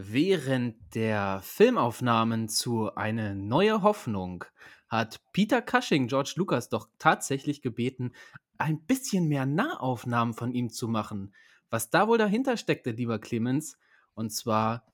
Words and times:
Während 0.00 0.94
der 0.94 1.40
Filmaufnahmen 1.42 2.48
zu 2.48 2.94
Eine 2.94 3.34
neue 3.34 3.82
Hoffnung 3.82 4.44
hat 4.88 5.20
Peter 5.32 5.60
Cushing 5.60 6.06
George 6.06 6.34
Lucas 6.36 6.68
doch 6.68 6.88
tatsächlich 7.00 7.62
gebeten, 7.62 8.12
ein 8.58 8.80
bisschen 8.86 9.26
mehr 9.26 9.44
Nahaufnahmen 9.44 10.34
von 10.34 10.52
ihm 10.52 10.70
zu 10.70 10.86
machen. 10.86 11.34
Was 11.68 11.90
da 11.90 12.06
wohl 12.06 12.16
dahinter 12.16 12.56
steckte, 12.56 12.92
lieber 12.92 13.18
Clemens, 13.18 13.76
und 14.14 14.30
zwar 14.30 14.86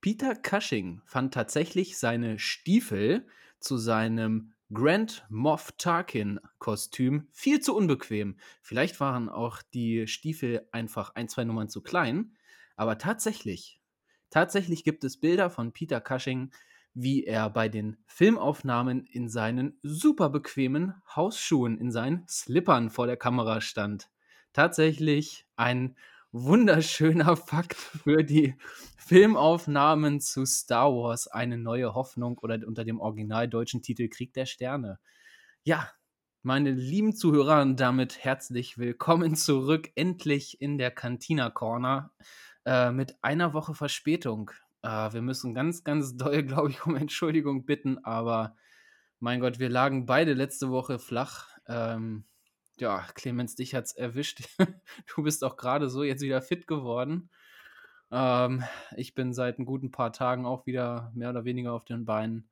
Peter 0.00 0.34
Cushing 0.34 1.00
fand 1.06 1.32
tatsächlich 1.32 1.96
seine 1.96 2.40
Stiefel 2.40 3.28
zu 3.60 3.78
seinem 3.78 4.52
Grand 4.74 5.24
Moff 5.28 5.70
Tarkin 5.78 6.40
Kostüm 6.58 7.28
viel 7.30 7.60
zu 7.60 7.76
unbequem. 7.76 8.36
Vielleicht 8.62 8.98
waren 8.98 9.28
auch 9.28 9.62
die 9.62 10.08
Stiefel 10.08 10.66
einfach 10.72 11.14
ein, 11.14 11.28
zwei 11.28 11.44
Nummern 11.44 11.68
zu 11.68 11.82
klein, 11.82 12.34
aber 12.74 12.98
tatsächlich 12.98 13.79
Tatsächlich 14.30 14.84
gibt 14.84 15.04
es 15.04 15.18
Bilder 15.18 15.50
von 15.50 15.72
Peter 15.72 16.00
Cushing, 16.00 16.50
wie 16.94 17.24
er 17.24 17.50
bei 17.50 17.68
den 17.68 17.98
Filmaufnahmen 18.06 19.04
in 19.06 19.28
seinen 19.28 19.78
super 19.82 20.30
bequemen 20.30 20.94
Hausschuhen, 21.14 21.78
in 21.78 21.90
seinen 21.90 22.26
Slippern 22.28 22.90
vor 22.90 23.06
der 23.06 23.16
Kamera 23.16 23.60
stand. 23.60 24.10
Tatsächlich 24.52 25.46
ein 25.56 25.96
wunderschöner 26.32 27.36
Fakt 27.36 27.74
für 27.74 28.24
die 28.24 28.54
Filmaufnahmen 28.98 30.20
zu 30.20 30.44
Star 30.46 30.92
Wars 30.92 31.26
Eine 31.26 31.58
neue 31.58 31.94
Hoffnung 31.94 32.38
oder 32.38 32.58
unter 32.66 32.84
dem 32.84 33.00
originaldeutschen 33.00 33.82
Titel 33.82 34.08
Krieg 34.08 34.32
der 34.34 34.46
Sterne. 34.46 35.00
Ja, 35.64 35.90
meine 36.42 36.70
lieben 36.70 37.14
Zuhörer, 37.14 37.66
damit 37.74 38.24
herzlich 38.24 38.78
willkommen 38.78 39.34
zurück, 39.36 39.90
endlich 39.94 40.60
in 40.60 40.78
der 40.78 40.90
Cantina 40.90 41.50
Corner. 41.50 42.12
Äh, 42.64 42.90
mit 42.92 43.16
einer 43.22 43.54
Woche 43.54 43.74
Verspätung. 43.74 44.50
Äh, 44.82 45.12
wir 45.12 45.22
müssen 45.22 45.54
ganz, 45.54 45.84
ganz 45.84 46.16
doll, 46.16 46.42
glaube 46.44 46.70
ich, 46.70 46.84
um 46.84 46.96
Entschuldigung 46.96 47.64
bitten, 47.64 47.98
aber 48.04 48.56
mein 49.18 49.40
Gott, 49.40 49.58
wir 49.58 49.68
lagen 49.68 50.06
beide 50.06 50.32
letzte 50.32 50.70
Woche 50.70 50.98
flach. 50.98 51.48
Ähm, 51.66 52.24
ja, 52.78 53.06
Clemens, 53.14 53.54
dich 53.54 53.74
hat's 53.74 53.92
erwischt. 53.92 54.42
du 55.14 55.22
bist 55.22 55.44
auch 55.44 55.56
gerade 55.56 55.90
so 55.90 56.02
jetzt 56.02 56.22
wieder 56.22 56.40
fit 56.40 56.66
geworden. 56.66 57.30
Ähm, 58.10 58.64
ich 58.96 59.14
bin 59.14 59.32
seit 59.32 59.58
einem 59.58 59.66
guten 59.66 59.90
paar 59.90 60.12
Tagen 60.12 60.46
auch 60.46 60.66
wieder 60.66 61.12
mehr 61.14 61.30
oder 61.30 61.44
weniger 61.44 61.72
auf 61.72 61.84
den 61.84 62.04
Beinen. 62.04 62.48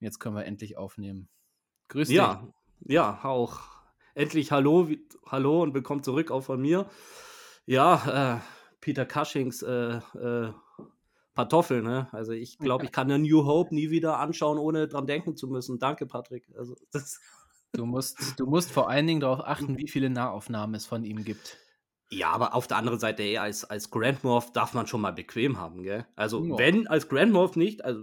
Jetzt 0.00 0.18
können 0.18 0.34
wir 0.34 0.44
endlich 0.44 0.76
aufnehmen. 0.76 1.28
Grüß 1.88 2.08
dich. 2.08 2.16
Ja, 2.16 2.46
ja, 2.80 3.20
auch. 3.24 3.60
Endlich 4.14 4.50
Hallo, 4.50 4.88
Hallo 5.26 5.62
und 5.62 5.74
willkommen 5.74 6.02
zurück 6.02 6.30
auch 6.30 6.42
von 6.42 6.60
mir. 6.60 6.90
Ja, 7.66 8.36
äh, 8.36 8.40
Peter 8.80 9.06
Cushings 9.06 9.62
äh, 9.62 10.00
äh, 10.18 10.52
Kartoffeln. 11.34 11.84
Ne? 11.84 12.08
Also 12.12 12.32
ich 12.32 12.58
glaube, 12.58 12.84
ich 12.84 12.92
kann 12.92 13.08
ja 13.08 13.18
New 13.18 13.44
Hope 13.44 13.74
nie 13.74 13.90
wieder 13.90 14.18
anschauen, 14.18 14.58
ohne 14.58 14.88
dran 14.88 15.06
denken 15.06 15.36
zu 15.36 15.48
müssen. 15.48 15.78
Danke, 15.78 16.06
Patrick. 16.06 16.46
Also, 16.56 16.76
du, 17.72 17.86
musst, 17.86 18.38
du 18.38 18.46
musst 18.46 18.70
vor 18.70 18.90
allen 18.90 19.06
Dingen 19.06 19.20
darauf 19.20 19.40
achten, 19.40 19.78
wie 19.78 19.88
viele 19.88 20.10
Nahaufnahmen 20.10 20.74
es 20.74 20.86
von 20.86 21.04
ihm 21.04 21.24
gibt. 21.24 21.58
Ja, 22.12 22.32
aber 22.32 22.54
auf 22.54 22.66
der 22.66 22.76
anderen 22.76 22.98
Seite, 22.98 23.22
ey, 23.22 23.38
als, 23.38 23.64
als 23.64 23.90
Grand 23.90 24.24
Morph 24.24 24.52
darf 24.52 24.74
man 24.74 24.88
schon 24.88 25.00
mal 25.00 25.12
bequem 25.12 25.58
haben, 25.58 25.84
gell? 25.84 26.06
Also, 26.16 26.44
ja. 26.44 26.58
wenn 26.58 26.88
als 26.88 27.08
Grand 27.08 27.32
Morph 27.32 27.54
nicht, 27.54 27.84
also 27.84 28.02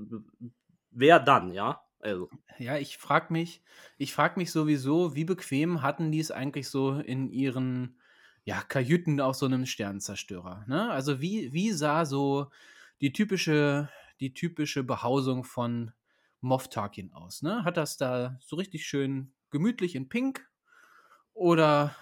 wer 0.91 1.19
dann, 1.19 1.51
ja? 1.51 1.81
Also. 1.99 2.29
Ja, 2.57 2.77
ich 2.77 2.97
frage 2.97 3.33
mich, 3.33 3.61
ich 3.97 4.13
frage 4.13 4.39
mich 4.39 4.51
sowieso, 4.51 5.13
wie 5.15 5.25
bequem 5.25 5.81
hatten 5.81 6.11
die 6.11 6.19
es 6.19 6.31
eigentlich 6.31 6.69
so 6.69 6.93
in 6.93 7.29
ihren 7.29 7.99
ja, 8.47 8.61
Kajüten 8.61 9.19
auf 9.19 9.35
so 9.35 9.45
einem 9.45 9.65
Sternenzerstörer. 9.65 10.63
Ne? 10.67 10.89
Also 10.89 11.19
wie, 11.19 11.51
wie 11.51 11.73
sah 11.73 12.05
so 12.05 12.49
die 13.01 13.11
typische, 13.11 13.89
die 14.21 14.33
typische 14.33 14.85
Behausung 14.85 15.43
von 15.43 15.91
Moff 16.39 16.69
Tarkin 16.69 17.11
aus? 17.11 17.41
Ne? 17.41 17.65
Hat 17.65 17.75
das 17.75 17.97
da 17.97 18.39
so 18.39 18.55
richtig 18.55 18.85
schön 18.85 19.33
gemütlich 19.49 19.95
in 19.95 20.07
Pink 20.07 20.49
oder 21.33 21.93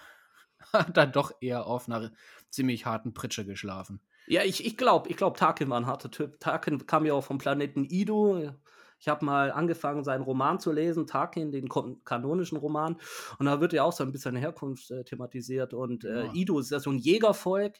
hat 0.72 0.96
er 0.96 1.08
doch 1.08 1.32
eher 1.40 1.66
auf 1.66 1.88
einer 1.88 2.12
ziemlich 2.48 2.86
harten 2.86 3.12
Pritsche 3.12 3.44
geschlafen? 3.44 4.00
Ja, 4.28 4.44
ich, 4.44 4.76
glaube, 4.76 5.10
ich 5.10 5.16
glaub, 5.16 5.36
Tarkin 5.36 5.68
war 5.68 5.80
ein 5.80 5.86
harter 5.86 6.12
Typ. 6.12 6.38
Tarkin 6.38 6.86
kam 6.86 7.06
ja 7.06 7.14
auch 7.14 7.24
vom 7.24 7.38
Planeten 7.38 7.84
Ido. 7.90 8.54
Ich 8.98 9.08
habe 9.08 9.24
mal 9.24 9.52
angefangen, 9.52 10.04
seinen 10.04 10.22
Roman 10.22 10.58
zu 10.58 10.72
lesen, 10.72 11.06
Tarkin, 11.06 11.52
den 11.52 11.68
kanonischen 12.04 12.58
Roman. 12.58 12.96
Und 13.38 13.46
da 13.46 13.60
wird 13.60 13.72
ja 13.72 13.84
auch 13.84 13.92
so 13.92 14.04
ein 14.04 14.12
bisschen 14.12 14.36
Herkunft 14.36 14.90
äh, 14.90 15.04
thematisiert. 15.04 15.74
Und 15.74 16.04
äh, 16.04 16.26
ja. 16.26 16.32
Ido 16.32 16.58
ist 16.58 16.70
ja 16.70 16.80
so 16.80 16.90
ein 16.90 16.98
Jägervolk. 16.98 17.76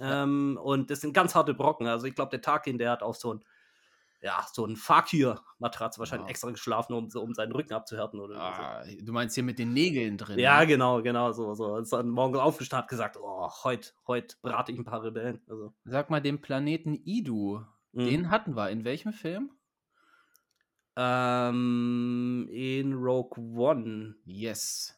Ähm, 0.00 0.58
und 0.62 0.90
das 0.90 1.00
sind 1.00 1.12
ganz 1.12 1.34
harte 1.34 1.54
Brocken. 1.54 1.86
Also 1.86 2.06
ich 2.06 2.14
glaube, 2.14 2.30
der 2.30 2.40
Tarkin, 2.40 2.78
der 2.78 2.90
hat 2.90 3.02
auch 3.02 3.14
so 3.14 3.34
ein, 3.34 3.44
ja, 4.22 4.44
so 4.52 4.66
ein 4.66 4.76
Fakir-Matratze 4.76 5.98
wahrscheinlich 5.98 6.26
ja. 6.26 6.30
extra 6.30 6.50
geschlafen, 6.50 6.92
um, 6.92 7.08
um 7.14 7.34
seinen 7.34 7.52
Rücken 7.52 7.72
abzuhärten. 7.72 8.20
Oder 8.20 8.38
ah, 8.38 8.84
so. 8.84 8.96
Du 9.02 9.12
meinst 9.12 9.34
hier 9.34 9.44
mit 9.44 9.58
den 9.58 9.72
Nägeln 9.72 10.18
drin? 10.18 10.38
Ja, 10.38 10.60
ne? 10.60 10.66
genau, 10.66 11.02
genau. 11.02 11.32
So, 11.32 11.54
so. 11.54 11.76
Ist 11.78 11.92
dann 11.92 12.08
morgen 12.08 12.36
aufgestanden 12.36 12.88
gesagt, 12.88 13.16
oh, 13.20 13.50
heute 13.64 13.90
heut 14.06 14.38
brate 14.42 14.72
ich 14.72 14.78
ein 14.78 14.84
paar 14.84 15.02
Rebellen. 15.02 15.40
Also. 15.48 15.72
Sag 15.84 16.10
mal, 16.10 16.20
den 16.20 16.40
Planeten 16.40 17.00
Idu, 17.04 17.62
mhm. 17.92 18.06
den 18.06 18.30
hatten 18.30 18.56
wir. 18.56 18.70
In 18.70 18.84
welchem 18.84 19.12
Film? 19.12 19.50
Ähm, 20.96 22.48
in 22.50 22.94
Rogue 22.94 23.38
One. 23.38 24.16
Yes. 24.24 24.96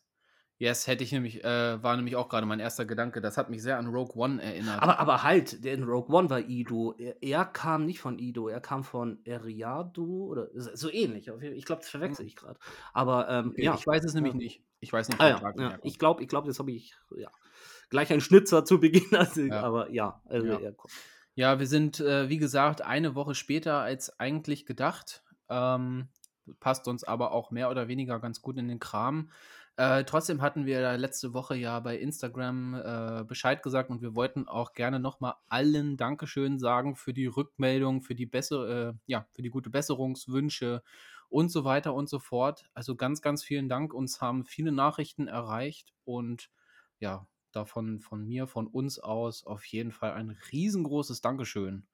Yes, 0.58 0.86
hätte 0.86 1.02
ich 1.02 1.10
nämlich, 1.10 1.42
äh, 1.42 1.82
war 1.82 1.96
nämlich 1.96 2.14
auch 2.14 2.28
gerade 2.28 2.46
mein 2.46 2.60
erster 2.60 2.84
Gedanke. 2.84 3.20
Das 3.20 3.36
hat 3.36 3.50
mich 3.50 3.62
sehr 3.62 3.78
an 3.78 3.88
Rogue 3.88 4.14
One 4.14 4.40
erinnert. 4.40 4.80
Aber, 4.80 5.00
aber 5.00 5.22
halt, 5.24 5.64
der 5.64 5.74
in 5.74 5.82
Rogue 5.82 6.14
One 6.14 6.30
war 6.30 6.38
Ido. 6.38 6.94
Er, 6.98 7.20
er 7.20 7.44
kam 7.44 7.84
nicht 7.84 8.00
von 8.00 8.18
Ido, 8.18 8.46
er 8.46 8.60
kam 8.60 8.84
von 8.84 9.18
Eriadu 9.24 10.26
oder 10.26 10.48
so 10.54 10.88
ähnlich. 10.88 11.28
Ich 11.40 11.64
glaube, 11.64 11.80
das 11.80 11.90
verwechsel 11.90 12.22
hm. 12.22 12.28
ich 12.28 12.36
gerade. 12.36 12.60
Aber 12.92 13.28
ähm, 13.28 13.54
ja. 13.56 13.74
Ich 13.74 13.86
weiß 13.86 14.04
es 14.04 14.14
nämlich 14.14 14.34
nicht. 14.34 14.62
Ich 14.78 14.92
weiß 14.92 15.08
nicht, 15.08 15.20
ah, 15.20 15.28
ja, 15.28 15.52
ja. 15.56 15.78
Ich 15.82 15.98
glaube, 15.98 16.22
ich 16.22 16.28
glaube, 16.28 16.46
das 16.46 16.58
habe 16.60 16.70
ich 16.70 16.94
ja 17.16 17.30
gleich 17.92 18.12
ein 18.12 18.20
Schnitzer 18.20 18.64
zu 18.64 18.80
Beginn. 18.80 19.02
Also, 19.12 19.42
ja. 19.42 19.62
Aber 19.62 19.90
ja, 19.90 20.20
also 20.24 20.46
ja. 20.46 20.72
ja, 21.34 21.58
wir 21.60 21.66
sind, 21.66 22.00
äh, 22.00 22.28
wie 22.28 22.38
gesagt, 22.38 22.82
eine 22.82 23.14
Woche 23.14 23.34
später 23.36 23.78
als 23.78 24.18
eigentlich 24.18 24.66
gedacht. 24.66 25.21
Ähm, 25.52 26.08
passt 26.60 26.88
uns 26.88 27.04
aber 27.04 27.32
auch 27.32 27.50
mehr 27.50 27.70
oder 27.70 27.88
weniger 27.88 28.18
ganz 28.20 28.42
gut 28.42 28.58
in 28.58 28.68
den 28.68 28.80
Kram. 28.80 29.30
Äh, 29.76 30.04
trotzdem 30.04 30.42
hatten 30.42 30.66
wir 30.66 30.98
letzte 30.98 31.32
Woche 31.32 31.56
ja 31.56 31.80
bei 31.80 31.96
Instagram 31.96 32.74
äh, 32.74 33.24
Bescheid 33.24 33.62
gesagt 33.62 33.88
und 33.90 34.02
wir 34.02 34.14
wollten 34.14 34.46
auch 34.46 34.74
gerne 34.74 35.00
nochmal 35.00 35.34
allen 35.48 35.96
Dankeschön 35.96 36.58
sagen 36.58 36.94
für 36.94 37.14
die 37.14 37.26
Rückmeldung, 37.26 38.02
für 38.02 38.14
die 38.14 38.26
bessere, 38.26 38.90
äh, 38.90 38.94
ja, 39.06 39.26
für 39.32 39.42
die 39.42 39.48
gute 39.50 39.70
Besserungswünsche 39.70 40.82
und 41.30 41.50
so 41.50 41.64
weiter 41.64 41.94
und 41.94 42.10
so 42.10 42.18
fort. 42.18 42.68
Also 42.74 42.96
ganz, 42.96 43.22
ganz 43.22 43.42
vielen 43.42 43.70
Dank. 43.70 43.94
Uns 43.94 44.20
haben 44.20 44.44
viele 44.44 44.72
Nachrichten 44.72 45.26
erreicht 45.26 45.94
und 46.04 46.50
ja, 46.98 47.26
davon 47.50 48.00
von 48.00 48.26
mir, 48.26 48.46
von 48.46 48.66
uns 48.66 48.98
aus 48.98 49.44
auf 49.46 49.64
jeden 49.64 49.92
Fall 49.92 50.12
ein 50.12 50.36
riesengroßes 50.52 51.22
Dankeschön. 51.22 51.86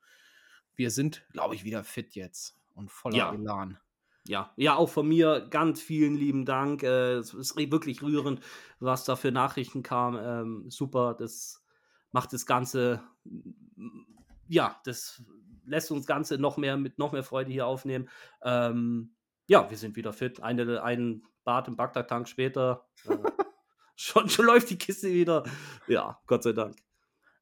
Wir 0.74 0.90
sind, 0.90 1.24
glaube 1.32 1.54
ich, 1.54 1.64
wieder 1.64 1.84
fit 1.84 2.16
jetzt 2.16 2.58
und 2.78 2.90
voller 2.90 3.16
ja. 3.16 3.32
Elan. 3.32 3.78
Ja, 4.26 4.52
ja, 4.56 4.76
auch 4.76 4.90
von 4.90 5.08
mir 5.08 5.46
ganz 5.50 5.80
vielen 5.80 6.14
lieben 6.14 6.44
Dank. 6.44 6.82
Äh, 6.82 7.14
es 7.14 7.32
ist 7.32 7.56
wirklich 7.56 8.02
rührend, 8.02 8.40
was 8.78 9.04
da 9.04 9.16
für 9.16 9.32
Nachrichten 9.32 9.82
kam. 9.82 10.16
Ähm, 10.16 10.70
super, 10.70 11.14
das 11.14 11.64
macht 12.12 12.32
das 12.32 12.44
Ganze, 12.44 13.02
ja, 14.46 14.80
das 14.84 15.22
lässt 15.64 15.90
uns 15.90 16.06
Ganze 16.06 16.38
noch 16.38 16.56
mehr 16.56 16.76
mit 16.76 16.98
noch 16.98 17.12
mehr 17.12 17.22
Freude 17.22 17.50
hier 17.50 17.66
aufnehmen. 17.66 18.08
Ähm, 18.42 19.14
ja, 19.46 19.68
wir 19.70 19.78
sind 19.78 19.96
wieder 19.96 20.12
fit. 20.12 20.42
Eine, 20.42 20.82
ein 20.82 21.22
Bad 21.44 21.68
im 21.68 21.76
Bagdad-Tank 21.76 22.28
später. 22.28 22.86
Äh, 23.06 23.16
schon, 23.96 24.28
schon 24.28 24.44
läuft 24.44 24.68
die 24.70 24.78
Kiste 24.78 25.08
wieder. 25.08 25.44
Ja, 25.86 26.20
Gott 26.26 26.42
sei 26.42 26.52
Dank. 26.52 26.76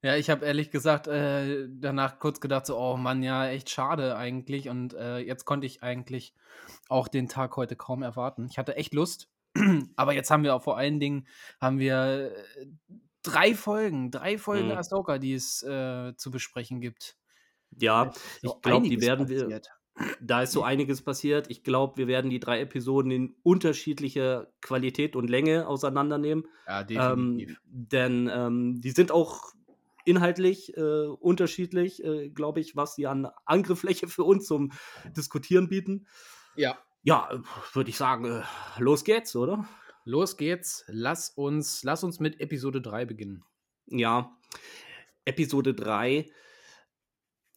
Ja, 0.06 0.14
ich 0.14 0.30
habe 0.30 0.46
ehrlich 0.46 0.70
gesagt 0.70 1.08
äh, 1.08 1.66
danach 1.68 2.20
kurz 2.20 2.40
gedacht, 2.40 2.64
so, 2.64 2.78
oh 2.78 2.96
Mann, 2.96 3.24
ja, 3.24 3.48
echt 3.48 3.70
schade 3.70 4.14
eigentlich. 4.16 4.68
Und 4.68 4.94
äh, 4.94 5.18
jetzt 5.18 5.46
konnte 5.46 5.66
ich 5.66 5.82
eigentlich 5.82 6.32
auch 6.88 7.08
den 7.08 7.28
Tag 7.28 7.56
heute 7.56 7.74
kaum 7.74 8.04
erwarten. 8.04 8.46
Ich 8.48 8.56
hatte 8.56 8.76
echt 8.76 8.94
Lust, 8.94 9.28
aber 9.96 10.12
jetzt 10.12 10.30
haben 10.30 10.44
wir 10.44 10.54
auch 10.54 10.62
vor 10.62 10.76
allen 10.76 11.00
Dingen 11.00 11.26
haben 11.60 11.80
wir 11.80 12.32
äh, 12.32 12.66
drei 13.24 13.52
Folgen, 13.52 14.12
drei 14.12 14.38
Folgen 14.38 14.68
mhm. 14.68 14.78
Ahsoka, 14.78 15.18
die 15.18 15.34
es 15.34 15.64
äh, 15.64 16.14
zu 16.16 16.30
besprechen 16.30 16.80
gibt. 16.80 17.16
Ja, 17.76 18.12
ich 18.42 18.62
glaube, 18.62 18.88
die 18.88 19.00
werden 19.00 19.28
wir. 19.28 19.60
Da 20.20 20.42
ist 20.42 20.52
so 20.52 20.62
einiges 20.62 21.00
passiert. 21.00 21.48
Ich 21.48 21.64
glaube, 21.64 21.96
wir 21.96 22.06
werden 22.06 22.30
die 22.30 22.38
drei 22.38 22.60
Episoden 22.60 23.10
in 23.10 23.34
unterschiedlicher 23.42 24.48
Qualität 24.60 25.16
und 25.16 25.30
Länge 25.30 25.66
auseinandernehmen. 25.66 26.44
Ja, 26.66 26.84
definitiv. 26.84 27.48
Ähm, 27.48 27.56
denn 27.64 28.30
ähm, 28.30 28.80
die 28.82 28.90
sind 28.90 29.10
auch 29.10 29.54
inhaltlich 30.06 30.76
äh, 30.76 31.06
unterschiedlich, 31.06 32.02
äh, 32.02 32.30
glaube 32.30 32.60
ich, 32.60 32.76
was 32.76 32.94
sie 32.94 33.06
an 33.06 33.28
Angriffsfläche 33.44 34.08
für 34.08 34.24
uns 34.24 34.46
zum 34.46 34.72
Diskutieren 35.16 35.68
bieten. 35.68 36.06
Ja. 36.54 36.78
Ja, 37.02 37.28
würde 37.72 37.90
ich 37.90 37.96
sagen, 37.96 38.24
äh, 38.24 38.42
los 38.78 39.04
geht's, 39.04 39.36
oder? 39.36 39.68
Los 40.04 40.36
geht's. 40.36 40.84
Lass 40.88 41.30
uns, 41.30 41.82
lass 41.82 42.04
uns 42.04 42.20
mit 42.20 42.40
Episode 42.40 42.80
3 42.80 43.04
beginnen. 43.04 43.44
Ja, 43.86 44.36
Episode 45.24 45.74
3. 45.74 46.30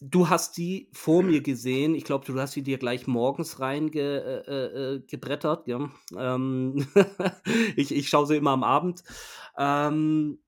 Du 0.02 0.30
hast 0.30 0.57
die 0.57 0.90
vor 0.94 1.24
mir 1.24 1.42
gesehen. 1.42 1.94
Ich 1.94 2.06
glaube, 2.06 2.25
du 2.25 2.40
hast 2.40 2.54
sie 2.54 2.63
dir 2.63 2.78
gleich 2.78 3.06
morgens 3.06 3.60
reingebrettert. 3.60 4.48
Äh, 4.48 4.95
äh, 4.95 5.00
gebrettert, 5.07 5.68
ja. 5.68 5.90
Ähm, 6.16 6.88
ich 7.75 7.94
ich 7.94 8.07
schaue 8.10 8.25
sie 8.25 8.38
immer 8.38 8.52
am 8.52 8.63
Abend. 8.63 9.04
Ähm 9.57 10.40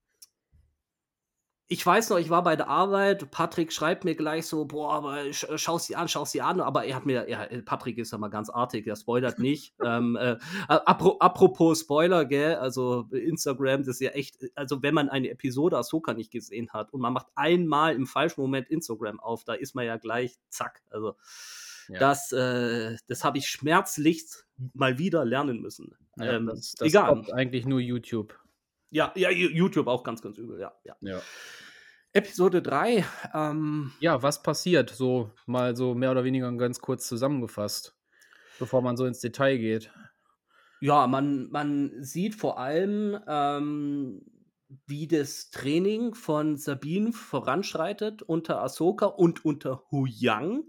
ich 1.71 1.85
weiß 1.85 2.09
noch, 2.09 2.17
ich 2.17 2.29
war 2.29 2.43
bei 2.43 2.57
der 2.57 2.67
Arbeit, 2.67 3.31
Patrick 3.31 3.71
schreibt 3.71 4.03
mir 4.03 4.13
gleich 4.13 4.45
so: 4.45 4.65
„Boah, 4.65 4.91
aber 4.91 5.31
sch 5.31 5.45
schau 5.55 5.77
sie 5.77 5.95
an, 5.95 6.09
schau 6.09 6.25
sie 6.25 6.41
an.“ 6.41 6.59
Aber 6.59 6.83
er 6.83 6.97
hat 6.97 7.05
mir 7.05 7.29
ja, 7.29 7.45
äh, 7.45 7.61
Patrick 7.61 7.97
ist 7.97 8.11
ja 8.11 8.17
mal 8.17 8.27
ganz 8.27 8.49
artig, 8.49 8.85
er 8.87 8.97
spoilert 8.97 9.39
nicht. 9.39 9.73
Ähm, 9.81 10.17
äh, 10.17 10.35
apro 10.67 11.17
apropos 11.19 11.79
Spoiler, 11.79 12.25
gell, 12.25 12.55
also 12.55 13.07
Instagram, 13.11 13.83
das 13.83 13.95
ist 13.95 14.01
ja 14.01 14.09
echt 14.09 14.51
also 14.53 14.83
wenn 14.83 14.93
man 14.93 15.07
eine 15.07 15.29
Episode 15.29 15.77
Ahsoka 15.77 16.13
nicht 16.13 16.29
gesehen 16.29 16.73
hat 16.73 16.91
und 16.91 16.99
man 16.99 17.13
macht 17.13 17.27
einmal 17.35 17.95
im 17.95 18.05
falschen 18.05 18.41
Moment 18.41 18.67
Instagram 18.69 19.21
auf, 19.21 19.45
da 19.45 19.53
ist 19.53 19.73
man 19.73 19.85
ja 19.85 19.95
gleich 19.95 20.35
zack. 20.49 20.81
Also 20.89 21.15
ja. 21.87 21.99
das, 21.99 22.33
äh, 22.33 22.97
das 23.07 23.23
habe 23.23 23.37
ich 23.37 23.47
schmerzlich 23.47 24.25
mal 24.73 24.97
wieder 24.97 25.23
lernen 25.23 25.61
müssen. 25.61 25.95
Ja, 26.17 26.33
ähm, 26.33 26.47
das, 26.47 26.73
das 26.73 26.89
egal. 26.89 27.23
eigentlich 27.31 27.65
nur 27.65 27.79
YouTube. 27.79 28.37
Ja, 28.91 29.11
ja, 29.15 29.29
YouTube 29.29 29.87
auch 29.87 30.03
ganz, 30.03 30.21
ganz 30.21 30.37
übel, 30.37 30.59
ja. 30.59 30.73
ja. 30.83 30.95
ja. 30.99 31.21
Episode 32.13 32.61
3. 32.61 33.05
Ähm, 33.33 33.93
ja, 34.01 34.21
was 34.21 34.43
passiert? 34.43 34.89
So 34.89 35.31
mal 35.45 35.75
so 35.75 35.95
mehr 35.95 36.11
oder 36.11 36.25
weniger 36.25 36.51
ganz 36.57 36.81
kurz 36.81 37.07
zusammengefasst, 37.07 37.95
bevor 38.59 38.81
man 38.81 38.97
so 38.97 39.05
ins 39.05 39.21
Detail 39.21 39.57
geht. 39.57 39.91
Ja, 40.81 41.07
man, 41.07 41.49
man 41.51 42.03
sieht 42.03 42.35
vor 42.35 42.59
allem, 42.59 43.17
ähm, 43.27 44.25
wie 44.87 45.07
das 45.07 45.51
Training 45.51 46.13
von 46.13 46.57
Sabine 46.57 47.13
voranschreitet 47.13 48.21
unter 48.23 48.61
Ahsoka 48.61 49.05
und 49.05 49.45
unter 49.45 49.83
Hu 49.89 50.05
Yang. 50.05 50.63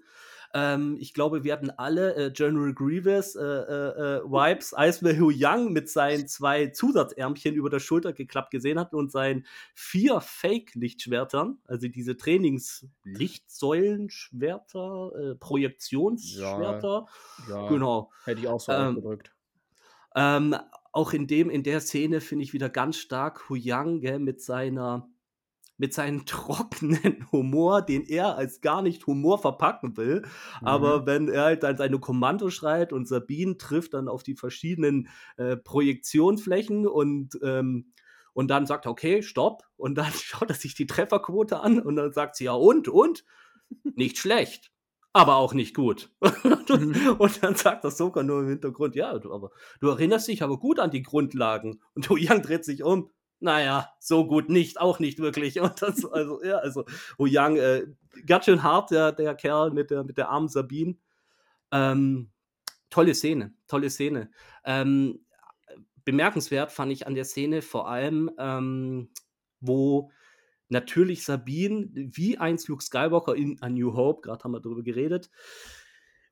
Ähm, 0.54 0.99
ich 1.00 1.14
glaube, 1.14 1.44
wir 1.44 1.54
hatten 1.54 1.70
alle 1.70 2.14
äh, 2.14 2.31
General 2.31 2.75
Grievous 2.75 3.34
äh, 3.37 3.43
äh, 3.43 4.19
äh 4.19 4.22
Vibes, 4.25 4.75
als 4.75 5.02
wir 5.02 5.19
Hu 5.19 5.31
Yang 5.31 5.72
mit 5.72 5.88
seinen 5.88 6.28
zwei 6.28 6.66
Zusatzärmchen 6.66 7.54
über 7.54 7.70
der 7.70 7.81
Schulter 7.81 8.12
geklappt 8.12 8.50
gesehen 8.50 8.78
hatten 8.78 8.96
und 8.96 9.10
seinen 9.10 9.46
vier 9.75 10.20
Fake-Lichtschwertern, 10.20 11.56
also 11.64 11.88
diese 11.88 12.19
Trainings-Lichtsäulenschwerter, 12.19 15.12
äh, 15.14 15.34
Projektionsschwerter. 15.37 17.06
Ja, 17.49 17.62
ja, 17.62 17.69
genau. 17.69 18.10
Hätte 18.25 18.43
ich 18.43 18.49
auch 18.49 18.60
so 18.60 18.72
ähm, 18.72 18.96
ausgedrückt. 18.96 19.32
Ähm, 20.14 20.54
auch 20.93 21.14
in 21.14 21.26
dem, 21.26 21.49
in 21.49 21.62
der 21.62 21.81
Szene 21.81 22.20
finde 22.20 22.44
ich 22.44 22.52
wieder 22.52 22.69
ganz 22.69 22.99
stark 22.99 23.49
Hu 23.49 23.54
Yang 23.54 24.00
gell, 24.00 24.19
mit 24.19 24.43
seiner 24.43 25.08
mit 25.82 25.93
seinem 25.93 26.25
trockenen 26.26 27.26
Humor, 27.32 27.82
den 27.82 28.05
er 28.05 28.37
als 28.37 28.61
gar 28.61 28.82
nicht 28.82 29.06
Humor 29.08 29.38
verpacken 29.38 29.96
will. 29.96 30.20
Mhm. 30.61 30.67
Aber 30.67 31.06
wenn 31.06 31.29
er 31.29 31.43
halt 31.43 31.64
dann 31.64 31.76
seine 31.76 31.99
Kommando 31.99 32.50
schreit 32.50 32.93
und 32.93 33.08
Sabine 33.08 33.58
trifft 33.58 33.94
dann 33.94 34.06
auf 34.08 34.23
die 34.23 34.37
verschiedenen 34.37 35.08
äh, 35.37 35.56
Projektionsflächen 35.56 36.87
und 36.87 37.38
ähm, 37.43 37.93
und 38.34 38.49
dann 38.49 38.64
sagt 38.64 38.87
er, 38.87 38.93
okay, 38.93 39.23
stopp. 39.23 39.64
Und 39.76 39.96
dann 39.96 40.11
schaut 40.14 40.49
er 40.49 40.55
sich 40.55 40.75
die 40.75 40.87
Trefferquote 40.87 41.61
an 41.61 41.81
und 41.81 41.96
dann 41.96 42.12
sagt 42.12 42.37
sie, 42.37 42.44
ja, 42.44 42.52
und, 42.52 42.88
und? 42.88 43.25
Nicht 43.96 44.17
schlecht, 44.19 44.70
aber 45.12 45.37
auch 45.37 45.52
nicht 45.52 45.75
gut. 45.75 46.11
Mhm. 46.73 47.17
und 47.19 47.43
dann 47.43 47.55
sagt 47.55 47.85
das 47.85 47.99
sogar 47.99 48.25
nur 48.25 48.40
im 48.40 48.49
Hintergrund, 48.49 48.94
ja, 48.94 49.19
du, 49.19 49.35
aber 49.35 49.50
du 49.81 49.88
erinnerst 49.88 50.28
dich 50.28 50.43
aber 50.43 50.58
gut 50.58 50.78
an 50.78 50.90
die 50.90 51.02
Grundlagen. 51.02 51.82
Und 51.94 52.08
Du 52.08 52.17
Yang 52.17 52.43
dreht 52.43 52.64
sich 52.64 52.82
um 52.82 53.11
naja, 53.43 53.93
so 53.99 54.27
gut 54.27 54.49
nicht, 54.49 54.81
auch 54.81 54.99
nicht 54.99 55.19
wirklich. 55.19 55.61
Und 55.61 55.83
das, 55.83 56.05
also, 56.05 56.43
ja, 56.43 56.59
also, 56.59 56.85
Young, 57.19 57.56
äh, 57.56 57.87
ganz 58.27 58.44
schön 58.44 58.62
hart, 58.62 58.91
der, 58.91 59.12
der 59.12 59.35
Kerl 59.35 59.71
mit 59.71 59.91
der, 59.91 60.05
mit 60.05 60.17
der 60.19 60.29
armen 60.29 60.49
Sabine. 60.49 60.97
Ähm, 61.71 62.31
tolle 62.91 63.15
Szene, 63.15 63.55
tolle 63.67 63.91
Szene. 63.91 64.31
Ähm, 64.65 65.25
bemerkenswert 66.05 66.73
fand 66.73 66.93
ich 66.93 67.06
an 67.06 67.15
der 67.15 67.25
Szene 67.25 67.62
vor 67.62 67.89
allem, 67.89 68.31
ähm, 68.39 69.11
wo 69.61 70.11
natürlich 70.69 71.25
Sabine, 71.25 71.88
wie 71.93 72.38
einst 72.38 72.69
Luke 72.69 72.83
Skywalker 72.83 73.35
in 73.35 73.61
A 73.62 73.69
New 73.69 73.95
Hope, 73.95 74.23
gerade 74.23 74.43
haben 74.45 74.53
wir 74.53 74.61
darüber 74.61 74.83
geredet, 74.83 75.31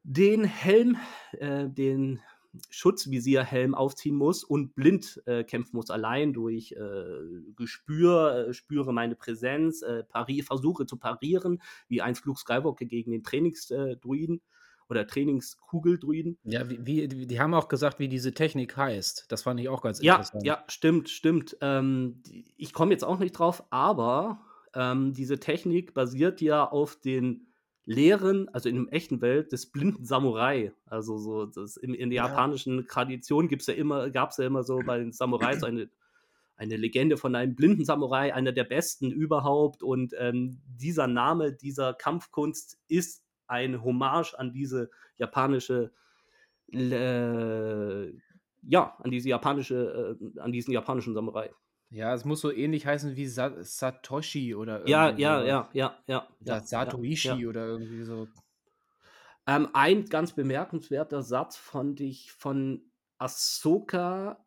den 0.02 0.44
Helm, 0.44 0.96
äh, 1.32 1.68
den 1.68 2.20
Schutzvisierhelm 2.68 3.74
aufziehen 3.74 4.16
muss 4.16 4.44
und 4.44 4.74
blind 4.74 5.22
äh, 5.26 5.44
kämpfen 5.44 5.76
muss, 5.76 5.90
allein 5.90 6.32
durch 6.32 6.72
äh, 6.72 7.52
Gespür, 7.56 8.48
äh, 8.48 8.54
spüre 8.54 8.92
meine 8.92 9.14
Präsenz, 9.14 9.82
äh, 9.82 10.02
pari 10.04 10.42
versuche 10.42 10.86
zu 10.86 10.96
parieren, 10.96 11.62
wie 11.88 12.02
einst 12.02 12.24
Luke 12.24 12.40
Skywalker 12.40 12.86
gegen 12.86 13.12
den 13.12 13.22
Trainingsdruiden 13.22 14.40
oder 14.88 15.06
Trainingskugeldruiden. 15.06 16.38
Ja, 16.42 16.68
wie, 16.68 16.84
wie, 16.84 17.08
die 17.08 17.40
haben 17.40 17.54
auch 17.54 17.68
gesagt, 17.68 18.00
wie 18.00 18.08
diese 18.08 18.34
Technik 18.34 18.76
heißt. 18.76 19.26
Das 19.28 19.42
fand 19.42 19.60
ich 19.60 19.68
auch 19.68 19.82
ganz 19.82 20.02
ja, 20.02 20.14
interessant. 20.16 20.44
Ja, 20.44 20.64
stimmt, 20.66 21.08
stimmt. 21.08 21.56
Ähm, 21.60 22.22
ich 22.56 22.72
komme 22.72 22.92
jetzt 22.92 23.04
auch 23.04 23.20
nicht 23.20 23.32
drauf, 23.32 23.62
aber 23.70 24.40
ähm, 24.74 25.12
diese 25.12 25.38
Technik 25.38 25.94
basiert 25.94 26.40
ja 26.40 26.68
auf 26.68 26.96
den 26.96 27.46
Lehren, 27.90 28.48
also 28.50 28.68
in 28.68 28.84
der 28.84 28.94
echten 28.94 29.20
Welt, 29.20 29.50
des 29.50 29.66
blinden 29.66 30.04
Samurai. 30.04 30.72
Also 30.86 31.18
so, 31.18 31.46
das 31.46 31.76
in, 31.76 31.92
in 31.92 32.10
der 32.10 32.18
ja. 32.18 32.28
japanischen 32.28 32.86
Tradition 32.86 33.48
gibt's 33.48 33.66
ja 33.66 33.74
immer, 33.74 34.10
gab 34.10 34.30
es 34.30 34.36
ja 34.36 34.46
immer 34.46 34.62
so 34.62 34.78
bei 34.78 34.98
den 34.98 35.10
Samurais 35.10 35.62
eine, 35.64 35.90
eine 36.56 36.76
Legende 36.76 37.16
von 37.16 37.34
einem 37.34 37.56
blinden 37.56 37.84
Samurai, 37.84 38.32
einer 38.32 38.52
der 38.52 38.64
besten 38.64 39.10
überhaupt. 39.10 39.82
Und 39.82 40.14
ähm, 40.18 40.60
dieser 40.66 41.08
Name 41.08 41.52
dieser 41.52 41.92
Kampfkunst 41.92 42.78
ist 42.86 43.24
ein 43.48 43.82
Hommage 43.82 44.34
an 44.34 44.52
diese 44.52 44.90
japanische 45.16 45.90
äh, 46.72 48.12
ja, 48.62 48.94
an 48.98 49.10
diese 49.10 49.28
japanische, 49.30 50.16
äh, 50.20 50.40
an 50.40 50.52
diesen 50.52 50.72
japanischen 50.72 51.14
Samurai. 51.14 51.50
Ja, 51.90 52.14
es 52.14 52.24
muss 52.24 52.40
so 52.40 52.52
ähnlich 52.52 52.86
heißen 52.86 53.16
wie 53.16 53.26
Sa 53.26 53.52
Satoshi 53.62 54.54
oder 54.54 54.88
Ja, 54.88 55.10
ja, 55.10 55.42
ja, 55.42 55.68
ja, 55.72 55.98
ja. 56.06 56.28
Oder 56.40 56.60
Satoishi 56.60 57.28
ja. 57.28 57.48
oder 57.48 57.66
irgendwie 57.66 58.04
so. 58.04 58.28
Ähm, 59.46 59.68
ein 59.72 60.06
ganz 60.06 60.32
bemerkenswerter 60.32 61.22
Satz 61.22 61.56
fand 61.56 62.00
ich 62.00 62.32
von 62.32 62.82
Ahsoka 63.18 64.44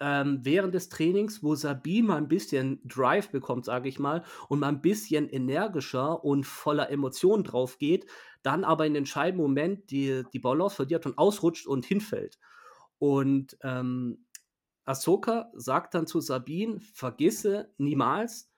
ähm, 0.00 0.40
während 0.42 0.74
des 0.74 0.88
Trainings, 0.88 1.42
wo 1.42 1.56
Sabine 1.56 2.06
mal 2.06 2.16
ein 2.18 2.28
bisschen 2.28 2.80
Drive 2.84 3.30
bekommt, 3.30 3.64
sage 3.64 3.88
ich 3.88 3.98
mal, 3.98 4.22
und 4.48 4.60
mal 4.60 4.68
ein 4.68 4.80
bisschen 4.80 5.28
energischer 5.28 6.24
und 6.24 6.46
voller 6.46 6.90
Emotionen 6.90 7.42
drauf 7.42 7.78
geht, 7.78 8.06
dann 8.42 8.64
aber 8.64 8.86
in 8.86 8.94
den 8.94 9.00
entscheidenden 9.00 9.42
Moment 9.42 9.90
die, 9.90 10.22
die 10.32 10.38
Balance 10.38 10.76
verliert 10.76 11.06
und 11.06 11.18
ausrutscht 11.18 11.66
und 11.66 11.84
hinfällt. 11.84 12.38
Und 12.98 13.56
ähm, 13.62 14.26
Ahsoka 14.88 15.50
sagt 15.54 15.94
dann 15.94 16.06
zu 16.06 16.20
Sabine, 16.20 16.80
vergisse 16.80 17.70
niemals, 17.76 18.50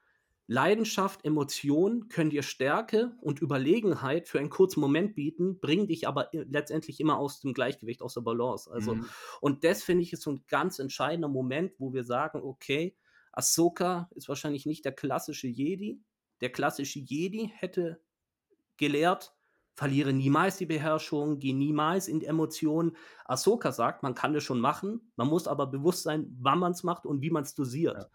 Leidenschaft, 0.46 1.24
Emotion 1.24 2.08
können 2.08 2.30
dir 2.30 2.42
Stärke 2.42 3.16
und 3.20 3.40
Überlegenheit 3.40 4.28
für 4.28 4.40
einen 4.40 4.50
kurzen 4.50 4.80
Moment 4.80 5.14
bieten, 5.14 5.60
bringen 5.60 5.86
dich 5.86 6.08
aber 6.08 6.28
letztendlich 6.32 6.98
immer 6.98 7.18
aus 7.18 7.40
dem 7.40 7.54
Gleichgewicht, 7.54 8.02
aus 8.02 8.14
der 8.14 8.22
Balance. 8.22 8.68
Also, 8.70 8.96
mhm. 8.96 9.06
und 9.40 9.62
das 9.62 9.84
finde 9.84 10.02
ich 10.02 10.12
ist 10.12 10.22
so 10.22 10.32
ein 10.32 10.44
ganz 10.48 10.80
entscheidender 10.80 11.28
Moment, 11.28 11.72
wo 11.78 11.92
wir 11.92 12.02
sagen, 12.02 12.40
okay, 12.42 12.96
Ahsoka 13.32 14.10
ist 14.14 14.28
wahrscheinlich 14.28 14.66
nicht 14.66 14.84
der 14.84 14.92
klassische 14.92 15.46
Jedi. 15.46 16.00
Der 16.40 16.50
klassische 16.50 16.98
Jedi 16.98 17.52
hätte 17.54 18.00
gelehrt, 18.76 19.34
verliere 19.74 20.12
niemals 20.12 20.56
die 20.58 20.66
Beherrschung, 20.66 21.38
geh 21.38 21.52
niemals 21.52 22.08
in 22.08 22.20
die 22.20 22.26
Emotionen. 22.26 22.96
Ahsoka 23.24 23.72
sagt, 23.72 24.02
man 24.02 24.14
kann 24.14 24.34
das 24.34 24.44
schon 24.44 24.60
machen, 24.60 25.12
man 25.16 25.28
muss 25.28 25.46
aber 25.46 25.66
bewusst 25.66 26.02
sein, 26.02 26.36
wann 26.40 26.58
man 26.58 26.72
es 26.72 26.82
macht 26.82 27.06
und 27.06 27.22
wie 27.22 27.30
man 27.30 27.44
es 27.44 27.54
dosiert. 27.54 27.96
Ja. 27.96 28.10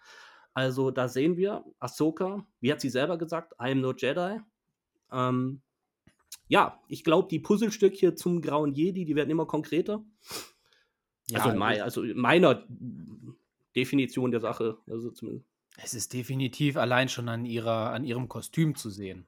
Also 0.54 0.92
da 0.92 1.08
sehen 1.08 1.38
wir, 1.38 1.66
Ahsoka, 1.80 2.46
wie 2.62 2.72
hat 2.72 2.82
sie 2.82 2.90
selber 2.90 3.18
gesagt, 3.18 3.54
I 3.54 3.72
am 3.72 3.82
no 3.82 3.94
Jedi. 3.94 4.40
Ähm, 5.12 5.62
ja, 6.48 6.80
ich 6.88 7.04
glaube, 7.04 7.28
die 7.30 7.40
Puzzlestückchen 7.40 8.16
zum 8.16 8.42
grauen 8.42 8.74
Jedi, 8.74 9.06
die 9.06 9.16
werden 9.16 9.30
immer 9.30 9.48
konkreter. 9.48 10.04
Ja, 11.28 11.44
also, 11.44 11.58
mein, 11.58 11.82
also 11.82 12.04
meiner 12.14 12.66
Definition 13.76 14.32
der 14.32 14.40
Sache. 14.40 14.78
Also 14.88 15.12
zumindest. 15.12 15.50
Es 15.78 15.94
ist 15.94 16.14
definitiv 16.14 16.78
allein 16.78 17.10
schon 17.10 17.28
an, 17.28 17.46
ihrer, 17.46 17.92
an 17.92 18.04
ihrem 18.04 18.30
Kostüm 18.30 18.76
zu 18.76 18.90
sehen. 18.90 19.28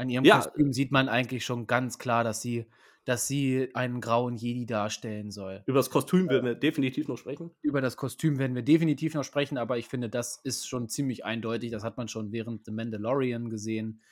An 0.00 0.08
ihrem 0.08 0.24
Ja. 0.24 0.36
Kostüm 0.40 0.72
sieht 0.72 0.92
man 0.92 1.08
eigentlich 1.08 1.44
schon 1.44 1.66
ganz 1.66 1.98
klar, 1.98 2.24
dass 2.24 2.40
sie 2.40 2.66
dass 3.04 3.26
sie 3.26 3.70
einen 3.74 4.00
grauen 4.00 4.36
Jedi 4.36 4.66
darstellen 4.66 5.30
soll. 5.30 5.62
Über 5.66 5.78
das 5.78 5.90
Kostüm 5.90 6.28
werden 6.28 6.44
wir 6.44 6.54
definitiv 6.54 7.08
noch 7.08 7.16
sprechen. 7.16 7.50
Über 7.62 7.80
das 7.80 7.96
Kostüm 7.96 8.38
werden 8.38 8.54
wir 8.54 8.62
definitiv 8.62 9.14
noch 9.14 9.24
sprechen, 9.24 9.58
aber 9.58 9.78
ich 9.78 9.88
finde, 9.88 10.10
das 10.10 10.36
ist 10.36 10.68
schon 10.68 10.88
ziemlich 10.88 11.24
eindeutig. 11.24 11.70
Das 11.70 11.82
hat 11.82 11.96
man 11.96 12.08
schon 12.08 12.30
während 12.30 12.66
The 12.66 12.72
Mandalorian 12.72 13.48
gesehen, 13.48 14.02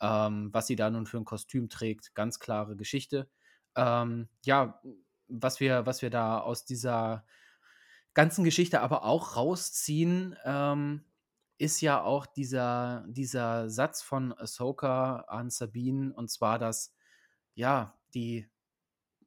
ähm, 0.00 0.50
was 0.52 0.68
sie 0.68 0.76
da 0.76 0.90
nun 0.90 1.06
für 1.06 1.18
ein 1.18 1.24
Kostüm 1.24 1.68
trägt. 1.68 2.14
Ganz 2.14 2.38
klare 2.38 2.76
Geschichte. 2.76 3.28
Ähm, 3.74 4.28
ja, 4.44 4.80
was 5.28 5.58
wir, 5.60 5.84
was 5.84 6.00
wir 6.02 6.10
da 6.10 6.38
aus 6.38 6.64
dieser 6.64 7.24
ganzen 8.14 8.44
Geschichte 8.44 8.80
aber 8.80 9.04
auch 9.04 9.36
rausziehen, 9.36 10.36
ähm, 10.44 11.02
ist 11.58 11.80
ja 11.80 12.02
auch 12.02 12.26
dieser, 12.26 13.04
dieser 13.08 13.70
Satz 13.70 14.02
von 14.02 14.32
Ahsoka 14.32 15.20
an 15.28 15.50
Sabine, 15.50 16.12
und 16.14 16.30
zwar, 16.30 16.58
dass 16.58 16.94
ja, 17.54 17.98
die, 18.14 18.46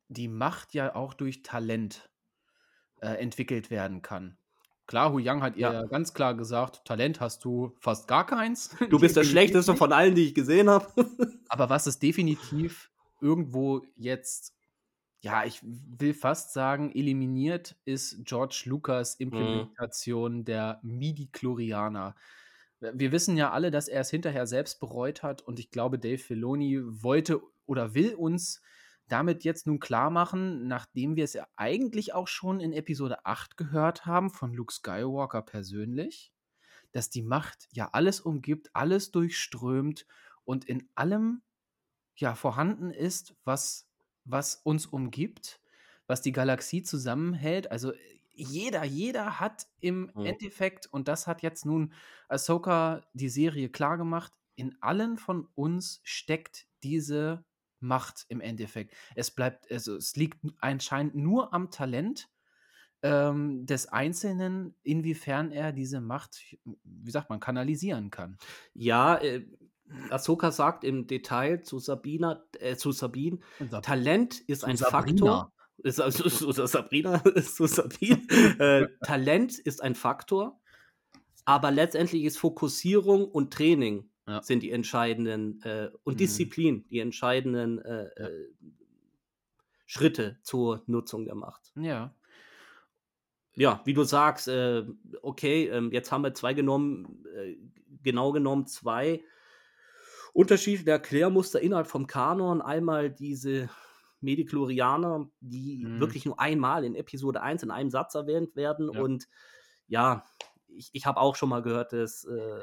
die 0.08 0.28
Macht 0.28 0.74
ja 0.74 0.96
auch 0.96 1.14
durch 1.14 1.42
Talent 1.42 2.10
äh, 3.02 3.14
entwickelt 3.16 3.70
werden 3.70 4.02
kann. 4.02 4.38
Klar, 4.86 5.12
Hu 5.14 5.20
Yang 5.20 5.44
hat 5.44 5.56
ihr 5.56 5.72
Ja. 5.72 5.84
ganz 5.86 6.14
klar 6.16 6.34
gesagt, 6.36 6.84
Talent 6.86 7.20
hast 7.20 7.46
du 7.46 7.76
fast 7.80 8.08
gar 8.08 8.26
keins. 8.26 8.76
Du 8.90 9.00
bist 9.00 9.16
der 9.16 9.24
schlechteste 9.24 9.76
von 9.76 9.94
allen, 9.94 10.16
die 10.16 10.26
ich 10.26 10.34
gesehen 10.36 10.70
habe. 10.70 10.88
Aber 11.48 11.70
was 11.70 11.86
es 11.86 12.00
definitiv 12.00 12.92
irgendwo 13.22 13.84
jetzt, 13.96 14.56
ja, 15.22 15.44
ich 15.44 15.60
will 15.64 16.14
fast 16.14 16.54
sagen, 16.54 16.92
eliminiert, 16.92 17.76
ist 17.86 18.24
George 18.24 18.64
Lucas 18.66 19.16
Implementation 19.16 20.46
der 20.46 20.80
Midi-Chlorianer. 20.82 22.16
Wir 22.80 23.12
wissen 23.12 23.36
ja 23.36 23.52
alle, 23.52 23.72
dass 23.72 23.90
er 23.90 24.02
es 24.02 24.10
hinterher 24.10 24.48
selbst 24.48 24.80
bereut 24.80 25.22
hat 25.22 25.42
und 25.42 25.60
ich 25.60 25.72
glaube, 25.72 26.00
Dave 26.00 26.18
Filoni 26.18 26.80
wollte 26.82 27.42
oder 27.66 27.94
will 27.94 28.16
uns 28.16 28.62
damit 29.10 29.44
jetzt 29.44 29.68
nun 29.68 29.80
klar 29.80 30.10
machen, 30.10 30.68
nachdem 30.68 31.16
wir 31.16 31.24
es 31.24 31.34
ja 31.34 31.48
eigentlich 31.58 32.14
auch 32.14 32.28
schon 32.28 32.60
in 32.62 32.72
Episode 32.72 33.26
8 33.26 33.58
gehört 33.58 34.06
haben 34.06 34.30
von 34.30 34.54
Luke 34.54 34.74
Skywalker 34.74 35.42
persönlich, 35.42 36.32
dass 36.92 37.10
die 37.10 37.24
Macht 37.24 37.68
ja 37.74 37.90
alles 37.92 38.22
umgibt, 38.22 38.70
alles 38.74 39.12
durchströmt 39.12 40.06
und 40.46 40.66
in 40.66 40.88
allem 40.96 41.42
ja 42.16 42.36
vorhanden 42.36 42.92
ist, 42.92 43.36
was, 43.44 43.89
was 44.30 44.56
uns 44.56 44.86
umgibt, 44.86 45.62
was 46.08 46.22
die 46.22 46.32
Galaxie 46.32 46.84
zusammenhält. 46.84 47.72
Also 47.72 47.94
jeder, 48.34 48.84
jeder 48.84 49.40
hat 49.40 49.68
im 49.80 50.12
Mhm. 50.16 50.40
Endeffekt, 50.40 50.88
und 50.88 51.08
das 51.08 51.28
hat 51.28 51.42
jetzt 51.42 51.66
nun 51.66 51.94
Ahsoka 52.30 53.06
die 53.14 53.30
Serie 53.30 53.70
klar 53.70 53.98
gemacht, 53.98 54.34
in 54.56 54.78
allen 54.82 55.18
von 55.18 55.48
uns 55.56 56.02
steckt 56.04 56.68
diese 56.84 57.46
Macht 57.82 58.26
im 58.30 58.42
Endeffekt. 58.42 58.94
Es 59.16 59.32
bleibt, 59.32 59.72
also 59.72 59.96
es 59.96 60.16
liegt 60.16 60.40
anscheinend 60.60 61.16
nur 61.16 61.54
am 61.54 61.72
Talent 61.72 62.30
ähm, 63.02 63.66
des 63.66 63.88
Einzelnen, 63.88 64.76
inwiefern 64.84 65.52
er 65.52 65.72
diese 65.72 66.02
Macht, 66.02 66.58
wie 66.84 67.12
sagt 67.12 67.30
man, 67.30 67.40
kanalisieren 67.40 68.10
kann. 68.10 68.40
Ja, 68.74 69.16
äh, 69.18 69.46
Ahsoka 70.10 70.52
sagt 70.52 70.84
im 70.84 71.08
Detail 71.08 71.62
zu 71.64 71.80
Sabina, 71.80 72.44
äh, 72.60 72.76
zu 72.76 72.92
Sabine, 72.92 73.40
Sab- 73.70 73.84
Talent 73.84 74.40
ist 74.42 74.64
ein 74.64 74.78
Sabrina. 74.78 75.00
Faktor. 75.00 75.54
Ist 75.78 76.02
also 76.02 76.28
zu 76.30 76.66
Sabrina, 76.68 77.24
zu 77.44 77.66
Sabine. 77.68 78.22
äh, 78.60 78.88
Talent 79.06 79.58
ist 79.60 79.82
ein 79.82 79.96
Faktor, 79.96 80.60
aber 81.46 81.72
letztendlich 81.72 82.24
ist 82.24 82.38
Fokussierung 82.38 83.26
und 83.28 83.54
Training 83.54 84.10
Ja. 84.28 84.42
sind 84.44 84.62
die 84.62 84.72
entscheidenden 84.72 85.62
äh, 85.64 85.90
und 86.04 86.16
Mhm. 86.16 86.18
Disziplin 86.18 86.86
die 86.90 87.00
entscheidenden 87.00 87.80
äh, 87.80 88.10
Ja. 88.18 88.28
äh, 88.28 88.50
Schritte 89.86 90.38
zur 90.44 90.84
Nutzung 90.86 91.26
der 91.26 91.34
Macht. 91.36 91.72
Ja. 91.76 92.14
Ja, 93.56 93.82
wie 93.86 93.94
du 93.94 94.04
sagst, 94.04 94.48
äh, 94.48 94.86
okay, 95.22 95.68
ähm, 95.68 95.92
jetzt 95.92 96.12
haben 96.12 96.24
wir 96.24 96.34
zwei 96.36 96.54
genommen, 96.54 97.26
äh, 97.36 97.58
genau 98.04 98.32
genommen 98.32 98.68
zwei 98.68 99.24
unterschiedliche 100.34 100.92
Erklärmuster 100.92 101.62
innerhalb 101.62 101.88
vom 101.88 102.08
Kanon. 102.08 102.62
Einmal 102.62 103.10
diese 103.12 103.70
Mediklorianer, 104.22 105.30
die 105.40 105.86
Mhm. 105.86 106.00
wirklich 106.00 106.26
nur 106.26 106.40
einmal 106.40 106.84
in 106.84 106.96
Episode 106.96 107.42
1 107.42 107.64
in 107.64 107.72
einem 107.72 107.90
Satz 107.90 108.16
erwähnt 108.16 108.56
werden. 108.56 108.90
Ja. 108.92 109.02
Und 109.02 109.28
ja, 109.88 110.26
ich, 110.68 110.90
ich 110.94 111.06
habe 111.06 111.20
auch 111.20 111.36
schon 111.36 111.50
mal 111.50 111.62
gehört, 111.62 111.94
dass 111.94 112.26
äh, 112.26 112.60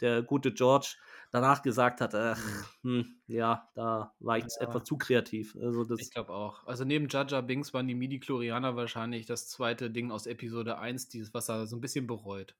der 0.00 0.22
gute 0.22 0.52
George 0.52 0.96
danach 1.30 1.62
gesagt 1.62 2.00
hat, 2.00 2.14
ach, 2.14 2.40
hm, 2.82 3.20
ja, 3.26 3.68
da 3.74 4.14
war 4.18 4.38
ich 4.38 4.44
Ja. 4.60 4.62
etwas 4.64 4.84
zu 4.84 4.96
kreativ. 4.98 5.56
Also 5.60 5.84
das, 5.84 6.00
Ich 6.00 6.10
glaube 6.10 6.32
auch. 6.32 6.66
Also 6.66 6.84
neben 6.84 7.08
Jaja 7.08 7.40
Binks 7.42 7.74
waren 7.74 7.86
die 7.86 7.94
Midi-Chlorianer 7.94 8.74
wahrscheinlich 8.76 9.26
das 9.26 9.48
zweite 9.48 9.90
Ding 9.90 10.10
aus 10.10 10.26
Episode 10.26 10.78
1, 10.78 11.08
dieses, 11.08 11.34
was 11.34 11.48
er 11.48 11.66
so 11.66 11.76
ein 11.76 11.80
bisschen 11.80 12.06
bereut. 12.06 12.56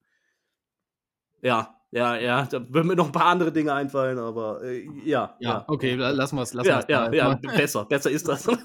Ja, 1.43 1.77
ja, 1.93 2.17
ja, 2.17 2.45
da 2.47 2.61
würden 2.73 2.87
mir 2.87 2.97
noch 2.97 3.07
ein 3.07 3.13
paar 3.13 3.27
andere 3.27 3.53
Dinge 3.53 3.73
einfallen, 3.75 4.19
aber 4.19 4.63
äh, 4.63 4.87
ja, 5.05 5.35
ja. 5.41 5.65
okay, 5.67 5.95
la- 5.97 6.11
lassen 6.11 6.37
wir 6.37 6.43
es. 6.43 6.55
Lassen 6.55 6.69
Ja, 6.69 6.85
ja, 6.89 7.13
ja, 7.13 7.35
besser, 7.57 7.85
besser 7.85 8.11
ist 8.11 8.29
das. 8.29 8.47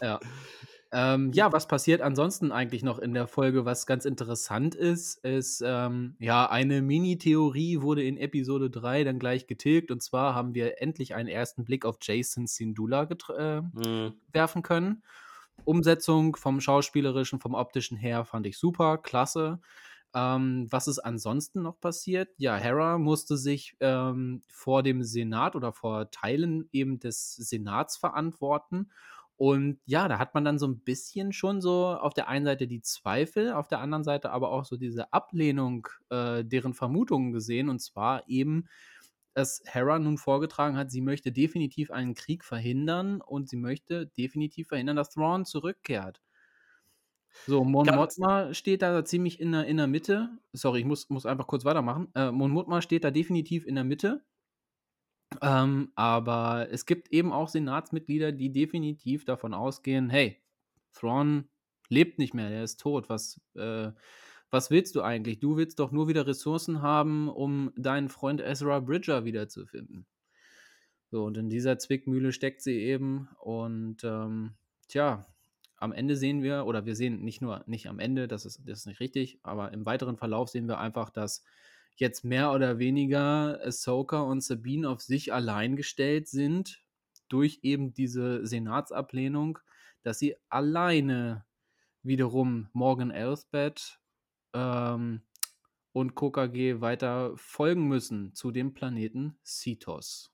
Ja. 0.00 0.20
Ähm, 0.90 1.32
ja, 1.34 1.52
was 1.52 1.68
passiert 1.68 2.00
ansonsten 2.00 2.50
eigentlich 2.50 2.82
noch 2.82 2.98
in 2.98 3.12
der 3.12 3.26
Folge, 3.26 3.66
was 3.66 3.84
ganz 3.86 4.06
interessant 4.06 4.74
ist, 4.74 5.22
ist, 5.22 5.62
ähm, 5.64 6.16
ja, 6.18 6.48
eine 6.48 6.80
Mini-Theorie 6.80 7.82
wurde 7.82 8.02
in 8.04 8.16
Episode 8.16 8.70
3 8.70 9.04
dann 9.04 9.18
gleich 9.18 9.46
getilgt 9.46 9.90
und 9.90 10.02
zwar 10.02 10.34
haben 10.34 10.54
wir 10.54 10.80
endlich 10.80 11.14
einen 11.14 11.28
ersten 11.28 11.64
Blick 11.64 11.84
auf 11.84 11.96
Jason 12.00 12.46
Sindula 12.46 13.02
äh, 13.02 13.60
Hm, 13.74 14.14
werfen 14.32 14.62
können. 14.62 15.02
Umsetzung 15.64 16.36
vom 16.36 16.60
schauspielerischen, 16.60 17.38
vom 17.40 17.54
optischen 17.54 17.98
her 17.98 18.24
fand 18.24 18.46
ich 18.46 18.56
super, 18.56 18.96
klasse. 18.96 19.60
Ähm, 20.14 20.66
was 20.70 20.88
ist 20.88 20.98
ansonsten 21.00 21.62
noch 21.62 21.80
passiert? 21.80 22.30
Ja, 22.38 22.56
Hera 22.56 22.98
musste 22.98 23.36
sich 23.36 23.76
ähm, 23.80 24.42
vor 24.48 24.82
dem 24.82 25.02
Senat 25.02 25.54
oder 25.56 25.72
vor 25.72 26.10
Teilen 26.10 26.68
eben 26.72 26.98
des 26.98 27.36
Senats 27.36 27.96
verantworten. 27.96 28.90
Und 29.36 29.78
ja, 29.86 30.08
da 30.08 30.18
hat 30.18 30.34
man 30.34 30.44
dann 30.44 30.58
so 30.58 30.66
ein 30.66 30.80
bisschen 30.80 31.32
schon 31.32 31.60
so 31.60 31.86
auf 31.86 32.12
der 32.12 32.28
einen 32.28 32.44
Seite 32.44 32.66
die 32.66 32.82
Zweifel, 32.82 33.52
auf 33.52 33.68
der 33.68 33.78
anderen 33.80 34.02
Seite 34.02 34.30
aber 34.30 34.50
auch 34.50 34.64
so 34.64 34.76
diese 34.76 35.12
Ablehnung 35.12 35.86
äh, 36.10 36.44
deren 36.44 36.74
Vermutungen 36.74 37.32
gesehen. 37.32 37.68
Und 37.68 37.78
zwar 37.80 38.28
eben, 38.28 38.66
dass 39.34 39.62
Hera 39.66 39.98
nun 40.00 40.18
vorgetragen 40.18 40.76
hat, 40.76 40.90
sie 40.90 41.00
möchte 41.02 41.30
definitiv 41.32 41.92
einen 41.92 42.14
Krieg 42.14 42.44
verhindern 42.44 43.20
und 43.20 43.48
sie 43.48 43.56
möchte 43.56 44.06
definitiv 44.08 44.68
verhindern, 44.68 44.96
dass 44.96 45.10
Thrawn 45.10 45.44
zurückkehrt. 45.44 46.20
So, 47.46 47.64
Mon 47.64 47.86
Mothma 47.86 48.52
steht 48.52 48.82
da 48.82 49.04
ziemlich 49.04 49.40
in 49.40 49.52
der, 49.52 49.66
in 49.66 49.76
der 49.76 49.86
Mitte. 49.86 50.30
Sorry, 50.52 50.80
ich 50.80 50.84
muss, 50.84 51.08
muss 51.08 51.26
einfach 51.26 51.46
kurz 51.46 51.64
weitermachen. 51.64 52.08
Äh, 52.14 52.30
Mon 52.30 52.50
Mothma 52.50 52.82
steht 52.82 53.04
da 53.04 53.10
definitiv 53.10 53.66
in 53.66 53.74
der 53.74 53.84
Mitte. 53.84 54.24
Ähm, 55.42 55.92
aber 55.94 56.68
es 56.70 56.86
gibt 56.86 57.12
eben 57.12 57.32
auch 57.32 57.48
Senatsmitglieder, 57.48 58.32
die 58.32 58.50
definitiv 58.50 59.24
davon 59.24 59.54
ausgehen, 59.54 60.08
hey, 60.10 60.42
Thrawn 60.92 61.48
lebt 61.88 62.18
nicht 62.18 62.34
mehr, 62.34 62.48
der 62.48 62.64
ist 62.64 62.80
tot. 62.80 63.08
Was, 63.08 63.40
äh, 63.54 63.92
was 64.50 64.70
willst 64.70 64.94
du 64.96 65.02
eigentlich? 65.02 65.40
Du 65.40 65.56
willst 65.56 65.78
doch 65.78 65.92
nur 65.92 66.08
wieder 66.08 66.26
Ressourcen 66.26 66.82
haben, 66.82 67.28
um 67.28 67.72
deinen 67.76 68.08
Freund 68.08 68.40
Ezra 68.40 68.80
Bridger 68.80 69.24
wiederzufinden. 69.24 70.06
So, 71.10 71.24
und 71.24 71.36
in 71.36 71.48
dieser 71.48 71.78
Zwickmühle 71.78 72.32
steckt 72.32 72.62
sie 72.62 72.80
eben. 72.80 73.28
Und 73.40 74.04
ähm, 74.04 74.54
tja, 74.88 75.26
am 75.78 75.92
Ende 75.92 76.16
sehen 76.16 76.42
wir, 76.42 76.66
oder 76.66 76.86
wir 76.86 76.96
sehen 76.96 77.22
nicht 77.22 77.40
nur, 77.40 77.62
nicht 77.66 77.88
am 77.88 77.98
Ende, 77.98 78.28
das 78.28 78.44
ist, 78.44 78.60
das 78.66 78.80
ist 78.80 78.86
nicht 78.86 79.00
richtig, 79.00 79.38
aber 79.42 79.72
im 79.72 79.86
weiteren 79.86 80.16
Verlauf 80.16 80.48
sehen 80.48 80.68
wir 80.68 80.78
einfach, 80.78 81.10
dass 81.10 81.44
jetzt 81.96 82.24
mehr 82.24 82.52
oder 82.52 82.78
weniger 82.78 83.60
Ahsoka 83.64 84.20
und 84.20 84.42
Sabine 84.42 84.88
auf 84.88 85.00
sich 85.00 85.32
allein 85.32 85.76
gestellt 85.76 86.28
sind, 86.28 86.82
durch 87.28 87.60
eben 87.62 87.92
diese 87.92 88.46
Senatsablehnung, 88.46 89.58
dass 90.02 90.18
sie 90.18 90.36
alleine 90.48 91.44
wiederum 92.02 92.68
Morgan 92.72 93.10
Elsbeth 93.10 94.00
ähm, 94.54 95.22
und 95.92 96.14
KKG 96.14 96.80
weiter 96.80 97.36
folgen 97.36 97.88
müssen 97.88 98.34
zu 98.34 98.50
dem 98.50 98.72
Planeten 98.74 99.38
Cetos. 99.44 100.32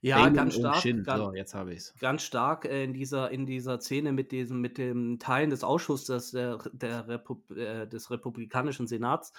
Ja, 0.00 0.16
Balin 0.18 0.34
ganz 0.34 0.54
stark. 0.54 0.76
Shin. 0.76 1.02
Ganz, 1.04 1.18
So, 1.24 1.32
jetzt 1.34 1.54
habe 1.54 1.72
ich 1.72 1.78
es. 1.78 1.94
ganz 1.98 2.22
stark 2.22 2.64
äh, 2.64 2.84
in 2.84 2.92
dieser 2.94 3.30
in 3.30 3.46
dieser 3.46 3.80
Szene 3.80 4.12
mit 4.12 4.32
diesem 4.32 4.60
mit 4.60 4.78
dem 4.78 5.18
Teilen 5.18 5.50
des 5.50 5.64
Ausschusses 5.64 6.30
der, 6.32 6.58
der 6.72 7.08
Repub 7.08 7.50
äh, 7.50 7.86
des 7.86 8.10
republikanischen 8.10 8.86
Senats 8.86 9.32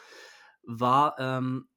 war 0.64 1.16
ähm, 1.20 1.68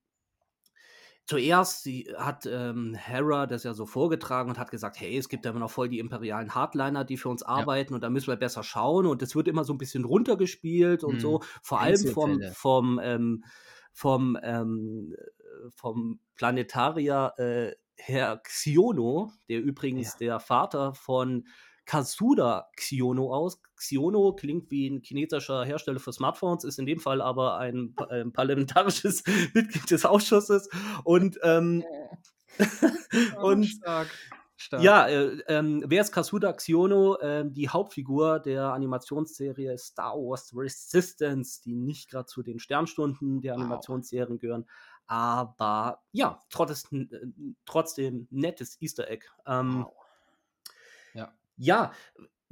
zuerst 1.27 1.83
sie 1.85 2.13
hat 2.19 2.47
ähm, 2.47 2.95
Hera 2.95 3.47
das 3.47 3.63
ja 3.65 3.75
so 3.75 3.87
vorgetragen 3.87 4.51
und 4.51 4.59
hat 4.59 4.71
gesagt 4.71 4.99
hey 5.01 5.17
es 5.17 5.29
gibt 5.29 5.45
ja 5.45 5.53
immer 5.53 5.61
noch 5.61 5.71
voll 5.71 5.89
die 5.89 6.01
imperialen 6.01 6.55
Hardliner 6.55 7.05
die 7.05 7.17
für 7.17 7.29
uns 7.29 7.43
arbeiten 7.43 7.95
und 7.95 8.03
da 8.03 8.11
müssen 8.11 8.27
wir 8.27 8.37
besser 8.37 8.63
schauen 8.65 9.07
und 9.07 9.23
es 9.23 9.37
wird 9.37 9.49
immer 9.49 9.65
so 9.65 9.73
ein 9.73 9.79
bisschen 9.79 10.05
runtergespielt 10.05 11.05
und 11.05 11.17
Mhm. 11.17 11.21
so 11.21 11.41
vor 11.63 11.81
allem 11.81 12.07
vom 12.07 12.49
vom 12.51 13.01
ähm, 13.03 13.45
vom 13.93 14.37
ähm, 14.43 15.15
vom 15.77 16.19
Planetarier 16.35 17.35
äh, 17.39 17.73
Herr 18.05 18.39
Xiono, 18.39 19.33
der 19.49 19.61
übrigens 19.63 20.17
der 20.17 20.41
Vater 20.41 20.93
von 20.93 21.47
Kasuda 21.85 22.69
Xiono 22.77 23.33
aus. 23.33 23.61
Xiono 23.77 24.35
klingt 24.35 24.71
wie 24.71 24.89
ein 24.89 25.03
chinesischer 25.03 25.65
Hersteller 25.65 26.01
für 26.01 26.13
Smartphones, 26.13 26.65
ist 26.65 26.79
in 26.79 26.87
dem 26.87 26.99
Fall 26.99 27.21
aber 27.21 27.59
ein, 27.59 27.95
ein 28.09 28.33
parlamentarisches 28.33 29.23
Mitglied 29.55 29.91
des 29.91 30.05
Ausschusses. 30.05 30.69
Und, 31.05 31.39
ähm, 31.43 31.85
und 33.41 33.67
stark. 33.67 34.09
Stark. 34.57 34.83
Ja, 34.83 35.09
äh, 35.09 35.43
ähm, 35.49 35.83
wer 35.87 36.03
ist 36.03 36.13
Kasuda 36.13 36.53
Xiono? 36.53 37.19
Äh, 37.19 37.45
die 37.49 37.69
Hauptfigur 37.69 38.39
der 38.39 38.73
Animationsserie 38.73 39.77
Star 39.77 40.15
Wars 40.15 40.53
Resistance, 40.55 41.61
die 41.65 41.75
nicht 41.75 42.11
gerade 42.11 42.27
zu 42.27 42.45
den 42.45 42.61
Sternstunden 42.61 43.41
der 43.41 43.55
Animationsserien 43.55 44.35
wow. 44.35 44.41
gehören. 44.41 44.67
Aber 45.07 46.03
ja, 46.13 46.41
trotzdem, 46.51 47.09
äh, 47.11 47.55
trotzdem 47.67 48.29
nettes 48.31 48.81
Easter 48.81 49.09
Egg. 49.09 49.27
Ähm, 49.47 49.85
wow. 49.85 49.95
Ja. 51.15 51.33
Ja, 51.57 51.93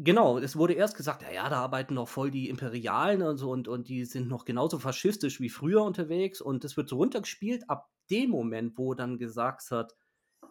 Genau, 0.02 0.38
es 0.38 0.56
wurde 0.56 0.72
erst 0.72 0.96
gesagt, 0.96 1.20
ja, 1.20 1.30
ja, 1.30 1.50
da 1.50 1.60
arbeiten 1.60 1.92
noch 1.92 2.08
voll 2.08 2.30
die 2.30 2.48
Imperialen 2.48 3.20
und 3.20 3.36
so 3.36 3.50
und, 3.50 3.68
und 3.68 3.86
die 3.90 4.06
sind 4.06 4.28
noch 4.28 4.46
genauso 4.46 4.78
faschistisch 4.78 5.40
wie 5.40 5.50
früher 5.50 5.82
unterwegs 5.82 6.40
und 6.40 6.64
das 6.64 6.78
wird 6.78 6.88
so 6.88 6.96
runtergespielt. 6.96 7.68
Ab 7.68 7.90
dem 8.08 8.30
Moment, 8.30 8.78
wo 8.78 8.94
dann 8.94 9.18
gesagt 9.18 9.70
hat, 9.70 9.94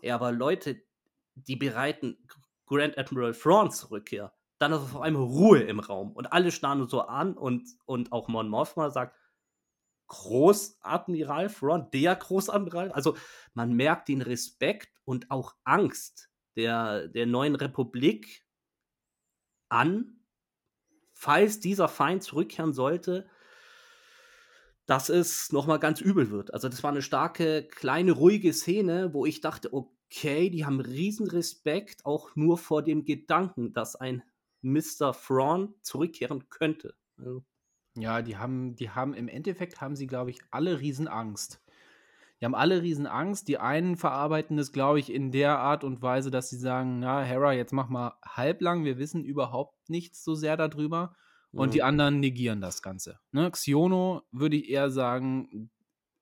ja, 0.04 0.14
aber 0.14 0.32
Leute, 0.32 0.84
die 1.34 1.56
bereiten 1.56 2.20
Grand 2.68 2.96
Admiral 3.00 3.34
Thrawns 3.34 3.90
Rückkehr, 3.90 4.34
dann 4.60 4.72
ist 4.72 4.82
auf 4.82 5.02
einmal 5.02 5.24
Ruhe 5.24 5.62
im 5.62 5.80
Raum 5.80 6.12
und 6.12 6.32
alle 6.32 6.52
starren 6.52 6.88
so 6.88 7.02
an 7.02 7.34
und, 7.34 7.68
und 7.86 8.12
auch 8.12 8.28
Mon 8.28 8.50
Mothma 8.50 8.92
sagt, 8.92 9.16
Großadmiral 10.10 11.50
Thrawn, 11.50 11.90
der 11.92 12.16
Großadmiral, 12.16 12.92
also 12.92 13.16
man 13.54 13.74
merkt 13.74 14.10
den 14.10 14.22
Respekt 14.22 14.90
und 15.06 15.32
auch 15.32 15.56
Angst 15.64 16.30
der, 16.56 17.08
der 17.08 17.26
neuen 17.26 17.56
Republik 17.56 18.46
an, 19.70 20.20
falls 21.14 21.60
dieser 21.60 21.88
Feind 21.88 22.24
zurückkehren 22.24 22.74
sollte, 22.74 23.30
dass 24.86 25.10
es 25.10 25.52
nochmal 25.52 25.80
ganz 25.80 26.02
übel 26.02 26.32
wird. 26.32 26.54
Also 26.54 26.68
das 26.68 26.82
war 26.82 26.90
eine 26.90 27.04
starke, 27.04 27.68
kleine, 27.68 28.12
ruhige 28.12 28.52
Szene, 28.54 29.14
wo 29.14 29.26
ich 29.28 29.40
dachte, 29.40 29.72
okay, 29.72 30.50
die 30.50 30.66
haben 30.66 30.80
riesen 30.80 31.30
Respekt 31.30 32.06
auch 32.06 32.36
nur 32.36 32.58
vor 32.58 32.82
dem 32.82 33.06
Gedanken, 33.06 33.72
dass 33.74 33.96
ein 33.96 34.24
Mr. 34.62 35.14
Thrawn 35.14 35.76
zurückkehren 35.82 36.50
könnte. 36.50 36.96
Also. 37.18 37.44
Ja, 38.02 38.22
die 38.22 38.38
haben, 38.38 38.76
die 38.76 38.90
haben 38.90 39.14
im 39.14 39.28
Endeffekt 39.28 39.82
haben 39.82 39.96
sie, 39.96 40.08
glaube 40.08 40.32
ich, 40.32 40.40
alle 40.52 40.80
Riesenangst. 40.80 41.62
Die 42.40 42.46
haben 42.46 42.56
alle 42.56 42.82
Riesenangst. 42.82 43.48
Die 43.48 43.58
einen 43.58 43.98
verarbeiten 43.98 44.58
es, 44.58 44.72
glaube 44.72 45.00
ich, 45.00 45.12
in 45.12 45.32
der 45.32 45.60
Art 45.60 45.84
und 45.84 46.02
Weise, 46.02 46.32
dass 46.32 46.50
sie 46.50 46.58
sagen, 46.58 47.00
na, 47.00 47.22
Hera, 47.22 47.54
jetzt 47.54 47.74
mach 47.74 47.90
mal 47.90 48.14
halblang, 48.26 48.86
wir 48.86 48.98
wissen 48.98 49.24
überhaupt 49.24 49.90
nichts 49.90 50.24
so 50.24 50.36
sehr 50.36 50.56
darüber. 50.56 51.16
Und 51.52 51.70
mhm. 51.70 51.74
die 51.74 51.84
anderen 51.84 52.20
negieren 52.20 52.62
das 52.62 52.82
Ganze. 52.82 53.20
Ne? 53.32 53.50
Xiono 53.52 54.22
würde 54.32 54.56
ich 54.56 54.70
eher 54.70 54.92
sagen, 54.92 55.72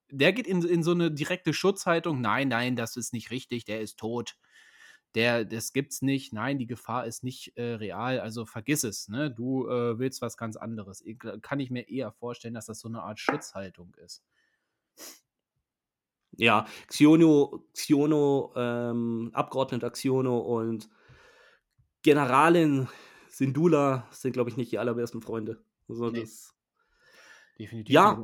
der 0.10 0.32
geht 0.34 0.48
in, 0.48 0.64
in 0.64 0.84
so 0.84 0.92
eine 0.92 1.12
direkte 1.12 1.54
Schutzhaltung. 1.54 2.22
Nein, 2.22 2.48
nein, 2.48 2.76
das 2.76 2.96
ist 2.96 3.14
nicht 3.14 3.30
richtig, 3.30 3.66
der 3.66 3.82
ist 3.82 4.00
tot. 4.00 4.38
Der, 5.18 5.46
das 5.46 5.74
gibt's 5.74 6.04
nicht. 6.04 6.32
Nein, 6.32 6.60
die 6.60 6.68
Gefahr 6.68 7.08
ist 7.08 7.24
nicht 7.24 7.58
äh, 7.58 7.74
real, 7.74 8.20
also 8.20 8.46
vergiss 8.46 8.84
es. 8.84 9.08
Ne? 9.10 9.32
Du 9.32 9.68
äh, 9.68 9.98
willst 9.98 10.22
was 10.22 10.38
ganz 10.38 10.58
anderes. 10.58 11.02
Ich, 11.02 11.18
kann 11.42 11.60
ich 11.60 11.72
mir 11.72 11.90
eher 11.90 12.12
vorstellen, 12.12 12.54
dass 12.54 12.68
das 12.68 12.80
so 12.80 12.88
eine 12.88 13.02
Art 13.02 13.20
Schutzhaltung 13.20 13.96
ist. 13.96 14.24
Ja, 16.34 16.68
Xiono, 16.86 17.66
Xiono 17.74 18.54
ähm, 18.56 19.32
Abgeordneter 19.34 19.90
Xiono 19.90 20.38
und 20.38 20.88
Generalin 22.04 22.88
Sindula 23.28 24.06
sind, 24.12 24.34
glaube 24.34 24.52
ich, 24.52 24.58
nicht 24.58 24.72
die 24.72 24.78
allerbesten 24.78 25.24
Freunde. 25.24 25.64
Also 25.90 26.12
nee. 26.12 26.20
das, 26.20 26.54
Definitiv. 27.58 27.92
Ja, 27.92 28.24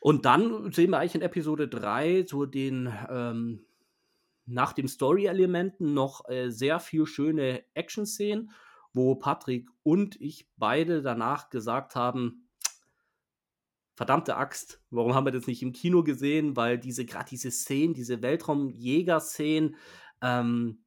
und 0.00 0.24
dann 0.24 0.72
sehen 0.72 0.90
wir 0.90 0.98
eigentlich 0.98 1.14
in 1.14 1.22
Episode 1.22 1.68
3 1.68 2.24
so 2.26 2.44
den, 2.44 2.92
ähm, 3.08 3.64
nach 4.46 4.72
den 4.72 4.88
Story-Elementen 4.88 5.94
noch 5.94 6.28
äh, 6.28 6.50
sehr 6.50 6.80
viel 6.80 7.06
schöne 7.06 7.64
Action-Szenen, 7.74 8.50
wo 8.92 9.14
Patrick 9.14 9.68
und 9.82 10.20
ich 10.20 10.48
beide 10.56 11.02
danach 11.02 11.50
gesagt 11.50 11.96
haben, 11.96 12.48
verdammte 13.96 14.36
Axt, 14.36 14.80
warum 14.90 15.14
haben 15.14 15.26
wir 15.26 15.32
das 15.32 15.46
nicht 15.46 15.62
im 15.62 15.72
Kino 15.72 16.02
gesehen? 16.02 16.56
Weil 16.56 16.78
diese, 16.78 17.04
gerade 17.04 17.28
diese 17.30 17.50
Szenen, 17.50 17.94
diese 17.94 18.22
Weltraumjäger-Szenen, 18.22 19.76
ähm, 20.20 20.84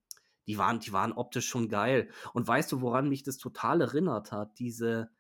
die 0.47 0.57
waren, 0.57 0.79
die 0.79 0.93
waren 0.93 1.13
optisch 1.13 1.47
schon 1.47 1.69
geil. 1.69 2.09
Und 2.33 2.47
weißt 2.47 2.71
du, 2.71 2.81
woran 2.81 3.09
mich 3.09 3.21
das 3.23 3.37
total 3.37 3.81
erinnert 3.81 4.31
hat? 4.31 4.57
Diese, 4.59 5.11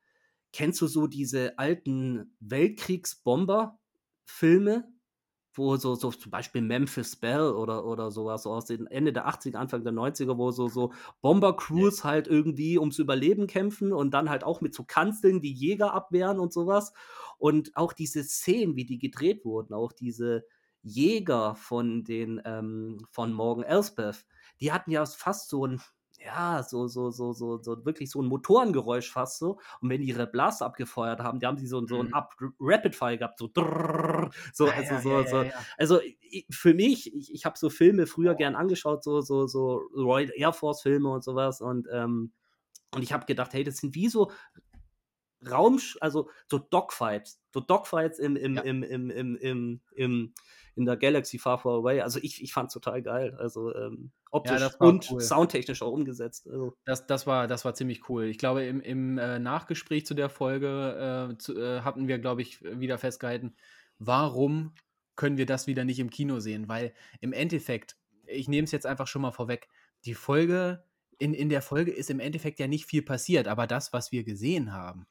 kennst 0.53 0.79
du 0.81 0.87
so 0.87 1.05
diese 1.07 1.59
alten 1.59 2.35
Weltkriegsbomber-Filme? 2.39 4.85
Wo 5.57 5.75
so, 5.77 5.95
so 5.95 6.11
zum 6.11 6.31
Beispiel 6.31 6.61
Memphis 6.61 7.15
Bell 7.15 7.51
oder, 7.51 7.85
oder 7.85 8.11
sowas 8.11 8.43
so 8.43 8.51
aus 8.51 8.65
den 8.65 8.87
Ende 8.87 9.13
der 9.13 9.27
80er, 9.27 9.57
Anfang 9.57 9.83
der 9.83 9.93
90er, 9.93 10.37
wo 10.37 10.51
so, 10.51 10.67
so 10.67 10.93
Bomber-Crews 11.21 11.99
ja. 11.99 12.03
halt 12.05 12.27
irgendwie 12.27 12.79
ums 12.79 12.99
Überleben 12.99 13.47
kämpfen 13.47 13.93
und 13.93 14.11
dann 14.13 14.29
halt 14.29 14.43
auch 14.43 14.61
mit 14.61 14.73
so 14.73 14.83
Kanzeln 14.83 15.41
die 15.41 15.53
Jäger 15.53 15.93
abwehren 15.93 16.39
und 16.39 16.53
sowas. 16.53 16.93
Und 17.37 17.75
auch 17.75 17.93
diese 17.93 18.23
Szenen, 18.23 18.75
wie 18.75 18.85
die 18.85 18.99
gedreht 18.99 19.45
wurden, 19.45 19.73
auch 19.73 19.91
diese 19.91 20.45
Jäger 20.81 21.55
von 21.55 22.03
den, 22.03 22.41
ähm, 22.45 23.05
von 23.11 23.33
Morgan 23.33 23.63
Elsbeth, 23.63 24.25
die 24.61 24.71
hatten 24.71 24.91
ja 24.91 25.05
fast 25.05 25.49
so 25.49 25.65
ein, 25.65 25.81
ja, 26.23 26.63
so, 26.63 26.87
so, 26.87 27.11
so, 27.11 27.33
so, 27.33 27.61
so 27.61 27.85
wirklich 27.85 28.09
so 28.09 28.21
ein 28.21 28.27
Motorengeräusch 28.27 29.11
fast 29.11 29.39
so. 29.39 29.59
Und 29.81 29.89
wenn 29.89 30.01
die 30.01 30.07
ihre 30.07 30.27
Blast 30.27 30.61
abgefeuert 30.61 31.19
haben, 31.19 31.39
die 31.39 31.45
haben 31.45 31.57
die 31.57 31.67
so, 31.67 31.85
so 31.85 31.99
ein 31.99 32.07
mhm. 32.07 32.53
Rapid 32.59 32.95
Fire 32.95 33.17
gehabt, 33.17 33.39
so, 33.39 33.49
drrr, 33.53 34.29
so, 34.53 34.65
also, 34.65 34.93
ja, 34.93 35.01
so, 35.01 35.11
ja, 35.11 35.27
so. 35.27 35.41
Ja, 35.43 35.51
also 35.77 35.99
für 36.49 36.73
mich, 36.73 37.13
ich, 37.15 37.33
ich 37.33 37.45
habe 37.45 37.57
so 37.57 37.69
Filme 37.69 38.07
früher 38.07 38.35
gern 38.35 38.55
angeschaut, 38.55 39.03
so, 39.03 39.21
so, 39.21 39.47
so 39.47 39.81
Royal 39.95 40.31
Air 40.35 40.53
Force 40.53 40.81
Filme 40.81 41.09
und 41.09 41.23
sowas 41.23 41.61
und, 41.61 41.87
ähm, 41.91 42.31
und 42.95 43.03
ich 43.03 43.11
habe 43.13 43.25
gedacht, 43.25 43.53
hey, 43.53 43.63
das 43.63 43.77
sind 43.77 43.95
wie 43.95 44.07
so 44.07 44.31
Raum, 45.49 45.79
also 46.01 46.29
so 46.49 46.57
Dogfights, 46.57 47.39
so 47.53 47.59
Dogfights 47.59 48.19
im, 48.19 48.35
im, 48.35 48.57
im, 48.57 48.83
im, 48.83 49.09
im, 49.09 49.35
im, 49.37 49.81
im, 49.95 50.33
in 50.75 50.85
der 50.85 50.97
Galaxy 50.97 51.39
Far 51.39 51.57
Far 51.57 51.73
Away. 51.79 52.01
Also 52.01 52.19
ich, 52.21 52.41
ich 52.41 52.53
fand 52.53 52.67
es 52.67 52.73
total 52.73 53.01
geil. 53.01 53.35
Also 53.37 53.73
ähm, 53.75 54.11
optisch 54.31 54.61
ja, 54.61 54.71
und 54.79 55.09
cool. 55.11 55.21
soundtechnisch 55.21 55.81
auch 55.81 55.91
umgesetzt. 55.91 56.47
Also. 56.47 56.73
Das, 56.85 57.07
das, 57.07 57.27
war, 57.27 57.47
das 57.47 57.65
war 57.65 57.73
ziemlich 57.73 58.09
cool. 58.09 58.25
Ich 58.25 58.37
glaube, 58.37 58.63
im, 58.65 58.81
im 58.81 59.17
äh, 59.17 59.39
Nachgespräch 59.39 60.05
zu 60.05 60.13
der 60.13 60.29
Folge 60.29 61.31
äh, 61.31 61.37
zu, 61.37 61.57
äh, 61.57 61.81
hatten 61.81 62.07
wir, 62.07 62.19
glaube 62.19 62.41
ich, 62.41 62.61
wieder 62.61 62.97
festgehalten, 62.97 63.55
warum 63.99 64.73
können 65.15 65.37
wir 65.37 65.47
das 65.47 65.67
wieder 65.67 65.83
nicht 65.83 65.99
im 65.99 66.09
Kino 66.11 66.39
sehen? 66.39 66.67
Weil 66.67 66.93
im 67.21 67.33
Endeffekt, 67.33 67.97
ich 68.25 68.47
nehme 68.47 68.65
es 68.65 68.71
jetzt 68.71 68.85
einfach 68.85 69.07
schon 69.07 69.23
mal 69.23 69.31
vorweg, 69.31 69.67
die 70.05 70.13
Folge, 70.13 70.83
in, 71.17 71.33
in 71.33 71.49
der 71.49 71.63
Folge 71.63 71.91
ist 71.91 72.11
im 72.11 72.19
Endeffekt 72.19 72.59
ja 72.59 72.67
nicht 72.67 72.85
viel 72.85 73.01
passiert, 73.01 73.47
aber 73.47 73.65
das, 73.65 73.93
was 73.93 74.11
wir 74.11 74.23
gesehen 74.23 74.73
haben, 74.73 75.07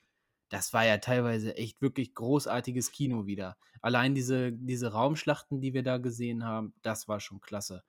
das 0.48 0.72
war 0.72 0.84
ja 0.84 0.98
teilweise 0.98 1.56
echt 1.56 1.82
wirklich 1.82 2.14
großartiges 2.14 2.92
Kino 2.92 3.26
wieder. 3.26 3.56
Allein 3.82 4.14
diese, 4.14 4.52
diese 4.52 4.92
Raumschlachten, 4.92 5.60
die 5.60 5.74
wir 5.74 5.82
da 5.82 5.98
gesehen 5.98 6.44
haben, 6.44 6.74
das 6.82 7.08
war 7.08 7.20
schon 7.20 7.40
klasse. 7.40 7.82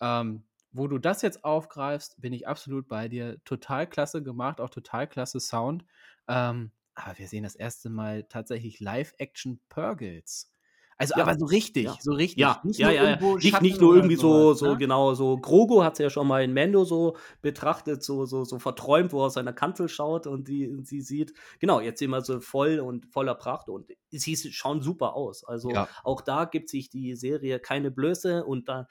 Ähm, 0.00 0.44
wo 0.72 0.88
du 0.88 0.98
das 0.98 1.22
jetzt 1.22 1.44
aufgreifst, 1.44 2.20
bin 2.20 2.32
ich 2.32 2.48
absolut 2.48 2.88
bei 2.88 3.08
dir. 3.08 3.42
Total 3.44 3.86
klasse 3.86 4.22
gemacht, 4.22 4.60
auch 4.60 4.70
total 4.70 5.06
klasse 5.06 5.40
Sound. 5.40 5.84
Ähm, 6.28 6.72
aber 6.94 7.18
wir 7.18 7.28
sehen 7.28 7.44
das 7.44 7.56
erste 7.56 7.90
Mal 7.90 8.24
tatsächlich 8.24 8.80
Live-Action 8.80 9.60
Purgles. 9.68 10.51
Also 10.98 11.14
ja. 11.16 11.22
aber 11.22 11.36
so 11.36 11.46
richtig, 11.46 11.84
ja. 11.84 11.96
so 12.00 12.12
richtig. 12.12 12.38
Ja, 12.38 12.60
nicht, 12.64 12.78
ja, 12.78 12.88
nur, 12.88 12.94
ja, 12.94 13.36
nicht, 13.36 13.62
nicht 13.62 13.80
nur 13.80 13.94
irgendwie 13.94 14.16
so, 14.16 14.54
so 14.54 14.72
ne? 14.72 14.76
genau, 14.76 15.14
so 15.14 15.38
Grogo 15.38 15.82
hat 15.82 15.94
es 15.94 15.98
ja 15.98 16.10
schon 16.10 16.26
mal 16.26 16.44
in 16.44 16.52
Mendo 16.52 16.84
so 16.84 17.16
betrachtet, 17.40 18.02
so, 18.02 18.24
so, 18.24 18.44
so 18.44 18.58
verträumt, 18.58 19.12
wo 19.12 19.20
er 19.20 19.26
aus 19.26 19.34
seiner 19.34 19.52
Kanzel 19.52 19.88
schaut 19.88 20.26
und 20.26 20.48
die, 20.48 20.70
sie 20.82 21.00
sieht. 21.00 21.34
Genau, 21.58 21.80
jetzt 21.80 21.98
sehen 21.98 22.10
wir 22.10 22.20
so 22.20 22.40
voll 22.40 22.78
und 22.80 23.06
voller 23.06 23.34
Pracht 23.34 23.68
und 23.68 23.90
sie 24.10 24.36
schauen 24.36 24.82
super 24.82 25.14
aus. 25.14 25.44
Also 25.44 25.70
ja. 25.70 25.88
auch 26.04 26.20
da 26.20 26.44
gibt 26.44 26.68
sich 26.68 26.88
die 26.88 27.16
Serie 27.16 27.58
keine 27.58 27.90
Blöße 27.90 28.44
und 28.44 28.68
da 28.68 28.86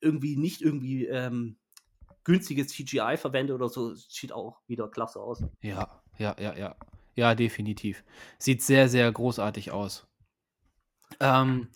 irgendwie 0.00 0.36
nicht 0.36 0.62
irgendwie 0.62 1.06
ähm, 1.06 1.56
günstiges 2.24 2.68
CGI 2.68 3.16
verwendet 3.16 3.54
oder 3.54 3.68
so, 3.68 3.94
sieht 3.94 4.32
auch 4.32 4.60
wieder 4.66 4.88
klasse 4.88 5.20
aus. 5.20 5.42
Ja, 5.62 6.02
ja, 6.18 6.36
ja, 6.38 6.56
ja. 6.56 6.76
Ja, 7.14 7.34
definitiv. 7.34 8.04
Sieht 8.38 8.62
sehr, 8.62 8.90
sehr 8.90 9.10
großartig 9.10 9.70
aus. 9.70 10.06
Ähm, 11.20 11.68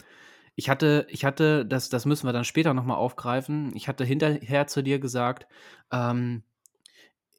ich 0.56 0.68
hatte, 0.68 1.06
ich 1.10 1.24
hatte, 1.24 1.64
das, 1.66 1.88
das 1.88 2.06
müssen 2.06 2.26
wir 2.26 2.32
dann 2.32 2.44
später 2.44 2.74
nochmal 2.74 2.96
aufgreifen. 2.98 3.74
Ich 3.74 3.88
hatte 3.88 4.04
hinterher 4.04 4.66
zu 4.66 4.82
dir 4.82 4.98
gesagt, 4.98 5.46
ähm, 5.92 6.42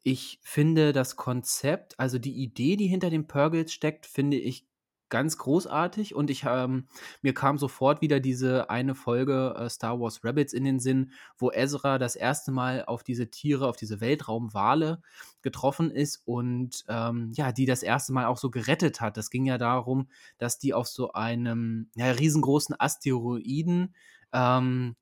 ich 0.02 0.40
finde 0.42 0.92
das 0.92 1.16
Konzept, 1.16 1.98
also 1.98 2.18
die 2.18 2.34
Idee, 2.34 2.76
die 2.76 2.88
hinter 2.88 3.10
den 3.10 3.26
Purgles 3.26 3.72
steckt, 3.72 4.06
finde 4.06 4.36
ich 4.36 4.66
ganz 5.12 5.36
großartig 5.36 6.14
und 6.14 6.30
ich 6.30 6.44
ähm, 6.48 6.86
mir 7.20 7.34
kam 7.34 7.58
sofort 7.58 8.00
wieder 8.00 8.18
diese 8.18 8.70
eine 8.70 8.94
Folge 8.94 9.54
äh, 9.58 9.68
Star 9.68 10.00
Wars 10.00 10.24
Rabbits 10.24 10.54
in 10.54 10.64
den 10.64 10.80
Sinn, 10.80 11.12
wo 11.36 11.50
Ezra 11.52 11.98
das 11.98 12.16
erste 12.16 12.50
Mal 12.50 12.86
auf 12.86 13.02
diese 13.04 13.30
Tiere, 13.30 13.68
auf 13.68 13.76
diese 13.76 14.00
Weltraumwale 14.00 15.02
getroffen 15.42 15.90
ist 15.90 16.22
und 16.24 16.86
ähm, 16.88 17.30
ja, 17.34 17.52
die 17.52 17.66
das 17.66 17.82
erste 17.82 18.14
Mal 18.14 18.24
auch 18.24 18.38
so 18.38 18.50
gerettet 18.50 19.02
hat. 19.02 19.18
Das 19.18 19.28
ging 19.28 19.44
ja 19.44 19.58
darum, 19.58 20.08
dass 20.38 20.58
die 20.58 20.72
auf 20.72 20.88
so 20.88 21.12
einem 21.12 21.90
ja, 21.94 22.06
riesengroßen 22.06 22.74
Asteroiden 22.78 23.94
ähm, 24.32 24.96
äh, 24.96 25.01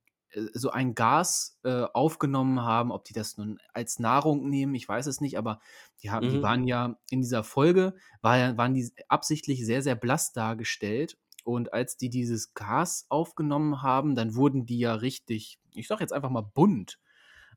so 0.55 0.71
ein 0.71 0.95
Gas 0.95 1.59
äh, 1.65 1.85
aufgenommen 1.93 2.63
haben. 2.63 2.93
Ob 2.93 3.05
die 3.05 3.13
das 3.13 3.37
nun 3.37 3.59
als 3.75 3.99
Nahrung 3.99 4.49
nehmen, 4.49 4.75
ich 4.75 4.89
weiß 4.89 5.07
es 5.07 5.21
nicht, 5.21 5.39
aber 5.39 5.61
die, 6.03 6.11
haben, 6.11 6.29
die 6.29 6.43
Mhm. 6.43 6.43
waren 6.43 6.65
ja 6.65 6.97
in 7.11 7.21
dieser 7.23 7.45
Folge, 7.45 7.95
war, 8.23 8.57
waren 8.57 8.75
die 8.75 8.91
absichtlich 9.09 9.65
sehr, 9.67 9.83
sehr 9.83 9.97
blass 9.97 10.33
dargestellt. 10.33 11.17
Und 11.45 11.73
als 11.73 11.97
die 11.97 12.11
dieses 12.11 12.55
Gas 12.55 13.07
aufgenommen 13.09 13.83
haben, 13.83 14.15
dann 14.15 14.35
wurden 14.35 14.67
die 14.67 14.79
ja 14.79 14.95
richtig, 14.95 15.59
ich 15.75 15.89
sag 15.89 16.01
jetzt 16.01 16.13
einfach 16.13 16.31
mal 16.31 16.43
bunt. 16.43 16.99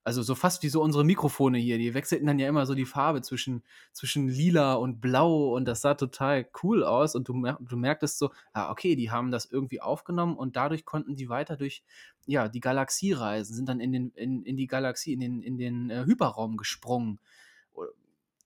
Also 0.05 0.21
so 0.21 0.35
fast 0.35 0.63
wie 0.63 0.69
so 0.69 0.81
unsere 0.81 1.05
Mikrofone 1.05 1.57
hier. 1.57 1.77
Die 1.77 1.93
wechselten 1.93 2.27
dann 2.27 2.37
ja 2.39 2.47
immer 2.49 2.65
so 2.65 2.75
die 2.75 2.85
Farbe 2.85 3.21
zwischen, 3.21 3.63
zwischen 3.93 4.27
lila 4.27 4.73
und 4.73 4.99
blau 4.99 5.55
und 5.55 5.65
das 5.65 5.81
sah 5.81 5.93
total 5.93 6.45
cool 6.61 6.83
aus. 6.83 7.15
Und 7.15 7.27
du, 7.29 7.33
mer 7.33 7.57
du 7.61 7.77
merktest 7.77 8.17
so, 8.19 8.31
ah, 8.51 8.69
okay, 8.71 8.95
die 8.97 9.11
haben 9.11 9.31
das 9.31 9.45
irgendwie 9.45 9.79
aufgenommen 9.81 10.35
und 10.37 10.55
dadurch 10.57 10.83
konnten 10.85 11.15
die 11.15 11.29
weiter 11.29 11.55
durch 11.55 11.83
ja, 12.25 12.47
die 12.49 12.59
Galaxie 12.61 13.13
reisen, 13.13 13.53
sind 13.55 13.67
dann 13.69 13.79
in, 13.79 13.91
den, 13.91 14.11
in, 14.15 14.43
in 14.43 14.57
die 14.57 14.67
Galaxie, 14.67 15.13
in 15.13 15.19
den, 15.21 15.41
in 15.41 15.57
den 15.57 15.89
äh, 15.89 16.03
Hyperraum 16.05 16.57
gesprungen. 16.57 17.19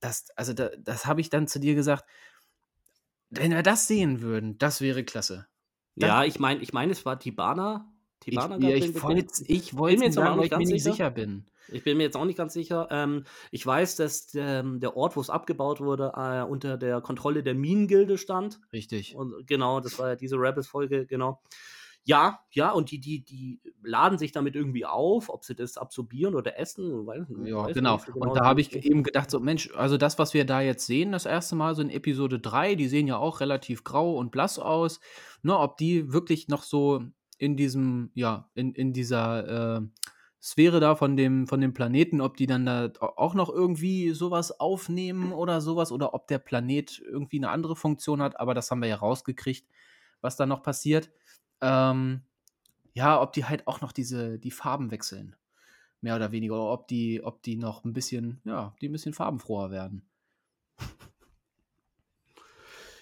Das, 0.00 0.30
also 0.36 0.52
da, 0.52 0.70
das 0.78 1.06
habe 1.06 1.20
ich 1.20 1.28
dann 1.30 1.48
zu 1.48 1.58
dir 1.58 1.74
gesagt, 1.74 2.04
wenn 3.30 3.50
wir 3.52 3.62
das 3.62 3.86
sehen 3.86 4.20
würden, 4.22 4.58
das 4.58 4.80
wäre 4.80 5.04
klasse. 5.04 5.46
Das- 5.96 6.08
Ja, 6.08 6.24
ich 6.24 6.38
meine, 6.38 6.60
ich 6.62 6.72
mein, 6.72 6.90
es 6.90 7.04
war 7.04 7.18
Tibana. 7.18 7.92
Ich, 8.24 8.34
Tibana 8.34 8.58
ja, 8.58 8.76
ich 8.76 8.92
den 8.92 9.02
wollte 9.02 9.20
ich 9.50 9.72
mir 9.72 10.04
jetzt 10.06 10.14
sagen, 10.14 10.28
auch 10.28 10.36
weil 10.36 10.42
nicht 10.42 10.52
ich 10.52 10.58
mir 10.58 10.66
nicht 10.66 10.82
sicher. 10.82 10.94
sicher 10.94 11.10
bin. 11.10 11.44
Ich 11.70 11.84
bin 11.84 11.96
mir 11.96 12.04
jetzt 12.04 12.16
auch 12.16 12.24
nicht 12.24 12.38
ganz 12.38 12.54
sicher. 12.54 12.88
Ähm, 12.90 13.24
ich 13.50 13.66
weiß, 13.66 13.96
dass 13.96 14.34
ähm, 14.34 14.80
der 14.80 14.96
Ort, 14.96 15.16
wo 15.16 15.20
es 15.20 15.30
abgebaut 15.30 15.80
wurde, 15.80 16.12
äh, 16.16 16.42
unter 16.42 16.76
der 16.76 17.00
Kontrolle 17.00 17.42
der 17.42 17.54
Minengilde 17.54 18.18
stand. 18.18 18.60
Richtig. 18.72 19.14
Und 19.14 19.46
genau, 19.46 19.80
das 19.80 19.98
war 19.98 20.08
ja 20.08 20.16
diese 20.16 20.36
Rebels-Folge, 20.36 21.06
genau. 21.06 21.40
Ja, 22.04 22.40
ja, 22.52 22.70
und 22.70 22.90
die, 22.90 23.00
die, 23.00 23.22
die 23.22 23.60
laden 23.82 24.16
sich 24.16 24.32
damit 24.32 24.56
irgendwie 24.56 24.86
auf, 24.86 25.28
ob 25.28 25.44
sie 25.44 25.54
das 25.54 25.76
absorbieren 25.76 26.34
oder 26.34 26.58
essen. 26.58 27.06
Weiß, 27.06 27.26
Ja, 27.44 27.64
weiß 27.64 27.74
genau. 27.74 27.98
so 27.98 28.12
Und 28.14 28.34
da 28.34 28.46
habe 28.46 28.62
ich 28.62 28.74
eben 28.74 29.02
gedacht, 29.02 29.30
so 29.30 29.40
Mensch, 29.40 29.70
also 29.74 29.98
das, 29.98 30.18
was 30.18 30.32
wir 30.32 30.46
da 30.46 30.62
jetzt 30.62 30.86
sehen, 30.86 31.12
das 31.12 31.26
erste 31.26 31.54
Mal 31.54 31.74
so 31.74 31.82
in 31.82 31.90
Episode 31.90 32.38
3, 32.38 32.76
die 32.76 32.88
sehen 32.88 33.08
ja 33.08 33.18
auch 33.18 33.40
relativ 33.40 33.84
grau 33.84 34.16
und 34.16 34.30
blass 34.30 34.58
aus. 34.58 35.00
Ne, 35.42 35.58
ob 35.58 35.76
die 35.76 36.10
wirklich 36.10 36.48
noch 36.48 36.62
so 36.62 37.02
in 37.38 37.56
diesem, 37.56 38.10
ja, 38.14 38.48
in, 38.54 38.74
in 38.74 38.92
dieser 38.92 39.78
äh, 39.78 39.80
Sphäre 40.40 40.80
da 40.80 40.94
von 40.94 41.16
dem, 41.16 41.46
von 41.46 41.60
dem 41.60 41.74
Planeten, 41.74 42.20
ob 42.20 42.36
die 42.36 42.46
dann 42.46 42.66
da 42.66 42.92
auch 43.00 43.34
noch 43.34 43.48
irgendwie 43.48 44.10
sowas 44.10 44.60
aufnehmen 44.60 45.32
oder 45.32 45.60
sowas, 45.60 45.90
oder 45.90 46.14
ob 46.14 46.28
der 46.28 46.38
Planet 46.38 47.00
irgendwie 47.00 47.38
eine 47.38 47.50
andere 47.50 47.76
Funktion 47.76 48.22
hat, 48.22 48.38
aber 48.38 48.54
das 48.54 48.70
haben 48.70 48.82
wir 48.82 48.88
ja 48.88 48.96
rausgekriegt, 48.96 49.66
was 50.20 50.36
da 50.36 50.46
noch 50.46 50.62
passiert. 50.62 51.10
Ähm, 51.60 52.22
ja, 52.92 53.20
ob 53.20 53.32
die 53.32 53.44
halt 53.44 53.66
auch 53.66 53.80
noch 53.80 53.92
diese, 53.92 54.38
die 54.38 54.50
Farben 54.50 54.90
wechseln 54.90 55.36
mehr 56.00 56.16
oder 56.16 56.32
weniger, 56.32 56.54
oder 56.54 56.72
ob 56.72 56.88
die, 56.88 57.22
ob 57.22 57.42
die 57.42 57.56
noch 57.56 57.84
ein 57.84 57.92
bisschen, 57.92 58.40
ja, 58.44 58.74
die 58.80 58.88
ein 58.88 58.92
bisschen 58.92 59.14
farbenfroher 59.14 59.70
werden. 59.70 60.02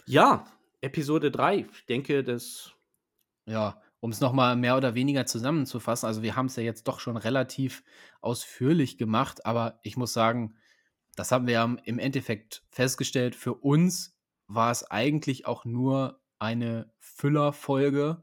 Ja, 0.06 0.46
Episode 0.80 1.30
3. 1.30 1.66
Ich 1.72 1.86
denke, 1.86 2.22
das. 2.22 2.72
Ja, 3.44 3.80
um 4.00 4.10
es 4.10 4.20
nochmal 4.20 4.56
mehr 4.56 4.76
oder 4.76 4.94
weniger 4.94 5.26
zusammenzufassen, 5.26 6.06
also 6.06 6.22
wir 6.22 6.36
haben 6.36 6.46
es 6.46 6.56
ja 6.56 6.62
jetzt 6.62 6.88
doch 6.88 7.00
schon 7.00 7.16
relativ 7.16 7.82
ausführlich 8.20 8.98
gemacht, 8.98 9.46
aber 9.46 9.80
ich 9.82 9.96
muss 9.96 10.12
sagen, 10.12 10.56
das 11.16 11.32
haben 11.32 11.46
wir 11.46 11.78
im 11.84 11.98
Endeffekt 11.98 12.62
festgestellt, 12.68 13.34
für 13.34 13.54
uns 13.54 14.18
war 14.46 14.70
es 14.70 14.90
eigentlich 14.90 15.46
auch 15.46 15.64
nur 15.64 16.20
eine 16.38 16.92
Füllerfolge, 16.98 18.22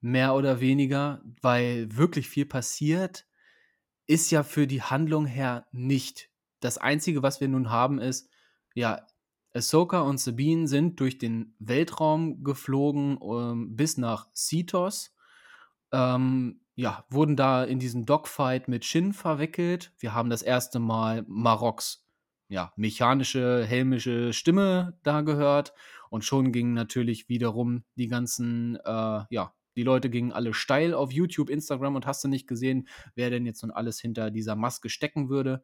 mehr 0.00 0.34
oder 0.34 0.60
weniger, 0.60 1.22
weil 1.42 1.94
wirklich 1.96 2.28
viel 2.28 2.46
passiert, 2.46 3.26
ist 4.06 4.30
ja 4.30 4.42
für 4.42 4.66
die 4.66 4.82
Handlung 4.82 5.26
her 5.26 5.66
nicht. 5.72 6.30
Das 6.60 6.78
Einzige, 6.78 7.22
was 7.22 7.40
wir 7.40 7.48
nun 7.48 7.70
haben, 7.70 7.98
ist, 7.98 8.28
ja, 8.74 9.06
Ahsoka 9.52 10.00
und 10.00 10.18
Sabine 10.18 10.68
sind 10.68 11.00
durch 11.00 11.18
den 11.18 11.54
Weltraum 11.58 12.44
geflogen 12.44 13.18
ähm, 13.22 13.76
bis 13.76 13.96
nach 13.96 14.28
Cetos. 14.34 15.14
Ähm, 15.92 16.60
ja, 16.76 17.04
wurden 17.10 17.36
da 17.36 17.64
in 17.64 17.78
diesen 17.78 18.06
Dogfight 18.06 18.68
mit 18.68 18.84
Shin 18.84 19.12
verwickelt. 19.12 19.92
Wir 19.98 20.14
haben 20.14 20.30
das 20.30 20.42
erste 20.42 20.78
Mal 20.78 21.24
Maroks 21.26 22.06
ja, 22.50 22.72
mechanische, 22.76 23.64
helmische 23.64 24.32
Stimme 24.32 24.98
da 25.02 25.22
gehört. 25.22 25.72
Und 26.10 26.24
schon 26.24 26.52
gingen 26.52 26.74
natürlich 26.74 27.28
wiederum 27.28 27.84
die 27.94 28.08
ganzen, 28.08 28.76
äh, 28.84 29.24
ja, 29.30 29.54
die 29.76 29.84
Leute 29.84 30.10
gingen 30.10 30.32
alle 30.32 30.52
steil 30.52 30.92
auf 30.92 31.12
YouTube, 31.12 31.48
Instagram 31.48 31.94
und 31.94 32.06
hast 32.06 32.24
du 32.24 32.28
nicht 32.28 32.48
gesehen, 32.48 32.88
wer 33.14 33.30
denn 33.30 33.46
jetzt 33.46 33.62
nun 33.62 33.70
alles 33.70 34.00
hinter 34.00 34.32
dieser 34.32 34.56
Maske 34.56 34.88
stecken 34.88 35.30
würde. 35.30 35.62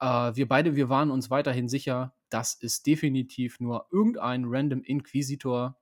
Äh, 0.00 0.32
wir 0.34 0.48
beide, 0.48 0.74
wir 0.74 0.88
waren 0.88 1.12
uns 1.12 1.30
weiterhin 1.30 1.68
sicher, 1.68 2.14
das 2.34 2.54
ist 2.54 2.86
definitiv 2.88 3.60
nur 3.60 3.86
irgendein 3.92 4.44
random 4.46 4.82
Inquisitor. 4.82 5.78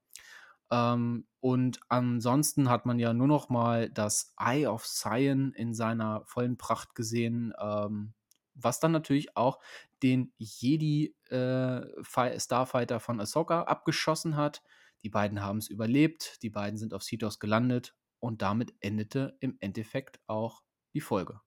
Ähm, 0.70 1.26
und 1.40 1.80
ansonsten 1.88 2.68
hat 2.68 2.84
man 2.84 2.98
ja 2.98 3.14
nur 3.14 3.26
noch 3.26 3.48
mal 3.48 3.88
das 3.88 4.34
Eye 4.38 4.66
of 4.66 4.84
Sion 4.86 5.54
in 5.54 5.72
seiner 5.72 6.24
vollen 6.26 6.58
Pracht 6.58 6.94
gesehen, 6.94 7.54
ähm, 7.58 8.12
was 8.54 8.80
dann 8.80 8.92
natürlich 8.92 9.34
auch 9.34 9.60
den 10.02 10.34
Jedi 10.36 11.16
äh, 11.30 11.80
Fi- 12.02 12.38
Starfighter 12.38 13.00
von 13.00 13.18
Ahsoka 13.18 13.62
abgeschossen 13.62 14.36
hat. 14.36 14.62
Die 15.02 15.08
beiden 15.08 15.42
haben 15.42 15.56
es 15.56 15.68
überlebt, 15.68 16.42
die 16.42 16.50
beiden 16.50 16.76
sind 16.76 16.92
auf 16.92 17.02
Cetos 17.02 17.40
gelandet 17.40 17.96
und 18.20 18.42
damit 18.42 18.74
endete 18.80 19.38
im 19.40 19.56
Endeffekt 19.60 20.20
auch 20.26 20.62
die 20.92 21.00
Folge. 21.00 21.40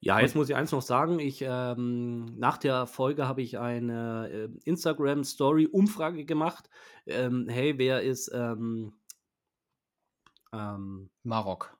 Ja, 0.00 0.20
jetzt 0.20 0.36
muss 0.36 0.48
ich 0.48 0.54
eins 0.56 0.72
noch 0.72 0.82
sagen. 0.82 1.18
Ich, 1.18 1.42
ähm, 1.46 2.26
nach 2.38 2.58
der 2.58 2.86
Folge 2.86 3.26
habe 3.26 3.42
ich 3.42 3.58
eine 3.58 4.28
äh, 4.30 4.48
Instagram-Story-Umfrage 4.64 6.24
gemacht. 6.24 6.68
Ähm, 7.06 7.48
hey, 7.48 7.78
wer 7.78 8.02
ist, 8.02 8.30
ähm, 8.34 8.94
ähm, 10.52 11.10
Marok. 11.22 11.76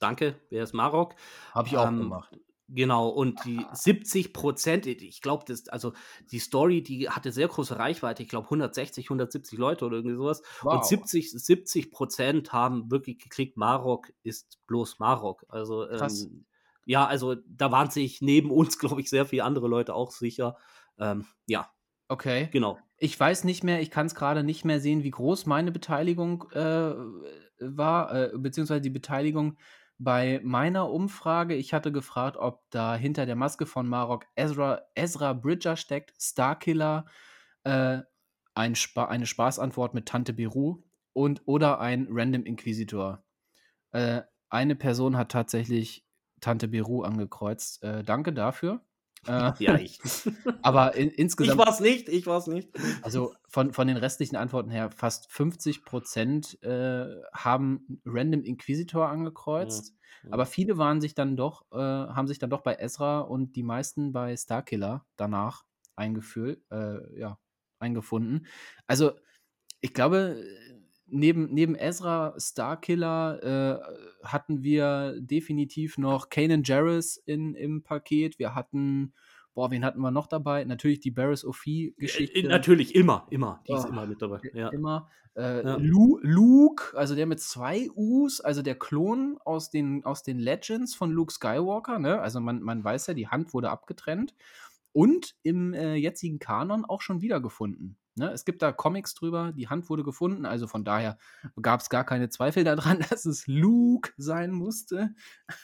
danke, 0.00 0.38
wer 0.50 0.62
ist 0.64 0.74
Marok? 0.74 1.14
Habe 1.52 1.68
ich 1.68 1.76
auch 1.76 1.88
Ähm, 1.88 1.98
gemacht. 1.98 2.38
Genau, 2.70 3.08
und 3.08 3.42
die 3.46 3.64
70 3.72 4.34
Prozent, 4.34 4.84
ich 4.84 5.22
glaube, 5.22 5.42
das, 5.46 5.68
also 5.68 5.94
die 6.30 6.38
Story, 6.38 6.82
die 6.82 7.08
hatte 7.08 7.32
sehr 7.32 7.48
große 7.48 7.78
Reichweite, 7.78 8.22
ich 8.22 8.28
glaube 8.28 8.44
160, 8.44 9.06
170 9.06 9.58
Leute 9.58 9.86
oder 9.86 9.96
irgendwie 9.96 10.16
sowas. 10.16 10.42
Und 10.62 10.84
70, 10.84 11.32
70 11.32 11.90
Prozent 11.90 12.52
haben 12.52 12.90
wirklich 12.90 13.20
geklickt, 13.20 13.56
Marok 13.56 14.12
ist 14.22 14.58
bloß 14.66 14.98
Marok. 14.98 15.46
Also, 15.48 15.86
Krass. 15.88 16.24
ähm, 16.24 16.44
ja, 16.88 17.06
also 17.06 17.36
da 17.46 17.70
waren 17.70 17.90
sich 17.90 18.20
neben 18.22 18.50
uns, 18.50 18.78
glaube 18.80 19.00
ich, 19.00 19.10
sehr 19.10 19.26
viele 19.26 19.44
andere 19.44 19.68
Leute 19.68 19.94
auch 19.94 20.10
sicher. 20.10 20.56
Ähm, 20.98 21.26
ja, 21.46 21.70
Okay. 22.08 22.48
genau. 22.50 22.78
Ich 22.96 23.18
weiß 23.18 23.44
nicht 23.44 23.62
mehr, 23.62 23.80
ich 23.80 23.90
kann 23.90 24.06
es 24.06 24.14
gerade 24.14 24.42
nicht 24.42 24.64
mehr 24.64 24.80
sehen, 24.80 25.04
wie 25.04 25.10
groß 25.10 25.46
meine 25.46 25.70
Beteiligung 25.70 26.50
äh, 26.52 26.94
war, 27.60 28.14
äh, 28.14 28.30
beziehungsweise 28.36 28.80
die 28.80 28.90
Beteiligung 28.90 29.58
bei 29.98 30.40
meiner 30.42 30.90
Umfrage. 30.90 31.54
Ich 31.54 31.74
hatte 31.74 31.92
gefragt, 31.92 32.36
ob 32.36 32.62
da 32.70 32.96
hinter 32.96 33.26
der 33.26 33.36
Maske 33.36 33.66
von 33.66 33.86
Marok 33.86 34.24
Ezra, 34.34 34.82
Ezra 34.94 35.34
Bridger 35.34 35.76
steckt, 35.76 36.12
Starkiller, 36.20 37.04
äh, 37.64 38.00
ein 38.54 38.74
Spa 38.74 39.04
eine 39.04 39.26
Spaßantwort 39.26 39.94
mit 39.94 40.06
Tante 40.06 40.32
Beru 40.32 40.82
und 41.12 41.42
oder 41.44 41.80
ein 41.80 42.08
Random 42.10 42.44
Inquisitor. 42.44 43.22
Äh, 43.92 44.22
eine 44.50 44.76
Person 44.76 45.16
hat 45.16 45.30
tatsächlich 45.32 46.07
Tante 46.40 46.68
Beru 46.68 47.02
angekreuzt. 47.02 47.82
Äh, 47.82 48.02
danke 48.04 48.32
dafür. 48.32 48.80
Äh, 49.26 49.52
Ja, 49.58 49.74
ich. 49.76 49.98
aber 50.62 50.94
in, 50.94 51.08
ich 51.08 51.18
insgesamt. 51.18 51.58
war 51.58 51.68
es 51.68 51.80
nicht, 51.80 52.08
ich 52.08 52.26
war 52.28 52.38
es 52.38 52.46
nicht. 52.46 52.70
Also 53.02 53.34
von, 53.48 53.72
von 53.72 53.88
den 53.88 53.96
restlichen 53.96 54.36
Antworten 54.36 54.70
her, 54.70 54.92
fast 54.92 55.30
50 55.32 55.84
Prozent 55.84 56.62
äh, 56.62 57.04
haben 57.32 58.00
Random 58.06 58.44
Inquisitor 58.44 59.08
angekreuzt. 59.08 59.96
Ja. 60.22 60.32
Aber 60.32 60.46
viele 60.46 60.78
waren 60.78 61.00
sich 61.00 61.14
dann 61.14 61.36
doch, 61.36 61.66
äh, 61.72 61.76
haben 61.76 62.28
sich 62.28 62.38
dann 62.38 62.48
doch 62.48 62.62
bei 62.62 62.76
Ezra 62.76 63.20
und 63.20 63.56
die 63.56 63.64
meisten 63.64 64.12
bei 64.12 64.36
Starkiller 64.36 65.04
danach 65.16 65.64
eingefühlt, 65.96 66.62
äh, 66.70 67.18
ja, 67.18 67.38
eingefunden. 67.80 68.46
Also, 68.86 69.12
ich 69.80 69.94
glaube, 69.94 70.42
neben, 71.10 71.52
neben 71.52 71.74
Ezra, 71.74 72.34
Starkiller 72.38 73.42
äh, 73.42 74.26
hatten 74.26 74.62
wir 74.62 75.16
definitiv 75.20 75.98
noch 75.98 76.28
Kanan 76.28 76.62
Jarrus 76.64 77.16
in, 77.16 77.54
im 77.54 77.82
Paket. 77.82 78.38
Wir 78.38 78.54
hatten, 78.54 79.12
boah, 79.54 79.70
wen 79.70 79.84
hatten 79.84 80.00
wir 80.00 80.10
noch 80.10 80.26
dabei? 80.26 80.64
Natürlich 80.64 81.00
die 81.00 81.10
Barris 81.10 81.44
Ophi-Geschichte. 81.44 82.38
Äh, 82.40 82.48
Natürlich, 82.48 82.94
immer, 82.94 83.26
immer. 83.30 83.62
Die 83.68 83.72
ist 83.72 83.86
Oh, 83.86 83.88
immer 83.88 84.06
mit 84.06 84.20
dabei. 84.22 84.40
Ja. 84.54 84.68
Immer. 84.68 85.08
Äh, 85.34 85.62
Ja. 85.64 85.76
Lu 85.76 86.18
Luke, 86.22 86.96
also 86.96 87.14
der 87.14 87.26
mit 87.26 87.40
zwei 87.40 87.88
U's, 87.94 88.40
also 88.40 88.62
der 88.62 88.74
Klon 88.74 89.38
aus 89.44 89.70
den, 89.70 90.04
aus 90.04 90.22
den 90.22 90.38
Legends 90.38 90.94
von 90.94 91.10
Luke 91.10 91.32
Skywalker, 91.32 91.98
ne? 91.98 92.20
Also 92.20 92.40
man, 92.40 92.60
man 92.62 92.82
weiß 92.82 93.08
ja, 93.08 93.14
die 93.14 93.28
Hand 93.28 93.54
wurde 93.54 93.70
abgetrennt. 93.70 94.34
Und 94.92 95.36
im 95.42 95.74
äh, 95.74 95.94
jetzigen 95.94 96.38
Kanon 96.38 96.84
auch 96.84 97.02
schon 97.02 97.20
wiedergefunden. 97.20 97.96
Ne? 98.18 98.30
Es 98.32 98.44
gibt 98.44 98.62
da 98.62 98.72
Comics 98.72 99.14
drüber, 99.14 99.52
die 99.52 99.68
Hand 99.68 99.88
wurde 99.88 100.02
gefunden, 100.02 100.46
also 100.46 100.66
von 100.66 100.84
daher 100.84 101.18
gab 101.60 101.80
es 101.80 101.90
gar 101.90 102.04
keine 102.04 102.28
Zweifel 102.28 102.64
daran, 102.64 102.98
dass 103.10 103.24
es 103.24 103.46
Luke 103.46 104.12
sein 104.16 104.50
musste. 104.50 105.14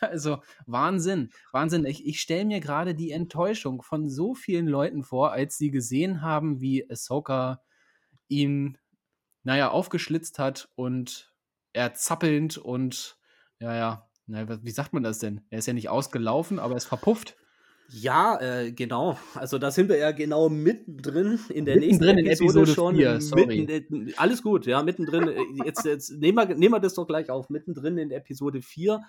Also 0.00 0.42
Wahnsinn, 0.66 1.30
Wahnsinn. 1.52 1.84
Ich, 1.84 2.06
ich 2.06 2.20
stelle 2.20 2.44
mir 2.44 2.60
gerade 2.60 2.94
die 2.94 3.10
Enttäuschung 3.10 3.82
von 3.82 4.08
so 4.08 4.34
vielen 4.34 4.66
Leuten 4.66 5.02
vor, 5.02 5.32
als 5.32 5.58
sie 5.58 5.70
gesehen 5.70 6.22
haben, 6.22 6.60
wie 6.60 6.88
Ahsoka 6.90 7.60
ihn, 8.28 8.78
naja, 9.42 9.70
aufgeschlitzt 9.70 10.38
hat 10.38 10.70
und 10.74 11.34
er 11.72 11.94
zappelnd 11.94 12.56
und, 12.58 13.18
ja, 13.60 13.74
ja, 13.74 14.10
na, 14.26 14.64
wie 14.64 14.70
sagt 14.70 14.92
man 14.92 15.02
das 15.02 15.18
denn? 15.18 15.42
Er 15.50 15.58
ist 15.58 15.66
ja 15.66 15.74
nicht 15.74 15.88
ausgelaufen, 15.88 16.58
aber 16.58 16.74
er 16.74 16.78
ist 16.78 16.86
verpufft. 16.86 17.36
Ja, 17.88 18.40
äh, 18.40 18.72
genau. 18.72 19.18
Also 19.34 19.58
da 19.58 19.70
sind 19.70 19.88
wir 19.88 19.96
ja 19.98 20.12
genau 20.12 20.48
mittendrin 20.48 21.38
in 21.50 21.64
der 21.64 21.76
Mittendrin 21.76 22.16
nächsten 22.16 22.44
Episode, 22.44 22.60
Episode 22.62 22.66
schon. 22.74 22.96
vier, 22.96 23.20
sorry. 23.20 23.66
Mitten, 23.66 24.08
äh, 24.08 24.14
alles 24.16 24.42
gut, 24.42 24.66
ja, 24.66 24.82
mittendrin. 24.82 25.28
äh, 25.28 25.64
Jetzt, 25.64 25.84
jetzt 25.84 26.10
nehmen, 26.10 26.36
wir, 26.38 26.54
nehmen 26.56 26.74
wir 26.74 26.80
das 26.80 26.94
doch 26.94 27.06
gleich 27.06 27.30
auf. 27.30 27.50
Mittendrin 27.50 27.98
in 27.98 28.10
Episode 28.10 28.62
4. 28.62 29.02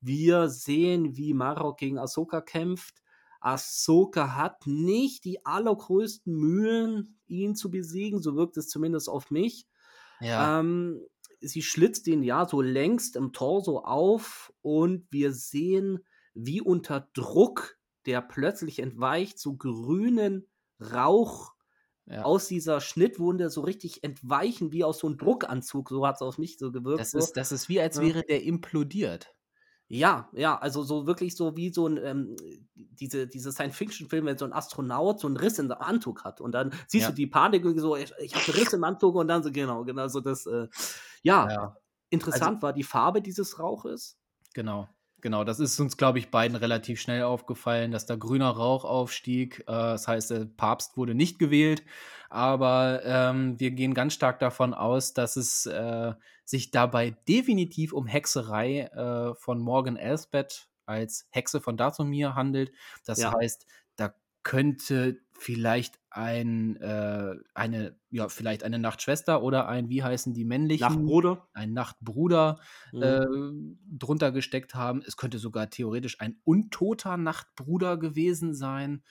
Wir 0.00 0.48
sehen, 0.48 1.16
wie 1.16 1.34
Marok 1.34 1.78
gegen 1.78 1.98
Ahsoka 1.98 2.40
kämpft. 2.40 3.02
Ahsoka 3.40 4.34
hat 4.36 4.66
nicht 4.66 5.24
die 5.24 5.44
allergrößten 5.44 6.32
Mühen, 6.34 7.18
ihn 7.26 7.54
zu 7.56 7.70
besiegen. 7.70 8.20
So 8.22 8.36
wirkt 8.36 8.56
es 8.58 8.68
zumindest 8.68 9.08
auf 9.08 9.30
mich. 9.30 9.66
Ja, 10.20 10.60
Ähm, 10.60 11.00
sie 11.40 11.62
schlitzt 11.62 12.06
ihn 12.06 12.22
ja 12.22 12.46
so 12.46 12.60
längst 12.60 13.16
im 13.16 13.32
Torso 13.32 13.78
auf 13.78 14.52
und 14.60 15.06
wir 15.10 15.32
sehen, 15.32 16.04
wie 16.34 16.60
unter 16.60 17.08
Druck 17.14 17.78
der 18.06 18.22
plötzlich 18.22 18.78
entweicht, 18.80 19.38
so 19.38 19.56
grünen 19.56 20.48
Rauch 20.80 21.54
ja. 22.06 22.22
aus 22.22 22.48
dieser 22.48 22.80
Schnittwunde 22.80 23.50
so 23.50 23.62
richtig 23.62 24.04
entweichen, 24.04 24.72
wie 24.72 24.84
aus 24.84 24.98
so 24.98 25.06
einem 25.06 25.18
Druckanzug. 25.18 25.88
So 25.90 26.06
hat 26.06 26.16
es 26.16 26.22
auf 26.22 26.38
mich 26.38 26.58
so 26.58 26.72
gewirkt. 26.72 27.00
Das 27.00 27.10
so. 27.12 27.18
ist, 27.18 27.32
das 27.36 27.52
ist 27.52 27.68
wie, 27.68 27.80
als 27.80 27.96
Ja. 27.96 28.02
wäre 28.02 28.22
der 28.22 28.42
implodiert. 28.42 29.34
Ja, 29.92 30.30
ja, 30.34 30.56
also 30.56 30.84
so 30.84 31.06
wirklich 31.08 31.34
so 31.36 31.56
wie 31.56 31.72
so 31.72 31.88
ein, 31.88 31.96
ähm, 31.96 32.36
diese, 32.74 33.26
diese 33.26 33.50
Science-Fiction-Filme, 33.50 34.30
wenn 34.30 34.38
so 34.38 34.44
ein 34.44 34.52
Astronaut 34.52 35.18
so 35.18 35.26
einen 35.26 35.36
Riss 35.36 35.58
in 35.58 35.66
der 35.66 35.80
Anzug 35.82 36.22
hat 36.22 36.40
und 36.40 36.52
dann 36.52 36.72
siehst 36.86 37.08
Ja. 37.08 37.10
du 37.10 37.14
die 37.14 37.26
Panik 37.26 37.64
und 37.64 37.76
so, 37.80 37.96
ich, 37.96 38.12
ich 38.20 38.36
habe 38.36 38.44
einen 38.46 38.54
Riss 38.54 38.72
im 38.72 38.84
Anzug 38.84 39.16
und 39.16 39.26
dann 39.26 39.42
so, 39.42 39.50
genau, 39.50 39.84
genau, 39.84 40.06
so 40.06 40.20
das, 40.20 40.46
äh, 40.46 40.68
ja, 41.22 41.48
Ja, 41.48 41.76
interessant 42.10 42.62
war 42.62 42.72
die 42.72 42.84
Farbe 42.84 43.20
dieses 43.20 43.58
Rauches. 43.58 44.16
genau. 44.54 44.88
Genau, 45.22 45.44
das 45.44 45.60
ist 45.60 45.78
uns, 45.80 45.96
glaube 45.96 46.18
ich, 46.18 46.30
beiden 46.30 46.56
relativ 46.56 47.00
schnell 47.00 47.22
aufgefallen, 47.24 47.90
dass 47.90 48.06
da 48.06 48.16
grüner 48.16 48.50
Rauch 48.50 48.84
aufstieg. 48.84 49.60
Äh, 49.60 49.64
das 49.66 50.08
heißt, 50.08 50.30
der 50.30 50.44
Papst 50.46 50.96
wurde 50.96 51.14
nicht 51.14 51.38
gewählt. 51.38 51.82
Aber 52.30 53.02
ähm, 53.04 53.58
wir 53.58 53.72
gehen 53.72 53.92
ganz 53.94 54.14
stark 54.14 54.38
davon 54.38 54.72
aus, 54.72 55.12
dass 55.14 55.36
es 55.36 55.66
äh, 55.66 56.14
sich 56.44 56.70
dabei 56.70 57.10
definitiv 57.28 57.92
um 57.92 58.06
Hexerei 58.06 58.82
äh, 58.92 59.34
von 59.34 59.58
Morgan 59.60 59.96
Elsbeth 59.96 60.68
als 60.86 61.26
Hexe 61.30 61.60
von 61.60 61.76
Dathomir 61.76 62.34
handelt. 62.34 62.72
Das 63.04 63.18
Ja. 63.18 63.32
heißt, 63.40 63.66
da 63.96 64.14
könnte 64.42 65.18
vielleicht 65.40 65.98
ein, 66.10 66.76
äh, 66.76 67.34
eine, 67.54 67.96
ja, 68.10 68.28
vielleicht 68.28 68.62
eine 68.64 68.78
Nachtschwester 68.78 69.42
oder 69.42 69.68
ein, 69.68 69.88
wie 69.88 70.02
heißen 70.02 70.34
die 70.34 70.44
männlichen? 70.44 71.14
Nachtbruder. 71.14 71.48
ein 71.54 71.72
Nachtbruder 71.72 72.60
Mhm. 72.92 73.00
äh, 73.00 73.24
drunter 73.90 74.32
gesteckt 74.32 74.74
haben. 74.74 75.02
Es 75.06 75.16
könnte 75.16 75.38
sogar 75.38 75.70
theoretisch 75.70 76.20
ein 76.20 76.40
untoter 76.44 77.16
Nachtbruder 77.16 77.96
gewesen 77.98 78.54
sein. 78.54 79.02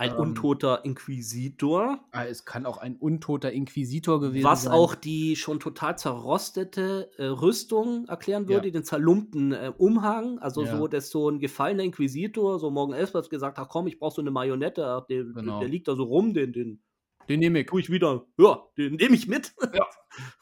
Ein 0.00 0.10
ähm, 0.12 0.16
untoter 0.18 0.84
Inquisitor. 0.84 1.98
Ah, 2.12 2.24
Es 2.24 2.44
kann 2.44 2.66
auch 2.66 2.78
ein 2.78 2.96
untoter 2.96 3.50
Inquisitor 3.52 4.20
gewesen 4.20 4.44
Was 4.44 4.62
sein. 4.62 4.72
auch 4.72 4.94
die 4.94 5.34
schon 5.34 5.58
total 5.58 5.98
zerrostete 5.98 7.10
äh, 7.18 7.24
Rüstung 7.24 8.06
erklären 8.06 8.44
Ja. 8.44 8.50
würde, 8.50 8.70
den 8.70 8.84
zerlumpten 8.84 9.52
äh, 9.52 9.72
Umhang. 9.76 10.38
Also 10.38 10.62
Ja. 10.64 10.76
so, 10.78 10.86
dass 10.86 11.10
so 11.10 11.28
ein 11.28 11.40
gefallener 11.40 11.82
Inquisitor, 11.82 12.60
so 12.60 12.70
Morgan 12.70 12.96
Elsbeth 12.96 13.28
gesagt 13.28 13.58
hat, 13.58 13.68
komm, 13.68 13.88
ich 13.88 13.98
brauch 13.98 14.12
so 14.14 14.20
eine 14.22 14.30
Marionette, 14.30 14.86
ach, 14.86 15.06
der, 15.06 15.24
Genau. 15.24 15.58
der 15.60 15.68
liegt 15.68 15.88
da 15.88 15.96
so 15.96 16.04
rum, 16.04 16.32
den, 16.32 16.52
den 16.52 16.80
Den 17.28 17.40
nehme 17.40 17.60
ich. 17.60 17.66
tue 17.66 17.80
ich 17.80 17.90
wieder, 17.90 18.24
ja, 18.38 18.62
den 18.78 18.94
nehme 18.94 19.14
ich 19.16 19.26
mit. 19.26 19.52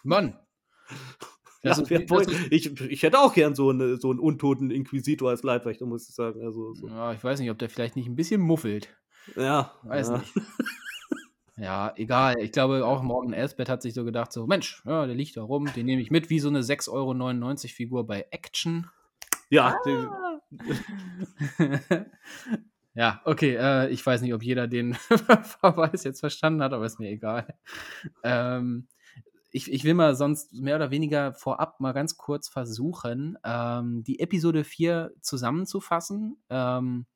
Mann. 0.03 0.38
Ja, 1.62 1.71
das 1.75 1.90
wollte- 2.11 2.31
ist, 2.31 2.53
ich, 2.53 2.81
ich 2.81 3.03
hätte 3.03 3.19
auch 3.19 3.35
gern 3.35 3.57
so, 3.57 3.71
eine, 3.71 3.97
so 3.97 4.11
einen 4.11 4.21
untoten 4.21 4.71
Inquisitor 4.71 5.31
als 5.31 5.42
Leibwächter, 5.42 5.85
muss 5.85 6.09
ich 6.09 6.14
sagen. 6.14 6.40
Also, 6.45 6.75
so. 6.75 6.87
ja, 6.87 7.12
ich 7.12 7.25
weiß 7.25 7.40
nicht, 7.40 7.51
ob 7.51 7.59
der 7.59 7.69
vielleicht 7.69 7.97
nicht 7.97 8.07
ein 8.07 8.14
bisschen 8.14 8.40
muffelt. 8.40 8.97
Ja, 9.34 9.72
Weiß 9.82 10.08
ja. 10.08 10.18
nicht. 10.18 10.32
Ja, 11.58 11.94
egal. 11.96 12.38
Ich 12.38 12.52
glaube, 12.52 12.84
auch 12.84 13.02
Morgan 13.02 13.32
Elsbeth 13.32 13.70
hat 13.70 13.80
sich 13.80 13.94
so 13.94 14.04
gedacht: 14.04 14.32
so, 14.32 14.46
Mensch, 14.46 14.82
ja, 14.84 15.06
der 15.06 15.14
liegt 15.14 15.36
da 15.36 15.42
rum, 15.42 15.70
den 15.74 15.86
nehme 15.86 16.02
ich 16.02 16.10
mit, 16.10 16.28
wie 16.28 16.38
so 16.38 16.48
eine 16.48 16.60
6,99 16.60 16.90
Euro 16.92 17.56
Figur 17.56 18.06
bei 18.06 18.26
Action. 18.30 18.90
Ja, 19.48 19.78
den, 19.86 20.08
ja, 22.94 23.20
okay, 23.24 23.56
äh, 23.56 23.88
ich 23.88 24.04
weiß 24.04 24.20
nicht, 24.20 24.34
ob 24.34 24.42
jeder 24.42 24.66
den 24.66 24.94
Verweis 25.60 26.04
jetzt 26.04 26.20
verstanden 26.20 26.62
hat, 26.62 26.72
aber 26.72 26.84
ist 26.84 27.00
mir 27.00 27.10
egal. 27.10 27.54
Ähm, 28.22 28.88
ich, 29.50 29.72
ich 29.72 29.84
will 29.84 29.94
mal 29.94 30.14
sonst 30.14 30.52
mehr 30.54 30.76
oder 30.76 30.90
weniger 30.90 31.32
vorab 31.32 31.80
mal 31.80 31.92
ganz 31.92 32.16
kurz 32.16 32.48
versuchen, 32.48 33.38
ähm, 33.44 34.04
die 34.04 34.20
Episode 34.20 34.64
4 34.64 35.12
zusammenzufassen. 35.22 36.36
Ähm, 36.50 37.06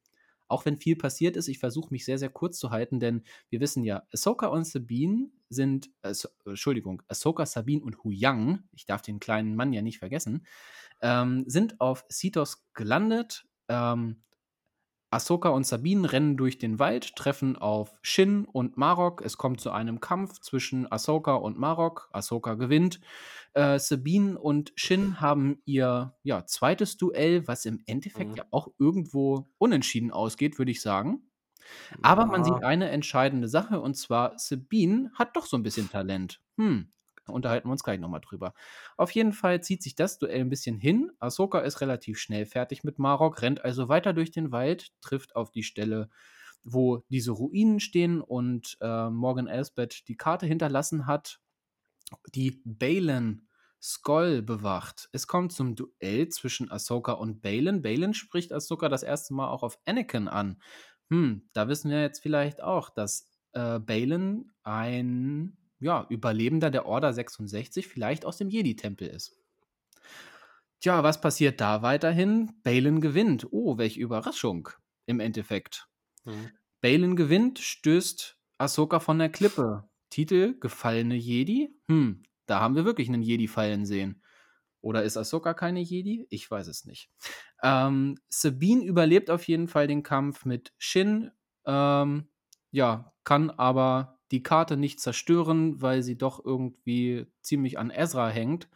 auch 0.50 0.64
wenn 0.64 0.76
viel 0.76 0.96
passiert 0.96 1.36
ist, 1.36 1.48
ich 1.48 1.58
versuche 1.58 1.90
mich 1.90 2.04
sehr, 2.04 2.18
sehr 2.18 2.30
kurz 2.30 2.58
zu 2.58 2.70
halten, 2.70 3.00
denn 3.00 3.22
wir 3.48 3.60
wissen 3.60 3.84
ja, 3.84 4.02
Ahsoka 4.12 4.46
und 4.46 4.66
Sabine 4.66 5.30
sind, 5.48 5.90
äh, 6.02 6.14
Entschuldigung, 6.44 7.02
Ahsoka, 7.08 7.46
Sabine 7.46 7.82
und 7.82 8.02
Hu 8.02 8.10
Yang, 8.10 8.64
ich 8.72 8.86
darf 8.86 9.02
den 9.02 9.20
kleinen 9.20 9.54
Mann 9.56 9.72
ja 9.72 9.82
nicht 9.82 9.98
vergessen, 9.98 10.46
ähm, 11.02 11.44
sind 11.46 11.80
auf 11.80 12.04
Cetos 12.10 12.64
gelandet. 12.74 13.46
Ähm, 13.68 14.22
Ahsoka 15.10 15.48
und 15.48 15.66
Sabine 15.66 16.12
rennen 16.12 16.36
durch 16.36 16.58
den 16.58 16.78
Wald, 16.78 17.16
treffen 17.16 17.56
auf 17.56 17.98
Shin 18.02 18.44
und 18.44 18.76
Marok. 18.76 19.22
Es 19.24 19.36
kommt 19.36 19.60
zu 19.60 19.70
einem 19.72 20.00
Kampf 20.00 20.40
zwischen 20.40 20.90
Ahsoka 20.90 21.34
und 21.34 21.58
Marok. 21.58 22.08
Ahsoka 22.12 22.54
gewinnt. 22.54 23.00
Äh, 23.54 23.78
Sabine 23.80 24.38
und 24.38 24.72
Shin 24.76 25.20
haben 25.20 25.62
ihr 25.64 26.16
ja, 26.22 26.46
zweites 26.46 26.96
Duell, 26.96 27.48
was 27.48 27.64
im 27.66 27.82
Endeffekt 27.86 28.36
Mhm. 28.36 28.38
ja 28.38 28.44
auch 28.50 28.68
irgendwo 28.78 29.50
unentschieden 29.58 30.12
ausgeht, 30.12 30.58
würde 30.58 30.72
ich 30.72 30.82
sagen. 30.82 31.30
Aber 32.02 32.26
man 32.26 32.44
Ja. 32.44 32.44
sieht 32.44 32.62
eine 32.62 32.90
entscheidende 32.90 33.48
Sache 33.48 33.80
und 33.80 33.94
zwar 33.96 34.38
Sabine 34.38 35.12
hat 35.14 35.36
doch 35.36 35.46
so 35.46 35.56
ein 35.56 35.62
bisschen 35.62 35.88
Talent. 35.88 36.42
Hm, 36.58 36.92
unterhalten 37.26 37.68
wir 37.68 37.72
uns 37.72 37.82
gleich 37.82 38.00
nochmal 38.00 38.20
drüber. 38.20 38.54
Auf 38.96 39.10
jeden 39.12 39.32
Fall 39.32 39.62
zieht 39.62 39.82
sich 39.82 39.94
das 39.94 40.18
Duell 40.18 40.40
ein 40.40 40.50
bisschen 40.50 40.78
hin. 40.78 41.10
Ahsoka 41.18 41.60
ist 41.60 41.80
relativ 41.80 42.18
schnell 42.18 42.46
fertig 42.46 42.84
mit 42.84 42.98
Marok, 42.98 43.42
rennt 43.42 43.64
also 43.64 43.88
weiter 43.88 44.12
durch 44.12 44.30
den 44.30 44.52
Wald, 44.52 44.92
trifft 45.00 45.36
auf 45.36 45.50
die 45.50 45.62
Stelle, 45.62 46.08
wo 46.62 47.04
diese 47.08 47.32
Ruinen 47.32 47.80
stehen 47.80 48.20
und 48.20 48.76
äh, 48.80 49.10
Morgan 49.10 49.46
Elsbeth 49.46 50.08
die 50.08 50.16
Karte 50.16 50.46
hinterlassen 50.46 51.06
hat, 51.06 51.40
die 52.34 52.62
Balin 52.64 53.46
Skoll 53.82 54.42
bewacht. 54.42 55.08
Es 55.12 55.26
kommt 55.26 55.52
zum 55.52 55.74
Duell 55.74 56.28
zwischen 56.28 56.70
Ahsoka 56.70 57.12
und 57.12 57.40
Balin. 57.40 57.80
Balin 57.80 58.12
spricht 58.12 58.52
Ahsoka 58.52 58.90
das 58.90 59.02
erste 59.02 59.32
Mal 59.32 59.48
auch 59.48 59.62
auf 59.62 59.78
Anakin 59.86 60.28
an. 60.28 60.60
Hm, 61.08 61.48
da 61.54 61.66
wissen 61.68 61.90
wir 61.90 62.02
jetzt 62.02 62.20
vielleicht 62.20 62.62
auch, 62.62 62.90
dass 62.90 63.26
äh, 63.52 63.78
Balin 63.78 64.50
ein 64.62 65.56
ja, 65.80 66.06
Überlebender 66.08 66.70
der 66.70 66.86
Order 66.86 67.12
66 67.12 67.88
vielleicht 67.88 68.24
aus 68.24 68.36
dem 68.36 68.50
Jedi-Tempel 68.50 69.08
ist. 69.08 69.36
Tja, 70.80 71.02
was 71.02 71.20
passiert 71.20 71.60
da 71.60 71.82
weiterhin? 71.82 72.52
Balin 72.62 73.00
gewinnt. 73.00 73.48
Oh, 73.50 73.76
welche 73.76 74.00
Überraschung 74.00 74.70
im 75.06 75.20
Endeffekt. 75.20 75.88
Mhm. 76.24 76.50
Balin 76.80 77.16
gewinnt, 77.16 77.58
stößt 77.58 78.38
Ahsoka 78.58 79.00
von 79.00 79.18
der 79.18 79.28
Klippe. 79.30 79.88
Titel: 80.08 80.58
Gefallene 80.58 81.16
Jedi? 81.16 81.74
Hm, 81.88 82.22
da 82.46 82.60
haben 82.60 82.76
wir 82.76 82.84
wirklich 82.84 83.08
einen 83.08 83.22
Jedi 83.22 83.46
fallen 83.46 83.84
sehen. 83.84 84.22
Oder 84.80 85.04
ist 85.04 85.16
Ahsoka 85.18 85.52
keine 85.52 85.80
Jedi? 85.80 86.26
Ich 86.30 86.50
weiß 86.50 86.66
es 86.68 86.86
nicht. 86.86 87.10
Ähm, 87.62 88.16
Sabine 88.30 88.82
überlebt 88.82 89.30
auf 89.30 89.46
jeden 89.46 89.68
Fall 89.68 89.86
den 89.86 90.02
Kampf 90.02 90.46
mit 90.46 90.72
Shin. 90.78 91.30
Ähm, 91.66 92.28
ja, 92.70 93.12
kann 93.24 93.50
aber 93.50 94.19
die 94.30 94.42
Karte 94.42 94.76
nicht 94.76 95.00
zerstören, 95.00 95.80
weil 95.82 96.02
sie 96.02 96.16
doch 96.16 96.44
irgendwie 96.44 97.26
ziemlich 97.40 97.78
an 97.78 97.90
Ezra 97.90 98.28
hängt. 98.28 98.68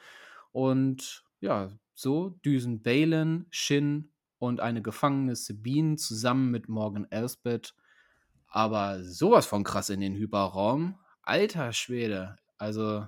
Und 0.52 1.24
ja, 1.40 1.70
so 1.94 2.30
düsen 2.44 2.82
Balin, 2.82 3.46
Shin 3.50 4.10
und 4.38 4.60
eine 4.60 4.82
gefangene 4.82 5.36
Sabine 5.36 5.96
zusammen 5.96 6.50
mit 6.50 6.68
Morgan 6.68 7.06
Elsbeth 7.10 7.74
aber 8.46 9.02
sowas 9.02 9.46
von 9.46 9.64
krass 9.64 9.90
in 9.90 9.98
den 10.00 10.14
Hyperraum. 10.14 10.96
Alter 11.22 11.72
Schwede. 11.72 12.36
Also, 12.56 13.04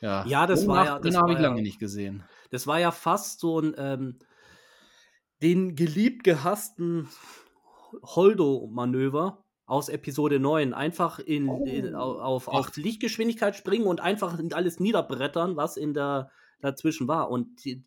ja. 0.00 0.24
Ja, 0.26 0.46
das 0.46 0.60
so 0.62 0.68
war 0.68 0.84
ja- 0.84 0.98
Den 1.00 1.16
habe 1.16 1.32
ich 1.32 1.38
ja- 1.38 1.42
lange 1.42 1.60
nicht 1.60 1.80
gesehen. 1.80 2.22
Das 2.50 2.68
war 2.68 2.78
ja 2.78 2.92
fast 2.92 3.40
so 3.40 3.58
ein 3.58 3.74
ähm, 3.76 4.18
den 5.42 5.74
geliebt 5.74 6.22
gehassten 6.22 7.08
Holdo-Manöver. 8.02 9.44
Aus 9.66 9.88
Episode 9.88 10.38
9 10.38 10.72
einfach 10.72 11.18
in, 11.18 11.48
in 11.66 11.94
Oh. 11.94 11.98
auf, 11.98 12.48
auf 12.48 12.76
Lichtgeschwindigkeit 12.76 13.56
springen 13.56 13.86
und 13.86 14.00
einfach 14.00 14.38
alles 14.52 14.80
niederbrettern, 14.80 15.56
was 15.56 15.76
in 15.76 15.92
der 15.92 16.30
dazwischen 16.60 17.08
war. 17.08 17.30
Und 17.30 17.64
die, 17.64 17.84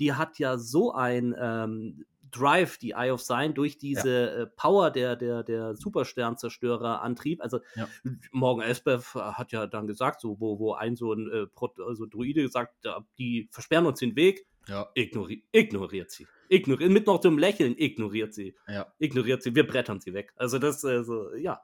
die 0.00 0.14
hat 0.14 0.38
ja 0.38 0.58
so 0.58 0.92
ein 0.92 1.34
ähm, 1.38 2.04
Drive, 2.30 2.78
die 2.78 2.90
Eye 2.92 3.10
of 3.10 3.22
Sign, 3.22 3.54
durch 3.54 3.78
diese 3.78 4.30
äh, 4.30 4.46
Power 4.46 4.90
der, 4.90 5.16
der, 5.16 5.42
der 5.42 5.74
Supersternzerstörer-Antrieb. 5.76 7.40
Also 7.42 7.60
Ja. 7.74 7.88
Morgan 8.32 8.66
Elsbeth 8.66 9.14
hat 9.14 9.52
ja 9.52 9.66
dann 9.66 9.86
gesagt, 9.86 10.20
so, 10.20 10.40
wo, 10.40 10.58
wo 10.58 10.72
ein 10.72 10.96
so 10.96 11.12
ein 11.12 11.30
äh, 11.30 11.46
also 11.86 12.06
Druide 12.06 12.42
gesagt, 12.42 12.74
ja, 12.84 13.04
die 13.18 13.48
versperren 13.50 13.86
uns 13.86 14.00
den 14.00 14.16
Weg, 14.16 14.46
Ja. 14.68 14.90
ignori 14.94 15.44
ignoriert 15.52 16.10
sie. 16.10 16.26
Ignoriert, 16.48 16.90
mit 16.90 17.06
noch 17.06 17.20
dem 17.20 17.38
Lächeln 17.38 17.74
ignoriert 17.76 18.34
sie. 18.34 18.54
Ja. 18.66 18.92
Ignoriert 18.98 19.42
sie, 19.42 19.54
wir 19.54 19.66
brettern 19.66 20.00
sie 20.00 20.14
weg. 20.14 20.32
Also 20.36 20.58
das, 20.58 20.84
äh, 20.84 21.02
so, 21.02 21.34
ja. 21.34 21.62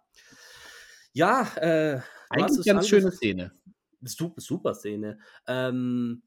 Ja, 1.12 1.42
äh, 1.56 2.00
Eigentlich 2.30 2.66
ganz 2.66 2.88
schöne 2.88 3.12
Szene. 3.12 3.52
Super, 4.02 4.40
super 4.40 4.74
Szene. 4.74 5.18
Ähm, 5.46 6.22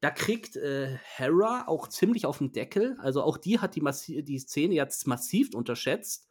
da 0.00 0.10
kriegt 0.10 0.56
äh, 0.56 0.96
Hera 1.02 1.64
auch 1.66 1.88
ziemlich 1.88 2.26
auf 2.26 2.38
den 2.38 2.52
Deckel. 2.52 2.96
Also 3.00 3.22
auch 3.22 3.38
die 3.38 3.58
hat 3.58 3.74
die, 3.74 3.80
massi 3.80 4.22
die 4.22 4.38
Szene 4.38 4.74
jetzt 4.74 5.06
massiv 5.06 5.54
unterschätzt. 5.54 6.28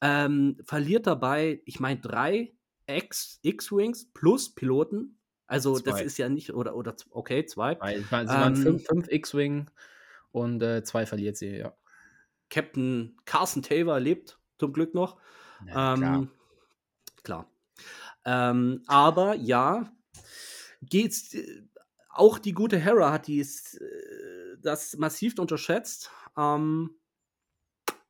Ähm, 0.00 0.58
verliert 0.64 1.06
dabei, 1.06 1.62
ich 1.64 1.80
meine, 1.80 2.00
drei 2.00 2.54
X- 2.86 3.38
X-Wings 3.42 4.10
plus 4.12 4.54
Piloten. 4.54 5.18
Also 5.46 5.78
das 5.78 5.96
Zwei. 5.96 6.02
ist 6.02 6.18
ja 6.18 6.28
nicht, 6.28 6.54
oder, 6.54 6.74
oder 6.74 6.94
okay, 7.10 7.44
zwei. 7.46 7.74
Sie 7.74 8.10
waren 8.10 8.28
Ähm, 8.28 8.56
fünf, 8.56 8.86
fünf 8.86 9.08
X-Wing 9.08 9.70
und 10.32 10.62
äh, 10.62 10.82
zwei 10.84 11.06
verliert 11.06 11.36
sie, 11.36 11.56
ja. 11.58 11.76
Captain 12.50 13.16
Carson 13.24 13.62
Taver 13.62 14.00
lebt 14.00 14.38
zum 14.58 14.72
Glück 14.72 14.94
noch. 14.94 15.18
Ja, 15.66 15.94
ähm, 15.94 15.98
klar. 16.00 16.28
klar. 17.22 17.50
Ähm, 18.24 18.82
aber 18.86 19.34
ja, 19.34 19.92
geht's. 20.82 21.34
äh, 21.34 21.62
Auch 22.08 22.38
die 22.38 22.52
gute 22.52 22.78
Hera 22.78 23.12
hat 23.12 23.26
dies, 23.26 23.74
äh, 23.74 24.56
das 24.62 24.96
massiv 24.96 25.38
unterschätzt. 25.38 26.10
Ähm, 26.36 26.96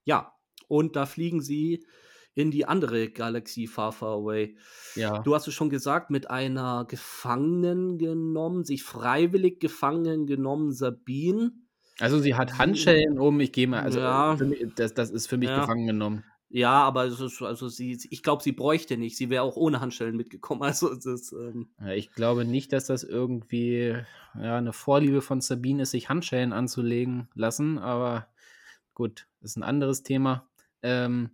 ja, 0.05 0.35
und 0.69 0.97
da 0.97 1.07
fliegen 1.07 1.41
sie 1.41 1.87
in 2.35 2.51
die 2.51 2.67
andere 2.67 3.09
Galaxie 3.11 3.67
Far 3.67 3.93
Far 3.93 4.15
Away. 4.17 4.57
ja. 4.97 5.23
Du 5.23 5.35
hast 5.35 5.47
es 5.49 5.55
schon 5.55 5.71
gesagt, 5.71 6.11
mit 6.11 6.31
einer 6.31 6.85
Gefangenen 6.89 7.99
genommen, 7.99 8.65
sich 8.65 8.83
freiwillig 8.83 9.61
gefangen 9.61 10.27
genommen, 10.27 10.73
Sabine. 10.73 11.53
Also 12.01 12.19
sie 12.19 12.35
hat 12.35 12.59
Handschellen 12.59 13.19
um, 13.19 13.39
ich 13.41 13.53
gehe 13.53 13.69
mal, 13.69 13.83
also 13.83 14.01
Ja. 14.01 14.37
für 14.37 14.47
mich, 14.47 14.67
das, 14.75 14.95
das 14.95 15.11
ist 15.11 15.29
für 15.29 15.37
mich 15.37 15.49
Ja. 15.51 15.61
gefangen 15.61 15.87
genommen. 15.87 16.25
Ja, 16.51 16.83
aber 16.85 17.05
es 17.07 17.19
ist, 17.21 17.43
also 17.43 17.69
sie, 17.69 17.99
ich 18.11 18.23
glaube, 18.23 18.43
sie 18.43 18.53
bräuchte 18.53 18.97
nicht. 18.97 19.17
Sie 19.17 19.29
wäre 19.31 19.43
auch 19.43 19.57
ohne 19.57 19.81
Handschellen 19.81 20.17
mitgekommen. 20.17 20.63
Also 20.63 20.93
es 20.93 21.07
ist, 21.07 21.33
ähm, 21.33 21.71
Ja, 21.81 21.93
ich 21.93 22.13
glaube 22.13 22.45
nicht, 22.45 22.73
dass 22.73 22.87
das 22.87 23.03
irgendwie 23.05 23.97
ja, 24.35 24.59
eine 24.59 24.73
Vorliebe 24.73 25.21
von 25.23 25.41
Sabine 25.41 25.83
ist, 25.83 25.91
sich 25.93 26.09
Handschellen 26.09 26.53
anzulegen 26.53 27.29
lassen, 27.35 27.79
aber 27.79 28.29
gut, 28.95 29.27
ist 29.41 29.57
ein 29.57 29.63
anderes 29.63 30.03
Thema. 30.03 30.49
Ähm, 30.83 31.31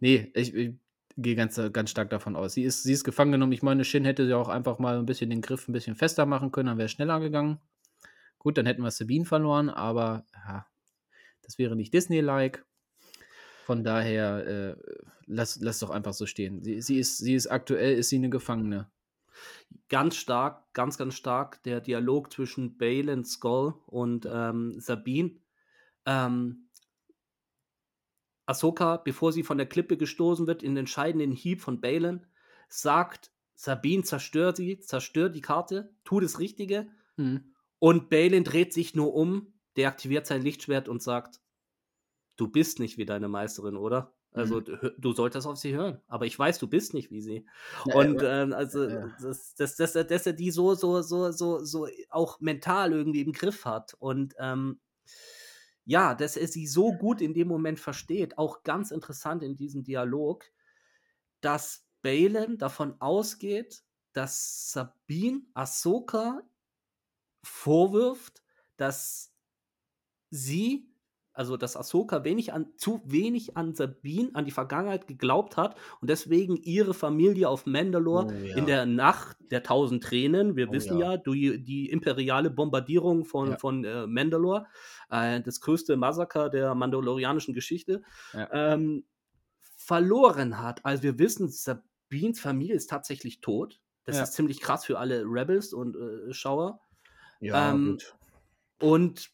nee, 0.00 0.30
ich, 0.34 0.54
ich 0.54 0.74
gehe 1.16 1.36
ganz, 1.36 1.60
ganz 1.72 1.90
stark 1.90 2.10
davon 2.10 2.36
aus. 2.36 2.54
Sie 2.54 2.62
ist, 2.62 2.82
sie 2.82 2.92
ist 2.92 3.04
gefangen 3.04 3.32
genommen. 3.32 3.52
Ich 3.52 3.62
meine, 3.62 3.84
Shin 3.84 4.04
hätte 4.04 4.26
sie 4.26 4.34
auch 4.34 4.48
einfach 4.48 4.78
mal 4.78 4.98
ein 4.98 5.06
bisschen 5.06 5.30
den 5.30 5.40
Griff 5.42 5.68
ein 5.68 5.72
bisschen 5.72 5.96
fester 5.96 6.26
machen 6.26 6.52
können, 6.52 6.68
dann 6.68 6.78
wäre 6.78 6.86
es 6.86 6.92
schneller 6.92 7.20
gegangen. 7.20 7.60
Gut, 8.38 8.58
dann 8.58 8.66
hätten 8.66 8.82
wir 8.82 8.90
Sabine 8.90 9.24
verloren, 9.24 9.70
aber 9.70 10.26
ja, 10.34 10.66
das 11.42 11.58
wäre 11.58 11.76
nicht 11.76 11.94
Disney-like. 11.94 12.64
Von 13.64 13.84
daher, 13.84 14.46
äh, 14.46 14.76
lass, 15.26 15.58
lass 15.60 15.78
doch 15.78 15.90
einfach 15.90 16.12
so 16.12 16.26
stehen. 16.26 16.60
Sie, 16.60 16.82
sie, 16.82 16.98
ist, 16.98 17.18
sie 17.18 17.34
ist 17.34 17.46
aktuell, 17.46 17.96
ist 17.96 18.10
sie 18.10 18.16
eine 18.16 18.28
Gefangene. 18.28 18.90
ganz 19.88 20.16
stark, 20.16 20.72
ganz, 20.72 20.98
ganz 20.98 21.14
stark 21.14 21.62
der 21.62 21.80
Dialog 21.80 22.32
zwischen 22.32 22.76
Bale 22.76 23.24
Skull 23.24 23.74
und 23.86 24.28
ähm, 24.30 24.78
Sabine. 24.80 25.36
Ähm, 26.06 26.63
Ahsoka, 28.46 28.98
bevor 28.98 29.32
sie 29.32 29.42
von 29.42 29.58
der 29.58 29.68
Klippe 29.68 29.96
gestoßen 29.96 30.46
wird, 30.46 30.62
in 30.62 30.72
den 30.72 30.78
entscheidenden 30.82 31.32
Hieb 31.32 31.60
von 31.60 31.80
Balen, 31.80 32.26
sagt, 32.68 33.32
Sabine, 33.54 34.02
zerstör 34.02 34.54
sie, 34.54 34.80
zerstör 34.80 35.28
die 35.28 35.40
Karte, 35.40 35.94
tu 36.04 36.20
das 36.20 36.38
Richtige. 36.38 36.88
Hm. 37.18 37.36
Und 37.78 38.08
Balin 38.10 38.44
dreht 38.44 38.72
sich 38.72 38.94
nur 38.94 39.14
um, 39.14 39.54
deaktiviert 39.76 40.26
sein 40.26 40.42
Lichtschwert 40.42 40.88
und 40.88 41.02
sagt, 41.02 41.40
du 42.36 42.48
bist 42.48 42.80
nicht 42.80 42.98
wie 42.98 43.04
deine 43.06 43.28
Meisterin, 43.28 43.76
oder? 43.76 44.14
Also 44.32 44.60
Mhm. 44.60 44.66
du, 44.98 45.12
solltest 45.12 45.46
auf 45.46 45.58
sie 45.58 45.74
hören. 45.76 46.00
Aber 46.08 46.26
ich 46.26 46.36
weiß, 46.36 46.58
du 46.58 46.66
bist 46.68 46.92
nicht 46.92 47.10
wie 47.12 47.20
sie. 47.20 47.46
Ja, 47.84 47.94
Und 47.94 48.20
ja, 48.20 48.24
ähm, 48.24 48.52
also, 48.52 48.88
ja. 48.88 49.08
dass, 49.20 49.54
dass, 49.54 49.94
er- 49.94 50.04
dass 50.04 50.26
er 50.26 50.32
die 50.32 50.50
so, 50.50 50.74
so, 50.74 51.02
so, 51.02 51.30
so, 51.30 51.64
so 51.64 51.86
auch 52.10 52.40
mental 52.40 52.92
irgendwie 52.92 53.20
im 53.20 53.32
Griff 53.32 53.64
hat. 53.64 53.94
Und 54.00 54.34
ähm, 54.38 54.80
ja, 55.84 56.14
dass 56.14 56.36
er 56.36 56.48
sie 56.48 56.66
so 56.66 56.92
gut 56.92 57.20
in 57.20 57.34
dem 57.34 57.48
Moment 57.48 57.80
versteht, 57.80 58.38
auch 58.38 58.62
ganz 58.62 58.90
interessant 58.90 59.42
in 59.42 59.56
diesem 59.56 59.84
Dialog, 59.84 60.44
dass 61.40 61.86
Balen 62.02 62.58
davon 62.58 63.00
ausgeht, 63.00 63.82
dass 64.12 64.72
Sabine 64.72 65.42
Ahsoka 65.54 66.42
vorwirft, 67.42 68.42
dass 68.76 69.32
sie, 70.30 70.93
also 71.34 71.56
dass 71.56 71.76
Ahsoka 71.76 72.24
wenig 72.24 72.52
an, 72.52 72.68
zu 72.76 73.02
wenig 73.04 73.56
an 73.56 73.74
Sabine, 73.74 74.30
an 74.34 74.44
die 74.44 74.50
Vergangenheit 74.52 75.06
geglaubt 75.06 75.56
hat 75.56 75.76
und 76.00 76.08
deswegen 76.08 76.56
ihre 76.56 76.94
Familie 76.94 77.48
auf 77.48 77.66
Mandalore 77.66 78.26
Oh, 78.28 78.44
ja. 78.46 78.56
in 78.56 78.66
der 78.66 78.86
Nacht 78.86 79.36
der 79.50 79.62
tausend 79.62 80.02
Tränen, 80.02 80.56
wir 80.56 80.68
Oh, 80.68 80.72
wissen 80.72 80.98
ja, 80.98 81.12
ja. 81.12 81.16
die, 81.18 81.62
die 81.62 81.90
imperiale 81.90 82.50
Bombardierung 82.50 83.24
von, 83.24 83.50
Ja. 83.50 83.58
von 83.58 83.84
äh, 83.84 84.06
Mandalore, 84.06 84.66
äh, 85.10 85.40
das 85.42 85.60
größte 85.60 85.96
Massaker 85.96 86.48
der 86.48 86.74
mandalorianischen 86.74 87.52
Geschichte, 87.52 88.02
ähm, 88.52 89.04
verloren 89.76 90.60
hat. 90.62 90.84
Also 90.84 91.02
wir 91.02 91.18
wissen, 91.18 91.48
Sabines 91.48 92.40
Familie 92.40 92.74
ist 92.74 92.88
tatsächlich 92.88 93.40
tot. 93.40 93.80
Das 94.04 94.18
ist 94.20 94.32
ziemlich 94.34 94.60
krass 94.60 94.84
für 94.84 94.98
alle 94.98 95.22
Rebels 95.24 95.72
und 95.72 95.96
äh, 95.96 96.32
Schauer. 96.32 96.80
Ja, 97.40 97.70
ähm, 97.72 97.92
gut. 97.92 98.14
Und 98.80 99.30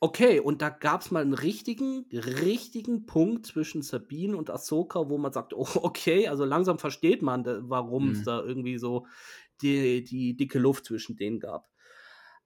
okay, 0.00 0.40
und 0.40 0.62
da 0.62 0.68
gab 0.68 1.00
es 1.02 1.10
mal 1.10 1.22
einen 1.22 1.34
richtigen, 1.34 2.06
richtigen 2.12 3.06
Punkt 3.06 3.46
zwischen 3.46 3.82
Sabine 3.82 4.36
und 4.36 4.50
Ahsoka, 4.50 5.08
wo 5.10 5.18
man 5.18 5.32
sagt, 5.32 5.52
oh, 5.54 5.68
okay, 5.76 6.28
also 6.28 6.44
langsam 6.44 6.78
versteht 6.78 7.22
man, 7.22 7.44
warum 7.68 8.10
es 8.10 8.20
Mhm. 8.20 8.24
da 8.24 8.42
irgendwie 8.42 8.78
so 8.78 9.06
die, 9.62 10.04
die 10.04 10.36
dicke 10.36 10.58
Luft 10.58 10.84
zwischen 10.86 11.16
denen 11.16 11.40
gab. 11.40 11.68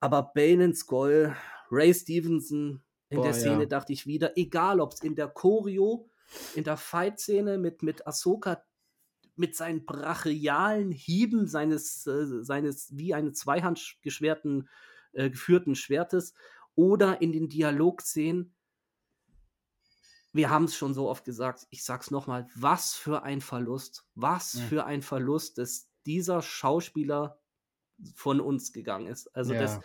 Aber 0.00 0.32
Bane 0.34 0.74
Skull, 0.74 1.36
Ray 1.70 1.94
Stevenson, 1.94 2.82
in 3.08 3.16
Boah, 3.18 3.24
der 3.24 3.34
Szene 3.34 3.62
ja. 3.62 3.66
dachte 3.66 3.92
ich 3.92 4.06
wieder, 4.06 4.36
egal 4.36 4.80
ob 4.80 4.92
es 4.94 5.02
in 5.02 5.14
der 5.14 5.28
Choreo, 5.28 6.08
in 6.54 6.64
der 6.64 6.78
Fight-Szene 6.78 7.58
mit, 7.58 7.82
mit 7.82 8.06
Ahsoka, 8.06 8.64
mit 9.36 9.54
seinen 9.56 9.84
brachialen 9.84 10.90
Hieben 10.92 11.46
seines, 11.46 12.06
äh, 12.06 12.42
seines 12.42 12.96
wie 12.96 13.14
eine 13.14 13.32
Zweihand 13.32 13.96
geschwerten, 14.02 14.68
äh, 15.12 15.30
geführten 15.30 15.74
Schwertes 15.74 16.34
oder 16.74 17.20
in 17.20 17.32
den 17.32 17.48
Dialogszenen. 17.48 18.54
Wir 20.32 20.48
haben 20.48 20.64
es 20.64 20.74
schon 20.76 20.94
so 20.94 21.08
oft 21.08 21.24
gesagt, 21.24 21.66
ich 21.70 21.85
sag's 21.85 22.11
nochmal, 22.11 22.48
was 22.54 22.94
für 22.94 23.22
ein 23.22 23.40
Verlust, 23.42 24.06
was 24.14 24.54
Ja. 24.54 24.61
für 24.66 24.85
ein 24.87 25.02
Verlust, 25.02 25.58
dass 25.58 25.88
dieser 26.06 26.40
Schauspieler 26.40 27.38
von 28.14 28.40
uns 28.40 28.72
gegangen 28.72 29.06
ist. 29.08 29.28
Also 29.37 29.52
das, 29.52 29.74
Ja. 29.74 29.80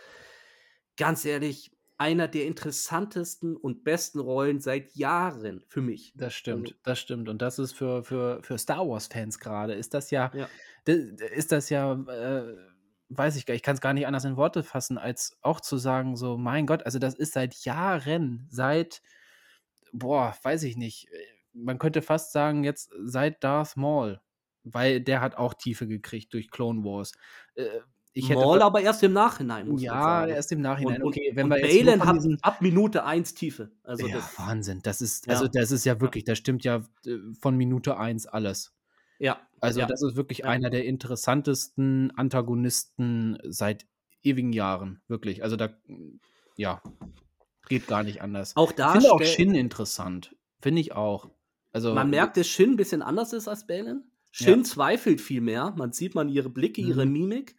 ganz 0.96 1.24
ehrlich, 1.24 1.70
einer 1.98 2.28
der 2.28 2.46
interessantesten 2.46 3.56
und 3.56 3.82
besten 3.84 4.20
Rollen 4.20 4.60
seit 4.60 4.94
Jahren 4.94 5.64
für 5.68 5.82
mich. 5.82 6.12
Das 6.16 6.32
stimmt, 6.32 6.68
Also- 6.68 6.80
das 6.84 6.98
stimmt. 7.00 7.28
Und 7.28 7.42
das 7.42 7.58
ist 7.58 7.72
für, 7.72 8.02
für, 8.04 8.40
für 8.42 8.56
Star 8.56 8.88
Wars-Fans 8.88 9.38
gerade, 9.40 9.74
ist 9.74 9.92
das 9.94 10.10
ja, 10.10 10.30
Ja. 10.32 10.48
ist 10.86 11.52
das 11.52 11.68
ja, 11.70 11.92
äh, 11.92 12.56
weiß 13.08 13.36
ich 13.36 13.46
gar 13.46 13.52
nicht, 13.54 13.60
ich 13.60 13.62
kann 13.62 13.74
es 13.74 13.80
gar 13.80 13.94
nicht 13.94 14.06
anders 14.06 14.24
in 14.24 14.36
Worte 14.36 14.62
fassen, 14.62 14.98
als 14.98 15.38
auch 15.42 15.60
zu 15.60 15.76
sagen, 15.76 16.16
so, 16.16 16.36
mein 16.36 16.66
Gott, 16.66 16.84
also 16.84 16.98
das 16.98 17.14
ist 17.14 17.32
seit 17.32 17.54
Jahren, 17.64 18.46
seit, 18.50 19.02
boah, 19.92 20.36
weiß 20.42 20.62
ich 20.64 20.76
nicht, 20.76 21.08
äh, 21.12 21.16
man 21.52 21.78
könnte 21.78 22.02
fast 22.02 22.32
sagen, 22.32 22.64
jetzt 22.64 22.90
seit 23.04 23.42
Darth 23.42 23.76
Maul, 23.76 24.20
weil 24.64 25.00
der 25.00 25.20
hat 25.20 25.36
auch 25.36 25.54
Tiefe 25.54 25.86
gekriegt 25.86 26.32
durch 26.34 26.50
Clone 26.50 26.84
Wars. 26.84 27.12
Äh, 27.54 27.66
ich 28.12 28.28
hätte 28.28 28.40
Maul 28.40 28.62
aber 28.62 28.80
erst 28.80 29.02
im 29.02 29.12
Nachhinein, 29.12 29.68
muss 29.68 29.82
ja, 29.82 30.26
erst 30.26 30.50
im 30.50 30.60
Nachhinein. 30.60 31.02
Und, 31.02 31.08
okay, 31.08 31.30
wenn 31.34 31.50
und 31.50 31.56
wir 31.56 31.62
Balen 31.62 32.04
hat 32.04 32.18
ab 32.42 32.60
Minute 32.60 33.04
1 33.04 33.34
Tiefe. 33.34 33.70
Also 33.84 34.06
ja, 34.06 34.16
das, 34.16 34.38
Wahnsinn, 34.38 34.80
das 34.82 35.00
ist, 35.00 35.26
Ja. 35.26 35.34
also 35.34 35.46
das 35.46 35.70
ist 35.70 35.84
ja 35.84 36.00
wirklich, 36.00 36.24
das 36.24 36.38
stimmt 36.38 36.64
ja 36.64 36.84
äh, 37.06 37.16
von 37.40 37.56
Minute 37.56 37.96
1 37.96 38.26
alles. 38.26 38.74
Ja. 39.18 39.40
Also 39.60 39.80
ja. 39.80 39.86
das 39.86 40.02
ist 40.02 40.14
wirklich 40.16 40.38
Ja. 40.38 40.44
einer 40.46 40.70
der 40.70 40.84
interessantesten 40.84 42.12
Antagonisten 42.16 43.38
seit 43.44 43.86
ewigen 44.22 44.52
Jahren, 44.52 45.00
wirklich. 45.08 45.42
Also 45.42 45.56
da, 45.56 45.70
ja, 46.56 46.80
geht 47.68 47.86
gar 47.86 48.02
nicht 48.02 48.22
anders. 48.22 48.56
Auch 48.56 48.70
Ich 48.70 48.76
da 48.76 48.92
finde 48.92 49.12
auch 49.12 49.22
Shin 49.22 49.54
interessant, 49.54 50.34
finde 50.60 50.80
ich 50.80 50.92
auch. 50.92 51.30
Also, 51.72 51.94
Man 51.94 52.10
merkt, 52.10 52.36
dass 52.36 52.46
Shin 52.48 52.70
ein 52.72 52.76
bisschen 52.76 53.02
anders 53.02 53.32
ist 53.32 53.46
als 53.48 53.66
Balin. 53.66 54.04
Shin 54.30 54.64
zweifelt 54.64 55.20
viel 55.20 55.40
mehr. 55.40 55.74
Man 55.76 55.92
sieht 55.92 56.14
man 56.14 56.28
ihre 56.28 56.48
Blicke, 56.50 56.80
ihre 56.80 57.04
Mhm. 57.06 57.12
Mimik. 57.12 57.56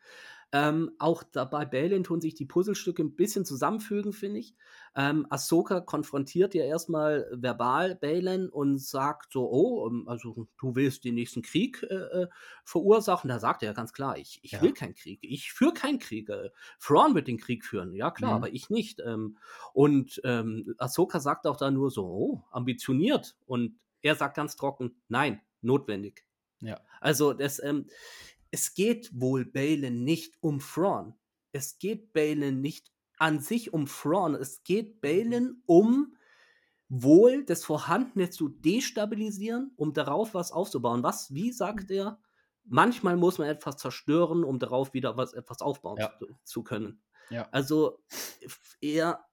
Ähm, 0.52 0.91
auch 0.97 1.22
da 1.24 1.45
bei 1.45 1.64
Balin 1.66 2.04
tun 2.04 2.22
sich 2.22 2.34
die 2.34 2.45
Puzzlestücke 2.45 3.04
ein 3.04 3.16
bisschen 3.16 3.45
zusammenfügen, 3.45 4.14
finde 4.14 4.39
ich. 4.39 4.56
Ähm, 4.95 5.28
Ahsoka 5.30 5.80
konfrontiert 5.82 6.56
ja 6.56 6.64
erstmal 6.64 7.28
verbal 7.32 7.95
Balin 7.95 8.50
und 8.50 8.80
sagt 8.80 9.32
so, 9.34 9.47
oh, 9.52 9.88
ähm, 9.88 10.08
also 10.08 10.47
du 10.58 10.76
willst 10.76 11.04
den 11.06 11.14
nächsten 11.16 11.43
Krieg 11.43 11.84
äh, 11.84 11.93
äh, 11.95 12.28
verursachen. 12.66 13.28
Da 13.30 13.38
sagt 13.39 13.62
er 13.62 13.68
ja 13.68 13.74
ganz 13.74 13.93
klar, 13.93 14.18
ich, 14.18 14.39
ich 14.41 14.54
Ja. 14.54 14.62
will 14.62 14.74
keinen 14.74 14.95
Krieg. 14.95 15.20
Ich 15.22 15.54
führe 15.54 15.74
keinen 15.74 16.00
Krieg. 16.00 16.30
Äh, 16.30 16.50
Thrawn 16.82 17.14
wird 17.14 17.28
den 17.28 17.38
Krieg 17.38 17.64
führen. 17.64 17.93
Ja 17.93 18.10
klar, 18.10 18.32
Mhm. 18.32 18.36
aber 18.38 18.52
ich 18.52 18.72
nicht. 18.72 19.02
Ähm, 19.06 19.38
und 19.74 20.20
ähm, 20.24 20.74
Ahsoka 20.80 21.20
sagt 21.20 21.45
auch 21.45 21.58
da 21.58 21.70
nur 21.70 21.91
so, 21.91 22.06
oh, 22.06 22.43
ambitioniert. 22.52 23.36
Und 23.45 23.78
er 24.02 24.16
sagt 24.16 24.36
ganz 24.36 24.56
trocken, 24.56 24.95
nein, 25.10 25.41
notwendig. 25.62 26.26
ja. 26.62 26.80
Also 27.02 27.34
das, 27.34 27.62
ähm, 27.64 27.86
es 28.52 28.74
geht 28.74 29.10
wohl 29.20 29.45
Balin 29.45 30.04
nicht 30.04 30.36
um 30.41 30.60
Thrawn. 30.60 31.16
Es 31.52 31.80
geht 31.80 32.14
Balin 32.14 32.62
nicht 32.62 32.91
an 33.18 33.39
sich 33.39 33.74
um 33.74 33.86
Thrawn. 33.86 34.36
Es 34.36 34.64
geht 34.64 35.02
Balin 35.02 35.62
um 35.66 36.16
wohl 36.89 37.43
das 37.45 37.64
Vorhandene 37.64 38.30
zu 38.30 38.50
destabilisieren, 38.50 39.72
um 39.76 39.93
darauf 39.93 40.34
was 40.34 40.52
aufzubauen. 40.52 41.04
Was, 41.04 41.34
wie 41.34 41.52
sagt 41.52 41.91
er? 41.91 42.20
Manchmal 42.66 43.18
muss 43.18 43.38
man 43.38 43.47
etwas 43.47 43.78
zerstören, 43.78 44.43
um 44.43 44.60
darauf 44.60 44.93
wieder 44.93 45.18
was 45.18 45.34
etwas 45.34 45.62
aufbauen 45.62 45.97
Ja. 46.00 46.14
zu, 46.20 46.28
zu 46.43 46.64
können. 46.64 47.02
Ja. 47.30 47.47
Also 47.52 48.00
er 48.82 49.26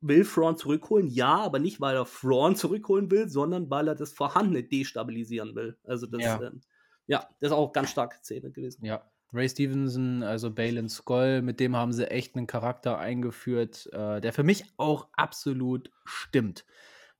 will 0.00 0.24
Thrawn 0.24 0.56
zurückholen, 0.56 1.06
ja, 1.08 1.36
aber 1.36 1.58
nicht, 1.58 1.80
weil 1.80 1.96
er 1.96 2.06
Thrawn 2.06 2.56
zurückholen 2.56 3.10
will, 3.10 3.28
sondern 3.28 3.70
weil 3.70 3.88
er 3.88 3.94
das 3.94 4.12
Vorhandene 4.12 4.64
destabilisieren 4.64 5.54
will. 5.54 5.78
Also 5.84 6.06
das, 6.06 6.22
Ja. 6.22 6.42
ähm, 6.42 6.60
ja, 7.06 7.28
das 7.40 7.50
ist 7.50 7.56
auch 7.56 7.72
ganz 7.72 7.90
starke 7.90 8.16
Szene 8.18 8.50
gewesen. 8.50 8.84
Ja. 8.84 9.10
Ray 9.32 9.48
Stevenson, 9.48 10.22
also 10.22 10.50
Balin 10.50 10.90
Skoll, 10.90 11.40
mit 11.40 11.58
dem 11.58 11.74
haben 11.74 11.92
sie 11.92 12.10
echt 12.10 12.36
einen 12.36 12.46
Charakter 12.46 12.98
eingeführt, 12.98 13.88
äh, 13.92 14.20
der 14.20 14.32
für 14.32 14.42
mich 14.42 14.64
auch 14.76 15.08
absolut 15.12 15.90
stimmt. 16.04 16.66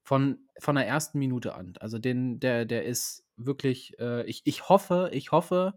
Von, 0.05 0.49
von 0.59 0.74
der 0.74 0.87
ersten 0.87 1.20
Minute 1.20 1.55
an. 1.55 1.74
Also 1.78 1.99
den, 1.99 2.41
der, 2.41 2.64
der 2.64 2.85
ist 2.85 3.24
wirklich, 3.37 3.99
äh, 4.01 4.24
ich, 4.24 4.43
ich 4.45 4.68
hoffe, 4.68 5.11
ich 5.12 5.30
hoffe, 5.30 5.74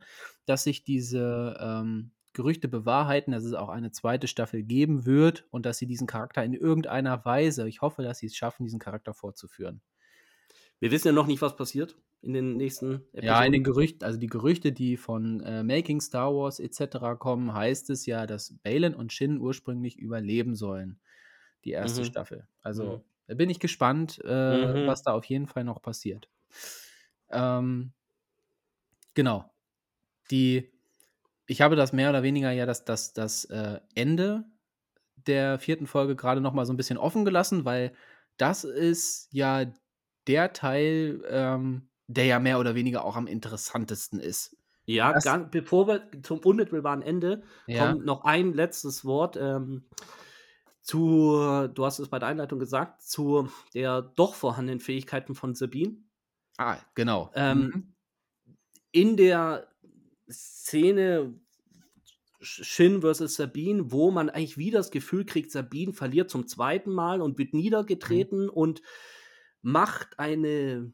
dass 0.47 0.63
sich 0.63 0.83
diese 0.83 1.55
ähm, 1.59 2.11
Gerüchte 2.33 2.67
bewahrheiten, 2.67 3.31
dass 3.31 3.43
es 3.43 3.53
auch 3.53 3.69
eine 3.69 3.91
zweite 3.91 4.27
Staffel 4.27 4.63
geben 4.63 5.05
wird 5.05 5.45
und 5.51 5.65
dass 5.65 5.77
sie 5.77 5.85
diesen 5.85 6.07
Charakter 6.07 6.43
in 6.43 6.53
irgendeiner 6.53 7.23
Weise, 7.23 7.67
ich 7.67 7.81
hoffe, 7.81 8.01
dass 8.01 8.17
sie 8.17 8.25
es 8.25 8.35
schaffen, 8.35 8.63
diesen 8.63 8.79
Charakter 8.79 9.13
fortzuführen. 9.13 9.81
Wir 10.79 10.91
wissen 10.91 11.07
ja 11.07 11.13
noch 11.13 11.27
nicht, 11.27 11.41
was 11.41 11.55
passiert 11.55 11.95
in 12.25 12.33
den 12.33 12.57
nächsten 12.57 13.05
Ja, 13.21 13.43
in 13.43 13.53
den 13.53 13.63
Gerüchten, 13.63 14.03
also 14.05 14.19
die 14.19 14.27
Gerüchte, 14.27 14.71
die 14.73 14.97
von 14.97 15.39
äh, 15.41 15.63
Making 15.63 16.01
Star 16.01 16.33
Wars 16.35 16.59
etc. 16.59 17.15
kommen, 17.15 17.53
heißt 17.53 17.89
es 17.89 18.05
ja, 18.05 18.25
dass 18.27 18.57
Balin 18.63 18.93
und 18.93 19.13
Shin 19.13 19.39
ursprünglich 19.39 19.97
überleben 19.97 20.55
sollen, 20.55 20.99
die 21.65 21.71
erste 21.71 22.03
Mhm. 22.03 22.05
Staffel. 22.05 22.47
Also 22.61 22.97
Mhm. 22.97 23.03
da 23.27 23.35
bin 23.35 23.49
ich 23.49 23.59
gespannt, 23.59 24.19
äh, 24.25 24.27
Mhm. 24.49 24.85
was 24.85 25.03
da 25.03 25.13
auf 25.13 25.25
jeden 25.25 25.47
Fall 25.47 25.63
noch 25.63 25.81
passiert. 25.81 26.29
Ähm, 27.29 27.93
genau. 29.13 29.51
Die, 30.31 30.73
ich 31.47 31.61
habe 31.61 31.75
das 31.75 31.93
mehr 31.93 32.09
oder 32.11 32.23
weniger 32.23 32.51
ja 32.51 32.65
das, 32.67 32.85
das, 32.85 33.13
das 33.13 33.45
äh, 33.47 33.81
Ende 33.95 34.45
der 35.17 35.59
vierten 35.59 35.87
Folge 35.87 36.15
gerade 36.17 36.41
noch 36.41 36.53
mal 36.53 36.65
so 36.65 36.73
ein 36.73 36.77
bisschen 36.77 36.97
offen 36.97 37.25
gelassen, 37.25 37.65
weil 37.65 37.93
das 38.37 38.63
ist 38.65 39.29
ja 39.33 39.65
der 40.27 40.53
Teil, 40.53 41.23
ähm, 41.29 41.89
der 42.07 42.25
ja 42.25 42.39
mehr 42.39 42.59
oder 42.59 42.75
weniger 42.75 43.03
auch 43.05 43.15
am 43.15 43.27
interessantesten 43.27 44.19
ist. 44.19 44.55
Ja, 44.85 45.13
Das- 45.13 45.23
ganz, 45.23 45.49
bevor 45.51 45.87
wir 45.87 46.09
zum 46.21 46.39
unmittelbaren 46.39 47.01
Ende 47.01 47.43
Ja. 47.67 47.91
kommt 47.91 48.05
noch 48.05 48.23
ein 48.23 48.53
letztes 48.53 49.03
Wort 49.05 49.35
ähm, 49.39 49.85
zu, 50.81 51.67
du 51.73 51.85
hast 51.85 51.97
es 51.99 52.09
bei 52.09 52.19
der 52.19 52.27
Einleitung 52.29 52.59
gesagt, 52.59 53.01
zu 53.01 53.49
der 53.73 54.01
doch 54.03 54.35
vorhandenen 54.35 54.79
Fähigkeiten 54.79 55.33
von 55.33 55.55
Sabine. 55.55 55.97
Ah, 56.57 56.77
genau. 56.93 57.31
Ähm, 57.33 57.59
Mhm. 57.59 57.93
In 58.91 59.17
der 59.17 59.67
Szene 60.29 61.39
Shin 62.39 63.01
versus 63.01 63.35
Sabine, 63.35 63.91
wo 63.91 64.11
man 64.11 64.29
eigentlich 64.29 64.57
wieder 64.57 64.77
das 64.79 64.91
Gefühl 64.91 65.25
kriegt, 65.25 65.51
Sabine 65.51 65.93
verliert 65.93 66.29
zum 66.29 66.47
zweiten 66.47 66.91
Mal 66.91 67.21
und 67.21 67.39
wird 67.39 67.53
niedergetreten 67.55 68.49
und 68.49 68.81
macht 69.63 70.19
eine 70.19 70.93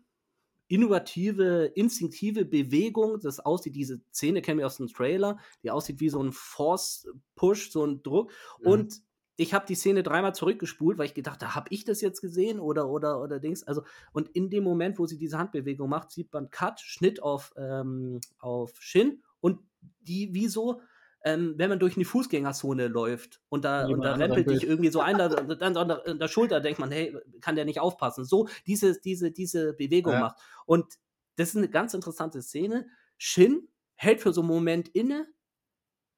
innovative, 0.72 1.66
instinktive 1.76 2.46
Bewegung. 2.46 3.20
Das 3.20 3.42
aussieht, 3.42 3.76
diese 3.76 4.00
Szene 4.14 4.42
kennen 4.42 4.60
wir 4.60 4.66
aus 4.66 4.78
dem 4.78 4.88
Trailer, 4.88 5.38
die 5.64 5.70
aussieht 5.70 6.00
wie 6.00 6.10
so 6.10 6.24
ein 6.24 6.32
Force-Push, 6.32 7.72
so 7.72 7.86
ein 7.86 8.02
Druck. 8.02 8.32
Mhm. 8.62 8.68
Und 8.68 9.02
ich 9.36 9.54
habe 9.54 9.66
die 9.66 9.76
Szene 9.76 10.02
dreimal 10.02 10.34
zurückgespult, 10.34 10.98
weil 10.98 11.08
ich 11.08 11.14
gedacht 11.14 11.42
habe, 11.42 11.56
habe 11.56 11.68
ich 11.72 11.84
das 11.84 12.00
jetzt 12.00 12.22
gesehen 12.22 12.60
oder 12.60 12.88
oder 12.88 13.22
oder 13.22 13.40
Dings. 13.40 13.64
Also 13.64 13.84
und 14.14 14.30
in 14.30 14.50
dem 14.50 14.64
Moment, 14.64 14.98
wo 14.98 15.06
sie 15.08 15.18
diese 15.18 15.38
Handbewegung 15.38 15.90
macht, 15.90 16.12
sieht 16.12 16.32
man 16.32 16.50
Cut, 16.50 16.80
Schnitt 16.80 17.22
auf 17.22 17.54
ähm, 17.58 18.22
auf 18.40 18.74
Shin 18.80 19.22
und 19.42 19.60
die 20.00 20.34
wie 20.34 20.48
so 20.48 20.80
ähm, 21.24 21.56
wenn 21.58 21.70
man 21.70 21.80
durch 21.80 21.96
eine 21.96 22.06
Fußgängerzone 22.06 22.88
läuft 22.88 23.42
und 23.50 23.64
da, 23.66 23.86
und 23.88 24.04
da 24.04 24.14
rempelt 24.14 24.50
dich 24.50 24.64
irgendwie 24.66 24.90
so 24.92 25.02
einer, 25.02 25.30
dann 25.30 25.78
an 25.78 25.88
der, 25.88 26.08
an 26.08 26.20
der 26.20 26.28
Schulter 26.28 26.62
denkt 26.62 26.80
man, 26.80 26.92
hey, 26.92 27.16
kann 27.42 27.56
der 27.56 27.66
nicht 27.66 27.80
aufpassen? 27.80 28.26
So 28.26 28.48
diese, 28.68 29.00
diese, 29.00 29.32
diese 29.32 29.74
Bewegung 29.74 30.18
Ja. 30.18 30.20
macht. 30.20 30.38
Und 30.66 30.96
das 31.36 31.50
ist 31.50 31.58
eine 31.58 31.70
ganz 31.70 31.94
interessante 31.94 32.42
Szene. 32.42 32.88
Shin 33.18 33.70
hält 33.96 34.22
für 34.22 34.34
so 34.34 34.42
einen 34.42 34.48
Moment 34.50 34.90
inne, 34.90 35.28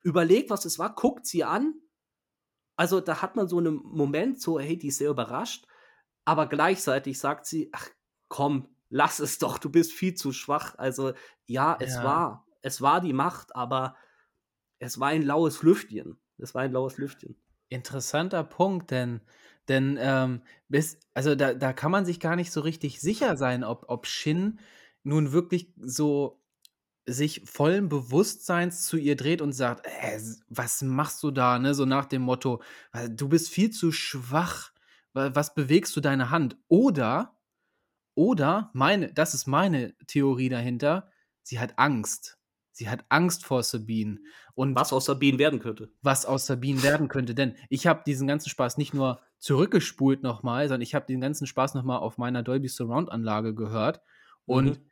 überlegt, 0.03 0.49
was 0.49 0.65
es 0.65 0.79
war, 0.79 0.95
guckt 0.95 1.25
sie 1.25 1.43
an. 1.43 1.75
Also 2.75 3.01
da 3.01 3.21
hat 3.21 3.35
man 3.35 3.47
so 3.47 3.57
einen 3.59 3.75
Moment, 3.75 4.41
so, 4.41 4.59
hey, 4.59 4.77
die 4.77 4.87
ist 4.87 4.97
sehr 4.97 5.11
überrascht, 5.11 5.67
aber 6.25 6.47
gleichzeitig 6.47 7.19
sagt 7.19 7.45
sie, 7.45 7.69
ach 7.73 7.89
komm, 8.29 8.75
lass 8.89 9.19
es 9.19 9.39
doch, 9.39 9.57
du 9.59 9.69
bist 9.69 9.93
viel 9.93 10.15
zu 10.15 10.31
schwach. 10.33 10.75
Also 10.77 11.13
ja, 11.45 11.77
es 11.79 12.01
Ja. 12.01 12.03
war, 12.03 12.47
es 12.61 12.81
war 12.81 13.01
die 13.01 13.13
Macht, 13.13 13.55
aber 13.55 13.95
es 14.83 14.99
war 14.99 15.09
ein 15.09 15.21
laues 15.23 15.61
Lüftchen. 15.63 16.17
Es 16.37 16.53
war 16.55 16.63
ein 16.63 16.71
laues 16.71 16.97
Lüftchen. 16.97 17.35
Interessanter 17.69 18.43
Punkt, 18.43 18.91
denn, 18.91 19.21
denn 19.67 19.97
ähm, 19.99 20.41
bis, 20.69 20.99
also 21.13 21.35
da, 21.35 21.53
da 21.53 21.73
kann 21.73 21.91
man 21.91 22.05
sich 22.05 22.19
gar 22.19 22.35
nicht 22.35 22.51
so 22.51 22.61
richtig 22.61 22.99
sicher 23.01 23.35
sein, 23.37 23.63
ob, 23.63 23.85
ob 23.87 24.05
Shin 24.07 24.59
nun 25.03 25.31
wirklich 25.31 25.73
so 25.77 26.41
sich 27.07 27.43
vollen 27.45 27.89
Bewusstseins 27.89 28.85
zu 28.85 28.97
ihr 28.97 29.15
dreht 29.17 29.41
und 29.41 29.53
sagt, 29.53 29.87
was 30.49 30.81
machst 30.81 31.23
du 31.23 31.31
da, 31.31 31.59
ne? 31.59 31.73
So 31.75 31.85
nach 31.85 32.05
dem 32.05 32.21
Motto, 32.23 32.61
"Äh, 32.93 33.09
du 33.09 33.29
bist 33.29 33.49
viel 33.49 33.71
zu 33.71 33.91
schwach, 33.91 34.71
wa- 35.13 35.31
was 35.35 35.53
bewegst 35.53 35.95
du 35.95 36.01
deine 36.01 36.29
Hand? 36.29 36.57
Oder, 36.69 37.37
oder, 38.15 38.71
meine, 38.73 39.13
das 39.13 39.33
ist 39.35 39.47
meine 39.47 39.95
Theorie 40.07 40.49
dahinter, 40.49 41.11
sie 41.43 41.59
hat 41.59 41.79
Angst. 41.79 42.39
Sie 42.73 42.89
hat 42.89 43.05
Angst 43.09 43.45
vor 43.45 43.63
Sabine. 43.63 44.19
Und 44.55 44.75
Was 44.75 44.91
aus 44.93 45.05
Sabine 45.05 45.39
werden 45.39 45.59
könnte. 45.59 45.91
was 46.01 46.25
aus 46.25 46.45
Sabine 46.45 46.83
werden 46.83 47.07
könnte. 47.07 47.33
Denn 47.35 47.55
ich 47.69 47.87
habe 47.87 48.03
diesen 48.05 48.27
ganzen 48.27 48.49
Spaß 48.49 48.77
nicht 48.77 48.93
nur 48.93 49.21
zurückgespult 49.39 50.23
nochmal, 50.23 50.67
sondern 50.67 50.81
ich 50.81 50.95
habe 50.95 51.05
den 51.05 51.21
ganzen 51.21 51.47
Spaß 51.47 51.73
nochmal 51.75 51.99
auf 51.99 52.17
meiner 52.17 52.43
Dolby 52.43 52.67
Surround 52.67 53.11
Anlage 53.11 53.53
gehört. 53.55 54.01
Und 54.45 54.65
Mhm. 54.79 54.89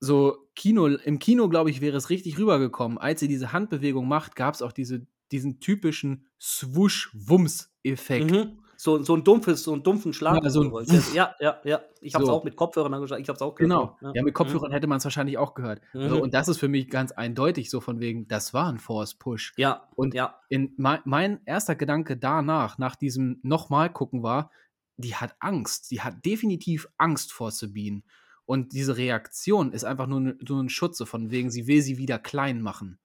so 0.00 0.48
Kino, 0.54 0.86
im 0.86 1.18
Kino, 1.18 1.48
glaube 1.48 1.70
ich, 1.70 1.80
wäre 1.80 1.96
es 1.96 2.10
richtig 2.10 2.38
rübergekommen. 2.38 2.98
Als 2.98 3.20
sie 3.20 3.28
diese 3.28 3.52
Handbewegung 3.52 4.06
macht, 4.08 4.36
gab 4.36 4.54
es 4.54 4.62
auch 4.62 4.72
diese, 4.72 5.06
diesen 5.32 5.60
typischen 5.60 6.26
Swoosh-Wumms-Effekt. 6.40 8.30
Mhm. 8.30 8.63
So, 8.76 9.02
so 9.02 9.14
ein 9.16 9.24
dumpfes, 9.24 9.62
so 9.62 9.72
einen 9.72 9.82
dumpfen 9.82 10.12
Schlag. 10.12 10.42
Ja, 10.42 10.50
so 10.50 10.62
ein 10.62 10.86
ja, 11.14 11.34
ja, 11.40 11.60
ja. 11.64 11.80
Ich 12.00 12.14
habe 12.14 12.24
es 12.24 12.28
So. 12.28 12.34
auch 12.34 12.44
mit 12.44 12.56
Kopfhörern 12.56 12.92
angeschaut. 12.92 13.18
Ich 13.20 13.28
habe 13.28 13.36
es 13.36 13.42
auch 13.42 13.54
gehört. 13.54 13.70
Genau. 13.70 13.96
Ja, 14.00 14.12
Ja, 14.16 14.22
mit 14.22 14.34
Kopfhörern 14.34 14.72
hätte 14.72 14.86
man 14.86 14.98
es 14.98 15.04
wahrscheinlich 15.04 15.38
auch 15.38 15.54
gehört. 15.54 15.80
Mhm. 15.92 16.12
und 16.20 16.34
das 16.34 16.48
ist 16.48 16.58
für 16.58 16.68
mich 16.68 16.88
ganz 16.88 17.12
eindeutig 17.12 17.70
so 17.70 17.80
von 17.80 18.00
wegen, 18.00 18.28
das 18.28 18.52
war 18.54 18.68
ein 18.68 18.78
Force-Push. 18.78 19.54
Ja, 19.56 19.88
Und 19.96 20.14
ja. 20.14 20.40
in, 20.48 20.74
mein, 20.76 21.00
mein 21.04 21.40
erster 21.44 21.74
Gedanke 21.74 22.16
danach, 22.16 22.78
nach 22.78 22.96
diesem 22.96 23.40
nochmal 23.42 23.92
gucken 23.92 24.22
war, 24.22 24.50
die 24.96 25.14
hat 25.14 25.34
Angst. 25.40 25.90
Die 25.90 26.02
hat 26.02 26.24
definitiv 26.24 26.88
Angst 26.98 27.32
vor 27.32 27.50
Sabine. 27.50 28.02
Und 28.46 28.72
diese 28.72 28.96
Reaktion 28.96 29.72
ist 29.72 29.84
einfach 29.84 30.06
nur, 30.06 30.20
nur 30.20 30.62
ein 30.62 30.68
Schutze 30.68 31.06
von 31.06 31.30
wegen, 31.30 31.50
sie 31.50 31.66
will 31.66 31.80
sie 31.80 31.96
wieder 31.98 32.18
klein 32.18 32.60
machen. 32.60 32.98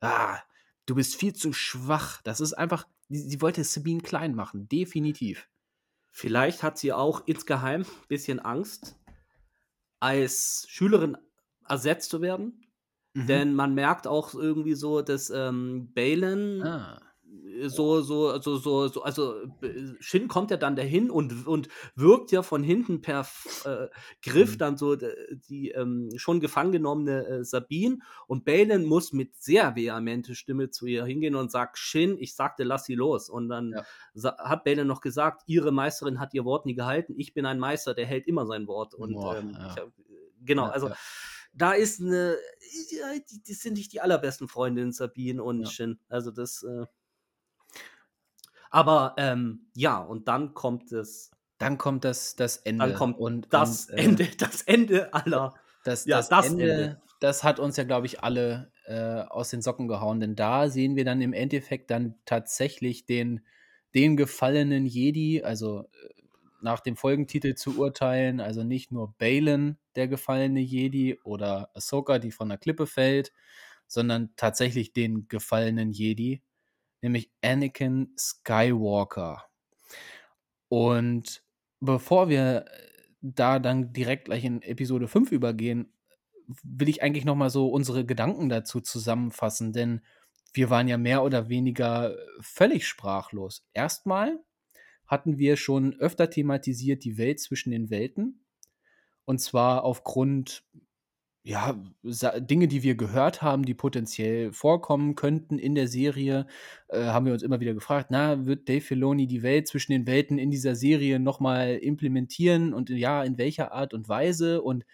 Ah, 0.00 0.38
du 0.86 0.94
bist 0.94 1.16
viel 1.16 1.34
zu 1.34 1.52
schwach. 1.52 2.22
Das 2.22 2.40
ist 2.40 2.54
einfach, 2.54 2.86
sie, 3.08 3.40
wollte 3.40 3.64
Sabine 3.64 4.00
klein 4.00 4.34
machen. 4.34 4.68
Definitiv. 4.68 5.48
Vielleicht 6.10 6.62
hat 6.62 6.78
sie 6.78 6.92
auch 6.92 7.26
insgeheim 7.26 7.82
ein 7.82 8.08
bisschen 8.08 8.40
Angst, 8.40 8.96
als 10.00 10.66
Schülerin 10.68 11.16
ersetzt 11.68 12.10
zu 12.10 12.20
werden. 12.20 12.66
Mhm. 13.14 13.26
Denn 13.26 13.54
man 13.54 13.74
merkt 13.74 14.06
auch 14.06 14.34
irgendwie 14.34 14.74
so, 14.74 15.02
dass 15.02 15.30
ähm, 15.30 15.92
Balin 15.94 16.62
ah, 16.62 17.11
so, 17.66 18.00
so, 18.02 18.40
so, 18.40 18.56
so, 18.56 18.88
so, 18.88 19.02
also 19.02 19.42
äh, 19.62 19.94
Shin 20.00 20.28
kommt 20.28 20.50
ja 20.50 20.56
dann 20.56 20.76
dahin 20.76 21.10
und, 21.10 21.46
und 21.46 21.68
wirkt 21.94 22.30
ja 22.32 22.42
von 22.42 22.62
hinten 22.62 23.00
per 23.00 23.26
äh, 23.64 23.88
Griff 24.22 24.54
mhm. 24.54 24.58
dann 24.58 24.76
so 24.76 24.96
die 24.96 25.70
ähm, 25.70 26.10
schon 26.16 26.40
gefangen 26.40 26.72
genommene 26.72 27.26
äh, 27.26 27.44
Sabine 27.44 27.98
und 28.26 28.44
Balen 28.44 28.84
muss 28.84 29.12
mit 29.12 29.36
sehr 29.36 29.74
vehementer 29.76 30.34
Stimme 30.34 30.70
zu 30.70 30.86
ihr 30.86 31.04
hingehen 31.04 31.34
und 31.34 31.50
sagt, 31.50 31.78
Shin, 31.78 32.16
ich 32.18 32.34
sagte, 32.34 32.64
lass 32.64 32.84
sie 32.84 32.94
los. 32.94 33.28
Und 33.28 33.48
dann 33.48 33.74
ja. 34.14 34.36
hat 34.38 34.64
Balen 34.64 34.86
noch 34.86 35.00
gesagt, 35.00 35.42
ihre 35.46 35.72
Meisterin 35.72 36.20
hat 36.20 36.34
ihr 36.34 36.44
Wort 36.44 36.66
nie 36.66 36.74
gehalten, 36.74 37.14
ich 37.16 37.34
bin 37.34 37.46
ein 37.46 37.58
Meister, 37.58 37.94
der 37.94 38.06
hält 38.06 38.26
immer 38.26 38.46
sein 38.46 38.66
Wort. 38.66 38.94
Und 38.94 39.14
Boah, 39.14 39.36
ähm, 39.36 39.50
ja. 39.52 39.76
hab, 39.76 39.92
genau, 40.40 40.66
also 40.66 40.90
da 41.54 41.72
ist 41.72 42.00
eine, 42.00 42.36
die, 43.46 43.52
sind 43.52 43.74
nicht 43.74 43.92
die 43.92 44.00
allerbesten 44.00 44.48
Freundinnen, 44.48 44.92
Sabine 44.92 45.42
und 45.42 45.68
Shin. 45.68 45.98
Also 46.08 46.30
das 46.30 46.62
äh, 46.62 46.86
aber 48.72 49.14
ähm, 49.18 49.66
ja, 49.74 49.98
und 49.98 50.26
dann 50.28 50.54
kommt 50.54 50.90
es. 50.92 51.30
Dann 51.58 51.78
kommt 51.78 52.04
das, 52.04 52.34
das 52.34 52.56
Ende. 52.56 52.86
Dann 52.86 52.94
kommt 52.94 53.18
und, 53.18 53.46
das 53.52 53.90
und, 53.90 53.98
äh, 53.98 54.02
Ende, 54.02 54.28
das 54.38 54.62
Ende 54.62 55.14
aller. 55.14 55.54
Das, 55.84 56.06
ja, 56.06 56.16
das, 56.16 56.28
das 56.30 56.46
Ende, 56.46 56.72
Ende, 56.72 57.02
das 57.20 57.44
hat 57.44 57.60
uns 57.60 57.76
ja, 57.76 57.84
glaube 57.84 58.06
ich, 58.06 58.22
alle 58.22 58.72
äh, 58.86 59.20
aus 59.28 59.50
den 59.50 59.62
Socken 59.62 59.88
gehauen, 59.88 60.20
denn 60.20 60.34
da 60.34 60.68
sehen 60.68 60.96
wir 60.96 61.04
dann 61.04 61.20
im 61.20 61.32
Endeffekt 61.32 61.90
dann 61.90 62.14
tatsächlich 62.24 63.04
den, 63.04 63.44
den 63.94 64.16
gefallenen 64.16 64.86
Jedi, 64.86 65.42
also 65.42 65.82
äh, 65.82 66.22
nach 66.62 66.80
dem 66.80 66.96
Folgentitel 66.96 67.54
zu 67.54 67.78
urteilen, 67.78 68.40
also 68.40 68.64
nicht 68.64 68.90
nur 68.90 69.14
Balen, 69.18 69.78
der 69.96 70.08
gefallene 70.08 70.60
Jedi, 70.60 71.18
oder 71.24 71.70
Ahsoka, 71.74 72.18
die 72.18 72.32
von 72.32 72.48
der 72.48 72.58
Klippe 72.58 72.86
fällt, 72.86 73.32
sondern 73.86 74.30
tatsächlich 74.36 74.92
den 74.92 75.28
gefallenen 75.28 75.92
Jedi, 75.92 76.42
nämlich 77.02 77.30
Anakin 77.42 78.14
Skywalker. 78.16 79.44
Und 80.68 81.44
bevor 81.80 82.28
wir 82.28 82.64
da 83.20 83.58
dann 83.58 83.92
direkt 83.92 84.26
gleich 84.26 84.44
in 84.44 84.62
Episode 84.62 85.08
5 85.08 85.32
übergehen, 85.32 85.92
will 86.62 86.88
ich 86.88 87.02
eigentlich 87.02 87.24
noch 87.24 87.36
mal 87.36 87.50
so 87.50 87.68
unsere 87.68 88.04
Gedanken 88.04 88.48
dazu 88.48 88.80
zusammenfassen, 88.80 89.72
denn 89.72 90.02
wir 90.54 90.70
waren 90.70 90.88
ja 90.88 90.98
mehr 90.98 91.22
oder 91.22 91.48
weniger 91.48 92.16
völlig 92.40 92.86
sprachlos. 92.86 93.66
Erstmal 93.72 94.38
hatten 95.06 95.38
wir 95.38 95.56
schon 95.56 95.94
öfter 95.94 96.30
thematisiert 96.30 97.04
die 97.04 97.18
Welt 97.18 97.40
zwischen 97.40 97.70
den 97.70 97.90
Welten. 97.90 98.44
Und 99.24 99.40
zwar 99.40 99.84
aufgrund 99.84 100.64
ja, 101.44 101.76
Dinge, 102.38 102.68
die 102.68 102.84
wir 102.84 102.94
gehört 102.94 103.42
haben, 103.42 103.64
die 103.64 103.74
potenziell 103.74 104.52
vorkommen 104.52 105.16
könnten 105.16 105.58
in 105.58 105.74
der 105.74 105.88
Serie, 105.88 106.46
äh, 106.88 107.06
haben 107.06 107.26
wir 107.26 107.32
uns 107.32 107.42
immer 107.42 107.58
wieder 107.58 107.74
gefragt, 107.74 108.08
na, 108.10 108.46
wird 108.46 108.68
Dave 108.68 108.80
Filoni 108.80 109.26
die 109.26 109.42
Welt 109.42 109.66
zwischen 109.66 109.90
den 109.90 110.06
Welten 110.06 110.38
in 110.38 110.50
dieser 110.50 110.76
Serie 110.76 111.18
nochmal 111.18 111.78
implementieren 111.78 112.72
und 112.72 112.90
ja, 112.90 113.24
in 113.24 113.38
welcher 113.38 113.72
Art 113.72 113.92
und 113.92 114.08
Weise 114.08 114.62
und 114.62 114.86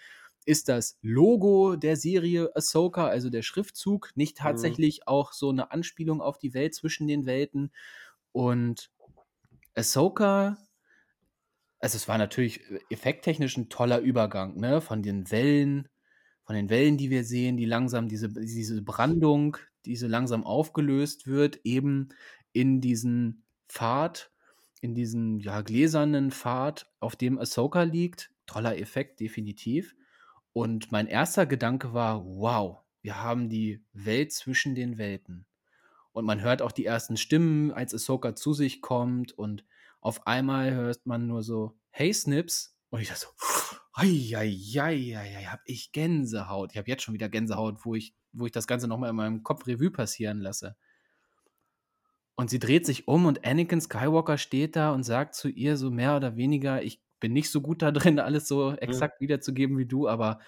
ist 0.47 0.71
das 0.71 0.99
Logo 1.03 1.77
der 1.77 1.97
Serie 1.97 2.51
Ahsoka, 2.57 3.07
also 3.07 3.29
der 3.29 3.43
Schriftzug, 3.43 4.13
nicht 4.15 4.39
mhm. 4.39 4.43
tatsächlich 4.45 5.01
mhm. 5.01 5.09
auch 5.09 5.33
so 5.33 5.51
eine 5.51 5.71
Anspielung 5.71 6.23
auf 6.23 6.39
die 6.39 6.55
Welt 6.55 6.75
zwischen 6.75 7.07
den 7.07 7.27
Welten 7.27 7.73
und 8.33 8.91
Ahsoka 9.75 10.57
also 11.81 11.97
es 11.97 12.09
war 12.09 12.19
natürlich 12.19 12.69
äh, 12.71 12.81
effekttechnisch 12.91 13.57
ein 13.57 13.69
toller 13.69 14.01
Übergang, 14.01 14.57
ne, 14.59 14.81
von 14.81 15.03
den 15.03 15.31
Wellen 15.31 15.89
von 16.49 16.57
den 16.57 16.71
Wellen, 16.71 16.97
die 16.97 17.11
wir 17.11 17.25
sehen, 17.25 17.59
die 17.59 17.67
langsam 17.67 18.09
diese, 18.09 18.31
diese 18.31 18.81
Brandung, 18.81 19.59
diese 19.85 20.07
langsam 20.07 20.45
aufgelöst 20.45 21.27
wird, 21.27 21.61
eben 21.63 22.09
in 22.53 22.81
diesen 22.81 23.45
Pfad, 23.69 24.33
in 24.81 24.95
diesen 24.95 25.41
ja, 25.41 25.61
gläsernen 25.61 26.31
Pfad, 26.31 26.91
auf 27.01 27.17
dem 27.17 27.39
Ahsoka 27.39 27.83
liegt. 27.83 28.31
Toller 28.47 28.79
Effekt, 28.79 29.21
definitiv. 29.21 29.95
Und 30.55 30.91
mein 30.91 31.07
erster 31.07 31.45
Gedanke 31.45 31.93
war, 31.93 32.25
wow, 32.25 32.79
wir 33.03 33.23
haben 33.23 33.51
die 33.51 33.85
Welt 33.93 34.33
zwischen 34.33 34.75
den 34.75 34.97
Welten. 34.97 35.45
Und 36.13 36.25
man 36.25 36.41
hört 36.41 36.63
auch 36.63 36.73
die 36.73 36.87
ersten 36.87 37.19
Stimmen, 37.19 37.73
als 37.73 37.93
Ahsoka 37.93 38.35
zu 38.35 38.55
sich 38.55 38.81
kommt 38.81 39.37
und 39.37 39.67
auf 40.01 40.27
einmal 40.27 40.73
hört 40.73 41.05
man 41.05 41.27
nur 41.27 41.43
so, 41.43 41.77
hey 41.91 42.11
Snips. 42.11 42.75
Und 42.89 43.03
ich 43.03 43.09
dachte 43.09 43.27
so, 43.27 43.77
Eieieiei, 43.99 45.47
hab 45.47 45.61
ich 45.65 45.91
Gänsehaut. 45.91 46.71
Ich 46.73 46.79
habe 46.79 46.89
jetzt 46.89 47.03
schon 47.03 47.15
wieder 47.15 47.29
Gänsehaut, 47.29 47.85
wo 47.85 47.97
ich, 47.97 48.15
wo 48.33 48.47
ich 48.47 48.53
das 48.53 48.69
Ganze 48.69 48.87
nochmal 48.87 49.11
in 49.11 49.17
meinem 49.17 49.43
Kopf 49.43 49.67
Revue 49.67 49.91
passieren 49.91 50.41
lasse. 50.41 50.77
Und 52.37 52.49
sie 52.49 52.61
dreht 52.61 52.87
sich 52.87 53.09
um 53.09 53.27
und 53.27 53.45
Anakin 53.45 53.81
Skywalker 53.81 54.39
steht 54.39 54.77
da 54.77 54.93
und 54.93 55.03
sagt 55.03 55.35
zu 55.35 55.49
ihr 55.49 55.77
so 55.77 55.91
mehr 55.91 56.17
oder 56.17 56.37
weniger, 56.37 56.81
ich 56.83 57.03
bin 57.19 57.33
nicht 57.33 57.51
so 57.51 57.61
gut 57.61 57.83
da 57.83 57.91
drin, 57.91 58.21
alles 58.21 58.47
so 58.47 58.73
exakt 58.75 59.17
ja. 59.17 59.25
wiederzugeben 59.25 59.77
wie 59.77 59.87
du, 59.87 60.07
aber 60.07 60.39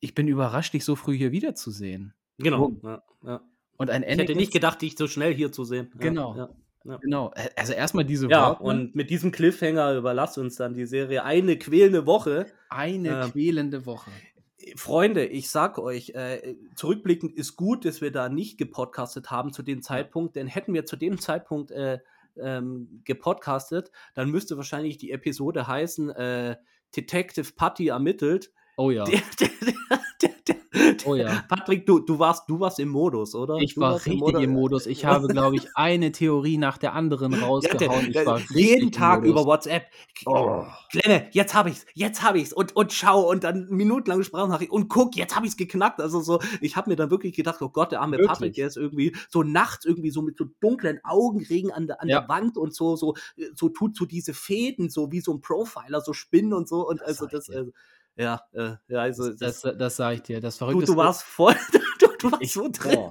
ich 0.00 0.14
bin 0.14 0.26
überrascht, 0.26 0.72
dich 0.72 0.86
so 0.86 0.96
früh 0.96 1.18
hier 1.18 1.32
wiederzusehen. 1.32 2.14
Genau, 2.38 2.72
ja, 2.82 3.02
ja. 3.24 3.42
Und 3.76 3.90
ein 3.90 4.02
Anakin, 4.02 4.20
ich 4.20 4.28
hätte 4.28 4.36
nicht 4.36 4.52
gedacht, 4.52 4.80
dich 4.80 4.96
so 4.96 5.06
schnell 5.06 5.34
hier 5.34 5.52
zu 5.52 5.64
sehen. 5.64 5.90
Genau. 5.98 6.56
Ja. 6.84 6.96
Genau, 6.98 7.32
also 7.56 7.72
erstmal 7.72 8.04
diese 8.04 8.28
ja, 8.28 8.50
Worte. 8.50 8.62
und 8.62 8.94
mit 8.94 9.10
diesem 9.10 9.30
Cliffhanger 9.30 9.96
überlasst 9.96 10.38
uns 10.38 10.56
dann 10.56 10.74
die 10.74 10.86
Serie 10.86 11.24
eine 11.24 11.58
quälende 11.58 12.06
Woche. 12.06 12.46
Eine 12.70 13.24
ähm, 13.24 13.32
quälende 13.32 13.84
Woche. 13.84 14.10
Freunde, 14.76 15.24
ich 15.24 15.50
sag 15.50 15.78
euch, 15.78 16.10
äh, 16.10 16.56
zurückblickend 16.74 17.34
ist 17.36 17.56
gut, 17.56 17.84
dass 17.84 18.00
wir 18.00 18.12
da 18.12 18.28
nicht 18.28 18.58
gepodcastet 18.58 19.30
haben 19.30 19.52
zu 19.52 19.62
dem 19.62 19.82
Zeitpunkt, 19.82 20.36
denn 20.36 20.46
hätten 20.46 20.74
wir 20.74 20.84
zu 20.84 20.96
dem 20.96 21.18
Zeitpunkt 21.20 21.70
äh, 21.70 21.98
ähm, 22.40 23.02
gepodcastet, 23.04 23.90
dann 24.14 24.30
müsste 24.30 24.56
wahrscheinlich 24.56 24.98
die 24.98 25.10
Episode 25.10 25.66
heißen 25.66 26.10
äh, 26.10 26.56
Detective 26.96 27.52
Putty 27.56 27.88
ermittelt. 27.88 28.52
Oh 28.76 28.90
ja. 28.90 29.04
Der, 29.04 29.20
der, 29.40 29.50
der, 30.22 30.30
Oh 31.08 31.14
ja. 31.14 31.42
Patrick, 31.48 31.86
du, 31.86 32.00
du, 32.00 32.18
warst, 32.18 32.48
du 32.48 32.60
warst 32.60 32.78
im 32.78 32.88
Modus, 32.88 33.34
oder? 33.34 33.56
Ich 33.56 33.74
du 33.74 33.80
war 33.80 33.94
richtig 33.94 34.14
im 34.14 34.18
Modus. 34.18 34.42
im 34.42 34.50
Modus. 34.52 34.86
Ich 34.86 35.04
habe, 35.04 35.28
glaube 35.28 35.56
ich, 35.56 35.68
eine 35.74 36.12
Theorie 36.12 36.58
nach 36.58 36.78
der 36.78 36.94
anderen 36.94 37.34
rausgehauen. 37.34 38.12
Ja, 38.12 38.24
der, 38.24 38.42
jeden 38.50 38.92
Tag 38.92 39.24
über 39.24 39.44
WhatsApp. 39.44 39.86
Oh. 40.26 40.64
Jetzt 41.32 41.54
habe 41.54 41.70
ich's, 41.70 41.86
jetzt 41.94 42.22
habe 42.22 42.38
ich's 42.38 42.52
und, 42.52 42.76
und 42.76 42.92
schau 42.92 43.28
und 43.28 43.44
dann 43.44 43.68
minutenlang 43.68 44.22
Sprachnachricht 44.22 44.70
und 44.70 44.88
guck, 44.88 45.16
jetzt 45.16 45.34
habe 45.34 45.46
ich's 45.46 45.56
geknackt. 45.56 46.00
Also 46.00 46.20
so, 46.20 46.40
ich 46.60 46.76
habe 46.76 46.90
mir 46.90 46.96
dann 46.96 47.10
wirklich 47.10 47.34
gedacht, 47.34 47.60
oh 47.62 47.68
Gott, 47.68 47.92
der 47.92 48.00
arme 48.00 48.12
wirklich? 48.12 48.28
Patrick, 48.28 48.54
der 48.54 48.66
ist 48.66 48.76
irgendwie 48.76 49.14
so 49.28 49.42
nachts 49.42 49.84
irgendwie 49.84 50.10
so 50.10 50.22
mit 50.22 50.36
so 50.36 50.44
dunklen 50.60 51.00
Augenringen 51.04 51.72
an 51.72 51.86
der, 51.86 52.02
an 52.02 52.08
ja. 52.08 52.20
der 52.20 52.28
Wand 52.28 52.56
und 52.56 52.74
so, 52.74 52.96
so, 52.96 53.14
so 53.54 53.68
tut 53.68 53.96
so 53.96 54.04
diese 54.04 54.34
Fäden 54.34 54.90
so 54.90 55.10
wie 55.12 55.20
so 55.20 55.32
ein 55.32 55.40
Profiler 55.40 56.00
so 56.00 56.12
spinnen 56.12 56.52
und 56.52 56.68
so 56.68 56.86
und 56.86 57.00
das 57.00 57.08
also 57.08 57.26
das, 57.26 57.50
also, 57.50 57.72
ja, 58.18 58.40
äh, 58.52 58.72
ja, 58.88 59.00
also 59.00 59.32
das, 59.32 59.60
das, 59.60 59.78
das 59.78 59.96
sage 59.96 60.16
ich 60.16 60.22
dir. 60.22 60.40
Das 60.40 60.56
Verrückte 60.58 60.86
du, 60.86 60.92
du 60.92 60.98
warst 60.98 61.22
voll, 61.22 61.54
du, 62.00 62.08
du 62.18 62.32
warst 62.32 62.42
ich, 62.42 62.52
so 62.52 62.68
drin. 62.68 63.08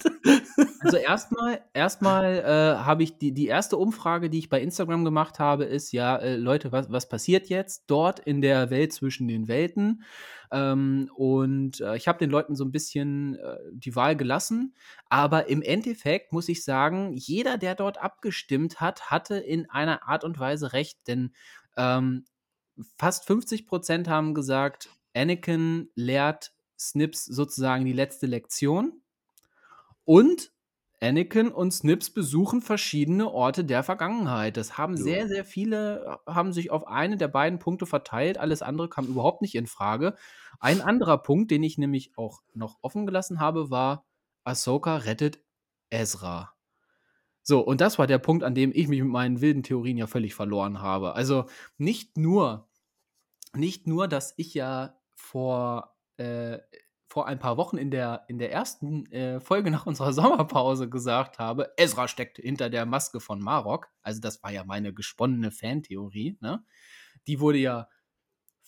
Also 0.82 0.98
erstmal, 0.98 1.62
erstmal 1.74 2.40
äh, 2.40 2.84
habe 2.84 3.04
ich 3.04 3.18
die, 3.18 3.34
die 3.34 3.48
erste 3.48 3.78
Umfrage, 3.78 4.30
die 4.30 4.40
ich 4.40 4.50
bei 4.50 4.62
Instagram 4.62 5.06
gemacht 5.06 5.40
habe, 5.40 5.64
ist 5.64 5.94
ja, 5.94 6.18
äh, 6.18 6.36
Leute, 6.36 6.74
was, 6.74 6.92
was 6.92 7.08
passiert 7.08 7.48
jetzt 7.48 7.86
dort 7.88 8.20
in 8.20 8.42
der 8.42 8.70
Welt 8.70 8.92
zwischen 8.92 9.30
den 9.30 9.48
Welten? 9.48 10.04
Ähm, 10.52 11.10
und 11.16 11.80
äh, 11.80 11.96
ich 11.96 12.10
habe 12.10 12.20
den 12.20 12.30
Leuten 12.30 12.56
so 12.56 12.66
ein 12.66 12.72
bisschen 12.72 13.36
äh, 13.36 13.58
die 13.72 13.96
Wahl 13.96 14.18
gelassen. 14.18 14.76
Aber 15.08 15.48
im 15.48 15.62
Endeffekt 15.62 16.34
muss 16.34 16.50
ich 16.50 16.66
sagen, 16.66 17.14
jeder, 17.14 17.58
der 17.58 17.76
dort 17.76 17.98
abgestimmt 17.98 18.82
hat, 18.82 19.10
hatte 19.10 19.38
in 19.38 19.70
einer 19.70 20.08
Art 20.08 20.26
und 20.26 20.38
Weise 20.38 20.74
recht, 20.74 21.08
denn 21.08 21.34
ähm, 21.78 22.26
fast 22.98 23.26
50 23.26 23.68
Prozent 23.68 24.08
haben 24.08 24.34
gesagt, 24.34 24.90
Anakin 25.18 25.90
lehrt 25.96 26.54
Snips 26.80 27.26
sozusagen 27.26 27.86
die 27.86 27.94
letzte 27.94 28.28
Lektion. 28.28 29.02
Und 30.06 30.52
Anakin 31.00 31.50
und 31.50 31.72
Snips 31.72 32.10
besuchen 32.10 32.62
verschiedene 32.62 33.30
Orte 33.30 33.64
der 33.64 33.84
Vergangenheit. 33.84 34.58
Das 34.58 34.78
haben 34.78 34.96
ja. 34.98 35.04
sehr, 35.04 35.28
sehr 35.28 35.46
viele, 35.46 36.20
haben 36.26 36.54
sich 36.54 36.72
auf 36.72 36.88
eine 36.88 37.18
der 37.18 37.28
beiden 37.28 37.60
Punkte 37.60 37.86
verteilt. 37.86 38.38
Alles 38.38 38.62
andere 38.62 38.90
kam 38.90 39.06
überhaupt 39.06 39.42
nicht 39.42 39.56
in 39.56 39.68
Frage. 39.68 40.16
Ein 40.60 40.82
anderer 40.82 41.20
Punkt, 41.20 41.52
den 41.52 41.62
ich 41.62 41.78
nämlich 41.78 42.18
auch 42.18 42.42
noch 42.54 42.78
offen 42.82 43.06
gelassen 43.06 43.40
habe, 43.40 43.70
war, 43.70 44.06
Ahsoka 44.44 44.98
rettet 44.98 45.40
Ezra. 45.90 46.54
So, 47.44 47.62
und 47.62 47.80
das 47.80 48.00
war 48.00 48.08
der 48.08 48.18
Punkt, 48.18 48.44
an 48.44 48.56
dem 48.56 48.72
ich 48.74 48.88
mich 48.88 49.02
mit 49.02 49.10
meinen 49.10 49.40
wilden 49.40 49.64
Theorien 49.64 49.98
ja 49.98 50.08
völlig 50.08 50.34
verloren 50.34 50.82
habe. 50.82 51.14
Also 51.14 51.46
nicht 51.78 52.18
nur, 52.18 52.68
nicht 53.54 53.88
nur, 53.88 54.08
dass 54.08 54.34
ich 54.36 54.54
ja 54.54 54.98
vor, 55.18 55.98
äh, 56.18 56.60
vor 57.10 57.28
ein 57.28 57.40
paar 57.40 57.58
Wochen 57.58 57.78
in 57.78 57.92
der, 57.92 58.26
in 58.28 58.38
der 58.38 58.52
ersten 58.52 59.06
äh, 59.12 59.40
Folge 59.40 59.72
nach 59.72 59.86
unserer 59.86 60.14
Sommerpause 60.14 60.90
gesagt 60.90 61.40
habe, 61.40 61.74
Ezra 61.78 62.08
steckt 62.08 62.38
hinter 62.38 62.70
der 62.70 62.86
Maske 62.86 63.20
von 63.20 63.40
Marok. 63.40 63.90
Also 64.02 64.22
das 64.22 64.42
war 64.44 64.52
ja 64.52 64.64
meine 64.64 64.94
gesponnene 64.94 65.52
Fantheorie. 65.52 66.38
Ne? 66.40 66.64
Die 67.28 67.40
wurde 67.40 67.58
ja 67.58 67.90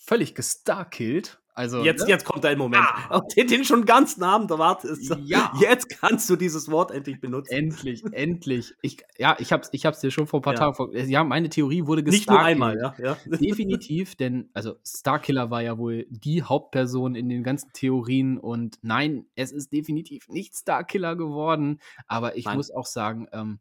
völlig 0.00 0.34
gestarkillt. 0.34 1.40
Also, 1.52 1.84
jetzt, 1.84 2.04
ne? 2.04 2.08
jetzt 2.08 2.24
kommt 2.24 2.44
dein 2.44 2.56
Moment. 2.56 2.86
Ah. 2.86 3.20
Den, 3.36 3.46
den 3.46 3.64
schon 3.64 3.84
ganz 3.84 4.16
Namen 4.16 4.48
wartest. 4.48 5.14
Ja. 5.24 5.52
Jetzt 5.60 5.90
kannst 5.90 6.30
du 6.30 6.36
dieses 6.36 6.70
Wort 6.70 6.90
endlich 6.90 7.20
benutzen. 7.20 7.52
Endlich, 7.52 8.02
endlich. 8.12 8.74
Ich, 8.80 8.98
ja, 9.18 9.36
ich 9.38 9.52
hab's, 9.52 9.68
ich 9.72 9.84
hab's 9.84 10.00
dir 10.00 10.10
schon 10.10 10.26
vor 10.26 10.40
ein 10.40 10.42
paar 10.42 10.54
ja. 10.54 10.60
Tagen 10.60 10.74
vor. 10.74 10.94
Ja, 10.94 11.22
meine 11.22 11.50
Theorie 11.50 11.86
wurde 11.86 12.02
gestarkillt. 12.02 12.28
Nicht 12.28 12.30
nur 12.30 12.40
einmal, 12.40 12.78
ja. 12.80 12.94
ja. 12.98 13.16
Definitiv, 13.36 14.14
denn, 14.14 14.48
also 14.54 14.76
Starkiller 14.86 15.50
war 15.50 15.60
ja 15.60 15.76
wohl 15.76 16.06
die 16.08 16.42
Hauptperson 16.42 17.14
in 17.14 17.28
den 17.28 17.42
ganzen 17.42 17.70
Theorien 17.74 18.38
und 18.38 18.78
nein, 18.82 19.26
es 19.34 19.52
ist 19.52 19.72
definitiv 19.72 20.28
nicht 20.28 20.56
Starkiller 20.56 21.14
geworden. 21.14 21.80
Aber 22.06 22.36
ich 22.36 22.46
nein. 22.46 22.56
muss 22.56 22.70
auch 22.70 22.86
sagen, 22.86 23.26
ähm, 23.32 23.58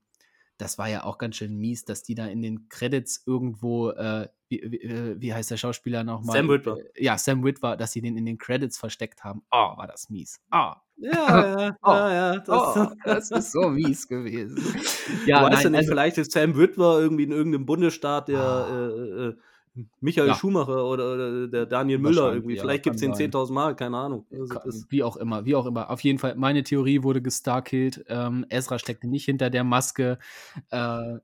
das 0.60 0.78
war 0.78 0.90
ja 0.90 1.06
auch 1.06 1.18
ganz 1.18 1.38
schön 1.38 1.58
mies, 1.58 1.86
dass 1.86 2.04
die 2.04 2.16
da 2.16 2.28
in 2.28 2.42
den 2.42 2.68
Credits 2.68 3.24
irgendwo, 3.26 3.92
äh, 3.92 4.28
wie, 4.50 4.62
wie, 4.70 4.82
äh, 4.82 5.16
wie, 5.18 5.34
heißt 5.34 5.50
der 5.50 5.58
Schauspieler 5.58 6.04
nochmal? 6.04 6.36
Sam 6.36 6.50
Witwer. 6.50 6.78
Äh, 6.78 7.04
ja, 7.04 7.18
Sam 7.18 7.44
Witwer, 7.44 7.78
dass 7.78 7.94
sie 7.94 8.02
den 8.02 8.18
in 8.18 8.26
den 8.26 8.38
Credits 8.38 8.78
versteckt 8.78 9.24
haben. 9.24 9.42
Oh, 9.52 9.78
war 9.78 9.88
das 9.88 10.10
mies. 10.10 10.40
Oh. 10.52 10.74
Ja, 11.02 11.62
ja, 11.62 11.78
oh, 11.82 11.92
ja, 11.92 12.34
ja 12.34 12.40
das, 12.40 12.76
oh, 12.76 12.88
das, 13.06 13.32
ist 13.32 13.54
so 13.54 13.70
mies 13.70 14.06
gewesen. 14.06 14.58
ja, 15.26 15.44
weißt 15.44 15.54
nein, 15.54 15.64
du 15.64 15.70
nicht, 15.70 15.78
also, 15.78 15.92
vielleicht 15.92 16.18
ist 16.18 16.34
Sam 16.34 16.58
Witwer 16.58 17.00
irgendwie 17.00 17.24
in 17.24 17.32
irgendeinem 17.32 17.66
Bundesstaat, 17.66 18.28
der 18.28 18.68
oh. 18.70 18.74
äh, 18.74 19.28
äh 19.30 19.38
Michael 20.02 20.28
ja. 20.28 20.36
Schumacher 20.36 20.86
oder, 20.86 21.14
oder, 21.14 21.48
der 21.48 21.66
Daniel 21.66 22.00
Müller 22.00 22.34
irgendwie. 22.34 22.56
Ja, 22.56 22.62
Vielleicht 22.62 22.84
gibt 22.84 22.96
es 22.96 23.02
den 23.02 23.14
10.000 23.14 23.52
Mal, 23.52 23.76
keine 23.76 23.98
Ahnung. 23.98 24.26
Also, 24.32 24.84
wie 24.90 25.04
auch 25.04 25.18
immer, 25.18 25.46
wie 25.46 25.56
auch 25.56 25.66
immer. 25.66 25.90
Auf 25.90 26.02
jeden 26.02 26.20
Fall, 26.20 26.36
meine 26.36 26.64
Theorie 26.64 27.04
wurde 27.04 27.22
gestarkillt. 27.22 28.06
Ähm, 28.08 28.46
Ezra 28.50 28.80
steckte 28.80 29.08
nicht 29.08 29.26
hinter 29.26 29.50
der 29.50 29.64
Maske. 29.64 30.18
Äh, 30.70 31.20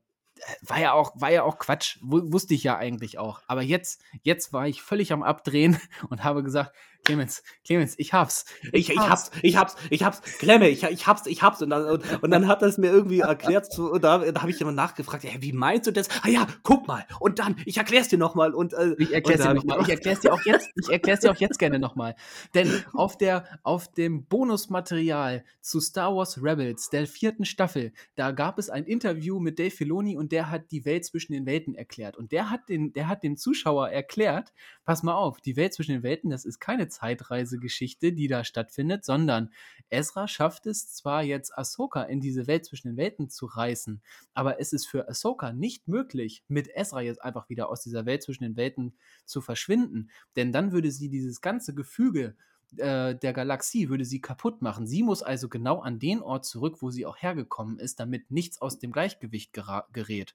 war 0.62 0.80
ja 0.80 0.92
auch, 0.92 1.12
war 1.16 1.30
ja 1.30 1.42
auch 1.42 1.58
Quatsch, 1.58 1.98
wusste 2.02 2.54
ich 2.54 2.62
ja 2.62 2.76
eigentlich 2.76 3.18
auch. 3.18 3.40
Aber 3.46 3.62
jetzt, 3.62 4.02
jetzt 4.22 4.52
war 4.52 4.68
ich 4.68 4.82
völlig 4.82 5.12
am 5.12 5.22
Abdrehen 5.22 5.78
und 6.10 6.24
habe 6.24 6.42
gesagt, 6.42 6.74
Clemens, 7.06 7.44
Clemens, 7.64 7.94
ich 7.98 8.12
hab's. 8.12 8.46
Ich, 8.72 8.90
ich, 8.90 8.98
hab's, 8.98 9.30
ich 9.42 9.56
hab's, 9.56 9.76
ich 9.90 10.02
hab's, 10.02 10.20
Klemme, 10.38 10.68
ich, 10.68 10.82
ich 10.82 11.06
hab's, 11.06 11.26
ich 11.26 11.40
hab's. 11.40 11.62
Und 11.62 11.70
dann, 11.70 11.86
und, 11.86 12.22
und 12.22 12.30
dann 12.32 12.48
hat 12.48 12.62
er 12.62 12.68
es 12.68 12.78
mir 12.78 12.90
irgendwie 12.90 13.20
erklärt, 13.20 13.72
so, 13.72 13.92
und 13.92 14.02
da, 14.02 14.18
da 14.18 14.40
habe 14.40 14.50
ich 14.50 14.60
immer 14.60 14.72
nachgefragt, 14.72 15.22
ja, 15.22 15.30
wie 15.38 15.52
meinst 15.52 15.86
du 15.86 15.92
das? 15.92 16.08
Ah 16.22 16.28
ja, 16.28 16.48
guck 16.64 16.88
mal. 16.88 17.06
Und 17.20 17.38
dann, 17.38 17.56
ich 17.64 17.76
erklär's 17.76 18.08
dir 18.08 18.18
nochmal. 18.18 18.54
Und, 18.54 18.72
äh, 18.72 18.96
ich 18.98 19.12
erklär's 19.12 19.42
dir 19.42 19.54
nochmal. 19.54 19.80
Ich 19.82 19.88
erklär's 19.88 20.20
dir 20.20 20.32
auch 20.32 20.44
jetzt, 20.44 20.68
ich 20.74 20.90
erklär's 20.90 21.20
dir 21.20 21.30
auch 21.30 21.36
jetzt 21.36 21.60
gerne 21.60 21.78
nochmal. 21.78 22.16
Denn 22.54 22.84
auf 22.92 23.16
der, 23.16 23.44
auf 23.62 23.86
dem 23.92 24.26
Bonusmaterial 24.26 25.44
zu 25.60 25.80
Star 25.80 26.14
Wars 26.14 26.42
Rebels, 26.42 26.90
der 26.90 27.06
vierten 27.06 27.44
Staffel, 27.44 27.92
da 28.16 28.32
gab 28.32 28.58
es 28.58 28.68
ein 28.68 28.84
Interview 28.84 29.38
mit 29.38 29.60
Dave 29.60 29.70
Filoni 29.70 30.16
und 30.16 30.32
der 30.32 30.50
hat 30.50 30.72
die 30.72 30.84
Welt 30.84 31.04
zwischen 31.04 31.34
den 31.34 31.46
Welten 31.46 31.76
erklärt. 31.76 32.16
Und 32.16 32.32
der 32.32 32.50
hat 32.50 32.68
den, 32.68 32.92
der 32.92 33.06
hat 33.06 33.22
dem 33.22 33.36
Zuschauer 33.36 33.90
erklärt, 33.90 34.52
pass 34.84 35.04
mal 35.04 35.14
auf, 35.14 35.40
die 35.40 35.56
Welt 35.56 35.74
zwischen 35.74 35.92
den 35.92 36.02
Welten, 36.02 36.30
das 36.30 36.44
ist 36.44 36.58
keine 36.58 36.88
Zeitreisegeschichte, 36.96 38.12
die 38.12 38.26
da 38.26 38.42
stattfindet, 38.42 39.04
sondern 39.04 39.50
Ezra 39.90 40.26
schafft 40.28 40.66
es 40.66 40.92
zwar 40.92 41.22
jetzt 41.22 41.56
Ahsoka 41.56 42.02
in 42.02 42.20
diese 42.20 42.46
Welt 42.46 42.64
zwischen 42.64 42.88
den 42.88 42.96
Welten 42.96 43.28
zu 43.28 43.46
reißen, 43.46 44.02
aber 44.34 44.60
es 44.60 44.72
ist 44.72 44.86
für 44.86 45.08
Ahsoka 45.08 45.52
nicht 45.52 45.88
möglich, 45.88 46.42
mit 46.48 46.68
Ezra 46.74 47.02
jetzt 47.02 47.22
einfach 47.22 47.48
wieder 47.48 47.68
aus 47.68 47.82
dieser 47.82 48.06
Welt 48.06 48.22
zwischen 48.22 48.44
den 48.44 48.56
Welten 48.56 48.96
zu 49.26 49.40
verschwinden, 49.40 50.10
denn 50.36 50.52
dann 50.52 50.72
würde 50.72 50.90
sie 50.90 51.10
dieses 51.10 51.40
ganze 51.40 51.74
Gefüge 51.74 52.34
äh, 52.76 53.14
der 53.14 53.32
Galaxie 53.32 53.88
würde 53.88 54.04
sie 54.04 54.20
kaputt 54.20 54.62
machen. 54.62 54.86
Sie 54.86 55.02
muss 55.02 55.22
also 55.22 55.48
genau 55.48 55.80
an 55.80 55.98
den 55.98 56.22
Ort 56.22 56.44
zurück, 56.44 56.78
wo 56.80 56.90
sie 56.90 57.06
auch 57.06 57.16
hergekommen 57.16 57.78
ist, 57.78 58.00
damit 58.00 58.30
nichts 58.30 58.60
aus 58.60 58.78
dem 58.78 58.92
Gleichgewicht 58.92 59.52
gerät. 59.92 60.34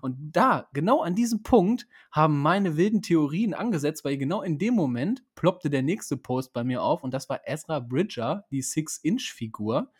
Und 0.00 0.16
da, 0.32 0.68
genau 0.72 1.02
an 1.02 1.14
diesem 1.14 1.42
Punkt, 1.42 1.86
haben 2.10 2.40
meine 2.40 2.76
wilden 2.76 3.02
Theorien 3.02 3.54
angesetzt, 3.54 4.04
weil 4.04 4.16
genau 4.16 4.42
in 4.42 4.58
dem 4.58 4.74
Moment 4.74 5.24
ploppte 5.34 5.70
der 5.70 5.82
nächste 5.82 6.16
Post 6.16 6.52
bei 6.52 6.64
mir 6.64 6.82
auf 6.82 7.02
und 7.02 7.12
das 7.12 7.28
war 7.28 7.40
Ezra 7.46 7.80
Bridger, 7.80 8.44
die 8.50 8.62
Six-Inch-Figur, 8.62 9.90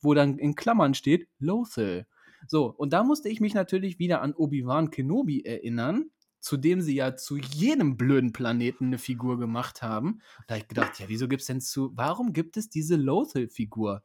wo 0.00 0.14
dann 0.14 0.38
in 0.38 0.54
Klammern 0.54 0.94
steht 0.94 1.28
Lothal. 1.38 2.06
So, 2.46 2.66
und 2.66 2.92
da 2.92 3.02
musste 3.02 3.28
ich 3.28 3.40
mich 3.40 3.54
natürlich 3.54 3.98
wieder 3.98 4.22
an 4.22 4.34
Obi-Wan 4.34 4.90
Kenobi 4.90 5.44
erinnern, 5.44 6.10
zu 6.40 6.56
dem 6.56 6.80
sie 6.80 6.94
ja 6.94 7.16
zu 7.16 7.36
jedem 7.36 7.96
blöden 7.96 8.32
Planeten 8.32 8.86
eine 8.86 8.98
Figur 8.98 9.38
gemacht 9.38 9.82
haben. 9.82 10.20
Da 10.46 10.54
habe 10.54 10.62
ich 10.62 10.68
gedacht, 10.68 10.98
ja, 11.00 11.08
wieso 11.08 11.28
gibt 11.28 11.40
es 11.42 11.46
denn 11.46 11.60
zu, 11.60 11.92
warum 11.94 12.32
gibt 12.32 12.56
es 12.56 12.68
diese 12.68 12.96
Lothal-Figur? 12.96 14.02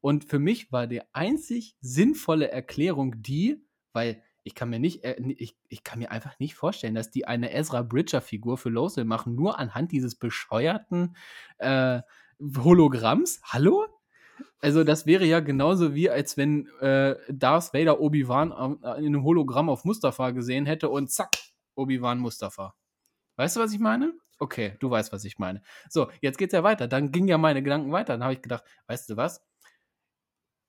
Und 0.00 0.24
für 0.24 0.38
mich 0.38 0.72
war 0.72 0.86
die 0.86 1.02
einzig 1.12 1.76
sinnvolle 1.80 2.50
Erklärung 2.50 3.22
die, 3.22 3.64
weil 3.92 4.22
ich 4.44 4.54
kann 4.54 4.70
mir 4.70 4.80
nicht, 4.80 5.04
äh, 5.04 5.16
ich, 5.36 5.56
ich 5.68 5.84
kann 5.84 5.98
mir 5.98 6.10
einfach 6.10 6.38
nicht 6.38 6.54
vorstellen, 6.54 6.94
dass 6.94 7.10
die 7.10 7.26
eine 7.26 7.52
Ezra 7.52 7.82
Bridger-Figur 7.82 8.58
für 8.58 8.70
Lothal 8.70 9.04
machen, 9.04 9.34
nur 9.34 9.58
anhand 9.58 9.92
dieses 9.92 10.14
bescheuerten 10.14 11.16
äh, 11.58 12.00
Hologramms. 12.40 13.40
Hallo? 13.44 13.86
Also, 14.60 14.84
das 14.84 15.06
wäre 15.06 15.24
ja 15.24 15.40
genauso 15.40 15.94
wie, 15.94 16.10
als 16.10 16.36
wenn 16.36 16.66
äh, 16.80 17.16
Darth 17.28 17.74
Vader 17.74 18.00
Obi-Wan 18.00 18.50
äh, 18.82 18.98
in 18.98 19.06
einem 19.06 19.24
Hologramm 19.24 19.68
auf 19.68 19.84
Mustafa 19.84 20.30
gesehen 20.30 20.66
hätte 20.66 20.88
und 20.88 21.10
zack, 21.10 21.36
Obi-Wan 21.74 22.18
Mustafa. 22.18 22.74
Weißt 23.36 23.56
du, 23.56 23.60
was 23.60 23.72
ich 23.72 23.80
meine? 23.80 24.12
Okay, 24.38 24.76
du 24.80 24.90
weißt, 24.90 25.12
was 25.12 25.24
ich 25.24 25.38
meine. 25.38 25.62
So, 25.88 26.10
jetzt 26.20 26.38
geht's 26.38 26.52
ja 26.52 26.62
weiter. 26.62 26.88
Dann 26.88 27.12
gingen 27.12 27.28
ja 27.28 27.38
meine 27.38 27.62
Gedanken 27.62 27.92
weiter. 27.92 28.14
Dann 28.14 28.24
habe 28.24 28.34
ich 28.34 28.42
gedacht, 28.42 28.64
weißt 28.86 29.10
du 29.10 29.16
was? 29.16 29.44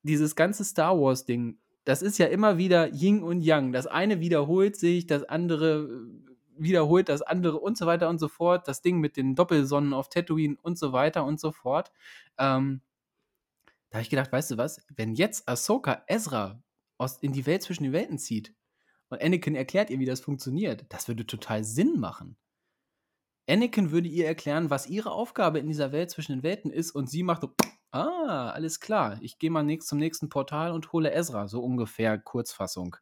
Dieses 0.03 0.35
ganze 0.35 0.63
Star 0.63 0.99
Wars-Ding 0.99 1.57
das 1.85 2.01
ist 2.01 2.17
ja 2.17 2.27
immer 2.27 2.57
wieder 2.57 2.93
Yin 2.93 3.23
und 3.23 3.41
Yang. 3.41 3.73
Das 3.73 3.87
eine 3.87 4.19
wiederholt 4.19 4.77
sich, 4.77 5.05
das 5.05 5.23
andere 5.23 5.83
äh, 5.83 6.33
wiederholt 6.55 7.09
das 7.09 7.23
andere 7.23 7.59
und 7.59 7.77
so 7.77 7.87
weiter 7.87 8.09
und 8.09 8.19
so 8.19 8.27
fort. 8.27 8.67
Das 8.67 8.81
Ding 8.81 8.99
mit 8.99 9.17
den 9.17 9.35
Doppelsonnen 9.35 9.93
auf 9.93 10.07
Tatooine 10.09 10.55
und 10.61 10.77
so 10.77 10.93
weiter 10.93 11.25
und 11.25 11.39
so 11.39 11.51
fort. 11.51 11.91
Ähm, 12.37 12.81
da 13.89 13.97
habe 13.97 14.03
ich 14.03 14.09
gedacht, 14.09 14.31
weißt 14.31 14.51
du 14.51 14.57
was? 14.57 14.85
Wenn 14.95 15.15
jetzt 15.15 15.47
Ahsoka 15.49 16.03
Ezra 16.07 16.61
aus, 16.97 17.17
in 17.17 17.33
die 17.33 17.45
Welt 17.45 17.63
zwischen 17.63 17.83
den 17.83 17.93
Welten 17.93 18.17
zieht 18.17 18.53
und 19.13 19.23
Anakin 19.23 19.55
erklärt 19.55 19.89
ihr, 19.89 19.99
wie 19.99 20.05
das 20.05 20.19
funktioniert, 20.19 20.85
das 20.89 21.07
würde 21.07 21.25
total 21.25 21.63
Sinn 21.63 21.99
machen. 21.99 22.37
Anakin 23.47 23.91
würde 23.91 24.07
ihr 24.07 24.25
erklären, 24.25 24.69
was 24.69 24.87
ihre 24.87 25.11
Aufgabe 25.11 25.59
in 25.59 25.67
dieser 25.67 25.91
Welt 25.91 26.11
zwischen 26.11 26.33
den 26.33 26.43
Welten 26.43 26.71
ist 26.71 26.91
und 26.91 27.09
sie 27.09 27.23
macht 27.23 27.41
so 27.41 27.53
Ah, 27.93 28.49
alles 28.49 28.79
klar. 28.79 29.19
Ich 29.21 29.37
gehe 29.37 29.51
mal 29.51 29.61
nächst, 29.61 29.87
zum 29.87 29.99
nächsten 29.99 30.27
Portal 30.27 30.71
und 30.71 30.91
hole 30.93 31.13
Ezra, 31.13 31.47
so 31.47 31.61
ungefähr 31.61 32.17
Kurzfassung. 32.17 32.95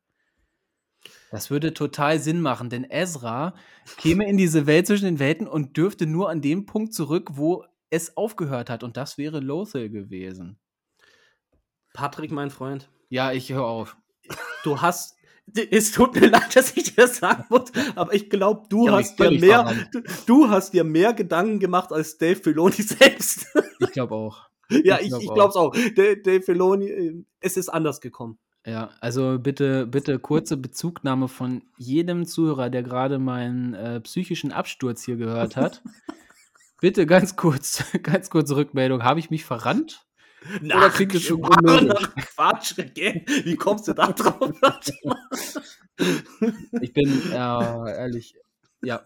Das 1.31 1.49
würde 1.49 1.73
total 1.73 2.19
Sinn 2.19 2.41
machen, 2.41 2.69
denn 2.69 2.83
Ezra 2.83 3.55
käme 3.97 4.27
in 4.27 4.35
diese 4.35 4.67
Welt 4.67 4.87
zwischen 4.87 5.05
den 5.05 5.19
Welten 5.19 5.47
und 5.47 5.77
dürfte 5.77 6.07
nur 6.07 6.29
an 6.29 6.41
dem 6.41 6.65
Punkt 6.65 6.93
zurück, 6.93 7.29
wo 7.37 7.63
es 7.89 8.17
aufgehört 8.17 8.69
hat. 8.69 8.83
Und 8.83 8.97
das 8.97 9.17
wäre 9.17 9.39
Lothal 9.39 9.89
gewesen. 9.89 10.59
Patrick, 11.93 12.31
mein 12.31 12.49
Freund. 12.49 12.89
Ja, 13.07 13.31
ich 13.31 13.49
höre 13.49 13.65
auf. 13.65 13.95
Du 14.65 14.81
hast. 14.81 15.15
Es 15.69 15.91
tut 15.91 16.15
mir 16.15 16.27
leid, 16.29 16.55
dass 16.55 16.75
ich 16.75 16.83
dir 16.83 17.03
das 17.03 17.17
sagen 17.17 17.45
muss, 17.49 17.71
aber 17.95 18.13
ich 18.13 18.29
glaube, 18.29 18.63
du 18.69 18.87
ja, 18.87 18.93
hast 18.93 19.17
dir 19.19 19.31
mehr, 19.31 19.73
du, 19.91 20.01
du, 20.25 20.49
hast 20.49 20.73
dir 20.73 20.83
mehr 20.83 21.13
Gedanken 21.13 21.59
gemacht 21.59 21.91
als 21.91 22.17
Dave 22.17 22.35
Filoni 22.35 22.73
selbst. 22.81 23.47
Ich 23.79 23.91
glaube 23.91 24.15
auch. 24.15 24.49
ja, 24.69 24.99
ich, 24.99 25.11
ich 25.13 25.33
glaube 25.33 25.49
es 25.49 25.55
auch. 25.55 25.73
Dave, 25.73 26.17
Dave 26.17 26.41
Filoni, 26.41 26.89
äh, 26.89 27.23
es 27.39 27.57
ist 27.57 27.69
anders 27.69 28.01
gekommen. 28.01 28.37
Ja, 28.65 28.91
also 28.99 29.39
bitte, 29.39 29.87
bitte 29.87 30.19
kurze 30.19 30.55
Bezugnahme 30.55 31.27
von 31.27 31.63
jedem 31.77 32.25
Zuhörer, 32.25 32.69
der 32.69 32.83
gerade 32.83 33.17
meinen 33.17 33.73
äh, 33.73 33.99
psychischen 34.01 34.51
Absturz 34.51 35.03
hier 35.03 35.15
gehört 35.15 35.55
hat. 35.55 35.81
bitte 36.81 37.07
ganz 37.07 37.35
kurz, 37.35 37.83
ganz 38.03 38.29
kurze 38.29 38.55
Rückmeldung. 38.55 39.03
Habe 39.03 39.19
ich 39.19 39.31
mich 39.31 39.45
verrannt? 39.45 40.05
Na, 40.61 40.77
Oder 40.77 40.89
klingt 40.89 41.15
es 41.15 41.23
schon 41.23 41.41
nach 41.41 42.15
Quatsch, 42.35 42.77
wie 42.77 43.55
kommst 43.55 43.87
du 43.87 43.93
da 43.93 44.11
drauf? 44.11 44.51
ich 46.81 46.93
bin, 46.93 47.31
äh, 47.31 47.35
ehrlich, 47.35 48.35
ja, 48.81 49.05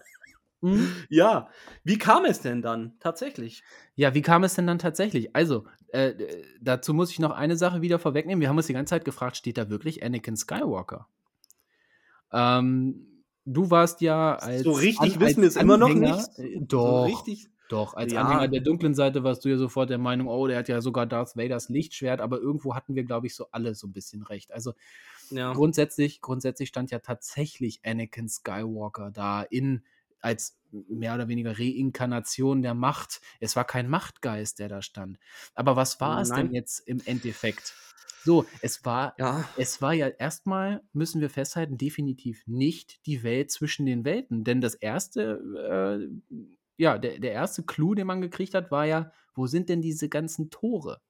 Mhm. 0.66 0.90
Ja, 1.10 1.50
wie 1.84 1.98
kam 1.98 2.26
es 2.26 2.42
denn 2.42 2.62
dann 2.64 2.94
tatsächlich? 3.00 3.64
Ja, 3.94 4.16
wie 4.16 4.24
kam 4.24 4.44
es 4.44 4.56
denn 4.56 4.66
dann 4.66 4.80
tatsächlich? 4.80 5.36
Also, 5.36 5.66
äh, 5.90 6.14
dazu 6.60 6.94
muss 6.94 7.12
ich 7.12 7.20
noch 7.20 7.32
eine 7.32 7.56
Sache 7.56 7.82
wieder 7.82 8.00
vorwegnehmen. 8.00 8.42
Wir 8.42 8.50
haben 8.50 8.58
uns 8.58 8.68
die 8.68 8.74
ganze 8.74 8.92
Zeit 8.92 9.06
gefragt, 9.06 9.38
steht 9.38 9.58
da 9.58 9.70
wirklich 9.70 10.04
Anakin 10.04 10.36
Skywalker? 10.36 11.08
Ähm, 12.32 13.24
du 13.46 13.70
warst 13.70 14.02
ja 14.02 14.36
als. 14.38 14.64
So 14.64 14.72
richtig 14.72 15.02
als 15.02 15.20
wissen 15.20 15.42
wir 15.42 15.50
es 15.50 15.56
immer 15.56 15.78
noch 15.78 15.94
nicht. 15.94 16.40
Äh, 16.40 16.60
doch. 16.62 16.82
So 16.82 17.04
richtig. 17.04 17.50
Doch, 17.70 17.94
als 17.96 18.14
ja. 18.14 18.22
Anhänger 18.22 18.48
der 18.48 18.62
dunklen 18.62 18.94
Seite 18.94 19.24
warst 19.24 19.44
du 19.44 19.50
ja 19.50 19.58
sofort 19.58 19.90
der 19.90 19.98
Meinung, 19.98 20.28
oh, 20.28 20.48
der 20.48 20.60
hat 20.60 20.70
ja 20.70 20.82
sogar 20.82 21.06
Darth 21.06 21.36
Vaders 21.36 21.70
Lichtschwert, 21.70 22.22
aber 22.22 22.40
irgendwo 22.40 22.76
hatten 22.76 22.96
wir, 22.96 23.04
glaube 23.04 23.28
ich, 23.28 23.36
so 23.36 23.48
alle 23.52 23.74
so 23.74 23.88
ein 23.88 23.94
bisschen 23.94 24.22
recht. 24.22 24.52
Also 24.52 24.74
ja. 25.32 25.54
grundsätzlich, 25.54 26.22
grundsätzlich 26.22 26.70
stand 26.70 26.92
ja 26.92 27.00
tatsächlich 27.00 27.80
Anakin 27.84 28.30
Skywalker 28.30 29.12
da 29.12 29.42
in 29.42 29.84
als 30.22 30.58
mehr 30.72 31.16
oder 31.16 31.28
weniger 31.28 31.58
Reinkarnation 31.58 32.62
der 32.62 32.74
Macht. 32.74 33.22
Es 33.40 33.56
war 33.56 33.64
kein 33.64 33.90
Machtgeist, 33.90 34.60
der 34.60 34.70
da 34.70 34.82
stand. 34.82 35.20
Aber 35.54 35.76
was 35.76 36.02
war 36.02 36.22
es 36.22 36.30
denn 36.30 36.52
jetzt 36.52 36.80
im 36.80 37.02
Endeffekt? 37.06 37.74
So, 38.24 38.46
es 38.62 38.84
war, 38.84 39.14
Ja. 39.20 39.48
es 39.56 39.84
war 39.84 39.94
ja 39.94 40.08
erstmal, 40.08 40.82
müssen 40.94 41.22
wir 41.22 41.30
festhalten, 41.30 41.78
definitiv 41.78 42.42
nicht 42.48 43.06
die 43.06 43.22
Welt 43.22 43.52
zwischen 43.52 43.86
den 43.86 44.04
Welten. 44.04 44.44
Denn 44.44 44.62
das 44.62 44.74
erste, 44.74 46.10
äh, 46.10 46.36
ja, 46.78 46.98
der, 46.98 47.20
der 47.20 47.32
erste 47.34 47.64
Clou, 47.64 47.94
den 47.96 48.08
man 48.08 48.22
gekriegt 48.22 48.54
hat, 48.54 48.72
war 48.72 48.86
ja, 48.86 49.12
wo 49.34 49.48
sind 49.48 49.70
denn 49.70 49.82
diese 49.82 50.10
ganzen 50.10 50.50
Tore? 50.50 51.02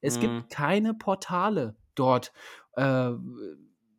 Es 0.00 0.18
Mhm. 0.18 0.20
gibt 0.20 0.50
keine 0.50 0.94
Portale 0.94 1.76
dort, 1.94 2.32
äh, 2.76 3.12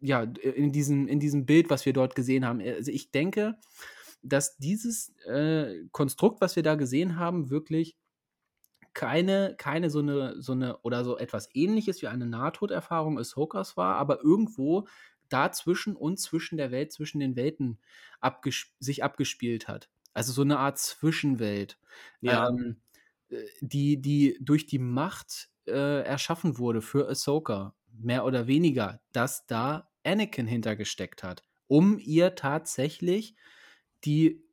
ja, 0.02 0.24
in 0.24 0.72
diesem, 0.72 1.08
in 1.08 1.20
diesem 1.20 1.46
Bild, 1.46 1.70
was 1.70 1.86
wir 1.86 1.94
dort 1.94 2.16
gesehen 2.16 2.46
haben. 2.46 2.62
Also 2.62 2.92
ich 2.92 3.12
denke, 3.12 3.58
dass 4.24 4.58
dieses 4.58 5.16
äh, 5.28 5.86
Konstrukt, 5.92 6.42
was 6.42 6.56
wir 6.56 6.64
da 6.64 6.76
gesehen 6.76 7.18
haben, 7.18 7.50
wirklich 7.50 7.98
keine, 8.94 9.56
keine 9.58 9.90
so 9.90 10.00
eine, 10.00 10.42
so 10.42 10.54
eine 10.54 10.78
oder 10.80 11.04
so 11.06 11.18
etwas 11.18 11.50
ähnliches 11.54 12.02
wie 12.02 12.08
eine 12.08 12.26
Nahtoderfahrung 12.26 13.18
Ahsokas 13.20 13.78
war, 13.78 13.96
aber 13.96 14.22
irgendwo 14.24 14.88
dazwischen 15.30 15.96
und 15.96 16.18
zwischen 16.20 16.58
der 16.58 16.72
Welt, 16.72 16.92
zwischen 16.92 17.20
den 17.20 17.36
Welten 17.36 17.80
abges 18.20 18.74
sich 18.80 19.04
abgespielt 19.04 19.68
hat. 19.68 19.90
Also 20.14 20.34
so 20.34 20.42
eine 20.42 20.60
Art 20.60 20.78
Zwischenwelt, 20.80 21.80
Ja. 22.22 22.50
ähm, 22.50 22.82
äh, 23.30 23.44
die, 23.62 24.02
die 24.02 24.38
durch 24.42 24.66
die 24.66 24.80
Macht 24.80 25.50
äh, 25.68 26.04
erschaffen 26.04 26.58
wurde 26.58 26.82
für 26.82 27.08
Ahsoka, 27.10 27.76
mehr 27.92 28.26
oder 28.26 28.48
weniger, 28.48 29.02
dass 29.12 29.46
da 29.46 29.90
Anakin 30.04 30.48
hintergesteckt 30.48 31.24
hat, 31.24 31.44
um 31.68 32.00
ihr 32.00 32.36
tatsächlich 32.36 33.36
die, 34.04 34.44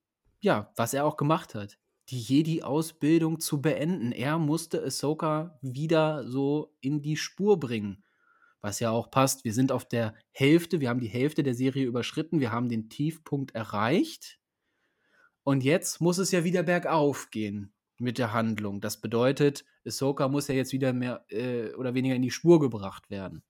ja, 0.41 0.73
was 0.77 0.95
er 0.95 1.05
auch 1.05 1.17
gemacht 1.17 1.55
hat, 1.55 1.79
die 2.11 2.21
Jedi-Ausbildung 2.21 3.41
zu 3.41 3.61
beenden. 3.63 4.13
Er 4.13 4.39
musste 4.39 4.83
Ahsoka 4.85 5.59
wieder 5.63 6.29
so 6.29 6.77
in 6.81 7.03
die 7.03 7.17
Spur 7.17 7.59
bringen. 7.59 8.05
Was 8.61 8.81
ja 8.81 8.91
auch 8.91 9.11
passt. 9.11 9.45
Wir 9.45 9.53
sind 9.53 9.71
auf 9.73 9.87
der 9.87 10.15
Hälfte, 10.33 10.81
wir 10.81 10.89
haben 10.89 11.01
die 11.01 11.09
Hälfte 11.09 11.43
der 11.43 11.55
Serie 11.55 11.87
überschritten, 11.87 12.41
wir 12.41 12.53
haben 12.53 12.69
den 12.69 12.89
Tiefpunkt 12.91 13.55
erreicht. 13.55 14.39
Und 15.47 15.63
jetzt 15.63 16.01
muss 16.01 16.19
es 16.19 16.33
ja 16.33 16.43
wieder 16.43 16.65
bergauf 16.65 17.31
gehen 17.31 17.73
mit 17.99 18.19
der 18.19 18.33
Handlung. 18.33 18.81
Das 18.81 19.01
bedeutet, 19.01 19.65
Ahsoka 19.87 20.27
muss 20.27 20.49
ja 20.49 20.57
jetzt 20.57 20.73
wieder 20.73 20.93
mehr 20.93 21.25
äh, 21.29 21.73
oder 21.75 21.95
weniger 21.95 22.17
in 22.17 22.23
die 22.23 22.33
Spur 22.33 22.59
gebracht 22.59 23.11
werden. 23.11 23.45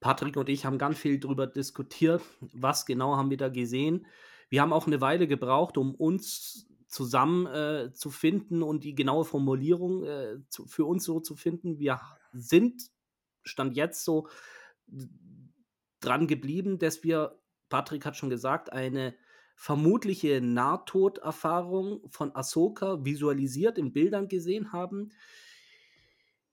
Patrick 0.00 0.36
und 0.36 0.50
ich 0.50 0.66
haben 0.66 0.76
ganz 0.76 0.98
viel 0.98 1.18
darüber 1.18 1.46
diskutiert, 1.46 2.20
was 2.40 2.84
genau 2.84 3.16
haben 3.16 3.30
wir 3.30 3.38
da 3.38 3.48
gesehen. 3.48 4.06
Wir 4.50 4.60
haben 4.60 4.74
auch 4.74 4.86
eine 4.86 5.00
Weile 5.00 5.26
gebraucht, 5.26 5.78
um 5.78 5.94
uns 5.94 6.66
zusammen 6.86 7.46
äh, 7.46 7.90
zu 7.94 8.10
finden 8.10 8.62
und 8.62 8.84
die 8.84 8.94
genaue 8.94 9.24
Formulierung 9.24 10.04
äh, 10.04 10.36
zu, 10.50 10.66
für 10.66 10.84
uns 10.84 11.04
so 11.04 11.18
zu 11.18 11.34
finden. 11.34 11.78
Wir 11.78 11.98
sind, 12.34 12.90
stand 13.42 13.74
jetzt 13.74 14.04
so 14.04 14.28
dran 16.00 16.26
geblieben, 16.26 16.78
dass 16.78 17.02
wir, 17.02 17.40
Patrick 17.70 18.04
hat 18.04 18.18
schon 18.18 18.28
gesagt, 18.28 18.70
eine 18.70 19.14
vermutliche 19.54 20.40
Nahtoderfahrung 20.40 22.08
von 22.10 22.34
Ahsoka 22.34 23.04
visualisiert 23.04 23.78
in 23.78 23.92
Bildern 23.92 24.28
gesehen 24.28 24.72
haben, 24.72 25.10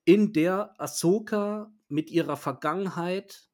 in 0.04 0.32
der 0.32 0.80
Ahsoka 0.80 1.72
mit 1.88 2.10
ihrer 2.10 2.36
Vergangenheit 2.36 3.48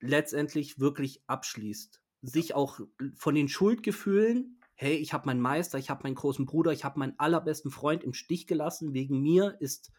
letztendlich 0.00 0.78
wirklich 0.78 1.22
abschließt. 1.26 2.02
Sich 2.22 2.54
auch 2.54 2.80
von 3.16 3.34
den 3.34 3.48
Schuldgefühlen, 3.48 4.60
hey, 4.74 4.96
ich 4.96 5.12
habe 5.12 5.26
meinen 5.26 5.40
Meister, 5.40 5.78
ich 5.78 5.90
habe 5.90 6.02
meinen 6.04 6.14
großen 6.14 6.46
Bruder, 6.46 6.72
ich 6.72 6.84
habe 6.84 6.98
meinen 6.98 7.18
allerbesten 7.18 7.70
Freund 7.70 8.02
im 8.02 8.12
Stich 8.12 8.46
gelassen, 8.46 8.92
wegen 8.92 9.20
mir 9.20 9.56
ist 9.60 9.92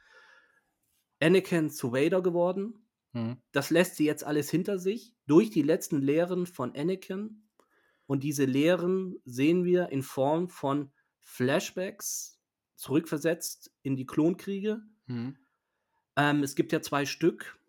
Anakin 1.21 1.69
zu 1.69 1.93
Vader 1.93 2.21
geworden. 2.21 2.85
Hm. 3.13 3.37
Das 3.51 3.69
lässt 3.69 3.95
sie 3.95 4.05
jetzt 4.05 4.23
alles 4.23 4.49
hinter 4.49 4.77
sich 4.77 5.15
durch 5.27 5.49
die 5.49 5.61
letzten 5.61 6.01
Lehren 6.01 6.45
von 6.45 6.75
Anakin. 6.75 7.44
Und 8.07 8.23
diese 8.23 8.45
Lehren 8.45 9.15
sehen 9.25 9.63
wir 9.63 9.89
in 9.89 10.03
Form 10.03 10.49
von 10.49 10.91
Flashbacks, 11.21 12.39
zurückversetzt 12.75 13.71
in 13.81 13.95
die 13.95 14.05
Klonkriege. 14.05 14.81
Hm. 15.07 15.37
Ähm, 16.15 16.43
es 16.43 16.55
gibt 16.55 16.71
ja 16.71 16.81
zwei 16.81 17.05
Stück. 17.05 17.59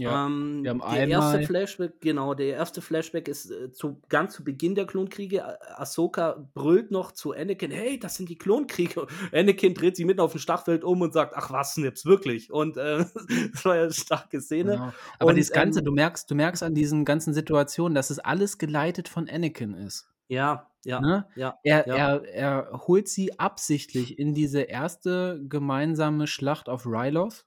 Ja, 0.00 0.26
ähm, 0.26 0.62
wir 0.62 0.70
haben 0.70 0.80
der 0.80 1.08
erste 1.08 1.30
einmal- 1.32 1.44
Flashback, 1.46 2.00
genau, 2.00 2.34
der 2.34 2.48
erste 2.56 2.80
Flashback 2.82 3.28
ist 3.28 3.50
äh, 3.50 3.70
zu, 3.72 4.00
ganz 4.08 4.34
zu 4.34 4.44
Beginn 4.44 4.74
der 4.74 4.86
Klonkriege. 4.86 5.44
Ah- 5.44 5.58
Ahsoka 5.82 6.48
brüllt 6.54 6.90
noch 6.90 7.12
zu 7.12 7.32
Anakin, 7.32 7.70
hey, 7.70 7.98
das 7.98 8.16
sind 8.16 8.28
die 8.28 8.36
Klonkriege. 8.38 9.06
Anakin 9.32 9.74
dreht 9.74 9.96
sich 9.96 10.06
mitten 10.06 10.20
auf 10.20 10.32
dem 10.32 10.40
Schlachtfeld 10.40 10.84
um 10.84 11.00
und 11.00 11.12
sagt, 11.12 11.34
ach 11.36 11.50
was, 11.50 11.76
Nips, 11.76 12.04
wirklich. 12.06 12.50
Und 12.52 12.76
äh, 12.76 13.04
das 13.52 13.64
war 13.64 13.76
ja 13.76 13.82
eine 13.82 13.92
starke 13.92 14.40
Szene. 14.40 14.72
Genau. 14.72 14.92
Aber 15.18 15.30
Und, 15.30 15.38
das 15.38 15.50
Ganze, 15.52 15.80
ähm, 15.80 15.84
du 15.84 15.92
merkst, 15.92 16.30
du 16.30 16.34
merkst 16.34 16.62
an 16.62 16.74
diesen 16.74 17.04
ganzen 17.04 17.34
Situationen, 17.34 17.94
dass 17.94 18.10
es 18.10 18.18
alles 18.18 18.58
geleitet 18.58 19.08
von 19.08 19.28
Anakin 19.28 19.74
ist. 19.74 20.06
Ja, 20.28 20.70
ja, 20.84 21.00
Ne? 21.00 21.26
ja. 21.34 21.58
Er, 21.64 21.86
ja. 21.88 21.94
er, 21.96 22.24
er 22.32 22.80
holt 22.86 23.08
sie 23.08 23.38
absichtlich 23.38 24.18
in 24.18 24.32
diese 24.32 24.62
erste 24.62 25.40
gemeinsame 25.48 26.26
Schlacht 26.26 26.68
auf 26.68 26.86
Ryloth, 26.86 27.46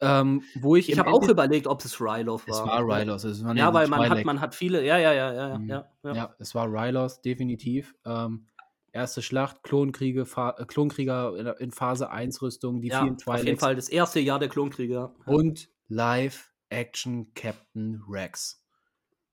ähm, 0.00 0.42
wo 0.54 0.76
ich 0.76 0.88
Ich 0.90 0.98
habe 0.98 1.10
auch 1.10 1.28
überlegt, 1.28 1.66
ob 1.66 1.84
es 1.84 2.00
Ryloth 2.00 2.48
war. 2.48 2.64
Es 2.64 2.66
war 2.66 2.82
Ryloth, 2.84 3.24
es 3.24 3.44
waren 3.44 3.56
Ja, 3.56 3.72
weil 3.74 3.88
man 3.88 4.08
hat, 4.10 4.24
man 4.24 4.40
hat 4.40 4.54
viele, 4.54 4.84
ja, 4.84 4.98
ja, 4.98 5.12
ja, 5.12 5.32
ja, 5.32 5.58
Mhm. 5.58 5.68
ja, 5.68 5.88
ja. 6.04 6.14
Ja, 6.14 6.34
es 6.38 6.54
war 6.54 6.66
Ryloth, 6.70 7.24
definitiv. 7.24 7.94
Ähm, 8.04 8.46
erste 8.92 9.22
Schlacht, 9.22 9.62
Klonkriege, 9.62 10.24
Fa 10.26 10.54
äh, 10.58 10.64
Klonkrieger 10.64 11.56
in, 11.60 11.70
Phase 11.72 12.10
1 12.10 12.40
Rüstung, 12.42 12.80
die 12.80 12.88
Ja, 12.88 13.00
vielen 13.00 13.16
auf 13.26 13.42
jeden 13.44 13.58
Fall 13.58 13.76
das 13.76 13.88
erste 13.88 14.20
Jahr 14.20 14.38
der 14.38 14.48
Klonkriege. 14.48 14.94
ja. 14.94 15.12
und 15.26 15.68
Live-Action 15.88 17.32
Captain 17.34 18.02
Rex. 18.08 18.62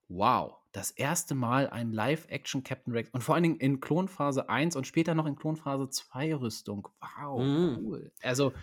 Wow, 0.07 0.57
das 0.71 0.91
erste 0.91 1.33
Mal 1.35 1.67
ein 1.69 1.91
Live-Action 1.91 2.63
Captain 2.63 2.93
Rex 2.93 3.09
und 3.11 3.23
vor 3.23 3.33
allen 3.35 3.43
Dingen 3.43 3.57
in 3.57 3.79
Klonphase 3.79 4.49
1 4.49 4.75
und 4.75 4.85
später 4.85 5.15
noch 5.15 5.25
in 5.25 5.35
Klonphase 5.35 5.89
2 5.89 6.35
Rüstung. 6.35 6.87
Wow, 6.99 7.39
Mhm. 7.41 7.77
cool. 7.79 8.11
Also, 8.21 8.53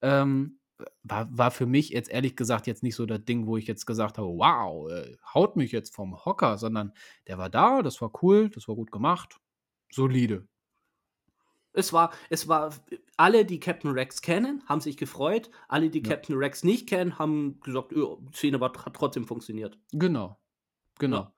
ähm, 0.00 0.58
war, 1.02 1.28
war 1.36 1.50
für 1.50 1.66
mich 1.66 1.90
jetzt 1.90 2.10
ehrlich 2.10 2.36
gesagt 2.36 2.66
jetzt 2.66 2.82
nicht 2.82 2.96
so 2.96 3.06
das 3.06 3.24
Ding, 3.24 3.46
wo 3.46 3.56
ich 3.56 3.66
jetzt 3.66 3.86
gesagt 3.86 4.18
habe, 4.18 4.28
wow, 4.28 4.90
äh, 4.90 5.16
haut 5.34 5.56
mich 5.56 5.72
jetzt 5.72 5.94
vom 5.94 6.24
Hocker, 6.24 6.58
sondern 6.58 6.92
der 7.28 7.38
war 7.38 7.50
da, 7.50 7.82
das 7.82 8.00
war 8.00 8.12
cool, 8.22 8.50
das 8.50 8.68
war 8.68 8.74
gut 8.76 8.92
gemacht, 8.92 9.40
solide. 9.92 10.46
Es 11.72 11.92
war, 11.92 12.10
es 12.30 12.48
war, 12.48 12.74
alle, 13.16 13.44
die 13.44 13.60
Captain 13.60 13.90
Rex 13.90 14.22
kennen, 14.22 14.62
haben 14.66 14.80
sich 14.80 14.96
gefreut. 14.96 15.50
Alle, 15.68 15.90
die 15.90 16.02
Ja. 16.02 16.14
Captain 16.14 16.36
Rex 16.36 16.64
nicht 16.64 16.88
kennen, 16.88 17.18
haben 17.18 17.60
gesagt, 17.60 17.92
"Ja, 17.92 18.16
die 18.18 18.32
Szene 18.36 18.60
war, 18.60 18.72
hat 18.72 18.94
trotzdem 18.96 19.26
funktioniert. 19.26 19.78
Genau, 19.92 20.38
genau. 20.98 21.32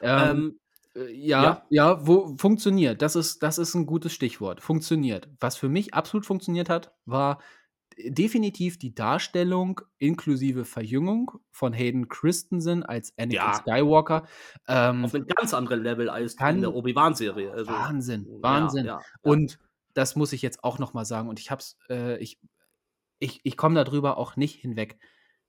Ja. 0.00 0.30
Ähm, 0.30 0.46
Ähm, 0.46 0.60
Äh, 0.96 1.12
Ja, 1.42 1.44
Ja. 1.44 1.66
ja, 1.70 2.06
wo 2.06 2.36
funktioniert. 2.38 3.02
Das 3.02 3.16
ist, 3.16 3.42
das 3.44 3.58
ist 3.58 3.74
ein 3.74 3.86
gutes 3.86 4.12
Stichwort. 4.12 4.60
Funktioniert. 4.62 5.28
Was 5.40 5.56
für 5.56 5.68
mich 5.68 5.94
absolut 5.94 6.26
funktioniert 6.26 6.68
hat, 6.68 6.94
war 7.06 7.40
definitiv 8.06 8.78
die 8.78 8.94
Darstellung 8.94 9.80
inklusive 9.98 10.64
Verjüngung 10.64 11.32
von 11.50 11.72
Hayden 11.72 12.08
Christensen 12.08 12.82
als 12.82 13.12
Anakin 13.18 13.36
Ja. 13.36 13.54
Skywalker. 13.54 14.26
Ähm, 14.68 15.04
auf 15.04 15.14
einem 15.14 15.26
ganz 15.26 15.54
anderen 15.54 15.82
Level 15.82 16.08
als 16.08 16.34
in 16.34 16.60
der 16.60 16.74
Obi-Wan-Serie. 16.74 17.52
Also, 17.52 17.70
Wahnsinn, 17.72 18.26
ja, 18.28 18.42
Wahnsinn. 18.42 18.86
Ja, 18.86 18.98
ja. 18.98 19.04
Und 19.22 19.58
das 19.94 20.16
muss 20.16 20.32
ich 20.32 20.42
jetzt 20.42 20.64
auch 20.64 20.78
noch 20.78 20.94
mal 20.94 21.04
sagen. 21.04 21.28
Und 21.28 21.40
ich 21.40 21.50
hab's, 21.50 21.78
äh, 21.88 22.18
ich, 22.18 22.38
ich, 23.18 23.40
ich 23.44 23.56
komme 23.56 23.82
darüber 23.82 24.18
auch 24.18 24.36
nicht 24.36 24.60
hinweg. 24.60 24.98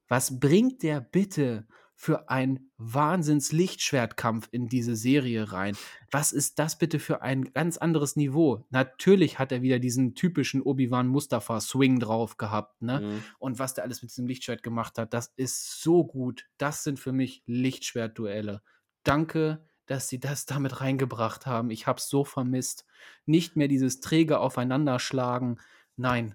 Was 0.08 0.39
bringt 0.39 0.84
der 0.84 0.99
bitte 0.99 1.68
für 2.02 2.30
ein 2.30 2.72
Wahnsinns-Lichtschwertkampf 2.78 4.49
in 4.49 4.68
diese 4.68 4.95
Serie 4.95 5.52
rein? 5.52 5.78
Was 6.10 6.32
ist 6.32 6.58
das 6.58 6.80
bitte 6.80 6.97
für 6.97 7.22
ein 7.22 7.54
ganz 7.54 7.78
anderes 7.78 8.16
Niveau? 8.16 8.66
Natürlich 8.72 9.38
hat 9.38 9.52
er 9.52 9.62
wieder 9.62 9.78
diesen 9.78 10.16
typischen 10.16 10.64
Obi-Wan 10.64 11.08
Mustafa-Swing 11.08 11.99
drauf 11.99 12.38
gehabt, 12.38 12.82
ne? 12.82 13.02
Mhm. 13.02 13.24
Und 13.38 13.60
was 13.60 13.76
der 13.76 13.84
alles 13.84 14.02
mit 14.02 14.10
diesem 14.10 14.26
Lichtschwert 14.26 14.64
gemacht 14.64 14.97
hat, 14.97 15.14
das 15.14 15.32
ist 15.36 15.80
so 15.84 16.04
gut. 16.04 16.47
Das 16.58 16.84
sind 16.84 16.99
für 16.99 17.12
mich 17.12 17.43
Lichtschwertduelle. 17.45 18.64
Danke, 19.04 19.64
dass 19.86 20.10
sie 20.10 20.20
das 20.20 20.47
damit 20.47 20.82
reingebracht 20.82 21.45
haben. 21.45 21.70
Ich 21.70 21.86
habe 21.86 21.99
es 21.99 22.10
so 22.10 22.24
vermisst. 22.24 22.88
Nicht 23.28 23.56
mehr 23.58 23.68
dieses 23.68 23.99
träge 23.99 24.39
Aufeinanderschlagen. 24.39 25.60
Nein, 25.97 26.34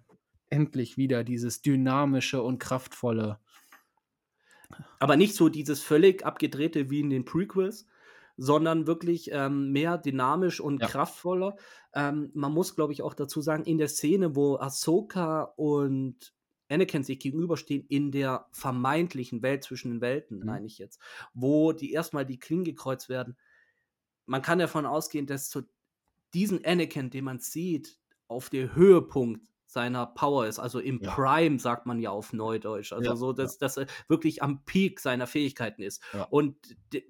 endlich 0.49 0.97
wieder 0.97 1.25
dieses 1.25 1.61
dynamische 1.61 2.41
und 2.41 2.61
kraftvolle. 2.61 3.41
Aber 4.99 5.17
nicht 5.17 5.35
so 5.35 5.49
dieses 5.49 5.83
völlig 5.83 6.25
abgedrehte 6.25 6.91
wie 6.91 7.01
in 7.01 7.11
den 7.11 7.25
Prequels, 7.25 7.87
sondern 8.37 8.87
wirklich 8.87 9.31
ähm, 9.33 9.73
mehr 9.73 9.99
dynamisch 9.99 10.61
und 10.61 10.83
Ja. 10.83 10.87
kraftvoller. 10.87 11.57
Ähm, 11.95 12.31
man 12.35 12.53
muss, 12.53 12.75
glaube 12.75 12.93
ich, 12.93 13.03
auch 13.03 13.15
dazu 13.15 13.41
sagen, 13.41 13.65
in 13.65 13.79
der 13.79 13.89
Szene, 13.89 14.37
wo 14.37 14.57
Ahsoka 14.57 15.43
und 15.57 16.35
Anakin 16.69 17.05
sich 17.05 17.19
gegenüberstehen, 17.21 17.87
in 17.89 18.11
der 18.11 18.49
vermeintlichen 18.53 19.43
Welt 19.43 19.65
zwischen 19.65 19.91
den 19.93 20.01
Welten, 20.01 20.43
Mhm. 20.43 20.45
meine 20.45 20.67
ich 20.67 20.79
jetzt, 20.79 21.01
wo 21.33 21.73
die 21.73 21.93
erstmal 21.93 22.27
die 22.27 22.39
Klingen 22.39 22.65
gekreuzt 22.65 23.09
werden. 23.09 23.37
Man 24.27 24.43
kann 24.43 24.59
davon 24.59 24.87
ausgehen, 24.87 25.27
dass 25.27 25.49
zu 25.49 25.63
diesen 26.35 26.65
Anakin, 26.65 27.11
den 27.11 27.25
man 27.25 27.41
sieht, 27.41 28.01
auf 28.29 28.51
der 28.51 28.75
Höhepunkt 28.75 29.49
seiner 29.67 30.07
Power 30.07 30.47
ist, 30.47 30.59
also 30.59 30.79
im 30.81 31.01
Ja. 31.03 31.13
Prime, 31.15 31.59
sagt 31.59 31.87
man 31.87 32.01
ja 32.01 32.11
auf 32.11 32.33
Neudeutsch. 32.33 32.93
Also 32.93 33.11
Ja, 33.11 33.17
so, 33.17 33.33
dass, 33.33 33.59
dass 33.59 33.77
er 33.77 33.87
wirklich 34.09 34.43
am 34.43 34.65
Peak 34.65 35.01
seiner 35.01 35.27
Fähigkeiten 35.27 35.83
ist. 35.83 36.03
Und 36.31 36.57
de, 36.93 37.05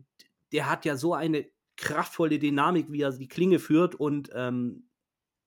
der 0.52 0.70
hat 0.70 0.84
ja 0.84 0.96
so 0.96 1.14
eine 1.14 1.46
kraftvolle 1.76 2.38
Dynamik, 2.38 2.90
wie 2.90 3.02
er 3.02 3.12
die 3.12 3.28
Klinge 3.28 3.58
führt. 3.58 3.94
Und 3.94 4.30
ähm, 4.34 4.88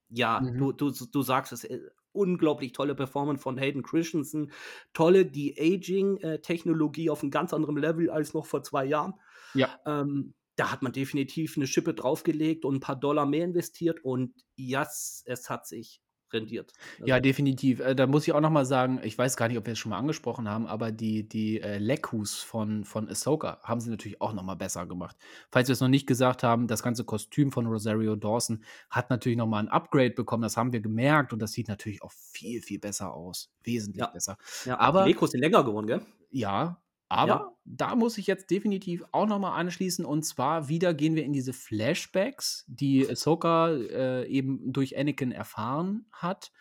ja, 0.09 0.41
Mhm. 0.41 0.57
du, 0.57 0.71
du, 0.71 0.91
du 0.91 1.21
sagst 1.21 1.51
es, 1.53 1.63
äh, 1.63 1.79
unglaublich 2.11 2.73
tolle 2.73 2.95
Performance 2.95 3.41
von 3.41 3.57
Hayden 3.57 3.83
Christensen. 3.83 4.51
Tolle 4.93 5.25
De-Aging-Technologie 5.25 7.09
auf 7.09 7.21
einem 7.21 7.31
ganz 7.31 7.53
anderen 7.53 7.77
Level 7.77 8.09
als 8.09 8.33
noch 8.33 8.45
vor 8.45 8.63
zwei 8.63 8.85
Jahren. 8.85 9.13
Ja. 9.53 9.79
Ähm, 9.85 10.33
da 10.55 10.71
hat 10.71 10.81
man 10.81 10.91
definitiv 10.91 11.55
eine 11.55 11.67
Schippe 11.67 11.93
draufgelegt 11.93 12.65
und 12.65 12.75
ein 12.75 12.79
paar 12.81 12.99
Dollar 12.99 13.25
mehr 13.25 13.45
investiert 13.45 14.03
und 14.03 14.33
yes, 14.57 15.23
es 15.25 15.49
hat 15.49 15.65
sich 15.67 16.01
rendiert. 16.33 16.73
Ja, 17.05 17.19
Also, 17.19 17.21
definitiv. 17.21 17.79
Äh, 17.79 17.95
da 17.95 18.07
muss 18.07 18.27
ich 18.27 18.33
auch 18.33 18.41
noch 18.41 18.49
mal 18.49 18.65
sagen, 18.65 18.99
ich 19.03 19.17
weiß 19.17 19.37
gar 19.37 19.47
nicht, 19.47 19.57
ob 19.57 19.65
wir 19.65 19.73
es 19.73 19.79
schon 19.79 19.89
mal 19.91 19.97
angesprochen 19.97 20.49
haben, 20.49 20.67
aber 20.67 20.91
die 20.91 21.27
die, 21.27 21.61
äh, 21.61 21.77
Leckus 21.77 22.39
von 22.41 22.83
von 22.83 23.07
Ahsoka 23.09 23.59
haben 23.63 23.79
sie 23.79 23.89
natürlich 23.89 24.21
auch 24.21 24.33
noch 24.33 24.43
mal 24.43 24.55
besser 24.55 24.85
gemacht. 24.85 25.15
Falls 25.51 25.67
wir 25.69 25.73
es 25.73 25.79
noch 25.81 25.87
nicht 25.87 26.07
gesagt 26.07 26.43
haben, 26.43 26.67
das 26.67 26.83
ganze 26.83 27.05
Kostüm 27.05 27.51
von 27.51 27.65
Rosario 27.67 28.15
Dawson 28.15 28.63
hat 28.89 29.09
natürlich 29.09 29.37
noch 29.37 29.47
mal 29.47 29.59
'n 29.63 29.69
Upgrade 29.69 30.11
bekommen, 30.11 30.43
das 30.43 30.57
haben 30.57 30.73
wir 30.73 30.81
gemerkt 30.81 31.33
und 31.33 31.39
das 31.39 31.53
sieht 31.53 31.67
natürlich 31.67 32.03
auch 32.03 32.11
viel, 32.11 32.61
viel 32.61 32.79
besser 32.79 33.13
aus, 33.13 33.51
wesentlich 33.63 34.05
ja, 34.05 34.11
besser. 34.11 34.37
ja. 34.65 34.79
Aber 34.79 35.03
die 35.03 35.03
Lekos 35.03 35.31
sind 35.31 35.41
länger 35.41 35.63
geworden, 35.63 35.87
gell? 35.87 36.05
Ja, 36.31 36.81
aber 37.09 37.39
Ja. 37.39 37.55
da 37.65 37.95
muss 37.95 38.17
ich 38.17 38.27
jetzt 38.27 38.49
definitiv 38.51 39.03
auch 39.11 39.27
noch 39.27 39.39
mal 39.39 39.55
anschließen 39.55 40.05
und 40.05 40.23
zwar 40.23 40.69
wieder 40.69 40.93
gehen 40.93 41.15
wir 41.15 41.23
in 41.25 41.33
diese 41.33 41.53
Flashbacks, 41.53 42.65
die 42.67 43.07
Ahsoka, 43.09 43.69
äh, 43.71 44.27
eben 44.27 44.71
durch 44.73 44.97
Anakin 44.97 45.31
erfahren 45.31 46.07
hat. 46.11 46.51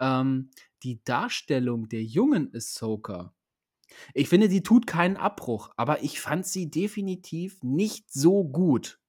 Ähm, 0.00 0.50
die 0.82 1.02
Darstellung 1.04 1.88
der 1.88 2.02
jungen 2.04 2.52
Ahsoka 2.54 3.34
ich 4.14 4.28
finde, 4.28 4.48
die 4.48 4.62
tut 4.62 4.86
keinen 4.86 5.16
Abbruch, 5.16 5.70
aber 5.76 6.02
ich 6.02 6.20
fand 6.20 6.46
sie 6.46 6.70
definitiv 6.70 7.62
nicht 7.62 8.12
so 8.12 8.44
gut. 8.44 9.00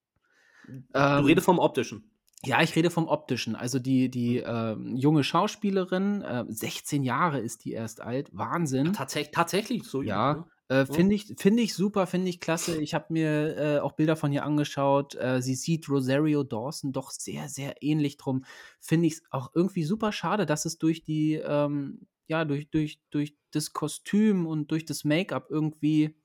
Du 1.14 1.22
Ähm 1.22 1.24
redest 1.24 1.45
vom 1.45 1.60
Optischen. 1.60 2.10
ja, 2.43 2.62
ich 2.62 2.76
rede 2.76 2.89
vom 2.89 3.08
Optischen. 3.08 3.56
Also 3.56 3.80
die 3.80 4.10
die, 4.10 4.38
ähm, 4.38 4.95
junge 4.95 5.24
Schauspielerin, 5.24 6.22
äh, 6.22 6.45
16 6.47 7.04
Jahre 7.04 7.39
ist 7.39 7.66
die 7.66 7.74
erst 7.74 8.02
alt, 8.02 8.30
Ja, 8.32 8.38
Wahnsinn. 8.38 8.89
tatsäch 8.91 9.32
tatsächlich 9.32 9.84
so 9.86 10.02
jung, 10.02 10.28
Ja, 10.28 10.30
ne? 10.30 10.45
Äh, 10.70 10.86
finde 10.86 11.16
ich 11.16 11.34
finde 11.38 11.64
ich 11.64 11.74
super, 11.74 12.06
finde 12.08 12.30
ich 12.30 12.40
klasse. 12.40 12.80
Ich 12.82 12.94
habe 12.94 13.08
mir, 13.10 13.58
äh, 13.58 13.80
auch 13.80 13.94
Bilder 13.94 14.16
von 14.16 14.32
ihr 14.32 14.44
angeschaut. 14.44 15.16
Äh, 15.16 15.42
sie 15.42 15.56
sieht 15.56 15.90
Rosario 15.90 16.44
Dawson 16.44 16.94
doch 16.94 17.12
sehr, 17.12 17.50
sehr 17.50 17.82
ähnlich. 17.82 18.18
Drum 18.18 18.46
finde 18.80 19.08
ich's 19.08 19.24
auch 19.32 19.52
irgendwie 19.56 19.84
super 19.84 20.12
schade, 20.12 20.46
dass 20.46 20.66
es 20.66 20.78
durch 20.78 21.04
die, 21.04 21.34
ähm 21.36 22.08
ja, 22.28 22.46
durch 22.46 22.70
durch 22.70 23.02
durch 23.10 23.36
das 23.52 23.74
Kostüm 23.74 24.46
und 24.46 24.70
durch 24.70 24.86
das 24.86 25.04
Make-up 25.04 25.48
irgendwie, 25.50 26.16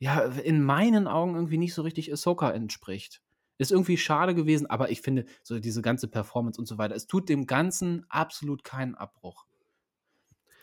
ja, 0.00 0.22
in 0.24 0.62
meinen 0.64 1.06
Augen 1.06 1.36
irgendwie 1.36 1.58
nicht 1.58 1.74
so 1.74 1.82
richtig 1.82 2.12
Ahsoka 2.12 2.50
entspricht. 2.50 3.22
Ist 3.58 3.70
irgendwie 3.70 3.96
schade 3.96 4.34
gewesen, 4.34 4.66
aber 4.68 4.90
ich 4.90 5.02
finde, 5.02 5.24
so 5.44 5.60
diese 5.60 5.82
ganze 5.82 6.08
Performance 6.08 6.60
und 6.60 6.66
so 6.66 6.78
weiter, 6.78 6.96
es 6.96 7.06
tut 7.06 7.28
dem 7.28 7.46
Ganzen 7.46 8.04
absolut 8.08 8.64
keinen 8.64 8.96
Abbruch. 8.96 9.46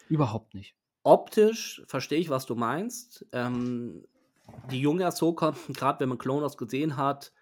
Überhaupt 0.10 0.54
nicht. 0.54 0.76
Optisch 1.04 1.82
verstehe 1.88 2.20
ich, 2.20 2.30
was 2.30 2.46
du 2.46 2.56
meinst. 2.56 3.26
Ähm, 3.32 4.06
die 4.64 4.82
junge 4.82 5.06
Ahsoka, 5.06 5.56
grad 5.74 6.00
wenn 6.00 6.10
man 6.10 6.18
Clone 6.18 6.48
gesehen 6.58 6.98
hat, 6.98 7.34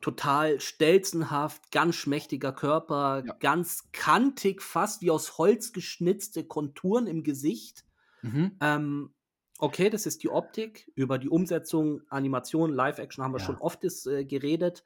total 0.00 0.60
stelzenhaft, 0.60 1.72
ganz 1.72 1.96
schmächtiger 1.96 2.52
Körper, 2.52 3.22
Ja. 3.22 3.36
ganz 3.40 3.90
kantig, 3.92 4.62
fast 4.62 5.02
wie 5.02 5.10
aus 5.10 5.38
Holz 5.38 5.72
geschnitzte 5.72 6.44
Konturen 6.44 7.06
im 7.06 7.22
Gesicht. 7.24 7.84
Mhm. 8.22 8.60
Ähm, 8.60 9.14
okay, 9.58 9.90
das 9.90 10.06
ist 10.06 10.22
die 10.22 10.30
Optik. 10.30 10.90
Über 10.94 11.18
die 11.18 11.28
Umsetzung, 11.30 12.02
Animation, 12.10 12.72
Live-Action 12.72 13.24
haben 13.24 13.32
wir 13.34 13.40
schon 13.40 13.56
Ja. 13.56 13.60
oft 13.60 13.84
ist, 13.84 14.06
äh, 14.06 14.24
geredet. 14.24 14.84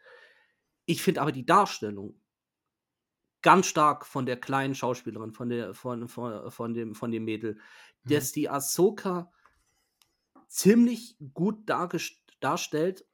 Ich 0.87 1.03
finde 1.03 1.23
aber 1.23 1.33
die 1.33 1.47
Darstellung 1.47 2.20
ganz 3.43 3.67
stark 3.67 4.07
von 4.07 4.27
der 4.27 4.39
kleinen 4.39 4.75
Schauspielerin, 4.75 5.33
von 5.33 5.49
der 5.49 5.75
von 5.75 6.09
von 6.09 6.51
von 6.51 6.75
dem 6.75 6.95
von 6.95 7.11
dem 7.11 7.25
Mädel, 7.25 7.59
Mhm. 8.05 8.11
dass 8.15 8.33
die 8.33 8.49
Ahsoka 8.51 9.31
ziemlich 10.49 11.17
gut 11.35 11.69
darstellt, 12.41 13.07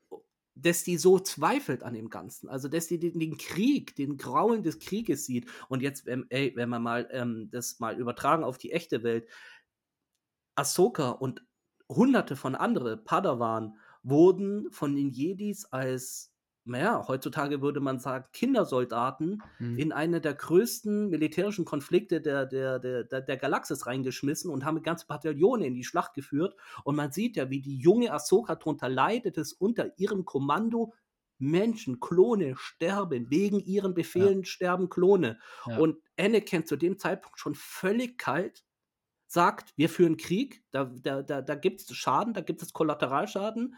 dass 0.55 0.85
die 0.85 0.97
so 0.97 1.19
zweifelt 1.19 1.83
an 1.83 1.95
dem 1.95 2.09
Ganzen. 2.11 2.49
Also, 2.49 2.69
dass 2.69 2.87
die 2.89 2.99
den 2.99 3.19
den 3.19 3.37
Krieg, 3.39 3.95
den 3.97 4.17
Grauen 4.17 4.63
des 4.63 4.79
Krieges 4.79 5.27
sieht. 5.27 5.51
Und 5.69 5.83
jetzt, 5.83 6.09
ähm, 6.09 6.27
ey, 6.31 6.53
wenn 6.57 6.71
wir 6.71 6.79
mal, 6.79 7.09
ähm, 7.13 7.49
das 7.51 7.79
mal 7.81 7.99
übertragen 7.99 8.45
auf 8.45 8.59
die 8.59 8.73
echte 8.73 9.03
Welt. 9.03 9.29
Ahsoka 10.55 11.11
und 11.11 11.45
Hunderte 11.89 12.37
von 12.37 12.55
andere 12.55 12.97
Padawan 12.97 13.79
wurden 14.03 14.71
von 14.71 14.95
den 14.97 15.11
Jedis 15.11 15.67
als, 15.67 16.33
na 16.67 16.79
ja, 16.79 17.09
heutzutage 17.09 17.63
würde 17.63 17.81
man 17.81 17.99
sagen, 18.01 18.27
Kindersoldaten 18.33 19.45
Mhm. 19.59 19.77
in 19.77 19.93
eine 19.93 20.21
der 20.21 20.35
größten 20.35 21.09
militärischen 21.11 21.65
Konflikte 21.65 22.21
der 22.21 22.47
der 22.47 22.79
der 22.79 23.05
der 23.05 23.21
der 23.23 23.37
Galaxis 23.37 23.87
reingeschmissen 23.87 24.51
und 24.51 24.65
haben 24.65 24.83
ganze 24.83 25.07
Bataillone 25.07 25.67
in 25.67 25.75
die 25.75 25.85
Schlacht 25.85 26.15
geführt. 26.15 26.57
Und 26.85 26.97
man 26.97 27.13
sieht 27.13 27.37
ja, 27.37 27.51
wie 27.51 27.61
die 27.63 27.77
junge 27.79 28.13
Ahsoka 28.13 28.57
drunter 28.57 28.89
leidet, 28.89 29.37
dass 29.39 29.53
unter 29.53 29.99
ihrem 29.99 30.25
Kommando 30.25 30.95
Menschen, 31.39 32.01
Klone 32.01 32.55
sterben. 32.57 33.31
Wegen 33.31 33.61
ihren 33.61 33.95
Ja. 34.15 34.29
Befehlen 34.29 34.45
sterben 34.45 34.89
Klone. 34.89 35.39
Ja. 35.65 35.81
Und 35.81 35.99
Anakin 36.19 36.65
zu 36.67 36.77
dem 36.77 36.99
Zeitpunkt 36.99 37.39
schon 37.39 37.55
völlig 37.55 38.19
kalt 38.19 38.65
sagt: 39.27 39.73
„Wir 39.77 39.89
führen 39.89 40.17
Krieg, 40.17 40.65
da 40.73 40.85
da 40.87 41.23
da 41.23 41.43
da 41.43 41.55
gibt's 41.55 41.95
Schaden, 41.95 42.35
da 42.35 42.41
gibt 42.43 42.63
es 42.63 42.73
Kollateralschaden.“ 42.73 43.75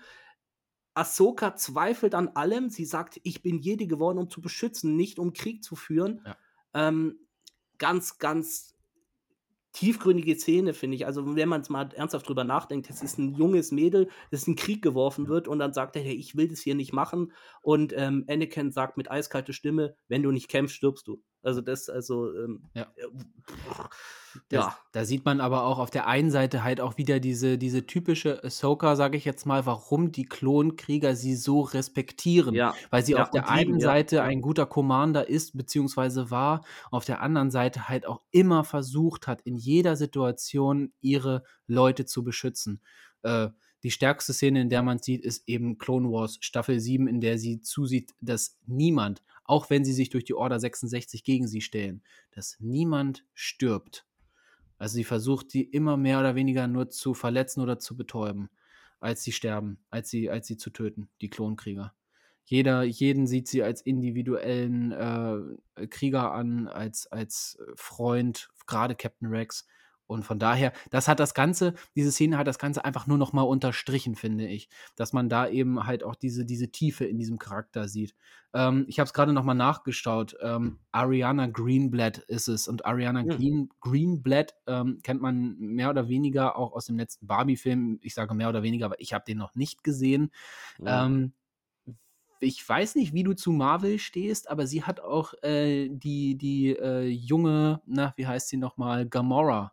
Ahsoka 0.99 1.57
zweifelt 1.57 2.14
an 2.14 2.28
allem. 2.30 2.70
Sie 2.70 2.84
sagt: 2.84 3.20
„Ich 3.24 3.42
bin 3.42 3.59
Jedi 3.61 3.86
geworden, 3.86 4.18
um 4.18 4.30
zu 4.30 4.40
beschützen, 4.42 4.96
nicht 4.96 5.18
um 5.18 5.32
Krieg 5.32 5.64
zu 5.64 5.76
führen.“ 5.76 6.22
Ja. 6.24 6.38
Ähm, 6.74 7.20
ganz, 7.78 8.18
ganz 8.18 8.74
tiefgründige 9.72 10.36
Szene, 10.38 10.74
finde 10.74 10.96
ich. 10.96 11.07
Also, 11.07 11.36
wenn 11.36 11.49
man's 11.49 11.68
mal 11.70 11.90
ernsthaft 11.94 12.28
drüber 12.28 12.44
nachdenkt, 12.44 12.88
das 12.90 13.03
ist 13.03 13.18
'n 13.18 13.34
junges 13.34 13.70
Mädel, 13.72 14.09
das 14.30 14.46
in 14.49 14.57
Krieg 14.57 14.82
geworfen 14.82 15.28
wird 15.28 15.49
und 15.49 15.59
dann 15.59 15.72
sagt 15.74 15.96
er: 15.96 16.03
„Hey, 16.03 16.14
ich 16.16 16.36
will 16.36 16.49
das 16.49 16.61
hier 16.61 16.74
nicht 16.74 16.92
machen.“ 16.92 17.32
Und, 17.62 17.92
ähm, 17.96 18.24
Anakin 18.28 18.72
sagt 18.72 18.96
mit 18.96 19.11
eiskalte 19.11 19.53
Stimme: 19.53 19.96
„Wenn 20.09 20.22
du 20.22 20.30
nicht 20.32 20.49
kämpfst, 20.49 20.76
stirbst 20.76 21.07
du.“ 21.09 21.22
Also, 21.43 21.61
das 21.61 21.89
also, 21.89 22.34
ähm, 22.34 22.62
Ja. 22.74 22.82
äh, 22.97 23.07
Das 24.51 24.66
ja. 24.66 24.78
da 24.93 25.05
sieht 25.05 25.24
man 25.24 25.41
aber 25.41 25.64
auch 25.64 25.78
auf 25.78 25.91
der 25.91 26.07
einen 26.07 26.30
Seite 26.30 26.62
halt 26.62 26.80
auch 26.80 26.97
wieder 26.99 27.18
diese 27.18 27.59
diese 27.59 27.86
typische 27.86 28.45
Ahsoka, 28.45 28.95
sage 28.95 29.16
ich 29.16 29.24
jetzt 29.24 29.47
mal, 29.47 29.66
warum 29.66 30.12
die 30.12 30.26
Klonkrieger 30.26 31.16
sie 31.16 31.34
so 31.34 31.62
respektieren. 31.62 32.55
Ja, 32.55 32.74
Weil 32.91 33.05
sie 33.05 33.12
ja, 33.12 33.22
auf 33.22 33.30
der 33.30 33.43
lieben, 33.43 33.53
einen 33.53 33.80
ja, 33.80 33.86
Seite 33.86 34.22
ein 34.22 34.41
guter 34.41 34.66
Commander 34.66 35.28
ist 35.28 35.57
beziehungsweise 35.57 36.30
war, 36.30 36.62
auf 36.91 37.05
der 37.05 37.20
anderen 37.20 37.51
Seite 37.51 37.89
halt 37.89 38.07
auch 38.07 38.20
immer 38.30 38.64
versucht 38.64 39.26
hat, 39.26 39.41
in 39.43 39.57
jeder 39.57 39.97
Situation 39.97 40.93
ihre 41.01 41.43
Leute 41.66 42.05
zu 42.05 42.22
beschützen. 42.22 42.80
Äh, 43.22 43.49
die 43.82 43.91
stärkste 43.91 44.32
Szene, 44.32 44.61
in 44.61 44.70
der 44.70 44.82
man's 44.82 45.05
sieht, 45.05 45.24
ist 45.24 45.49
eben 45.49 45.78
Clone 45.78 46.11
Wars 46.11 46.39
Staffel 46.41 46.80
7, 46.80 47.07
in 47.07 47.20
der 47.20 47.39
sie 47.39 47.61
zusieht, 47.61 48.12
dass 48.20 48.59
niemand, 48.66 49.22
auch 49.49 49.70
wenn 49.70 49.84
sie 49.84 49.94
sich 49.94 50.11
durch 50.11 50.24
die 50.24 50.34
Order 50.34 50.61
66 50.61 51.24
gegen 51.24 51.49
sie 51.49 51.62
stellen, 51.62 52.03
dass 52.30 52.57
niemand 52.61 53.24
stirbt. 53.34 54.07
Also, 54.76 54.94
sie 54.94 55.05
versucht, 55.05 55.55
die 55.55 55.64
immer 55.64 55.96
mehr 55.96 56.20
oder 56.20 56.36
weniger 56.36 56.68
nur 56.68 56.90
zu 56.90 57.14
verletzen 57.14 57.62
oder 57.62 57.78
zu 57.80 57.96
betäuben, 57.96 58.51
als 59.01 59.24
sie 59.24 59.32
sterben, 59.32 59.78
als 59.90 60.11
sie 60.11 60.30
als 60.30 60.46
sie 60.46 60.59
zu 60.59 60.70
töten, 60.70 61.09
die 61.22 61.30
Klonkrieger. 61.30 61.94
Jeder 62.44 62.82
jeden 62.82 63.26
sieht 63.26 63.49
sie 63.49 63.62
als 63.62 63.80
individuellen, 63.80 64.92
äh, 64.92 65.86
Krieger 65.88 66.32
an, 66.32 66.68
als 66.68 67.07
als, 67.07 67.59
Freund, 67.74 68.51
grade 68.66 68.94
Captain 68.94 69.28
Rex. 69.28 69.66
Und 70.09 70.25
von 70.25 70.39
daher 70.41 70.73
das 70.91 71.07
hat 71.07 71.21
das 71.21 71.35
Ganze 71.35 71.75
diese 71.95 72.11
Szene 72.11 72.39
hat 72.39 72.47
das 72.49 72.59
Ganze 72.59 72.85
einfach 72.85 73.07
nur 73.07 73.19
noch 73.19 73.33
mal 73.33 73.43
unterstrichen, 73.43 74.17
finde 74.17 74.49
ich, 74.49 74.69
dass 74.97 75.13
man 75.13 75.29
da 75.29 75.49
eben 75.49 75.87
halt 75.87 76.03
auch 76.03 76.17
diese 76.17 76.45
diese 76.45 76.71
Tiefe 76.71 77.05
in 77.05 77.19
diesem 77.19 77.39
Charakter 77.39 77.87
sieht. 77.89 78.15
Ähm, 78.55 78.87
ich 78.89 78.99
habe 78.99 79.07
es 79.07 79.13
grade 79.13 79.33
noch 79.33 79.45
mal 79.45 79.55
nachgeschaut, 79.55 80.35
ähm, 80.43 80.79
Ariana 80.91 81.47
Greenblatt 81.47 82.19
ist 82.19 82.49
es 82.49 82.67
und 82.67 82.87
Ariana 82.87 83.21
Hm. 83.21 83.29
Green 83.29 83.69
Greenblatt, 83.81 84.55
ähm, 84.67 85.01
kennt 85.03 85.21
man 85.21 85.57
mehr 85.59 85.91
oder 85.91 86.09
weniger 86.09 86.57
auch 86.57 86.73
aus 86.73 86.87
dem 86.87 86.97
letzten 86.99 87.27
Barbie-Film. 87.27 87.99
Ich 88.03 88.15
sage 88.15 88.35
mehr 88.35 88.49
oder 88.49 88.63
weniger, 88.63 88.87
aber 88.87 89.01
ich 89.01 89.13
habe 89.13 89.25
den 89.27 89.39
noch 89.39 89.55
nicht 89.55 89.85
gesehen. 89.85 90.31
Mhm. 90.79 90.87
Ähm, 90.87 91.33
ich 92.41 92.67
weiß 92.67 92.95
nicht, 92.95 93.13
wie 93.15 93.25
du 93.25 93.35
zu 93.35 93.51
Marvel 93.51 93.99
stehst, 93.99 94.49
aber 94.49 94.67
sie 94.67 94.85
hat 94.85 95.01
auch, 95.01 95.35
äh, 95.43 95.89
die 95.91 96.37
die, 96.39 96.69
äh, 96.71 97.07
junge 97.09 97.83
na, 97.87 98.15
wie 98.17 98.27
heißt 98.27 98.49
sie 98.49 98.57
noch 98.57 98.77
mal, 98.77 99.09
Gamora 99.09 99.73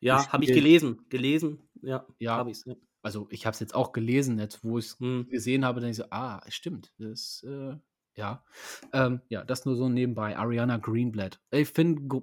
Ja, 0.00 0.32
habe 0.32 0.44
ich 0.44 0.52
gelesen, 0.52 1.06
gelesen. 1.08 1.68
Ja, 1.82 2.06
Ja, 2.18 2.36
habe 2.36 2.50
ich's, 2.50 2.64
ja. 2.64 2.74
also, 3.02 3.28
ich 3.30 3.46
habe 3.46 3.54
es 3.54 3.60
jetzt 3.60 3.74
auch 3.74 3.92
gelesen, 3.92 4.38
jetzt 4.38 4.64
wo 4.64 4.78
ich's 4.78 5.00
Mhm. 5.00 5.30
gesehen 5.30 5.64
habe, 5.64 5.80
denke 5.80 5.92
ich 5.92 5.96
so: 5.98 6.04
„Ah, 6.10 6.42
stimmt, 6.48 6.92
das, 6.98 7.44
äh“ 7.48 7.76
ja. 8.16 8.44
Ähm, 8.92 9.22
ja, 9.28 9.44
das 9.44 9.64
nur 9.64 9.76
so 9.76 9.88
nebenbei. 9.88 10.36
Ariana 10.36 10.78
Greenblatt. 10.78 11.40
Ich 11.50 11.68
finde, 11.70 12.22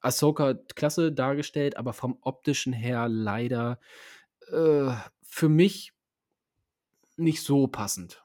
Ahsoka 0.00 0.54
klasse 0.54 1.12
dargestellt, 1.12 1.76
aber 1.76 1.92
vom 1.92 2.18
optischen 2.22 2.72
her 2.72 3.08
leider 3.08 3.80
äh, 4.50 4.92
für 5.22 5.48
mich 5.48 5.92
nicht 7.16 7.42
so 7.42 7.66
passend. 7.68 8.22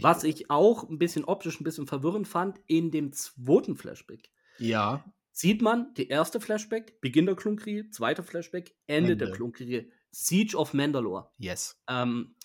Was 0.00 0.24
ich 0.24 0.50
auch 0.50 0.88
ein 0.88 0.98
bisschen 0.98 1.24
optisch 1.24 1.60
ein 1.60 1.64
bisschen 1.64 1.86
verwirrend 1.86 2.28
fand, 2.28 2.60
in 2.66 2.90
dem 2.90 3.12
zweiten 3.12 3.76
Flashback. 3.76 4.30
Ja. 4.58 5.04
Sieht 5.36 5.62
man 5.62 5.92
die 5.94 6.06
erste 6.06 6.40
Flashback, 6.40 7.00
Beginn 7.00 7.26
der 7.26 7.34
Klonkriege, 7.34 7.90
zweite 7.90 8.22
Flashback, 8.22 8.72
Ende, 8.86 9.12
Ende. 9.12 9.26
der 9.26 9.34
Klonkriege, 9.34 9.90
Siege 10.12 10.56
of 10.56 10.74
Mandalore. 10.74 11.28
Yes. 11.38 11.76
Ähm, 11.88 12.36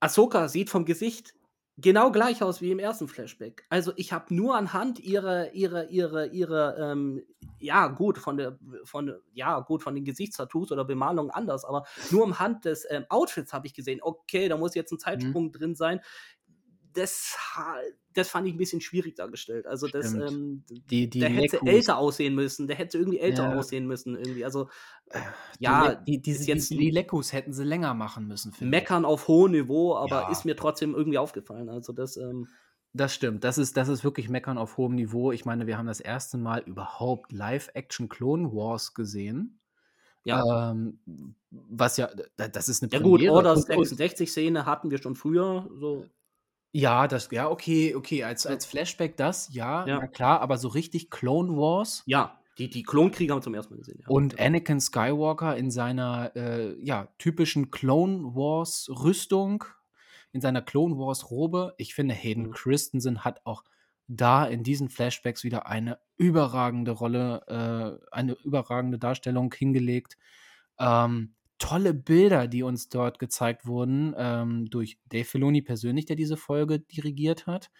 Ahsoka 0.00 0.48
sieht 0.48 0.68
vom 0.68 0.84
Gesicht 0.84 1.32
genau 1.78 2.10
gleich 2.10 2.42
aus 2.42 2.60
wie 2.60 2.72
im 2.72 2.80
ersten 2.80 3.06
Flashback. 3.06 3.64
Also 3.68 3.92
ich 3.94 4.12
habe 4.12 4.34
nur 4.34 4.56
anhand 4.56 4.98
ihrer, 4.98 5.52
ihrer, 5.52 5.90
ihrer, 5.90 6.26
ihrer, 6.26 6.76
ähm, 6.76 7.22
ja 7.60 7.86
gut, 7.86 8.18
von 8.18 8.36
der, 8.36 8.58
von, 8.82 9.14
ja 9.32 9.60
gut, 9.60 9.84
von 9.84 9.94
den 9.94 10.04
Gesichtstattoos 10.04 10.72
oder 10.72 10.84
Bemalungen 10.84 11.30
anders, 11.30 11.64
aber 11.64 11.84
nur 12.10 12.26
anhand 12.26 12.64
des 12.64 12.84
ähm, 12.90 13.04
Outfits 13.10 13.52
habe 13.52 13.68
ich 13.68 13.74
gesehen, 13.74 14.00
okay, 14.02 14.48
da 14.48 14.56
muss 14.56 14.74
jetzt 14.74 14.90
ein 14.90 14.96
mhm. 14.96 15.00
Zeitsprung 15.00 15.44
mhm. 15.44 15.52
drin 15.52 15.74
sein 15.76 16.00
das, 16.94 17.36
das 18.12 18.28
fand 18.28 18.46
ich 18.46 18.54
ein 18.54 18.58
bisschen 18.58 18.80
schwierig 18.80 19.16
dargestellt. 19.16 19.66
Also 19.66 19.88
das, 19.88 20.12
ähm, 20.14 20.64
die, 20.68 21.08
die 21.08 21.20
der 21.20 21.30
hätte 21.30 21.60
älter 21.64 21.98
aussehen 21.98 22.34
müssen, 22.34 22.66
der 22.66 22.76
hätte 22.76 22.98
irgendwie 22.98 23.18
älter 23.18 23.50
ja. 23.50 23.58
aussehen 23.58 23.86
müssen 23.86 24.16
irgendwie. 24.16 24.44
Also 24.44 24.68
äh, 25.06 25.20
ja, 25.58 25.94
die, 25.94 26.20
die, 26.20 26.36
die, 26.36 26.44
jetzt 26.44 26.70
die 26.70 26.90
Lekus 26.90 27.32
hätten 27.32 27.52
sie 27.52 27.64
länger 27.64 27.94
machen 27.94 28.26
müssen. 28.26 28.52
Meckern 28.60 29.02
ich. 29.02 29.08
auf 29.08 29.28
hohem 29.28 29.52
Niveau, 29.52 29.96
aber 29.96 30.22
ja. 30.22 30.30
ist 30.30 30.44
mir 30.44 30.56
trotzdem 30.56 30.94
irgendwie 30.94 31.18
aufgefallen. 31.18 31.68
Also 31.68 31.92
das. 31.92 32.16
Ähm, 32.16 32.48
das 32.94 33.14
stimmt. 33.14 33.42
Das 33.42 33.56
ist, 33.56 33.76
das 33.76 33.88
ist 33.88 34.04
wirklich 34.04 34.28
Meckern 34.28 34.58
auf 34.58 34.76
hohem 34.76 34.94
Niveau. 34.94 35.32
Ich 35.32 35.46
meine, 35.46 35.66
wir 35.66 35.78
haben 35.78 35.86
das 35.86 36.00
erste 36.00 36.36
Mal 36.36 36.60
überhaupt 36.60 37.32
Live-Action 37.32 38.10
Clone 38.10 38.52
Wars 38.52 38.92
gesehen. 38.92 39.60
Ja. 40.24 40.70
Ähm, 40.70 40.98
was 41.50 41.96
ja, 41.96 42.10
das 42.36 42.68
ist 42.68 42.82
eine 42.82 42.92
Ja 42.92 43.00
gut, 43.00 43.26
Order 43.28 43.54
66-Szene 43.54 44.66
hatten 44.66 44.90
wir 44.90 44.98
schon 44.98 45.16
früher. 45.16 45.68
So. 45.74 46.06
Ja, 46.74 47.06
das 47.06 47.28
ja, 47.32 47.50
okay, 47.50 47.94
okay, 47.94 48.24
als 48.24 48.46
als 48.46 48.64
Flashback 48.64 49.16
das, 49.18 49.52
ja, 49.52 49.88
Ja. 49.88 49.98
na 49.98 50.06
klar, 50.06 50.40
aber 50.40 50.56
so 50.56 50.68
richtig 50.68 51.10
Clone 51.10 51.54
Wars 51.54 52.06
Ja, 52.06 52.40
die 52.58 52.68
die 52.70 52.82
Klonkriege 52.82 53.32
haben 53.32 53.38
wir 53.38 53.42
zum 53.42 53.54
ersten 53.54 53.74
Mal 53.74 53.78
gesehen, 53.78 54.00
ja. 54.02 54.08
und 54.08 54.38
Anakin 54.40 54.80
Skywalker 54.80 55.56
in 55.56 55.70
seiner, 55.70 56.32
äh, 56.36 56.74
ja, 56.84 57.08
typischen 57.18 57.70
Clone 57.70 58.34
Wars 58.34 58.88
Rüstung, 58.90 59.64
in 60.32 60.40
seiner 60.40 60.62
Clone 60.62 60.96
Wars 60.98 61.30
Robe. 61.30 61.74
Ich 61.78 61.94
finde, 61.94 62.14
Hayden 62.14 62.50
Mhm. 62.50 62.50
Christensen 62.50 63.24
hat 63.24 63.40
auch 63.46 63.64
da 64.08 64.44
in 64.46 64.62
diesen 64.64 64.88
Flashbacks 64.90 65.44
wieder 65.44 65.66
eine 65.66 65.98
überragende 66.16 66.90
Rolle, 66.92 67.42
äh 68.02 68.06
eine 68.14 68.32
überragende 68.44 68.98
Darstellung 68.98 69.52
hingelegt. 69.54 70.16
Ähm 70.78 71.34
tolle 71.58 71.94
Bilder, 71.94 72.48
die 72.48 72.62
uns 72.62 72.88
dort 72.88 73.18
gezeigt 73.18 73.66
wurden, 73.66 74.14
ähm, 74.16 74.70
durch 74.70 74.98
Dave 75.06 75.24
Filoni 75.24 75.62
persönlich, 75.62 76.06
der 76.06 76.16
diese 76.16 76.36
Folge 76.36 76.80
dirigiert 76.80 77.46
hat, 77.46 77.70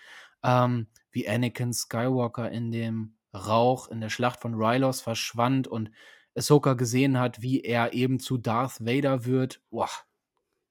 ähm, 0.42 0.86
wie 1.10 1.28
Anakin 1.28 1.72
Skywalker 1.72 2.50
in 2.50 2.70
dem 2.70 3.16
Rauch 3.34 3.88
in 3.88 4.00
der 4.00 4.10
Schlacht 4.10 4.40
von 4.40 4.54
Rylos 4.54 5.00
verschwand 5.00 5.66
und 5.66 5.90
Ahsoka 6.36 6.74
gesehen 6.74 7.18
hat, 7.18 7.42
wie 7.42 7.60
er 7.62 7.92
eben 7.92 8.20
zu 8.20 8.38
Darth 8.38 8.84
Vader 8.84 9.24
wird. 9.24 9.60
Boah, 9.70 9.90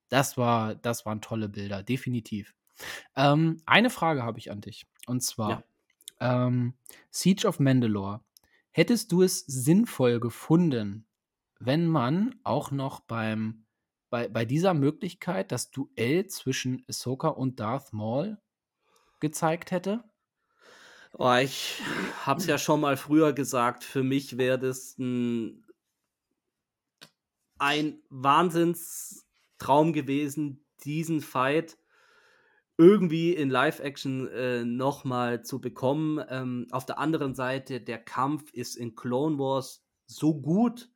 das 0.10 0.38
war, 0.38 0.76
das 0.76 1.06
waren 1.06 1.22
tolle 1.22 1.50
Bilder, 1.50 1.84
definitiv. 1.84 2.54
Ähm, 3.16 3.62
eine 3.66 3.90
Frage 3.90 4.24
habe 4.24 4.40
ich 4.40 4.52
an 4.52 4.62
dich. 4.62 4.86
Und 5.08 5.22
zwar 5.22 5.64
ja. 6.20 6.46
ähm, 6.48 6.74
Siege 7.10 7.48
of 7.48 7.60
Mandalore. 7.60 8.22
Hättest 8.72 9.12
du 9.12 9.22
es 9.22 9.40
sinnvoll 9.40 10.20
gefunden, 10.20 11.06
wenn 11.64 11.88
man 11.88 12.36
auch 12.44 12.72
noch 12.72 13.02
beim, 13.02 13.66
bei, 14.10 14.28
bei 14.28 14.46
dieser 14.46 14.74
Möglichkeit 14.74 15.52
das 15.52 15.72
Duell 15.72 16.28
zwischen 16.28 16.84
Ahsoka 16.88 17.30
und 17.30 17.60
Darth 17.60 17.94
Maul 17.94 18.38
gezeigt 19.20 19.72
hätte? 19.72 20.04
Oh, 21.14 21.34
ich 21.36 21.82
habe 22.26 22.40
es 22.40 22.48
ja 22.48 22.58
schon 22.58 22.82
mal 22.82 22.98
früher 22.98 23.34
gesagt, 23.34 23.84
für 23.84 24.02
mich 24.02 24.38
wäre 24.38 24.58
das 24.58 24.98
ein, 24.98 25.66
ein 27.60 28.02
Wahnsinnstraum 28.10 29.94
gewesen, 29.94 30.66
diesen 30.84 31.22
Fight 31.22 31.78
irgendwie 32.78 33.34
in 33.34 33.50
Live-Action 33.50 34.28
äh, 34.30 34.66
nochmal 34.66 35.44
zu 35.44 35.62
bekommen. 35.62 36.24
Ähm, 36.30 36.68
auf 36.72 36.86
der 36.86 36.98
anderen 36.98 37.36
Seite, 37.36 37.82
der 37.82 38.00
Kampf 38.00 38.52
ist 38.54 38.76
in 38.76 38.96
Clone 38.96 39.38
Wars 39.38 39.86
so 40.08 40.34
gut, 40.42 40.90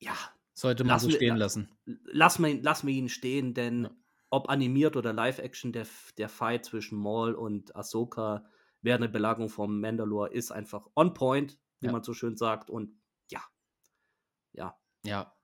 ja. 0.00 0.14
Sollte 0.54 0.84
man 0.84 0.98
so 0.98 1.08
stehen 1.08 1.34
wir, 1.34 1.38
lassen. 1.38 1.70
Lass 1.84 2.38
mir, 2.38 2.60
lass 2.60 2.82
mir 2.82 2.90
ihn 2.90 3.08
stehen, 3.08 3.54
denn 3.54 3.84
ja. 3.84 3.90
ob 4.28 4.50
animiert 4.50 4.96
oder 4.96 5.12
Live-Action, 5.12 5.72
der, 5.72 5.86
der 6.18 6.28
Fight 6.28 6.66
zwischen 6.66 6.98
Maul 6.98 7.34
und 7.34 7.74
Ahsoka 7.74 8.44
während 8.82 9.04
der 9.04 9.08
Belagerung 9.08 9.48
vom 9.48 9.80
Mandalore 9.80 10.30
ist 10.30 10.50
einfach 10.50 10.86
on 10.96 11.14
point, 11.14 11.58
wie 11.80 11.86
ja. 11.86 11.92
man 11.92 12.02
so 12.02 12.12
schön 12.14 12.36
sagt. 12.36 12.68
Und 12.68 12.92
ja. 13.30 13.40
Ja. 14.52 14.76
Ja. 15.04 15.34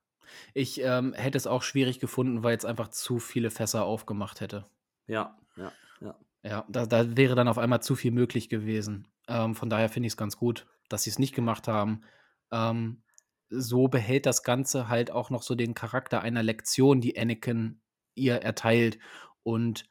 Ich 0.55 0.81
ähm, 0.83 1.13
hätte 1.15 1.39
es 1.39 1.47
auch 1.47 1.63
schwierig 1.63 2.01
gefunden, 2.01 2.43
weil 2.43 2.57
es 2.57 2.65
einfach 2.65 2.89
zu 2.89 3.19
viele 3.19 3.51
Fässer 3.51 3.85
aufgemacht 3.85 4.41
hätte. 4.41 4.67
Ja, 5.07 5.39
ja, 5.57 5.73
ja. 6.01 6.19
Ja, 6.43 6.65
da, 6.69 6.87
da 6.87 7.17
wäre 7.17 7.35
dann 7.35 7.49
auf 7.49 7.59
einmal 7.59 7.83
zu 7.83 7.95
viel 7.95 8.11
möglich 8.11 8.49
gewesen. 8.49 9.09
Ähm, 9.29 9.55
von 9.55 9.71
daher 9.71 9.89
finde 9.89 10.09
ich 10.09 10.13
es 10.13 10.17
ganz 10.17 10.37
gut, 10.37 10.67
dass 10.89 11.05
sie 11.05 11.11
es 11.11 11.19
nicht 11.19 11.35
gemacht 11.35 11.69
haben. 11.69 12.03
Ähm, 12.51 13.03
so 13.49 13.89
behält 13.89 14.27
das 14.27 14.43
Ganze 14.43 14.89
halt 14.89 15.11
auch 15.11 15.31
noch 15.31 15.43
so 15.43 15.55
den 15.55 15.75
Charakter 15.75 16.21
einer 16.21 16.43
Lektion, 16.43 17.01
die 17.01 17.19
Anakin 17.19 17.81
ihr 18.15 18.37
erteilt 18.37 18.99
und 19.43 19.89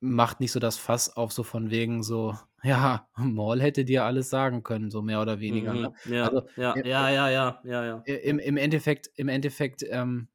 macht 0.00 0.40
nicht 0.40 0.52
so 0.52 0.60
das 0.60 0.76
Fass 0.76 1.16
auf, 1.16 1.32
so 1.32 1.42
von 1.42 1.70
wegen 1.70 2.02
so, 2.02 2.36
ja, 2.62 3.08
Maul 3.16 3.60
hätte 3.60 3.84
dir 3.84 4.04
alles 4.04 4.30
sagen 4.30 4.62
können, 4.62 4.90
so 4.90 5.02
mehr 5.02 5.20
oder 5.20 5.40
weniger. 5.40 5.74
Ne? 5.74 5.94
Mhm, 6.04 6.12
ja, 6.12 6.28
also, 6.28 6.48
ja, 6.56 6.76
ja, 6.76 7.08
ja, 7.10 7.28
ja, 7.30 7.60
ja, 7.64 7.84
ja. 7.84 7.96
Im, 8.04 8.38
im 8.38 8.56
Endeffekt, 8.56 9.10
im 9.16 9.28
Endeffekt, 9.28 9.84
ähm, 9.88 10.28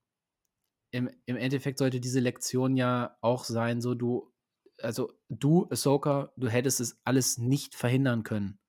im, 0.91 1.09
im 1.25 1.37
Endeffekt 1.37 1.77
sollte 1.77 1.99
diese 1.99 2.19
Lektion 2.19 2.75
ja 2.75 3.15
auch 3.21 3.43
sein, 3.43 3.79
so 3.79 3.93
du, 3.93 4.33
also 4.81 5.11
du, 5.29 5.67
Ahsoka, 5.69 6.31
du 6.35 6.47
hättest 6.47 6.79
es 6.79 6.99
alles 7.03 7.37
nicht 7.37 7.75
verhindern 7.75 8.23
können. 8.23 8.59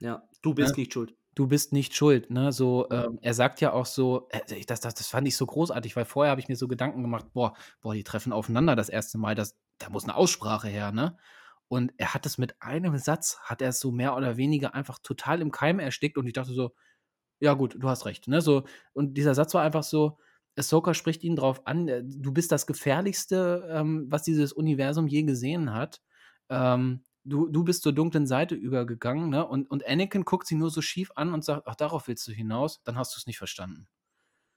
Ja, 0.00 0.26
du 0.42 0.54
bist 0.54 0.76
ja? 0.76 0.80
nicht 0.80 0.92
schuld 0.92 1.14
du 1.36 1.46
bist 1.46 1.72
nicht 1.72 1.94
schuld. 1.94 2.30
Ne? 2.30 2.50
So, 2.50 2.88
ähm, 2.90 3.18
er 3.22 3.34
sagt 3.34 3.60
ja 3.60 3.72
auch 3.72 3.86
so, 3.86 4.26
äh, 4.30 4.64
das, 4.66 4.80
das, 4.80 4.94
das 4.94 5.06
fand 5.06 5.28
ich 5.28 5.36
so 5.36 5.46
großartig, 5.46 5.94
weil 5.94 6.06
vorher 6.06 6.30
habe 6.32 6.40
ich 6.40 6.48
mir 6.48 6.56
so 6.56 6.66
Gedanken 6.66 7.02
gemacht, 7.02 7.26
boah, 7.32 7.54
boah, 7.80 7.94
die 7.94 8.02
treffen 8.02 8.32
aufeinander 8.32 8.74
das 8.74 8.88
erste 8.88 9.18
Mal, 9.18 9.36
das, 9.36 9.56
da 9.78 9.90
muss 9.90 10.04
eine 10.04 10.16
Aussprache 10.16 10.68
her, 10.68 10.90
ne? 10.90 11.16
Und 11.68 11.92
er 11.98 12.14
hat 12.14 12.26
es 12.26 12.38
mit 12.38 12.60
einem 12.62 12.96
Satz, 12.96 13.38
hat 13.42 13.60
er 13.60 13.70
es 13.70 13.80
so 13.80 13.92
mehr 13.92 14.16
oder 14.16 14.36
weniger 14.36 14.74
einfach 14.74 14.98
total 15.00 15.40
im 15.42 15.50
Keim 15.50 15.78
erstickt 15.78 16.16
und 16.16 16.26
ich 16.26 16.32
dachte 16.32 16.52
so, 16.52 16.74
ja 17.40 17.54
gut, 17.54 17.76
du 17.78 17.88
hast 17.88 18.06
recht, 18.06 18.28
ne? 18.28 18.40
So, 18.40 18.64
und 18.94 19.14
dieser 19.14 19.34
Satz 19.34 19.52
war 19.54 19.62
einfach 19.62 19.82
so, 19.82 20.18
Ahsoka 20.56 20.94
spricht 20.94 21.22
ihn 21.22 21.36
drauf 21.36 21.66
an, 21.66 21.88
äh, 21.88 22.02
du 22.02 22.32
bist 22.32 22.50
das 22.50 22.66
Gefährlichste, 22.66 23.68
ähm, 23.70 24.06
was 24.08 24.22
dieses 24.22 24.54
Universum 24.54 25.06
je 25.06 25.24
gesehen 25.24 25.74
hat. 25.74 26.00
Ähm, 26.48 27.02
du, 27.26 27.48
du 27.48 27.64
bist 27.64 27.82
zur 27.82 27.92
dunklen 27.92 28.26
Seite 28.26 28.54
übergegangen, 28.54 29.30
ne? 29.30 29.46
Und, 29.46 29.70
und 29.70 29.86
Anakin 29.86 30.24
guckt 30.24 30.46
sie 30.46 30.54
nur 30.54 30.70
so 30.70 30.80
schief 30.80 31.10
an 31.16 31.34
und 31.34 31.44
sagt, 31.44 31.66
ach, 31.66 31.74
darauf 31.74 32.08
willst 32.08 32.26
du 32.26 32.32
hinaus, 32.32 32.82
dann 32.84 32.96
hast 32.96 33.14
du 33.14 33.18
es 33.18 33.26
nicht 33.26 33.38
verstanden. 33.38 33.88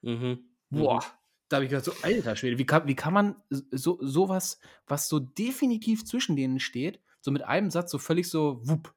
Mhm. 0.02 0.46
Boah, 0.70 1.00
mhm. 1.00 1.06
da 1.50 1.58
habe 1.58 1.66
ich 1.66 1.72
gedacht, 1.72 1.86
so, 1.86 1.94
alter 2.04 2.36
Schwede, 2.36 2.58
wie 2.58 2.66
kann, 2.66 2.88
wie 2.88 2.96
kann 2.96 3.14
man 3.14 3.36
so 3.50 3.98
sowas, 4.02 4.60
was 4.88 5.10
so 5.10 5.20
definitiv 5.20 6.06
zwischen 6.06 6.36
denen 6.36 6.60
steht, 6.60 7.02
so 7.22 7.32
mit 7.32 7.44
einem 7.44 7.72
Satz 7.72 7.92
so 7.92 7.98
völlig 7.98 8.30
so, 8.30 8.62
wupp, 8.64 8.94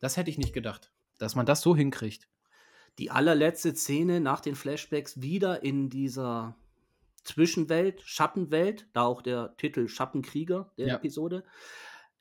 das 0.00 0.16
hätte 0.16 0.30
ich 0.30 0.38
nicht 0.38 0.52
gedacht, 0.52 0.92
dass 1.18 1.34
man 1.34 1.46
das 1.46 1.62
so 1.62 1.74
hinkriegt. 1.74 2.28
Die 2.98 3.10
allerletzte 3.10 3.74
Szene 3.74 4.20
nach 4.20 4.40
den 4.40 4.54
Flashbacks 4.54 5.20
wieder 5.20 5.64
in 5.64 5.88
dieser 5.88 6.56
Zwischenwelt, 7.24 8.02
Schattenwelt, 8.02 8.86
da 8.92 9.02
auch 9.02 9.22
der 9.22 9.56
Titel 9.56 9.88
Schattenkrieger 9.88 10.72
der 10.76 10.86
ja. 10.88 10.94
Episode, 10.96 11.42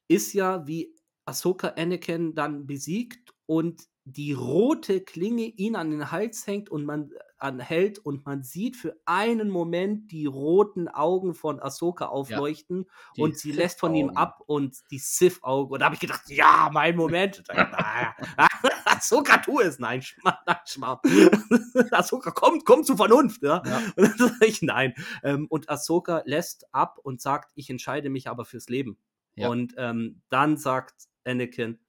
ist 0.08 0.34
ja, 0.34 0.68
wie 0.68 0.96
Ahsoka 1.26 1.70
Anakin 1.70 2.36
dann 2.36 2.66
besiegt 2.66 3.34
und 3.46 3.88
die 4.06 4.34
rote 4.34 5.02
Klinge 5.02 5.46
ihn 5.46 5.76
an 5.76 5.92
den 5.92 6.12
Hals 6.12 6.46
hängt 6.46 6.70
und 6.70 6.86
man 6.86 7.12
äh, 7.12 7.20
anhält 7.38 8.00
und 8.00 8.26
man 8.26 8.44
sieht 8.44 8.76
für 8.76 8.96
einen 9.06 9.50
Moment 9.50 10.12
die 10.12 10.26
roten 10.26 10.88
Augen 10.88 11.34
von 11.34 11.62
Ahsoka 11.62 12.08
aufleuchten 12.08 12.86
ja, 13.16 13.24
und 13.24 13.38
sie 13.38 13.52
lässt 13.52 13.80
von 13.80 13.94
ihm 13.96 14.12
ab 14.12 14.42
und 14.46 14.78
die 14.92 15.00
Sith-Augen. 15.00 15.74
Und 15.74 15.80
da 15.80 15.86
habe 15.86 15.96
ich 15.96 16.02
gedacht, 16.02 16.24
ja, 16.28 16.70
mein 16.72 16.96
Moment. 16.96 17.44
Ahsoka, 18.86 19.38
tu 19.38 19.60
es. 19.60 19.80
Nein, 19.80 20.02
Schmarrn, 20.02 20.38
nein, 20.46 20.58
Schmarrn. 20.66 21.00
Ahsoka, 21.92 22.32
komm, 22.32 22.62
komm 22.64 22.84
zu 22.84 22.96
Vernunft. 22.96 23.44
Ja? 23.44 23.62
ja. 23.66 23.78
Und 23.96 24.04
dann 24.04 24.18
sage 24.18 24.46
ich, 24.46 24.62
nein. 24.62 24.94
Ähm, 25.24 25.48
und 25.50 25.70
Ahsoka 25.70 26.24
lässt 26.26 26.74
ab 26.74 27.00
und 27.04 27.22
sagt, 27.22 27.52
ich 27.56 27.70
entscheide 27.70 28.10
mich 28.10 28.30
aber 28.30 28.46
fürs 28.46 28.70
Leben. 28.70 28.98
Ja. 29.36 29.50
Und 29.50 29.74
ähm, 29.78 30.22
dann 30.30 30.58
sagt 30.58 31.08
Anakin, 31.24 31.80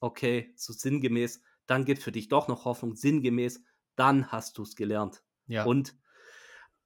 okay, 0.00 0.52
so 0.56 0.72
sinngemäß, 0.72 1.42
dann 1.66 1.84
gibt 1.84 2.02
für 2.02 2.12
dich 2.12 2.28
doch 2.28 2.48
noch 2.48 2.64
Hoffnung, 2.64 2.96
sinngemäß, 2.96 3.62
dann 3.96 4.30
hast 4.32 4.58
du 4.58 4.62
es 4.62 4.74
gelernt. 4.76 5.22
Ja. 5.46 5.64
Und 5.64 5.94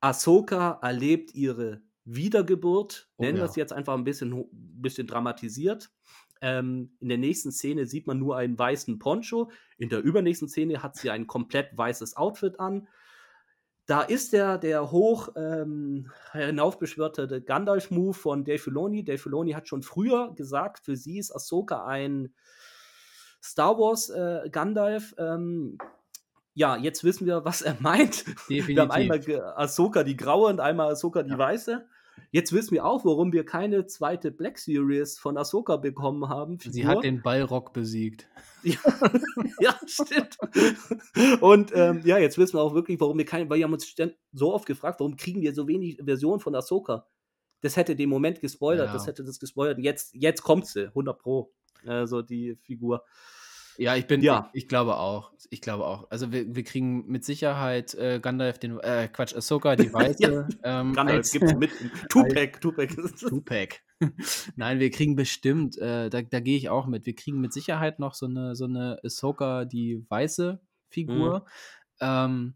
Ahsoka 0.00 0.78
erlebt 0.82 1.34
ihre 1.34 1.82
Wiedergeburt, 2.04 3.08
Oh 3.16 3.22
nennen 3.22 3.38
wir 3.38 3.44
ja. 3.44 3.50
es 3.50 3.56
jetzt 3.56 3.72
einfach 3.72 3.94
ein 3.94 4.04
bisschen, 4.04 4.44
bisschen 4.52 5.06
dramatisiert. 5.06 5.90
Ähm, 6.42 6.96
in 7.00 7.08
der 7.08 7.16
nächsten 7.16 7.52
Szene 7.52 7.86
sieht 7.86 8.06
man 8.06 8.18
nur 8.18 8.36
einen 8.36 8.58
weißen 8.58 8.98
Poncho. 8.98 9.50
In 9.78 9.88
der 9.88 10.02
übernächsten 10.02 10.48
Szene 10.48 10.82
hat 10.82 10.96
sie 10.96 11.10
ein 11.10 11.26
komplett 11.26 11.76
weißes 11.76 12.16
Outfit 12.16 12.60
an. 12.60 12.88
Da 13.86 14.00
ist 14.02 14.32
der, 14.32 14.56
der 14.56 14.90
hoch 14.90 15.28
ähm, 15.36 16.10
hinaufbeschwörte 16.32 17.42
Gandalf-Move 17.42 18.14
von 18.14 18.44
Dave 18.44 18.58
Filoni. 18.58 19.04
Dave 19.04 19.18
Filoni 19.18 19.52
hat 19.52 19.68
schon 19.68 19.82
früher 19.82 20.32
gesagt, 20.34 20.84
für 20.84 20.96
sie 20.96 21.18
ist 21.18 21.30
Ahsoka 21.34 21.84
ein 21.84 22.32
Star 23.42 23.76
Wars 23.78 24.08
äh, 24.08 24.48
Gandalf. 24.50 25.14
Ähm, 25.18 25.76
ja, 26.54 26.76
jetzt 26.76 27.04
wissen 27.04 27.26
wir, 27.26 27.44
was 27.44 27.60
er 27.60 27.76
meint. 27.80 28.24
Wir 28.48 28.62
haben 28.80 28.90
einmal 28.90 29.20
Definitiv. 29.20 29.44
Ahsoka 29.56 30.02
die 30.02 30.16
graue 30.16 30.48
und 30.48 30.60
einmal 30.60 30.90
Ahsoka 30.92 31.22
die 31.22 31.32
Ja. 31.32 31.38
weiße. 31.38 31.86
Jetzt 32.30 32.52
wissen 32.52 32.72
wir 32.72 32.84
auch, 32.84 33.04
warum 33.04 33.32
wir 33.32 33.44
keine 33.44 33.86
zweite 33.86 34.30
Black 34.30 34.58
Series 34.58 35.18
von 35.18 35.36
Ahsoka 35.36 35.76
bekommen 35.76 36.28
haben. 36.28 36.58
Sie 36.58 36.70
Figur. 36.80 36.90
hat 36.90 37.04
den 37.04 37.22
Ballrock 37.22 37.72
besiegt. 37.72 38.28
Ja, 38.64 38.78
ja 39.60 39.78
stimmt. 39.86 40.38
Und 41.42 41.70
ähm, 41.74 42.00
ja, 42.06 42.16
jetzt 42.16 42.38
wissen 42.38 42.54
wir 42.54 42.62
auch 42.62 42.74
wirklich, 42.74 42.98
warum 42.98 43.18
wir 43.18 43.26
keine, 43.26 43.50
weil 43.50 43.58
wir 43.58 43.64
haben 43.66 43.74
uns 43.74 43.94
so 44.32 44.54
oft 44.54 44.64
gefragt, 44.64 45.00
warum 45.00 45.16
kriegen 45.16 45.42
wir 45.42 45.52
so 45.52 45.68
wenig 45.68 45.98
Versionen 46.02 46.40
von 46.40 46.54
Ahsoka? 46.54 47.06
Das 47.60 47.76
hätte 47.76 47.94
den 47.94 48.08
Moment 48.08 48.40
gespoilert, 48.40 48.86
Ja. 48.86 48.92
das 48.94 49.06
hätte 49.06 49.22
das 49.22 49.38
gespoilert. 49.38 49.76
Und 49.76 49.84
jetzt, 49.84 50.14
jetzt 50.14 50.42
kommt 50.42 50.66
sie, 50.66 50.86
100 50.88 51.18
Pro. 51.18 51.52
Also 51.84 52.22
die 52.22 52.56
Figur. 52.62 53.04
Ja, 53.76 53.96
ich 53.96 54.06
bin, 54.06 54.20
Ja. 54.22 54.50
ich, 54.52 54.62
ich 54.64 54.68
glaube 54.68 54.96
auch. 54.96 55.32
Ich 55.50 55.60
glaube 55.60 55.86
auch. 55.86 56.10
Also 56.10 56.32
wir, 56.32 56.54
wir 56.54 56.64
kriegen 56.64 57.06
mit 57.06 57.24
Sicherheit 57.24 57.94
äh, 57.94 58.18
Gandalf 58.20 58.58
den, 58.58 58.78
äh, 58.80 59.08
Quatsch, 59.12 59.34
Ahsoka, 59.34 59.76
die 59.76 59.92
Weiße. 59.92 60.48
ähm, 60.64 60.92
Gandalf 60.94 61.18
als- 61.18 61.32
gibt's 61.32 61.54
mit. 61.54 61.70
Tupac, 62.08 62.60
Tupac. 62.60 62.88
Tupac. 63.18 63.80
Nein, 64.56 64.80
wir 64.80 64.90
kriegen 64.90 65.16
bestimmt, 65.16 65.78
äh, 65.78 66.10
da, 66.10 66.22
da 66.22 66.40
gehe 66.40 66.56
ich 66.56 66.68
auch 66.68 66.86
mit. 66.86 67.06
Wir 67.06 67.14
kriegen 67.14 67.40
mit 67.40 67.52
Sicherheit 67.52 67.98
noch 67.98 68.14
so 68.14 68.26
eine, 68.26 68.54
so 68.56 68.64
eine 68.64 68.98
Ahsoka, 69.04 69.64
die 69.64 70.04
weiße 70.08 70.60
Figur. 70.90 71.40
Mhm. 71.40 72.06
Ähm, 72.06 72.54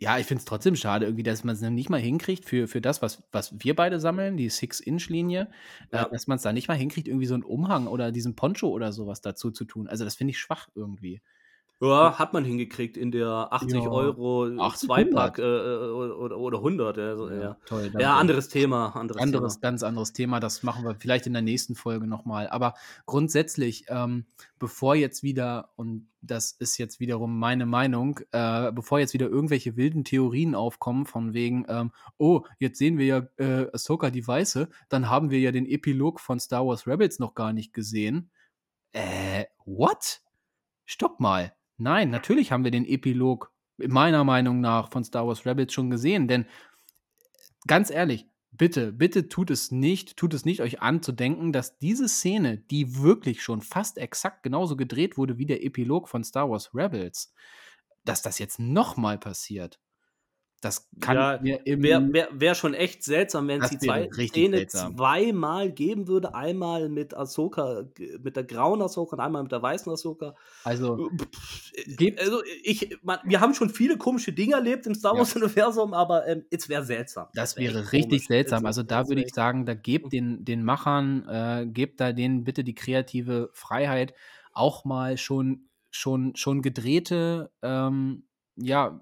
ja, 0.00 0.18
ich 0.18 0.26
finde 0.26 0.40
es 0.40 0.46
trotzdem 0.46 0.76
schade, 0.76 1.04
irgendwie, 1.06 1.22
dass 1.22 1.44
man 1.44 1.54
es 1.54 1.60
nicht 1.60 1.90
mal 1.90 2.00
hinkriegt 2.00 2.46
für, 2.46 2.66
für 2.68 2.80
das, 2.80 3.02
was, 3.02 3.22
was 3.32 3.54
wir 3.62 3.76
beide 3.76 4.00
sammeln, 4.00 4.36
die 4.38 4.48
Six-Inch-Linie, 4.48 5.50
Ja. 5.92 6.06
äh, 6.06 6.10
dass 6.10 6.26
man 6.26 6.36
es 6.36 6.42
da 6.42 6.52
nicht 6.52 6.68
mal 6.68 6.74
hinkriegt, 6.76 7.06
irgendwie 7.06 7.26
so 7.26 7.34
einen 7.34 7.44
Umhang 7.44 7.86
oder 7.86 8.10
diesen 8.10 8.34
Poncho 8.34 8.68
oder 8.68 8.92
sowas 8.92 9.20
dazu 9.20 9.50
zu 9.50 9.64
tun. 9.66 9.88
Also, 9.88 10.04
das 10.04 10.16
finde 10.16 10.30
ich 10.32 10.38
schwach 10.38 10.68
irgendwie. 10.74 11.22
Ja, 11.82 12.18
hat 12.18 12.34
man 12.34 12.44
hingekriegt 12.44 12.98
in 12.98 13.10
der 13.10 13.48
80 13.50 13.84
Ja. 13.84 13.88
Euro 13.88 14.44
80, 14.58 14.86
Zweipack 14.86 15.38
äh, 15.38 15.42
äh, 15.42 15.90
oder, 15.90 16.36
oder 16.36 16.58
100. 16.58 16.98
Also, 16.98 17.30
ja, 17.30 17.56
toll. 17.64 17.90
ja. 17.98 18.18
anderes 18.18 18.48
Thema. 18.48 18.94
Anderes, 18.94 19.22
anderes, 19.22 19.54
Thema. 19.54 19.62
ganz 19.62 19.82
anderes 19.82 20.12
Thema. 20.12 20.40
Das 20.40 20.62
machen 20.62 20.84
wir 20.84 20.94
vielleicht 20.94 21.26
in 21.26 21.32
der 21.32 21.40
nächsten 21.40 21.74
Folge 21.74 22.06
nochmal. 22.06 22.48
Aber 22.48 22.74
grundsätzlich, 23.06 23.86
ähm, 23.88 24.26
bevor 24.58 24.94
jetzt 24.94 25.22
wieder, 25.22 25.70
und 25.76 26.10
das 26.20 26.52
ist 26.52 26.76
jetzt 26.76 27.00
wiederum 27.00 27.38
meine 27.38 27.64
Meinung, 27.64 28.20
äh, 28.32 28.70
bevor 28.72 28.98
jetzt 28.98 29.14
wieder 29.14 29.28
irgendwelche 29.28 29.78
wilden 29.78 30.04
Theorien 30.04 30.54
aufkommen, 30.54 31.06
von 31.06 31.32
wegen, 31.32 31.64
ähm, 31.68 31.92
oh, 32.18 32.42
jetzt 32.58 32.78
sehen 32.78 32.98
wir 32.98 33.06
ja 33.06 33.22
äh, 33.38 33.70
Ahsoka 33.72 34.10
die 34.10 34.26
Weiße, 34.26 34.68
dann 34.90 35.08
haben 35.08 35.30
wir 35.30 35.40
ja 35.40 35.50
den 35.50 35.64
Epilog 35.64 36.20
von 36.20 36.40
Star 36.40 36.66
Wars 36.66 36.86
Rebels 36.86 37.18
noch 37.18 37.34
gar 37.34 37.54
nicht 37.54 37.72
gesehen. 37.72 38.30
Äh, 38.92 39.46
what? 39.64 40.20
Stopp 40.84 41.20
mal. 41.20 41.54
Nein, 41.80 42.10
natürlich 42.10 42.52
haben 42.52 42.62
wir 42.62 42.70
den 42.70 42.84
Epilog 42.84 43.54
meiner 43.78 44.22
Meinung 44.22 44.60
nach 44.60 44.90
von 44.90 45.02
Star 45.02 45.26
Wars 45.26 45.46
Rebels 45.46 45.72
schon 45.72 45.88
gesehen, 45.88 46.28
denn 46.28 46.44
ganz 47.66 47.88
ehrlich, 47.88 48.26
bitte, 48.50 48.92
bitte 48.92 49.30
tut 49.30 49.50
es 49.50 49.70
nicht, 49.70 50.18
tut 50.18 50.34
es 50.34 50.44
nicht 50.44 50.60
euch 50.60 50.82
an 50.82 51.02
zu 51.02 51.12
denken, 51.12 51.52
dass 51.52 51.78
diese 51.78 52.06
Szene, 52.06 52.58
die 52.58 52.98
wirklich 52.98 53.42
schon 53.42 53.62
fast 53.62 53.96
exakt 53.96 54.42
genauso 54.42 54.76
gedreht 54.76 55.16
wurde 55.16 55.38
wie 55.38 55.46
der 55.46 55.64
Epilog 55.64 56.10
von 56.10 56.22
Star 56.22 56.50
Wars 56.50 56.74
Rebels, 56.74 57.32
dass 58.04 58.20
das 58.20 58.38
jetzt 58.38 58.60
nochmal 58.60 59.16
passiert. 59.16 59.80
Das 60.62 60.90
kann 61.00 61.16
Ja, 61.16 61.40
Wäre 61.64 62.12
wär, 62.12 62.28
wär 62.32 62.54
schon 62.54 62.74
echt 62.74 63.02
seltsam, 63.02 63.48
wenn 63.48 63.62
es 63.62 63.70
Das 63.70 63.78
die 63.78 63.86
zwei 63.86 64.10
Szene 64.12 64.58
seltsam. 64.58 64.94
zweimal 64.94 65.72
geben 65.72 66.06
würde. 66.06 66.34
Einmal 66.34 66.90
mit 66.90 67.16
Ahsoka, 67.16 67.84
mit 68.22 68.36
der 68.36 68.44
grauen 68.44 68.82
Ahsoka 68.82 69.16
und 69.16 69.20
einmal 69.20 69.42
mit 69.42 69.52
der 69.52 69.62
weißen 69.62 69.90
Ahsoka. 69.90 70.34
also 70.64 71.08
Pff, 71.16 71.72
Gibt- 71.96 72.20
also 72.20 72.42
ich, 72.62 72.98
man, 73.02 73.20
wir 73.24 73.40
haben 73.40 73.54
schon 73.54 73.70
viele 73.70 73.96
komische 73.96 74.32
Dinge 74.34 74.52
erlebt 74.54 74.86
im 74.86 74.94
Star 74.94 75.14
Ja. 75.14 75.20
Wars-Universum, 75.20 75.94
aber 75.94 76.26
ähm, 76.26 76.44
es 76.50 76.68
wäre 76.68 76.84
seltsam. 76.84 77.28
Das 77.34 77.56
wär 77.56 77.64
echt 77.64 77.74
wäre 77.74 77.92
richtig 77.92 78.08
komisch. 78.10 78.26
seltsam. 78.26 78.66
Also 78.66 78.82
da 78.82 78.98
das 79.00 79.08
würde 79.08 79.22
wär 79.22 79.28
ich 79.28 79.34
sagen, 79.34 79.64
da 79.64 79.72
gebt 79.72 80.12
den, 80.12 80.44
den 80.44 80.62
Machern, 80.62 81.26
äh, 81.26 81.66
gebt 81.66 82.00
da 82.00 82.12
denen 82.12 82.44
bitte 82.44 82.64
die 82.64 82.74
kreative 82.74 83.48
Freiheit, 83.54 84.12
auch 84.52 84.84
mal 84.84 85.16
schon, 85.16 85.68
schon, 85.90 86.36
schon 86.36 86.60
gedrehte, 86.60 87.50
ähm, 87.62 88.24
ja, 88.56 89.00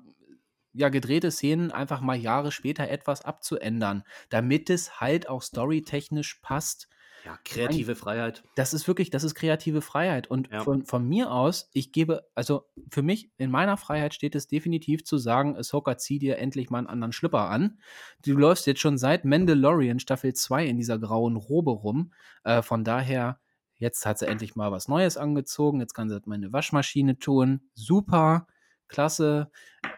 ja, 0.72 0.88
gedrehte 0.88 1.30
Szenen 1.30 1.70
einfach 1.72 2.00
mal 2.00 2.16
Jahre 2.16 2.52
später 2.52 2.88
etwas 2.88 3.22
abzuändern, 3.24 4.04
damit 4.28 4.70
es 4.70 5.00
halt 5.00 5.28
auch 5.28 5.42
storytechnisch 5.42 6.40
passt. 6.42 6.88
Ja, 7.24 7.36
kreative 7.44 7.96
Freiheit. 7.96 8.44
Das 8.54 8.72
ist 8.72 8.86
wirklich, 8.86 9.10
das 9.10 9.24
ist 9.24 9.34
kreative 9.34 9.82
Freiheit. 9.82 10.30
Und 10.30 10.50
Ja. 10.52 10.62
von, 10.62 10.84
von 10.84 11.06
mir 11.06 11.32
aus, 11.32 11.68
ich 11.72 11.90
gebe, 11.90 12.24
also 12.36 12.66
für 12.90 13.02
mich, 13.02 13.32
in 13.38 13.50
meiner 13.50 13.76
Freiheit 13.76 14.14
steht 14.14 14.36
es 14.36 14.46
definitiv 14.46 15.04
zu 15.04 15.18
sagen, 15.18 15.56
Ahsoka, 15.56 15.96
zieh 15.98 16.20
dir 16.20 16.38
endlich 16.38 16.70
mal 16.70 16.78
einen 16.78 16.86
anderen 16.86 17.12
Schlipper 17.12 17.50
an. 17.50 17.80
Du 18.24 18.34
läufst 18.36 18.66
jetzt 18.68 18.80
schon 18.80 18.98
seit 18.98 19.24
Mandalorian 19.24 19.98
Staffel 19.98 20.32
2 20.32 20.66
in 20.66 20.76
dieser 20.76 20.98
grauen 20.98 21.36
Robe 21.36 21.72
rum. 21.72 22.12
Äh, 22.44 22.62
von 22.62 22.84
daher, 22.84 23.40
jetzt 23.74 24.06
hat 24.06 24.20
sie 24.20 24.28
endlich 24.28 24.54
mal 24.54 24.70
was 24.70 24.86
Neues 24.86 25.16
angezogen. 25.16 25.80
Jetzt 25.80 25.94
kann 25.94 26.08
sie 26.08 26.20
meine 26.26 26.52
Waschmaschine 26.52 27.18
tun. 27.18 27.68
Super, 27.74 28.46
klasse. 28.86 29.50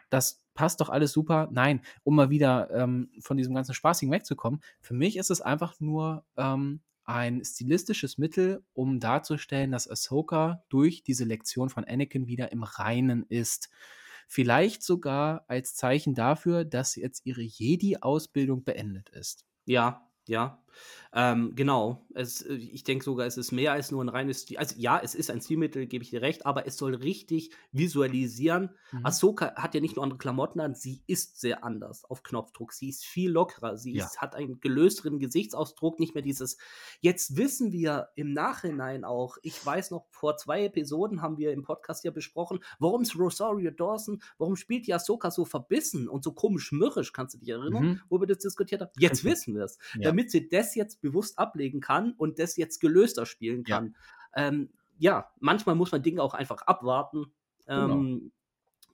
Das 0.09 0.40
passt 0.61 0.83
doch 0.83 0.91
alles 0.91 1.13
super. 1.13 1.49
Nein, 1.51 1.81
um 2.05 2.15
mal 2.17 2.29
wieder 2.29 2.69
ähm, 2.71 3.09
von 3.21 3.39
diesem 3.39 3.55
ganzen 3.55 3.73
Spaßigen 3.73 4.13
wegzukommen. 4.13 4.61
Für 4.83 4.93
mich 4.93 5.17
ist 5.17 5.31
es 5.31 5.41
einfach 5.41 5.81
nur 5.81 6.23
ähm, 6.37 6.83
ein 7.05 7.43
stilistisches 7.43 8.19
Mittel, 8.19 8.63
um 8.75 9.01
darzustellen, 9.01 9.73
dass 9.73 9.91
Ahsoka 9.91 10.63
durch 10.69 11.03
diese 11.03 11.25
Lektion 11.25 11.71
von 11.71 11.87
Anakin 11.87 12.27
wieder 12.27 12.53
im 12.53 12.63
Reinen 12.63 13.25
ist. 13.31 13.71
Vielleicht 14.29 14.83
sogar 14.83 15.47
als 15.49 15.75
Zeichen 15.75 16.15
dafür, 16.15 16.67
dass 16.67 16.95
jetzt 16.95 17.25
ihre 17.25 17.41
Jedi-Ausbildung 17.41 18.63
beendet 18.63 19.09
ist. 19.09 19.47
Ja, 19.65 20.11
ja. 20.29 20.63
Ähm, 21.13 21.55
genau. 21.57 22.07
Es, 22.15 22.43
äh, 22.43 22.55
ich 22.55 22.85
denke 22.85 23.05
sogar, 23.05 23.27
es 23.27 23.37
ist 23.37 23.51
mehr 23.53 23.73
als 23.73 23.91
nur 23.91 24.03
ein 24.05 24.09
reines 24.09 24.43
Stil. 24.43 24.59
Also 24.59 24.77
ja, 24.79 25.01
es 25.03 25.15
ist 25.15 25.31
ein 25.31 25.41
Stilmittel, 25.41 25.87
gebe 25.87 26.05
ich 26.05 26.11
dir 26.11 26.23
recht, 26.23 26.47
aber 26.47 26.67
es 26.67 26.77
soll 26.77 26.95
richtig 26.95 27.51
visualisieren. 27.73 28.71
Mhm. 28.93 29.07
Ahsoka 29.07 29.55
hat 29.57 29.75
ja 29.75 29.81
nicht 29.81 29.97
nur 29.97 30.03
andere 30.05 30.19
Klamotten 30.19 30.61
an, 30.61 30.75
sie 30.75 31.03
ist 31.07 31.41
sehr 31.41 31.65
anders 31.65 32.05
auf 32.05 32.23
Knopfdruck. 32.23 32.73
Sie 32.73 32.89
ist 32.89 33.05
viel 33.05 33.31
lockerer. 33.31 33.77
Sie 33.77 33.93
Ja. 33.95 34.05
ist, 34.07 34.21
hat 34.21 34.35
einen 34.35 34.61
gelösteren 34.61 35.19
Gesichtsausdruck, 35.19 35.99
nicht 35.99 36.15
mehr 36.15 36.23
dieses. 36.23 36.57
Jetzt 37.01 37.37
wissen 37.37 37.73
wir 37.73 38.09
im 38.15 38.33
Nachhinein 38.33 39.05
auch, 39.05 39.37
ich 39.43 39.65
weiß 39.65 39.91
noch, 39.91 40.07
vor 40.11 40.37
zwei 40.37 40.65
Episoden 40.65 41.23
haben 41.23 41.39
wir 41.39 41.53
im 41.53 41.63
Podcast 41.63 42.05
ja 42.05 42.11
besprochen, 42.11 42.61
warum 42.79 43.03
ist 43.03 43.19
Rosario 43.19 43.71
Dawson, 43.71 44.23
warum 44.39 44.57
spielt 44.57 44.87
die 44.87 44.95
Ahsoka 44.95 45.31
so 45.31 45.45
verbissen 45.45 46.09
und 46.09 46.23
so 46.25 46.33
komisch 46.33 46.73
mürrisch, 46.73 47.13
kannst 47.13 47.35
du 47.35 47.39
dich 47.39 47.49
erinnern, 47.49 47.83
Mhm. 47.83 48.01
wo 48.09 48.21
wir 48.21 48.27
das 48.27 48.39
diskutiert 48.39 48.81
haben? 48.81 48.91
Jetzt 48.99 49.25
wissen 49.25 49.55
wir 49.55 49.65
es 49.65 49.79
Ja. 49.95 50.03
damit 50.11 50.31
sie 50.31 50.49
das 50.61 50.75
jetzt 50.75 51.01
bewusst 51.01 51.39
ablegen 51.39 51.81
kann 51.81 52.13
und 52.13 52.39
das 52.39 52.57
jetzt 52.57 52.81
gelöster 52.81 53.27
spielen 53.27 53.65
Ja. 53.67 53.79
kann. 53.79 53.97
Ähm, 54.35 54.71
ja, 54.99 55.31
manchmal 55.41 55.75
muss 55.75 55.93
man 55.93 56.03
Dinge 56.03 56.23
auch 56.23 56.35
einfach 56.35 56.63
abwarten. 56.63 57.33
Ähm, 57.67 58.33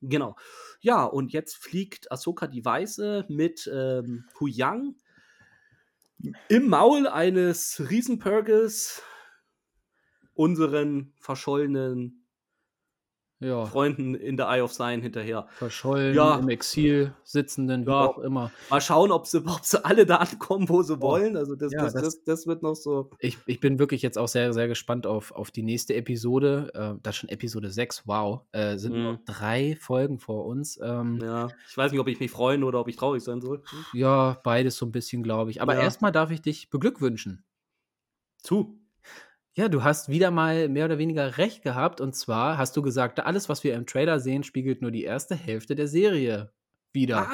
genau. 0.01 0.37
Ja, 0.81 1.05
und 1.05 1.33
jetzt 1.33 1.57
fliegt 1.57 2.11
Ahsoka 2.13 2.47
die 2.47 2.65
Weiße 2.65 3.27
mit 3.29 3.69
ähm, 3.73 4.25
Huyang 4.39 4.97
im 6.49 6.69
Maul 6.69 7.07
eines 7.07 7.83
Riesenpurges 7.91 9.03
unseren 10.35 11.13
verschollenen 11.19 12.26
Ja, 13.39 13.67
Freunden 13.67 14.15
in 14.15 14.39
der 14.39 14.47
Eye 14.49 14.63
of 14.63 14.73
Sign 14.73 15.03
hinterher. 15.03 15.47
verschollen, 15.57 16.15
Ja. 16.15 16.39
im 16.39 16.49
Exil, 16.49 17.13
sitzenden, 17.23 17.85
wie 17.87 17.91
Ja. 17.91 18.07
auch 18.07 18.17
immer. 18.19 18.51
Mal 18.71 18.81
schauen, 18.81 19.13
ob 19.13 19.27
sie, 19.27 19.45
ob 19.45 19.63
sie 19.63 19.85
alle 19.85 20.07
da 20.07 20.17
ankommen, 20.17 20.71
wo 20.71 20.83
sie 20.83 20.99
wollen. 21.03 21.37
Also 21.37 21.55
das, 21.55 21.71
das, 21.71 21.93
das- 21.93 22.25
das, 22.25 22.47
wird 22.47 22.63
noch 22.63 22.75
so. 22.75 23.11
Ich, 23.19 23.37
ich 23.45 23.61
bin 23.61 23.79
wirklich 23.79 24.01
jetzt 24.01 24.17
auch 24.17 24.29
sehr, 24.29 24.55
sehr 24.55 24.69
gespannt 24.69 25.07
auf, 25.07 25.33
auf 25.33 25.51
die 25.51 25.63
nächste 25.63 25.95
Episode. 25.95 26.71
Äh, 26.73 26.99
das 27.03 27.15
ist 27.17 27.21
schon 27.21 27.29
Episode 27.29 27.71
6, 27.71 28.05
wow. 28.07 28.41
Äh, 28.53 28.79
sind 28.79 28.95
Mhm. 28.95 29.03
noch 29.03 29.19
drei 29.27 29.77
Folgen 29.79 30.19
vor 30.19 30.47
uns. 30.47 30.81
Ähm, 30.83 31.21
Ja, 31.23 31.49
ich 31.69 31.77
weiß 31.77 31.93
nicht, 31.93 32.01
ob 32.01 32.09
ich 32.09 32.19
mich 32.21 32.31
freuen 32.31 32.65
oder 32.65 32.81
ob 32.81 32.89
ich 32.89 32.97
traurig 32.97 33.23
sein 33.23 33.43
soll. 33.43 33.63
Ja, 33.93 34.41
beides 34.45 34.77
so 34.77 34.87
ein 34.87 34.93
bisschen, 34.93 35.23
glaube 35.23 35.51
ich. 35.51 35.61
Aber 35.61 35.77
erstmal 35.77 36.11
darf 36.11 36.31
ich 36.31 36.41
dich 36.41 36.71
beglückwünschen. 36.71 37.45
Zu. 38.39 38.79
Ja, 39.59 39.69
du 39.71 39.83
hast 39.83 40.11
wieder 40.11 40.31
mal 40.31 40.69
mehr 40.69 40.85
oder 40.85 40.99
weniger 40.99 41.39
recht 41.39 41.63
gehabt. 41.63 42.03
Und 42.03 42.15
zwar 42.15 42.59
hast 42.59 42.77
du 42.77 42.83
gesagt, 42.83 43.21
alles, 43.21 43.49
was 43.49 43.65
wir 43.65 43.75
im 43.75 43.87
Trailer 43.87 44.21
sehen, 44.21 44.43
spiegelt 44.45 44.83
nur 44.83 44.91
die 44.91 45.05
erste 45.05 45.35
Hälfte 45.35 45.75
der 45.75 45.89
Serie 45.89 46.53
wieder. 46.93 47.27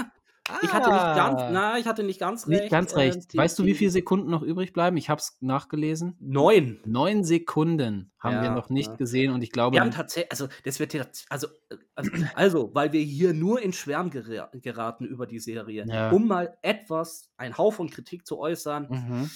Ah, 0.49 0.59
ich 0.63 0.73
hatte 0.73 0.91
nicht 0.91 1.03
ganz, 1.17 1.41
Ah. 1.41 1.51
na, 1.53 1.79
ich 1.79 1.87
hatte 1.87 2.03
nicht 2.05 2.21
ganz 2.21 2.47
recht. 2.49 2.61
Nicht 2.63 2.71
ganz 2.71 2.93
äh, 2.93 2.97
recht. 2.99 3.33
die- 3.33 3.39
weißt 3.39 3.59
du, 3.59 3.65
wie 3.65 3.75
viele 3.75 3.91
Sekunden 3.91 4.31
noch 4.31 4.43
übrig 4.43 4.73
bleiben? 4.73 4.97
Ich 4.97 5.09
habe 5.09 5.21
es 5.21 5.37
nachgelesen. 5.41 6.17
Neun. 6.21 6.81
Neun 6.85 7.25
Sekunden 7.25 8.13
haben 8.21 8.37
wir 8.37 8.45
Ja, 8.51 8.55
noch 8.55 8.69
nicht 8.71 8.91
ja. 8.91 8.97
gesehen 8.97 9.33
und 9.33 9.43
ich 9.43 9.51
glaube, 9.51 9.75
Wir 9.77 9.81
haben 9.81 9.91
tatsächlich, 9.93 10.31
also 10.31 10.49
das 10.65 10.79
wird 10.79 10.95
also, 11.29 11.47
äh, 11.71 11.77
also, 11.97 12.11
also, 12.35 12.71
weil 12.75 12.93
wir 12.93 13.01
hier 13.03 13.35
nur 13.35 13.61
in 13.63 13.73
Schwärm 13.73 14.11
gera 14.11 14.49
geraten 14.53 15.05
über 15.07 15.27
die 15.27 15.39
Serie, 15.41 15.85
Ja. 15.89 16.11
um 16.11 16.27
mal 16.29 16.57
etwas, 16.63 17.31
ein 17.37 17.57
Hauch 17.59 17.75
von 17.75 17.91
Kritik 17.91 18.27
zu 18.27 18.39
äußern. 18.39 18.87
Mhm. 18.91 19.31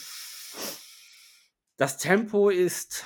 Das 1.76 1.98
Tempo 1.98 2.48
ist 2.48 3.04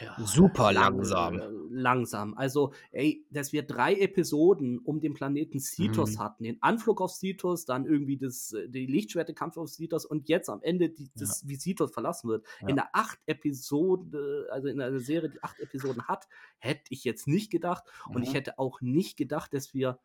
ja, 0.00 0.06
ja, 0.18 0.26
Super 0.26 0.72
lang- 0.72 0.96
langsam. 0.96 1.38
äh, 1.40 1.48
Langsam. 1.76 2.34
Also, 2.38 2.72
ey, 2.92 3.26
dass 3.30 3.52
wir 3.52 3.62
drei 3.64 3.94
Episoden 3.94 4.78
um 4.78 5.00
den 5.00 5.12
Planeten 5.14 5.58
Cetus 5.60 6.14
Mhm. 6.14 6.18
hatten. 6.20 6.44
Den 6.44 6.62
Anflug 6.62 7.00
auf 7.00 7.12
Cetus, 7.12 7.64
dann 7.64 7.84
irgendwie 7.86 8.16
das, 8.16 8.52
äh, 8.52 8.68
die 8.68 8.86
Lichtschwertekampf 8.86 9.56
auf 9.56 9.68
Cetus 9.70 10.04
und 10.06 10.28
jetzt 10.28 10.48
am 10.48 10.62
Ende 10.62 10.88
die, 10.90 11.10
das, 11.16 11.46
wie 11.48 11.58
Cetus 11.58 11.90
verlassen 11.92 12.28
wird. 12.28 12.46
Ja. 12.60 12.68
In 12.68 12.76
der 12.76 12.88
acht 12.94 13.18
Episode, 13.26 14.46
also 14.50 14.68
in 14.68 14.80
einer 14.80 15.00
Serie, 15.00 15.30
die 15.30 15.42
acht 15.42 15.58
Episoden 15.60 16.06
hat, 16.08 16.28
hätte 16.58 16.84
ich 16.90 17.04
jetzt 17.04 17.26
nicht 17.26 17.50
gedacht. 17.50 17.84
Und 18.08 18.22
ich 18.22 18.30
Mhm. 18.30 18.34
hätte 18.34 18.58
auch 18.58 18.80
nicht 18.80 19.16
gedacht, 19.16 19.52
dass 19.52 19.74
wir 19.74 19.98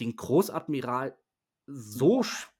den 0.00 0.16
Großadmiral 0.16 1.16
so 1.66 2.22
spät 2.22 2.51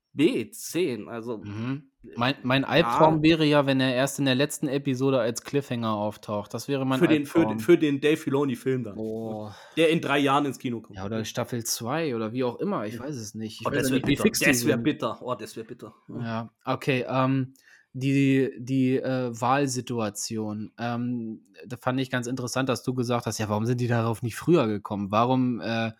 sehen. 0.52 1.08
Also, 1.08 1.38
Mhm. 1.38 1.84
Mein, 2.16 2.34
mein 2.42 2.64
Albtraum 2.64 3.22
wäre 3.22 3.44
ja, 3.44 3.64
wenn 3.64 3.78
er 3.78 3.94
erst 3.94 4.18
in 4.18 4.24
der 4.24 4.34
letzten 4.34 4.66
Episode 4.66 5.20
als 5.20 5.44
Cliffhanger 5.44 5.92
auftaucht. 5.92 6.52
Das 6.52 6.66
wäre 6.66 6.84
mein 6.84 6.98
für 6.98 7.06
den, 7.06 7.26
für, 7.26 7.38
Albtraum. 7.38 7.56
den, 7.58 7.64
für 7.64 7.78
den 7.78 8.00
Dave 8.00 8.16
Filoni-Film 8.16 8.82
dann. 8.82 8.98
oh. 8.98 9.52
Der 9.76 9.90
in 9.90 10.00
drei 10.00 10.18
Jahren 10.18 10.44
ins 10.44 10.58
Kino 10.58 10.80
kommt. 10.80 10.98
Ja, 10.98 11.04
oder 11.06 11.24
Staffel 11.24 11.62
2 11.62 12.16
oder 12.16 12.32
wie 12.32 12.42
auch 12.42 12.58
immer. 12.58 12.86
Ich 12.86 12.98
weiß 12.98 13.14
es 13.14 13.36
nicht. 13.36 13.60
Ich 13.60 13.66
Oh, 13.68 13.70
das 13.70 13.84
ja 13.88 13.94
wäre 13.94 14.00
bitter. 14.04 14.22
die 14.24 14.30
Das 14.44 14.60
sind. 14.60 14.82
bitter. 14.82 15.18
Oh, 15.22 15.34
das 15.36 15.54
wäre 15.54 15.64
bitter. 15.64 15.94
Ja, 16.08 16.50
okay. 16.64 17.04
Ähm, 17.08 17.54
die 17.92 18.50
die 18.58 18.96
äh, 18.96 19.30
Wahlsituation, 19.40 20.72
ähm, 20.78 21.42
da 21.66 21.76
fand 21.76 22.00
ich 22.00 22.10
ganz 22.10 22.26
interessant, 22.26 22.68
dass 22.68 22.82
du 22.82 22.94
gesagt 22.94 23.26
hast, 23.26 23.38
ja, 23.38 23.48
warum 23.48 23.66
sind 23.66 23.80
die 23.80 23.86
darauf 23.86 24.22
nicht 24.22 24.34
früher 24.36 24.66
gekommen? 24.66 25.10
Warum? 25.12 25.60
Äh, 25.60 25.92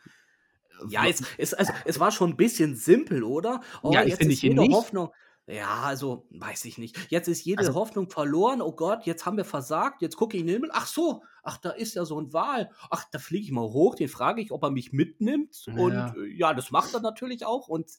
Ja, 0.89 1.07
es, 1.07 1.23
es, 1.39 1.55
also, 1.55 1.73
es 1.85 1.99
war 2.01 2.11
schon 2.13 2.31
ein 2.31 2.37
bisschen 2.37 2.75
simpel, 2.77 3.23
oder? 3.25 3.61
Oh, 3.83 3.93
Ja, 3.93 4.03
jetzt 4.03 4.19
finde 4.19 4.33
ist 4.33 4.39
ich 4.39 4.43
jede 4.43 4.61
nicht. 4.61 4.73
Hoffnung. 4.75 5.11
Ja, 5.49 5.81
also, 5.83 6.27
weiß 6.31 6.65
ich 6.67 6.79
nicht. 6.79 6.97
Jetzt 7.11 7.27
ist 7.29 7.45
jede 7.45 7.61
Also- 7.61 7.75
Hoffnung 7.75 8.09
verloren. 8.09 8.63
Oh 8.63 8.73
Gott, 8.73 9.05
jetzt 9.07 9.27
haben 9.27 9.37
wir 9.37 9.45
versagt. 9.45 10.01
Jetzt 10.01 10.17
gucke 10.17 10.37
ich 10.37 10.41
in 10.43 10.47
den 10.47 10.55
Himmel. 10.55 10.71
Ach 10.73 10.87
so, 10.87 11.23
ach, 11.43 11.57
da 11.59 11.71
ist 11.71 11.95
ja 11.95 12.05
so 12.05 12.21
ein 12.21 12.33
Wal. 12.33 12.71
Ach, 12.91 13.05
da 13.11 13.19
fliege 13.19 13.45
ich 13.47 13.51
mal 13.53 13.63
hoch. 13.65 13.97
Den 13.97 14.09
frage 14.09 14.41
ich, 14.41 14.53
ob 14.53 14.63
er 14.63 14.71
mich 14.71 14.93
mitnimmt. 14.93 15.65
Ja. 15.67 15.75
Und 15.75 15.93
äh, 16.17 16.27
ja, 16.37 16.55
das 16.55 16.71
macht 16.71 16.95
er 16.95 17.01
natürlich 17.01 17.45
auch. 17.45 17.67
Und 17.69 17.91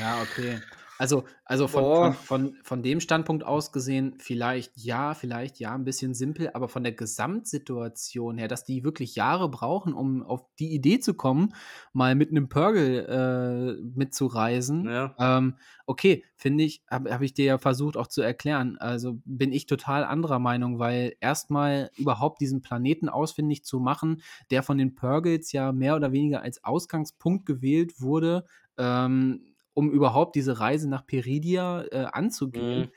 Ja, 0.00 0.22
okay. 0.22 0.60
Also, 0.98 1.24
also 1.44 1.68
von, 1.68 2.12
von, 2.12 2.12
von, 2.12 2.56
von 2.62 2.82
dem 2.82 3.00
Standpunkt 3.00 3.44
aus 3.44 3.72
gesehen, 3.72 4.14
vielleicht 4.18 4.72
ja, 4.76 5.14
vielleicht 5.14 5.60
ja, 5.60 5.74
ein 5.74 5.84
bisschen 5.84 6.12
simpel, 6.12 6.50
aber 6.54 6.68
von 6.68 6.82
der 6.82 6.92
Gesamtsituation 6.92 8.36
her, 8.36 8.48
dass 8.48 8.64
die 8.64 8.82
wirklich 8.82 9.14
Jahre 9.14 9.48
brauchen, 9.48 9.94
um 9.94 10.24
auf 10.24 10.44
die 10.58 10.74
Idee 10.74 10.98
zu 10.98 11.14
kommen, 11.14 11.54
mal 11.92 12.16
mit 12.16 12.30
einem 12.30 12.48
Purgle 12.48 13.06
äh, 13.06 13.82
mitzureisen. 13.96 14.88
ja. 14.88 15.14
Ähm, 15.18 15.54
okay, 15.86 16.24
finde 16.36 16.64
ich, 16.64 16.82
habe 16.90 17.12
hab 17.12 17.22
ich 17.22 17.32
dir 17.32 17.44
ja 17.44 17.58
versucht 17.58 17.96
auch 17.96 18.08
zu 18.08 18.20
erklären. 18.20 18.76
Also 18.78 19.20
bin 19.24 19.52
ich 19.52 19.66
total 19.66 20.04
anderer 20.04 20.38
Meinung, 20.38 20.78
weil 20.78 21.14
erstmal 21.20 21.90
überhaupt 21.96 22.40
diesen 22.40 22.60
Planeten 22.60 23.08
ausfindig 23.08 23.64
zu 23.64 23.80
machen, 23.80 24.20
der 24.50 24.62
von 24.62 24.78
den 24.78 24.94
Purgles 24.94 25.52
ja 25.52 25.72
mehr 25.72 25.96
oder 25.96 26.12
weniger 26.12 26.42
als 26.42 26.62
Ausgangspunkt 26.64 27.46
gewählt 27.46 28.00
wurde, 28.00 28.44
ähm, 28.76 29.47
um 29.78 29.92
überhaupt 29.92 30.34
diese 30.34 30.58
Reise 30.58 30.88
nach 30.88 31.06
Peridia 31.06 31.84
äh, 31.92 32.06
anzugehen. 32.12 32.80
Mhm. 32.80 32.90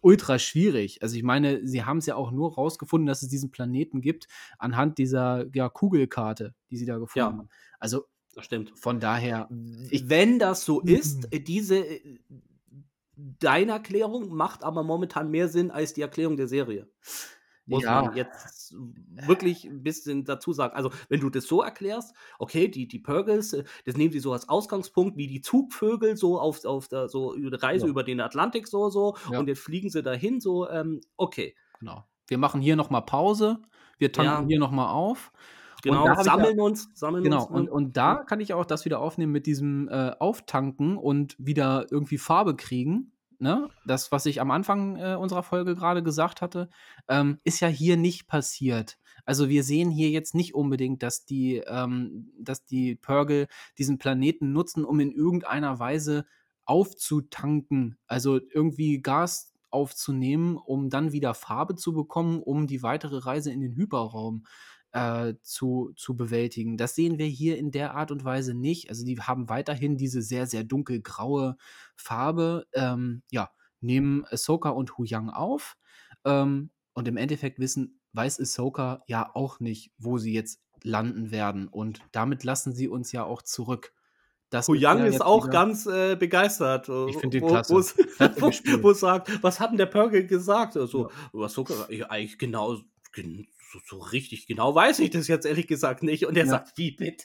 Ultra 0.00 0.38
schwierig. 0.38 1.02
Also 1.02 1.16
ich 1.16 1.24
meine, 1.24 1.66
sie 1.66 1.82
haben 1.84 1.98
es 1.98 2.06
ja 2.06 2.14
auch 2.14 2.30
nur 2.30 2.54
rausgefunden, 2.54 3.06
dass 3.06 3.22
es 3.22 3.28
diesen 3.28 3.50
Planeten 3.50 4.00
gibt, 4.00 4.28
anhand 4.58 4.98
dieser 4.98 5.46
ja, 5.54 5.68
Kugelkarte, 5.68 6.54
die 6.70 6.76
sie 6.76 6.86
da 6.86 6.98
gefunden 6.98 7.18
Ja. 7.18 7.38
haben. 7.38 7.48
Also 7.80 8.04
Das 8.34 8.44
stimmt. 8.44 8.72
von 8.78 9.00
daher, 9.00 9.48
ich, 9.90 10.08
Wenn 10.08 10.38
das 10.38 10.64
so 10.64 10.80
ist, 10.80 11.24
Mhm. 11.24 11.28
äh, 11.32 11.40
diese 11.40 11.78
äh, 11.78 12.18
deine 13.16 13.72
Erklärung 13.72 14.34
macht 14.34 14.62
aber 14.62 14.82
momentan 14.84 15.30
mehr 15.30 15.48
Sinn 15.48 15.70
als 15.70 15.92
die 15.94 16.02
Erklärung 16.02 16.36
der 16.36 16.48
Serie. 16.48 16.88
Muss 17.66 17.84
Ja. 17.84 18.02
man 18.02 18.16
jetzt 18.16 18.74
wirklich 19.26 19.64
ein 19.64 19.82
bisschen 19.82 20.24
dazu 20.24 20.52
sagen. 20.52 20.74
Also, 20.74 20.90
wenn 21.08 21.20
du 21.20 21.30
das 21.30 21.44
so 21.44 21.62
erklärst, 21.62 22.14
okay, 22.38 22.66
die, 22.68 22.88
die 22.88 22.98
Purgles, 22.98 23.52
äh, 23.52 23.64
das 23.84 23.96
nehmen 23.96 24.12
sie 24.12 24.18
so 24.18 24.32
als 24.32 24.48
Ausgangspunkt, 24.48 25.16
wie 25.16 25.26
die 25.28 25.40
Zugvögel, 25.40 26.16
so 26.16 26.40
auf, 26.40 26.64
auf 26.64 26.88
der 26.88 27.08
so 27.08 27.34
Reise 27.36 27.86
Ja. 27.86 27.90
über 27.90 28.02
den 28.02 28.20
Atlantik, 28.20 28.66
so, 28.66 28.90
so, 28.90 29.16
Ja. 29.30 29.38
und 29.38 29.46
jetzt 29.48 29.60
fliegen 29.60 29.90
sie 29.90 30.02
dahin, 30.02 30.40
so, 30.40 30.68
ähm, 30.68 31.00
okay. 31.16 31.54
Genau. 31.78 32.04
Wir 32.26 32.38
machen 32.38 32.60
hier 32.60 32.76
nochmal 32.76 33.02
Pause. 33.02 33.58
Wir 33.98 34.12
tanken 34.12 34.42
Ja. 34.42 34.48
hier 34.48 34.58
nochmal 34.58 34.88
auf. 34.88 35.32
Genau, 35.82 36.02
ich 36.02 36.08
ja- 36.18 36.24
sammeln 36.24 36.60
uns, 36.60 36.88
sammeln 36.94 37.24
Genau. 37.24 37.44
uns. 37.44 37.50
Und, 37.50 37.64
ne? 37.66 37.70
und 37.70 37.96
da 37.96 38.16
kann 38.16 38.40
ich 38.40 38.52
auch 38.52 38.66
das 38.66 38.84
wieder 38.84 39.00
aufnehmen 39.00 39.32
mit 39.32 39.46
diesem 39.46 39.88
äh, 39.88 40.12
Auftanken 40.18 40.96
und 40.96 41.36
wieder 41.38 41.86
irgendwie 41.90 42.18
Farbe 42.18 42.54
kriegen. 42.56 43.12
Ne? 43.40 43.70
Das, 43.86 44.12
was 44.12 44.26
ich 44.26 44.40
am 44.40 44.50
Anfang 44.50 44.96
äh, 44.96 45.14
unserer 45.14 45.42
Folge 45.42 45.74
gerade 45.74 46.02
gesagt 46.02 46.42
hatte, 46.42 46.68
ähm, 47.08 47.38
ist 47.42 47.60
ja 47.60 47.68
hier 47.68 47.96
nicht 47.96 48.26
passiert. 48.26 48.98
Also 49.24 49.48
wir 49.48 49.64
sehen 49.64 49.90
hier 49.90 50.10
jetzt 50.10 50.34
nicht 50.34 50.54
unbedingt, 50.54 51.02
dass 51.02 51.24
die, 51.24 51.56
ähm, 51.66 52.32
dass 52.38 52.66
die 52.66 52.96
Purgle 52.96 53.46
diesen 53.78 53.96
Planeten 53.96 54.52
nutzen, 54.52 54.84
um 54.84 55.00
in 55.00 55.10
irgendeiner 55.10 55.78
Weise 55.78 56.26
aufzutanken. 56.66 57.96
Also 58.06 58.40
irgendwie 58.52 59.00
Gas 59.00 59.54
aufzunehmen, 59.70 60.58
um 60.58 60.90
dann 60.90 61.12
wieder 61.12 61.32
Farbe 61.32 61.76
zu 61.76 61.94
bekommen, 61.94 62.42
um 62.42 62.66
die 62.66 62.82
weitere 62.82 63.18
Reise 63.18 63.50
in 63.50 63.60
den 63.60 63.74
Hyperraum 63.74 64.44
äh, 64.92 65.34
zu, 65.42 65.92
zu 65.96 66.16
bewältigen. 66.16 66.76
Das 66.76 66.94
sehen 66.94 67.18
wir 67.18 67.26
hier 67.26 67.56
in 67.58 67.70
der 67.70 67.94
Art 67.94 68.10
und 68.10 68.24
Weise 68.24 68.54
nicht. 68.54 68.88
Also 68.90 69.04
die 69.04 69.18
haben 69.20 69.48
weiterhin 69.48 69.96
diese 69.96 70.22
sehr, 70.22 70.46
sehr 70.46 70.64
dunkelgraue 70.64 71.56
Farbe. 71.96 72.66
Ähm, 72.72 73.22
ja, 73.30 73.50
nehmen 73.80 74.24
Ahsoka 74.30 74.70
und 74.70 74.98
Hu 74.98 75.04
Yang 75.04 75.30
auf. 75.30 75.76
Ähm, 76.24 76.70
und 76.92 77.06
im 77.08 77.16
Endeffekt 77.16 77.58
wissen, 77.58 78.00
weiß 78.12 78.40
Ahsoka 78.40 79.02
ja 79.06 79.30
auch 79.34 79.60
nicht, 79.60 79.92
wo 79.98 80.18
sie 80.18 80.32
jetzt 80.32 80.60
landen 80.82 81.30
werden. 81.30 81.68
Und 81.68 82.00
damit 82.12 82.42
lassen 82.44 82.72
sie 82.72 82.88
uns 82.88 83.12
ja 83.12 83.24
auch 83.24 83.42
zurück. 83.42 83.92
Das 84.48 84.66
Hu 84.66 84.74
Yang 84.74 85.04
ist 85.04 85.22
auch 85.22 85.44
wieder- 85.44 85.52
ganz 85.52 85.86
äh, 85.86 86.16
begeistert. 86.16 86.88
Ich 87.08 87.16
find 87.18 87.32
den 87.32 87.46
klasse. 87.46 87.74
Wo, 88.40 88.50
wo 88.82 88.92
sagt, 88.92 89.40
was 89.44 89.60
hat 89.60 89.70
denn 89.70 89.78
der 89.78 89.86
Purgle 89.86 90.26
gesagt? 90.26 90.76
Also, 90.76 91.10
ja, 91.32 92.06
eigentlich 92.10 92.36
genau, 92.38 92.78
gen- 93.12 93.46
so, 93.72 93.78
so 93.86 93.98
richtig 94.02 94.46
genau 94.46 94.74
weiß 94.74 94.98
ich 94.98 95.10
das 95.10 95.28
jetzt 95.28 95.46
ehrlich 95.46 95.66
gesagt 95.68 96.02
nicht. 96.02 96.26
Und 96.26 96.36
er 96.36 96.44
Ja. 96.44 96.50
sagt, 96.50 96.76
wie 96.76 96.90
bitte? 96.92 97.24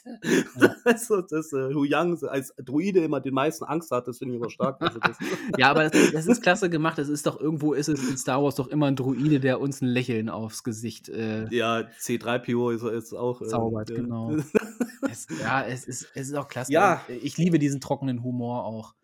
Ja. 0.60 0.74
Also, 0.84 1.20
dass 1.20 1.52
äh, 1.52 1.74
Hu 1.74 1.82
Yang 1.84 2.22
als 2.24 2.54
Druide 2.64 3.00
immer 3.00 3.20
den 3.20 3.34
meisten 3.34 3.64
Angst 3.64 3.90
hat, 3.90 4.06
das 4.06 4.18
finde 4.18 4.34
ich 4.36 4.40
aber 4.40 4.50
stark. 4.50 4.80
Also, 4.80 5.00
das, 5.00 5.16
Ja, 5.58 5.70
aber 5.70 5.88
das, 5.88 6.12
das 6.12 6.26
ist 6.26 6.42
klasse 6.42 6.70
gemacht. 6.70 6.98
Es 6.98 7.08
ist 7.08 7.26
doch 7.26 7.40
irgendwo 7.40 7.72
ist 7.74 7.88
es 7.88 8.08
in 8.08 8.16
Star 8.16 8.42
Wars 8.42 8.54
doch 8.54 8.68
immer 8.68 8.86
ein 8.86 8.94
Druide, 8.96 9.40
der 9.40 9.60
uns 9.60 9.80
ein 9.80 9.88
Lächeln 9.88 10.28
aufs 10.28 10.62
Gesicht 10.62 11.08
äh, 11.08 11.48
ja, 11.52 11.80
C3PO 12.00 12.72
ist, 12.72 12.82
ist 12.84 13.12
auch. 13.14 13.42
äh, 13.42 13.46
Zaubert, 13.46 13.90
äh, 13.90 13.94
genau. 13.94 14.36
es, 15.10 15.26
ja, 15.40 15.64
es 15.64 15.84
ist, 15.84 16.08
es 16.14 16.28
ist 16.28 16.34
auch 16.34 16.46
klasse. 16.48 16.72
Ja. 16.72 17.02
Ich 17.08 17.36
liebe 17.36 17.58
diesen 17.58 17.80
trockenen 17.80 18.22
Humor 18.22 18.64
auch. 18.64 18.94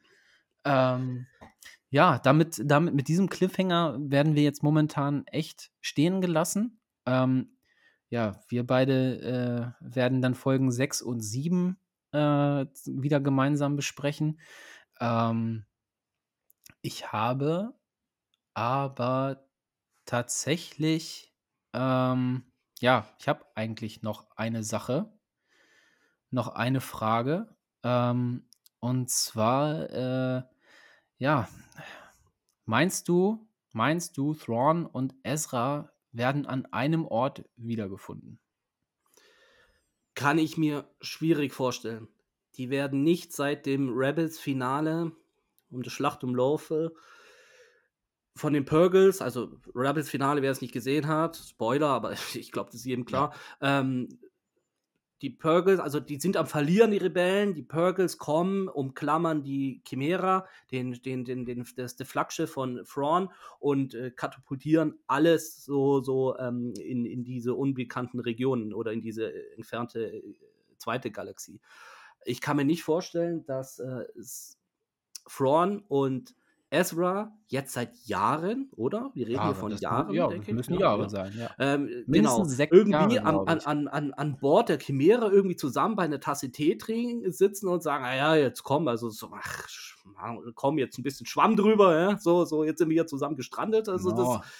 Ähm, 0.65 1.27
ja, 1.91 2.19
damit, 2.21 2.63
damit, 2.65 2.95
mit 2.95 3.09
diesem 3.09 3.29
Cliffhanger 3.29 3.97
werden 3.99 4.35
wir 4.37 4.43
jetzt 4.43 4.63
momentan 4.63 5.27
echt 5.27 5.71
stehen 5.81 6.21
gelassen. 6.21 6.79
Ähm, 7.07 7.57
ja, 8.11 8.41
wir 8.49 8.67
beide 8.67 9.75
äh, 9.81 9.95
werden 9.95 10.21
dann 10.21 10.35
Folgen 10.35 10.71
6 10.71 11.03
und 11.03 11.21
7 11.21 11.79
äh, 12.13 12.67
wieder 12.87 13.21
gemeinsam 13.21 13.77
besprechen. 13.77 14.41
Ähm, 15.01 15.65
ich 16.83 17.13
habe 17.13 17.75
aber 18.55 19.47
tatsächlich, 20.05 21.35
ähm, 21.73 22.45
ja, 22.81 23.07
ich 23.19 23.29
habe 23.29 23.47
eigentlich 23.55 24.03
noch 24.03 24.31
eine 24.37 24.63
Sache, 24.65 25.13
noch 26.31 26.49
eine 26.49 26.81
Frage. 26.81 27.55
Ähm, 27.83 28.49
und 28.81 29.11
zwar, 29.11 29.91
äh, 29.91 30.43
ja, 31.19 31.49
meinst 32.65 33.09
du, 33.09 33.49
meinst 33.73 34.17
du, 34.17 34.35
Thrawn 34.35 34.87
und 34.87 35.15
Ezra 35.23 35.92
werden 36.13 36.47
an 36.47 36.67
einem 36.67 37.07
Ort 37.07 37.45
wiedergefunden? 37.57 38.39
kann 40.15 40.39
ich 40.39 40.57
mir 40.57 40.89
schwierig 41.01 41.53
vorstellen. 41.53 42.09
Die 42.57 42.71
werden 42.71 43.03
nicht 43.03 43.33
seit 43.33 43.67
dem 43.67 43.93
Rebels-Finale 43.93 45.13
um 45.71 45.83
die 45.83 45.91
Schlacht 45.91 46.23
um 46.23 46.35
Laufe 46.35 46.93
von 48.37 48.53
den 48.53 48.65
Purgles, 48.65 49.23
also 49.23 49.59
Rebels 49.75 50.11
Finale, 50.11 50.43
wer 50.43 50.51
es 50.51 50.61
nicht 50.61 50.73
gesehen 50.73 51.07
hat, 51.07 51.37
Spoiler, 51.37 51.89
aber 51.89 52.13
ich 52.35 52.53
glaube, 52.53 52.71
das 52.71 52.81
ist 52.81 52.87
jedem 52.87 53.05
klar. 53.05 53.35
Ja. 53.61 53.81
Ähm, 53.81 54.09
die 55.23 55.31
Purgles, 55.31 55.79
also 55.79 56.01
die 56.01 56.19
sind 56.21 56.37
am 56.37 56.47
Verlieren, 56.47 56.91
die 56.91 56.99
Rebellen. 56.99 57.55
Die 57.55 57.63
Purgles 57.63 58.19
kommen, 58.19 58.69
umklammern 58.69 59.45
die 59.45 59.81
Chimera, 59.87 60.47
den, 60.73 60.93
den, 61.03 61.25
den, 61.25 61.47
den, 61.47 61.65
das, 61.77 61.95
das 61.95 62.09
Flaggschiff 62.09 62.51
von 62.51 62.85
Thrawn 62.85 63.31
und 63.61 63.95
äh, 63.95 64.11
katapultieren 64.11 64.99
alles 65.07 65.65
so, 65.65 66.03
so 66.03 66.37
ähm, 66.39 66.75
in, 66.75 67.07
in 67.07 67.23
diese 67.23 67.55
unbekannten 67.55 68.19
Regionen 68.19 68.75
oder 68.75 68.93
in 68.93 69.01
diese 69.01 69.33
äh, 69.33 69.55
entfernte 69.55 70.13
äh, 70.13 70.23
zweite 70.77 71.13
Galaxie. 71.13 71.61
Ich 72.25 72.41
kann 72.41 72.57
mir 72.57 72.65
nicht 72.65 72.83
vorstellen, 72.83 73.45
dass 73.47 73.79
äh, 73.79 74.05
Thrawn 75.29 75.85
und 75.87 76.35
Ezra 76.73 77.37
jetzt 77.49 77.75
seit 77.75 77.95
Jahren, 78.07 78.71
oder? 78.77 79.11
Wir 79.13 79.27
reden 79.27 79.37
Jahre, 79.37 79.49
hier 79.49 79.55
von 79.57 79.77
Jahren, 79.77 80.15
ja, 80.15 80.27
denke 80.29 80.51
ich. 80.51 80.57
müssen 80.57 80.79
Jahre 80.79 81.11
sein, 81.11 81.33
ja. 81.37 81.51
Ähm, 81.59 82.05
genau, 82.07 82.47
irgendwie 82.47 83.17
Jahre, 83.17 83.47
an, 83.47 83.61
an, 83.61 83.89
an, 83.89 84.13
an 84.15 84.39
Bord 84.39 84.71
der 84.71 84.79
Chimäre 84.79 85.31
irgendwie 85.31 85.57
zusammen 85.57 85.97
bei 85.97 86.05
einer 86.05 86.19
Tasse 86.19 86.51
Tee 86.51 86.79
trinken, 86.79 87.31
sitzen 87.31 87.69
und 87.69 87.83
sagen, 87.83 88.05
naja, 88.05 88.37
jetzt 88.37 88.63
komm, 88.63 88.89
also 88.89 89.11
so, 89.11 89.31
ach, 89.35 89.69
komm, 90.55 90.79
jetzt 90.79 90.99
ein 90.99 91.03
bisschen 91.03 91.27
Schwamm 91.27 91.57
drüber, 91.57 91.99
ja? 91.99 92.19
so, 92.19 92.47
so, 92.47 92.65
jetzt 92.65 92.79
sind 92.79 92.89
wir 92.89 92.95
hier 92.95 93.07
zusammen 93.07 93.37
gestrandet, 93.37 93.91
also 93.91 94.09
no. 94.09 94.17
das, 94.17 94.51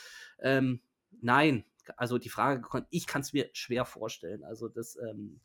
ähm, 0.41 0.83
nein, 1.23 1.65
also 1.97 2.19
die 2.19 2.29
Frage, 2.29 2.87
ich 2.91 3.07
kann 3.07 3.23
es 3.23 3.33
mir 3.33 3.49
schwer 3.55 3.87
vorstellen, 3.87 4.45
also 4.45 4.69
das, 4.69 4.97
ähm, 4.97 5.41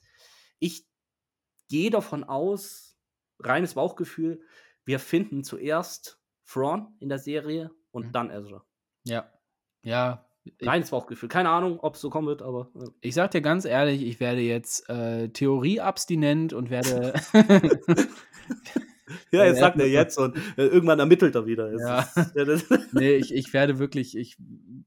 ich 0.59 0.85
gehe 1.69 1.91
davon 1.91 2.25
aus, 2.25 2.97
reines 3.39 3.75
Bauchgefühl, 3.75 4.41
wir 4.83 4.99
finden 4.99 5.45
zuerst 5.45 6.19
Thrawn 6.47 6.95
in 6.99 7.09
der 7.09 7.19
Serie 7.19 7.71
und 7.91 8.07
mhm. 8.07 8.11
dann 8.11 8.31
Ezra. 8.31 8.63
Ja. 9.03 9.31
Ja. 9.83 10.25
Reines 10.61 10.91
Bauchgefühl. 10.91 11.27
Keine 11.27 11.49
Ahnung, 11.49 11.79
ob 11.81 11.95
es 11.95 12.01
so 12.01 12.09
kommen 12.09 12.27
wird, 12.27 12.41
aber. 12.41 12.69
Ja. 12.73 12.87
Ich 13.01 13.15
sag 13.15 13.31
dir 13.31 13.41
ganz 13.41 13.65
ehrlich, 13.65 14.01
ich 14.01 14.19
werde 14.19 14.41
jetzt 14.41 14.89
äh, 14.89 15.29
Theorie-abstinent 15.29 16.53
und 16.53 16.69
werde. 16.69 17.13
ja, 19.31 19.45
jetzt 19.45 19.59
sagt 19.59 19.79
er 19.79 19.87
jetzt 19.87 20.17
und 20.17 20.37
äh, 20.57 20.65
irgendwann 20.65 20.99
ermittelt 20.99 21.35
er 21.35 21.45
wieder. 21.45 21.71
Ja. 21.79 22.07
nee, 22.91 23.15
ich, 23.15 23.33
ich 23.33 23.53
werde 23.53 23.79
wirklich, 23.79 24.17
ich 24.17 24.37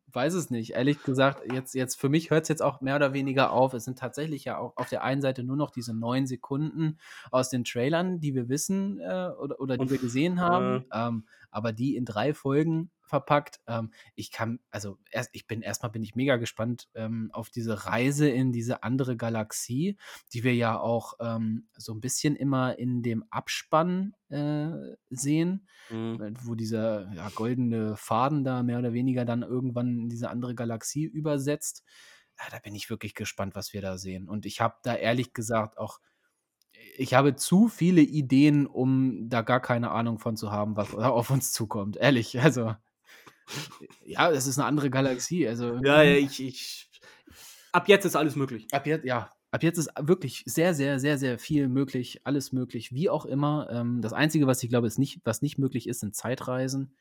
weiß 0.08 0.34
es 0.34 0.50
nicht. 0.50 0.72
Ehrlich 0.72 1.02
gesagt, 1.02 1.52
jetzt, 1.52 1.74
jetzt 1.74 1.98
für 1.98 2.08
mich 2.08 2.30
hört 2.30 2.42
es 2.42 2.48
jetzt 2.48 2.62
auch 2.62 2.80
mehr 2.80 2.96
oder 2.96 3.12
weniger 3.12 3.52
auf. 3.52 3.74
Es 3.74 3.84
sind 3.84 3.98
tatsächlich 3.98 4.44
ja 4.44 4.58
auch 4.58 4.76
auf 4.76 4.88
der 4.88 5.02
einen 5.04 5.22
Seite 5.22 5.42
nur 5.44 5.56
noch 5.56 5.70
diese 5.70 5.94
neun 5.94 6.26
Sekunden 6.26 6.98
aus 7.30 7.50
den 7.50 7.64
Trailern, 7.64 8.20
die 8.20 8.34
wir 8.34 8.48
wissen 8.48 9.00
äh, 9.00 9.30
oder, 9.38 9.60
oder 9.60 9.76
die 9.76 9.82
und, 9.82 9.90
wir 9.90 9.98
gesehen 9.98 10.40
haben. 10.40 10.84
Äh, 10.90 11.08
ähm, 11.08 11.24
aber 11.50 11.72
die 11.72 11.96
in 11.96 12.04
drei 12.04 12.34
Folgen 12.34 12.90
verpackt. 13.10 13.60
Ähm, 13.66 13.92
ich 14.14 14.30
kann, 14.30 14.60
also 14.70 14.98
erst, 15.10 15.30
ich 15.32 15.46
bin 15.46 15.60
erstmal 15.60 15.90
bin 15.90 16.02
ich 16.02 16.14
mega 16.14 16.36
gespannt 16.36 16.88
ähm, 16.94 17.30
auf 17.32 17.50
diese 17.50 17.84
Reise 17.84 18.30
in 18.30 18.52
diese 18.52 18.82
andere 18.82 19.16
Galaxie, 19.16 19.98
die 20.32 20.44
wir 20.44 20.54
ja 20.54 20.78
auch 20.78 21.14
ähm, 21.20 21.68
so 21.76 21.92
ein 21.92 22.00
bisschen 22.00 22.36
immer 22.36 22.78
in 22.78 23.02
dem 23.02 23.24
Abspann 23.30 24.14
äh, 24.30 24.70
sehen, 25.10 25.68
mhm. 25.90 26.22
Äh, 26.22 26.32
wo 26.42 26.54
dieser 26.54 27.12
ja, 27.12 27.28
goldene 27.34 27.96
Faden 27.96 28.44
da 28.44 28.62
mehr 28.62 28.78
oder 28.78 28.94
weniger 28.94 29.26
dann 29.26 29.42
irgendwann 29.42 29.98
in 29.98 30.08
diese 30.08 30.30
andere 30.30 30.54
Galaxie 30.54 31.04
übersetzt. 31.04 31.84
Ja, 32.38 32.46
da 32.50 32.58
bin 32.58 32.74
ich 32.74 32.88
wirklich 32.88 33.14
gespannt, 33.14 33.54
was 33.54 33.74
wir 33.74 33.82
da 33.82 33.98
sehen. 33.98 34.28
Und 34.28 34.46
ich 34.46 34.62
habe 34.62 34.76
da 34.82 34.94
ehrlich 34.94 35.34
gesagt 35.34 35.76
auch 35.76 36.00
ich 36.96 37.14
habe 37.14 37.34
zu 37.34 37.68
viele 37.68 38.00
Ideen, 38.00 38.66
um 38.66 39.28
da 39.28 39.42
gar 39.42 39.60
keine 39.60 39.90
Ahnung 39.90 40.18
von 40.18 40.36
zu 40.36 40.50
haben, 40.50 40.76
was 40.76 40.94
auf 40.94 41.30
uns 41.30 41.52
zukommt. 41.52 41.96
Ehrlich, 41.96 42.40
also. 42.40 42.74
Ja, 44.04 44.30
es 44.30 44.46
ist 44.46 44.58
eine 44.58 44.66
andere 44.66 44.90
Galaxie. 44.90 45.46
Also, 45.46 45.76
ja, 45.82 46.02
ja, 46.02 46.16
ich, 46.16 46.42
ich. 46.42 46.90
Ab 47.72 47.88
jetzt 47.88 48.04
ist 48.04 48.16
alles 48.16 48.36
möglich. 48.36 48.66
Ab 48.72 48.86
jetzt, 48.86 49.04
ja. 49.04 49.30
Ab 49.52 49.62
jetzt 49.62 49.78
ist 49.78 49.90
wirklich 49.98 50.42
sehr, 50.46 50.74
sehr, 50.74 51.00
sehr, 51.00 51.18
sehr 51.18 51.38
viel 51.38 51.68
möglich, 51.68 52.20
alles 52.24 52.52
möglich, 52.52 52.92
wie 52.92 53.10
auch 53.10 53.26
immer. 53.26 53.68
Ähm, 53.70 54.00
das 54.00 54.12
Einzige, 54.12 54.46
was 54.46 54.62
ich 54.62 54.70
glaube, 54.70 54.86
ist 54.86 54.98
nicht, 54.98 55.20
was 55.24 55.42
nicht 55.42 55.58
möglich 55.58 55.88
ist, 55.88 56.00
sind 56.00 56.14
Zeitreisen. 56.14 56.96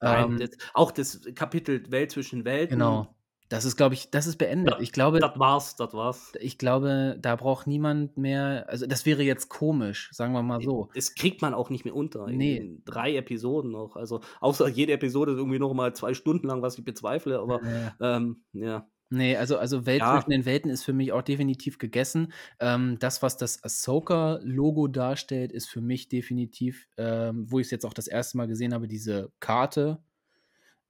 Nein, 0.00 0.32
ähm, 0.32 0.38
das, 0.38 0.50
auch 0.72 0.92
das 0.92 1.20
Kapitel 1.34 1.90
Welt 1.90 2.10
zwischen 2.10 2.44
Welten. 2.44 2.78
Genau. 2.78 3.14
Das 3.54 3.64
ist, 3.64 3.76
glaube 3.76 3.94
ich, 3.94 4.10
das 4.10 4.26
ist 4.26 4.36
beendet. 4.36 4.74
ich 4.80 4.90
glaube, 4.90 5.20
das 5.20 5.38
war's, 5.38 5.76
das 5.76 5.94
war's. 5.94 6.32
Ich 6.40 6.58
glaube, 6.58 7.16
da 7.20 7.36
braucht 7.36 7.68
niemand 7.68 8.18
mehr, 8.18 8.64
also 8.68 8.84
das 8.84 9.06
wäre 9.06 9.22
jetzt 9.22 9.48
komisch, 9.48 10.10
sagen 10.10 10.32
wir 10.32 10.42
mal 10.42 10.60
so. 10.60 10.88
Das 10.92 11.14
kriegt 11.14 11.40
man 11.40 11.54
auch 11.54 11.70
nicht 11.70 11.84
mehr 11.84 11.94
unter. 11.94 12.26
Nee. 12.26 12.80
Drei 12.84 13.14
Episoden 13.14 13.70
noch. 13.70 13.94
Also, 13.94 14.22
außer 14.40 14.66
jede 14.66 14.92
Episode 14.92 15.32
ist 15.32 15.38
irgendwie 15.38 15.60
noch 15.60 15.72
mal 15.72 15.94
zwei 15.94 16.14
Stunden 16.14 16.48
lang, 16.48 16.62
was 16.62 16.76
ich 16.78 16.84
bezweifle, 16.84 17.38
aber 17.38 17.60
ja. 17.62 18.16
Ähm, 18.16 18.42
ja. 18.54 18.88
Nee, 19.10 19.36
also, 19.36 19.56
also 19.56 19.86
Welt 19.86 20.00
ja. 20.00 20.14
zwischen 20.14 20.30
den 20.30 20.46
Welten 20.46 20.68
ist 20.68 20.82
für 20.82 20.92
mich 20.92 21.12
auch 21.12 21.22
definitiv 21.22 21.78
gegessen. 21.78 22.32
Ähm, 22.58 22.96
das, 22.98 23.22
was 23.22 23.36
das 23.36 23.62
Ahsoka-Logo 23.62 24.88
darstellt, 24.88 25.52
ist 25.52 25.68
für 25.68 25.80
mich 25.80 26.08
definitiv, 26.08 26.88
ähm, 26.96 27.46
wo 27.48 27.60
ich 27.60 27.68
es 27.68 27.70
jetzt 27.70 27.86
auch 27.86 27.94
das 27.94 28.08
erste 28.08 28.36
Mal 28.36 28.48
gesehen 28.48 28.74
habe, 28.74 28.88
diese 28.88 29.30
Karte, 29.38 30.02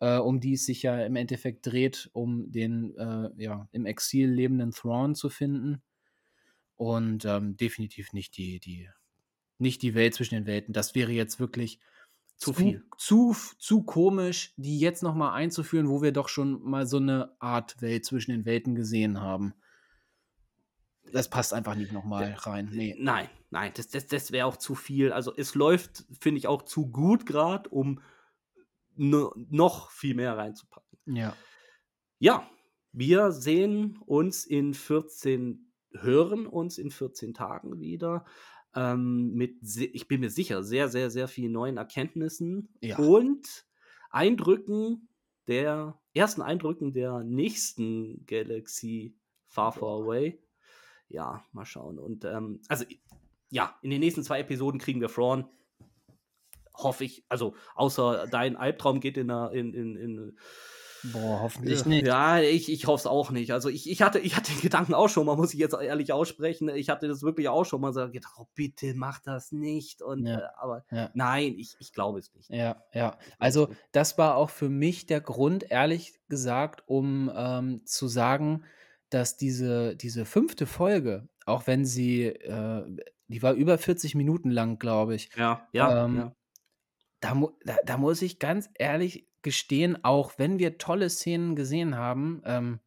äh, 0.00 0.18
um 0.18 0.40
die 0.40 0.54
es 0.54 0.66
sich 0.66 0.82
ja 0.82 1.04
im 1.04 1.16
Endeffekt 1.16 1.66
dreht, 1.66 2.10
um 2.12 2.50
den 2.50 2.96
äh, 2.96 3.30
ja, 3.36 3.68
im 3.72 3.86
Exil 3.86 4.30
lebenden 4.30 4.72
Thrawn 4.72 5.14
zu 5.14 5.28
finden. 5.30 5.82
Und 6.76 7.24
ähm, 7.24 7.56
definitiv 7.56 8.12
nicht 8.12 8.36
die, 8.36 8.58
die, 8.58 8.88
nicht 9.58 9.82
die 9.82 9.94
Welt 9.94 10.14
zwischen 10.14 10.34
den 10.34 10.46
Welten. 10.46 10.72
Das 10.72 10.94
wäre 10.94 11.12
jetzt 11.12 11.38
wirklich 11.38 11.78
zu, 12.36 12.52
viel. 12.52 12.84
Zu, 12.98 13.36
zu 13.58 13.82
komisch, 13.84 14.52
die 14.56 14.78
jetzt 14.78 15.02
nochmal 15.02 15.34
einzuführen, 15.34 15.88
wo 15.88 16.02
wir 16.02 16.12
doch 16.12 16.28
schon 16.28 16.60
mal 16.62 16.86
so 16.86 16.96
eine 16.96 17.34
Art 17.38 17.80
Welt 17.80 18.04
zwischen 18.04 18.32
den 18.32 18.44
Welten 18.44 18.74
gesehen 18.74 19.20
haben. 19.20 19.54
Das 21.12 21.30
passt 21.30 21.54
einfach 21.54 21.76
nicht 21.76 21.92
nochmal 21.92 22.34
rein. 22.38 22.70
Nee. 22.72 22.96
Nein, 22.98 23.28
nein, 23.50 23.72
das, 23.76 23.88
das, 23.88 24.06
das 24.06 24.32
wäre 24.32 24.46
auch 24.46 24.56
zu 24.56 24.74
viel. 24.74 25.12
Also 25.12 25.32
es 25.36 25.54
läuft, 25.54 26.04
finde 26.20 26.38
ich, 26.38 26.48
auch 26.48 26.62
zu 26.62 26.88
gut 26.88 27.24
gerade, 27.24 27.68
um 27.70 28.00
noch 28.96 29.90
viel 29.90 30.14
mehr 30.14 30.36
reinzupacken. 30.36 30.98
Ja. 31.06 31.36
Ja, 32.18 32.48
wir 32.92 33.32
sehen 33.32 33.98
uns 34.06 34.46
in 34.46 34.74
14, 34.74 35.72
hören 35.92 36.46
uns 36.46 36.78
in 36.78 36.90
14 36.90 37.34
Tagen 37.34 37.80
wieder. 37.80 38.24
Ähm, 38.74 39.34
mit, 39.34 39.56
ich 39.76 40.08
bin 40.08 40.20
mir 40.20 40.30
sicher, 40.30 40.62
sehr, 40.62 40.88
sehr, 40.88 41.10
sehr 41.10 41.28
vielen 41.28 41.52
neuen 41.52 41.76
Erkenntnissen 41.76 42.74
ja. 42.80 42.98
und 42.98 43.66
Eindrücken 44.10 45.08
der, 45.46 46.00
ersten 46.14 46.42
Eindrücken 46.42 46.92
der 46.92 47.24
nächsten 47.24 48.24
Galaxy 48.26 49.16
Far 49.46 49.72
Far 49.72 50.02
Away. 50.02 50.40
Ja, 51.08 51.44
mal 51.52 51.64
schauen. 51.64 51.98
Und 51.98 52.24
ähm, 52.24 52.60
also, 52.68 52.84
ja, 53.50 53.78
in 53.82 53.90
den 53.90 54.00
nächsten 54.00 54.22
zwei 54.22 54.40
Episoden 54.40 54.80
kriegen 54.80 55.00
wir 55.00 55.08
Thrawn 55.08 55.48
hoffe 56.74 57.04
ich. 57.04 57.24
Also, 57.28 57.54
außer 57.74 58.26
dein 58.30 58.56
Albtraum 58.56 59.00
geht 59.00 59.16
in 59.16 59.30
in, 59.30 59.74
in, 59.74 59.96
in 59.96 60.38
Boah, 61.12 61.40
hoffentlich 61.42 61.84
nicht. 61.84 62.06
Ja, 62.06 62.40
ich, 62.40 62.72
ich 62.72 62.86
hoffe 62.86 63.02
es 63.02 63.06
auch 63.06 63.30
nicht. 63.30 63.52
Also 63.52 63.68
ich, 63.68 63.90
ich, 63.90 64.00
hatte, 64.00 64.18
ich 64.18 64.36
hatte 64.36 64.52
den 64.52 64.62
Gedanken 64.62 64.94
auch 64.94 65.08
schon 65.08 65.26
mal, 65.26 65.36
muss 65.36 65.52
ich 65.52 65.60
jetzt 65.60 65.74
ehrlich 65.74 66.12
aussprechen. 66.12 66.70
Ich 66.70 66.88
hatte 66.88 67.08
das 67.08 67.22
wirklich 67.22 67.48
auch 67.48 67.64
schon 67.64 67.80
mal 67.80 67.92
so 67.92 68.10
gedacht, 68.10 68.32
oh, 68.38 68.46
bitte 68.54 68.94
mach 68.94 69.20
das 69.20 69.52
nicht. 69.52 70.00
Und 70.00 70.26
ja, 70.26 70.38
äh, 70.38 70.42
aber 70.56 70.84
ja. 70.90 71.10
nein, 71.14 71.56
ich, 71.58 71.76
ich 71.78 71.92
glaube 71.92 72.20
es 72.20 72.32
nicht. 72.34 72.48
Ja, 72.48 72.82
ja. 72.94 73.18
Also 73.38 73.68
das 73.92 74.16
war 74.16 74.36
auch 74.36 74.50
für 74.50 74.70
mich 74.70 75.06
der 75.06 75.20
Grund, 75.20 75.70
ehrlich 75.70 76.14
gesagt, 76.28 76.84
um 76.86 77.30
ähm, 77.34 77.84
zu 77.84 78.08
sagen, 78.08 78.64
dass 79.10 79.36
diese, 79.36 79.96
diese 79.96 80.24
fünfte 80.24 80.66
Folge, 80.66 81.28
auch 81.44 81.66
wenn 81.66 81.84
sie, 81.84 82.24
äh, 82.24 82.82
die 83.28 83.42
war 83.42 83.52
über 83.52 83.76
40 83.76 84.14
Minuten 84.14 84.50
lang, 84.50 84.78
glaube 84.78 85.14
ich. 85.14 85.28
Ja, 85.36 85.68
ja, 85.72 86.06
ähm, 86.06 86.16
ja 86.16 86.36
da, 87.24 87.40
da, 87.64 87.76
da, 87.84 87.96
muss 87.96 88.20
ich 88.22 88.38
ganz 88.38 88.68
ehrlich 88.74 89.26
gestehen, 89.42 90.04
auch 90.04 90.34
wenn 90.36 90.58
wir 90.58 90.78
tolle 90.78 91.08
Szenen 91.08 91.56
gesehen 91.56 91.96
haben, 91.96 92.42
ähm, 92.44 92.80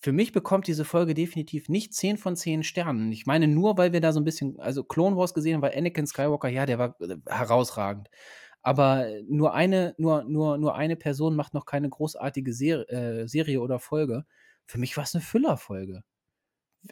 für 0.00 0.12
mich 0.12 0.32
bekommt 0.32 0.66
diese 0.66 0.84
Folge 0.84 1.14
definitiv 1.14 1.68
nicht 1.68 1.94
10 1.94 2.18
von 2.18 2.36
10 2.36 2.62
Sternen. 2.62 3.10
Ich 3.10 3.24
meine 3.24 3.48
nur, 3.48 3.78
weil 3.78 3.92
wir 3.92 4.00
da 4.00 4.12
so 4.12 4.20
ein 4.20 4.24
bisschen, 4.24 4.60
also 4.60 4.84
Clone 4.84 5.16
Wars 5.16 5.32
gesehen 5.32 5.54
haben, 5.54 5.62
weil 5.62 5.78
Anakin 5.78 6.06
Skywalker, 6.06 6.48
ja, 6.48 6.66
der 6.66 6.78
war 6.78 7.00
äh, 7.00 7.16
herausragend. 7.26 8.10
Aber 8.62 9.06
nur 9.28 9.54
eine, 9.54 9.94
nur, 9.96 10.24
nur, 10.24 10.58
nur 10.58 10.74
eine 10.74 10.96
Person 10.96 11.36
macht 11.36 11.54
noch 11.54 11.66
keine 11.66 11.88
großartige 11.88 12.52
Ser 12.52 12.90
äh, 12.90 13.28
Serie 13.28 13.60
oder 13.60 13.78
Folge. 13.78 14.24
Für 14.66 14.78
mich 14.78 14.96
war 14.96 15.04
es 15.04 15.14
eine 15.14 15.22
Füllerfolge. 15.22 16.02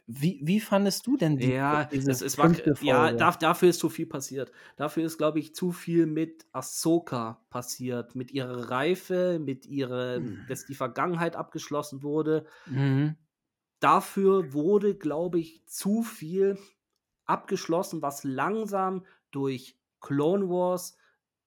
Wie, 0.06 0.40
wie 0.42 0.60
fandest 0.60 1.06
du 1.06 1.16
denn 1.16 1.36
die 1.36 1.52
Ja, 1.52 1.88
es, 1.90 2.22
es 2.22 2.38
war, 2.38 2.50
ja 2.82 3.12
da, 3.12 3.32
dafür 3.32 3.68
ist 3.68 3.78
zu 3.78 3.90
viel 3.90 4.06
passiert. 4.06 4.50
Dafür 4.76 5.04
ist, 5.04 5.18
glaube 5.18 5.38
ich, 5.38 5.54
zu 5.54 5.70
viel 5.70 6.06
mit 6.06 6.46
Ahsoka 6.52 7.44
passiert. 7.50 8.14
Mit 8.14 8.30
ihrer 8.30 8.70
Reife, 8.70 9.38
mit 9.38 9.66
ihrer, 9.66 10.20
mhm. 10.20 10.46
dass 10.48 10.64
die 10.64 10.74
Vergangenheit 10.74 11.36
abgeschlossen 11.36 12.02
wurde. 12.02 12.46
Mhm. 12.66 13.16
Dafür 13.80 14.54
wurde, 14.54 14.94
glaube 14.94 15.40
ich, 15.40 15.66
zu 15.66 16.02
viel 16.02 16.58
abgeschlossen, 17.26 18.00
was 18.00 18.24
langsam 18.24 19.04
durch 19.30 19.76
Clone 20.00 20.48
Wars, 20.48 20.96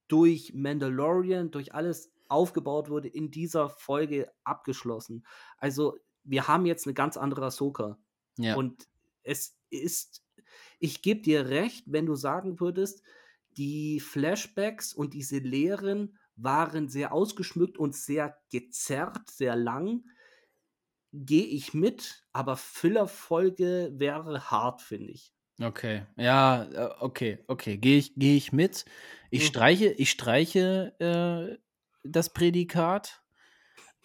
durch 0.07 0.53
Mandalorian, 0.53 1.49
durch 1.49 1.73
alles 1.73 2.11
aufgebaut 2.27 2.89
wurde, 2.89 3.07
in 3.07 3.31
dieser 3.31 3.69
Folge 3.69 4.31
abgeschlossen. 4.43 5.25
Also, 5.57 5.97
wir 6.23 6.47
haben 6.47 6.65
jetzt 6.65 6.85
eine 6.85 6.93
ganz 6.93 7.17
andere 7.17 7.45
Ahsoka. 7.45 7.97
Ja. 8.37 8.57
Und 8.57 8.87
es 9.23 9.57
ist 9.69 10.23
ich 10.79 11.01
gebe 11.01 11.21
dir 11.21 11.47
recht, 11.49 11.85
wenn 11.87 12.05
du 12.05 12.15
sagen 12.15 12.59
würdest, 12.59 13.01
die 13.57 13.99
Flashbacks 13.99 14.93
und 14.93 15.13
diese 15.13 15.39
Lehren 15.39 16.17
waren 16.35 16.89
sehr 16.89 17.13
ausgeschmückt 17.13 17.77
und 17.77 17.95
sehr 17.95 18.37
gezerrt, 18.51 19.29
sehr 19.31 19.55
lang. 19.55 20.05
Gehe 21.13 21.45
ich 21.47 21.73
mit, 21.73 22.27
aber 22.31 22.57
Füllerfolge 22.57 23.91
wäre 23.95 24.51
hart, 24.51 24.83
finde 24.83 25.11
ich. 25.13 25.33
Okay, 25.61 26.03
ja, 26.17 26.63
äh, 26.65 26.89
okay, 26.99 27.39
okay, 27.47 27.77
gehe 27.77 27.97
ich 27.99 28.13
gehe 28.15 28.35
ich 28.35 28.51
mit. 28.51 28.83
Ich 29.31 29.45
Mhm. 29.45 29.45
streiche 29.45 29.85
ich 29.87 30.09
streiche, 30.11 30.93
äh, 30.99 31.57
das 32.03 32.33
Prädikat, 32.33 33.23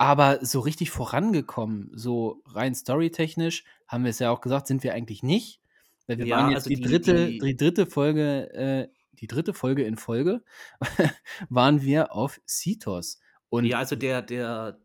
aber 0.01 0.45
so 0.47 0.61
richtig 0.61 0.91
vorangekommen, 0.91 1.91
so 1.95 2.43
rein 2.47 2.75
storytechnisch, 2.75 3.65
haben 3.89 4.05
wir 4.05 4.11
es 4.11 4.19
ja 4.21 4.31
auch 4.31 4.41
gesagt, 4.41 4.67
sind 4.67 4.83
wir 4.85 4.95
eigentlich 4.95 5.23
nicht. 5.23 5.61
Weil 6.09 6.19
wir 6.19 6.29
Ja, 6.29 6.37
waren 6.37 6.49
jetzt 6.49 6.65
also 6.65 6.71
die 6.71 6.81
die 6.81 6.81
dritte 6.81 7.35
die 7.39 7.43
die 7.43 7.57
dritte 7.57 7.87
Folge 7.87 8.53
äh, 8.55 8.89
die 9.13 9.27
dritte 9.29 9.55
Folge 9.55 9.85
in 9.85 9.97
Folge 9.99 10.43
waren 11.51 11.83
wir 11.83 12.13
auf 12.15 12.41
Seatos. 12.47 13.21
Und 13.51 13.69
Ja, 13.69 13.79
also 13.79 13.95
der 13.97 14.23
der 14.23 14.79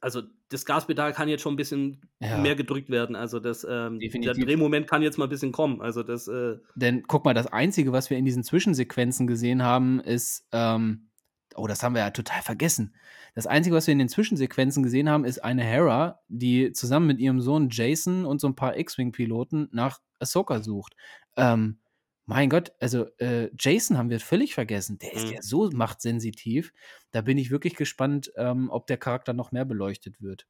also 0.00 0.22
das 0.48 0.64
Gaspedal 0.64 1.12
kann 1.12 1.28
jetzt 1.28 1.42
schon 1.42 1.54
'n 1.54 1.56
bisschen 1.56 2.00
Ja. 2.20 2.36
mehr 2.36 2.56
gedrückt 2.56 2.88
werden. 2.88 3.14
Also 3.16 3.40
das, 3.40 3.66
ähm 3.68 4.08
der. 4.22 4.34
Drehmoment 4.34 4.88
kann 4.88 5.02
jetzt 5.02 5.18
mal 5.18 5.26
'n 5.26 5.28
bisschen 5.30 5.52
kommen. 5.52 5.82
Also 5.82 6.02
das, 6.02 6.26
äh 6.28 6.56
Denn 6.74 7.04
guck 7.08 7.24
mal, 7.24 7.32
das 7.34 7.46
Einzige, 7.46 7.92
was 7.92 8.10
wir 8.10 8.18
in 8.18 8.24
diesen 8.26 8.44
Zwischensequenzen 8.44 9.26
gesehen 9.26 9.62
haben, 9.62 9.98
ist, 10.00 10.46
ähm 10.52 11.08
oh, 11.56 11.66
das 11.66 11.82
haben 11.82 11.94
wir 11.94 12.02
ja 12.02 12.10
total 12.10 12.42
vergessen. 12.42 12.94
Das 13.34 13.46
Einzige, 13.46 13.76
was 13.76 13.86
wir 13.86 13.92
in 13.92 13.98
den 13.98 14.08
Zwischensequenzen 14.08 14.82
gesehen 14.82 15.08
haben, 15.10 15.24
ist 15.24 15.42
eine 15.44 15.62
Hera, 15.64 16.20
die 16.28 16.72
zusammen 16.72 17.06
mit 17.06 17.18
ihrem 17.20 17.40
Sohn 17.40 17.68
Jason 17.70 18.24
und 18.26 18.40
so 18.40 18.46
'n 18.48 18.54
paar 18.56 18.76
X-Wing-Piloten 18.78 19.68
nach 19.72 20.00
Ahsoka 20.20 20.62
sucht. 20.62 20.94
Ähm, 21.36 21.80
mein 22.26 22.50
Gott, 22.50 22.72
also, 22.80 23.06
äh, 23.18 23.50
Jason 23.58 23.96
haben 23.98 24.10
wir 24.10 24.18
völlig 24.20 24.54
vergessen. 24.54 24.98
Der 24.98 25.12
ist 25.14 25.26
Mhm. 25.26 25.32
ja 25.32 25.42
so 25.42 25.70
machtsensitiv. 25.70 26.72
Da 27.12 27.20
bin 27.20 27.38
ich 27.38 27.50
wirklich 27.50 27.76
gespannt, 27.76 28.32
ähm, 28.36 28.68
ob 28.70 28.86
der 28.88 28.96
Charakter 28.98 29.32
noch 29.32 29.52
mehr 29.52 29.64
beleuchtet 29.64 30.20
wird. 30.20 30.46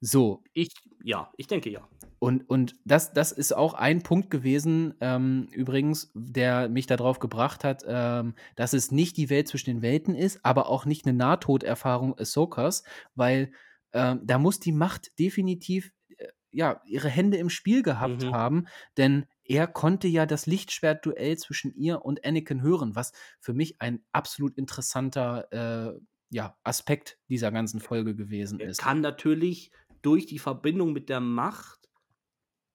So. 0.00 0.44
Ich 0.52 0.74
ja, 1.02 1.32
ich 1.38 1.46
denke 1.46 1.70
ja. 1.70 1.88
Und 2.20 2.48
und 2.50 2.74
das 2.84 3.12
das 3.12 3.30
ist 3.30 3.52
auch 3.52 3.74
ein 3.74 4.02
Punkt 4.02 4.30
gewesen, 4.30 4.94
ähm, 5.00 5.48
übrigens, 5.52 6.10
der 6.14 6.68
mich 6.68 6.86
da 6.86 6.96
drauf 6.96 7.20
gebracht 7.20 7.62
hat, 7.62 7.84
ähm, 7.86 8.34
dass 8.56 8.72
es 8.72 8.90
nicht 8.90 9.16
die 9.16 9.30
Welt 9.30 9.46
zwischen 9.48 9.70
den 9.70 9.82
Welten 9.82 10.14
ist, 10.16 10.44
aber 10.44 10.68
auch 10.68 10.84
nicht 10.84 11.06
'ne 11.06 11.12
Nahtoderfahrung 11.12 12.18
Ahsokas, 12.18 12.82
weil, 13.14 13.52
ähm, 13.92 14.20
da 14.24 14.38
muss 14.38 14.58
die 14.58 14.72
Macht 14.72 15.16
definitiv, 15.20 15.92
äh, 16.16 16.26
ja, 16.50 16.82
ihre 16.86 17.08
Hände 17.08 17.36
im 17.36 17.50
Spiel 17.50 17.82
gehabt 17.84 18.26
Mhm. 18.26 18.32
haben, 18.32 18.66
denn 18.96 19.26
er 19.44 19.68
konnte 19.68 20.08
ja 20.08 20.26
das 20.26 20.46
Lichtschwertduell 20.46 21.36
zwischen 21.38 21.72
ihr 21.74 22.04
und 22.04 22.24
Anakin 22.26 22.62
hören, 22.62 22.96
was 22.96 23.12
für 23.40 23.54
mich 23.54 23.80
ein 23.80 24.02
absolut 24.12 24.56
interessanter, 24.58 25.52
äh, 25.96 26.00
ja, 26.30 26.56
Aspekt 26.62 27.18
dieser 27.28 27.50
ganzen 27.50 27.80
Folge 27.80 28.14
gewesen 28.14 28.60
Er 28.60 28.70
ist. 28.70 28.78
kann 28.78 29.00
natürlich 29.00 29.72
durch 30.02 30.26
die 30.26 30.38
Verbindung 30.38 30.92
mit 30.92 31.08
der 31.08 31.20
Macht 31.20 31.88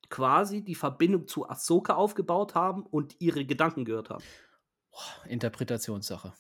quasi 0.10 0.64
die 0.64 0.76
Verbindung 0.76 1.28
zu 1.28 1.50
Ahsoka 1.50 1.96
aufgebaut 1.96 2.56
haben 2.56 2.84
und 2.86 3.16
ihre 3.20 3.46
Gedanken 3.46 3.86
gehört 3.86 4.10
haben. 4.10 4.24
Interpretationssache. 5.28 6.34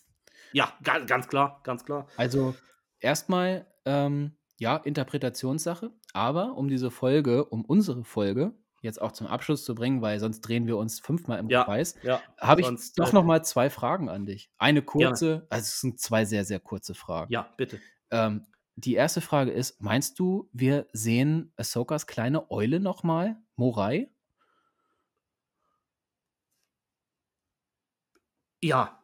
Ja, 0.51 0.71
gan 0.83 1.07
ganz 1.07 1.27
klar, 1.27 1.61
ganz 1.63 1.83
klar. 1.83 2.07
Also, 2.17 2.55
erst 2.99 3.29
mal, 3.29 3.65
ähm, 3.85 4.37
ja, 4.59 4.77
Interpretationssache, 4.77 5.91
aber 6.13 6.55
um 6.55 6.67
diese 6.67 6.91
Folge 6.91 7.45
um 7.45 7.65
unsere 7.65 8.03
Folge 8.03 8.53
jetzt 8.83 9.01
auch 9.01 9.11
zum 9.13 9.27
Abschluss 9.27 9.65
zu 9.65 9.75
bringen, 9.75 10.01
weil 10.01 10.19
sonst 10.19 10.41
drehen 10.41 10.67
wir 10.67 10.77
uns 10.77 10.99
fünfmal 10.99 11.39
im 11.39 11.49
Ja, 11.49 11.65
Kreis, 11.65 11.95
ja, 12.01 12.23
habe 12.39 12.61
ich 12.61 12.75
doch 12.95 13.11
äh 13.11 13.13
noch 13.13 13.23
mal 13.25 13.43
2 13.43 13.69
Fragen 13.69 14.09
an 14.09 14.25
dich. 14.25 14.51
Eine 14.57 14.81
Gerne. 14.97 15.17
kurze 15.17 15.47
also, 15.49 15.63
es 15.63 15.79
sind 15.81 15.99
2 15.99 16.25
sehr, 16.25 16.45
sehr 16.45 16.59
kurze 16.59 16.93
Fragen. 16.95 17.33
Ja, 17.33 17.53
bitte. 17.57 17.83
Ähm, 18.11 18.45
die 18.75 18.95
erste 18.95 19.21
Frage 19.21 19.51
ist: 19.51 19.81
Meinst 19.81 20.19
du, 20.19 20.49
wir 20.53 20.87
sehen 20.93 21.53
Ahsokas 21.57 22.07
kleine 22.07 22.51
Eule 22.51 22.79
noch 22.79 23.03
mal, 23.03 23.37
Morai? 23.57 24.09
Ja, 28.61 29.02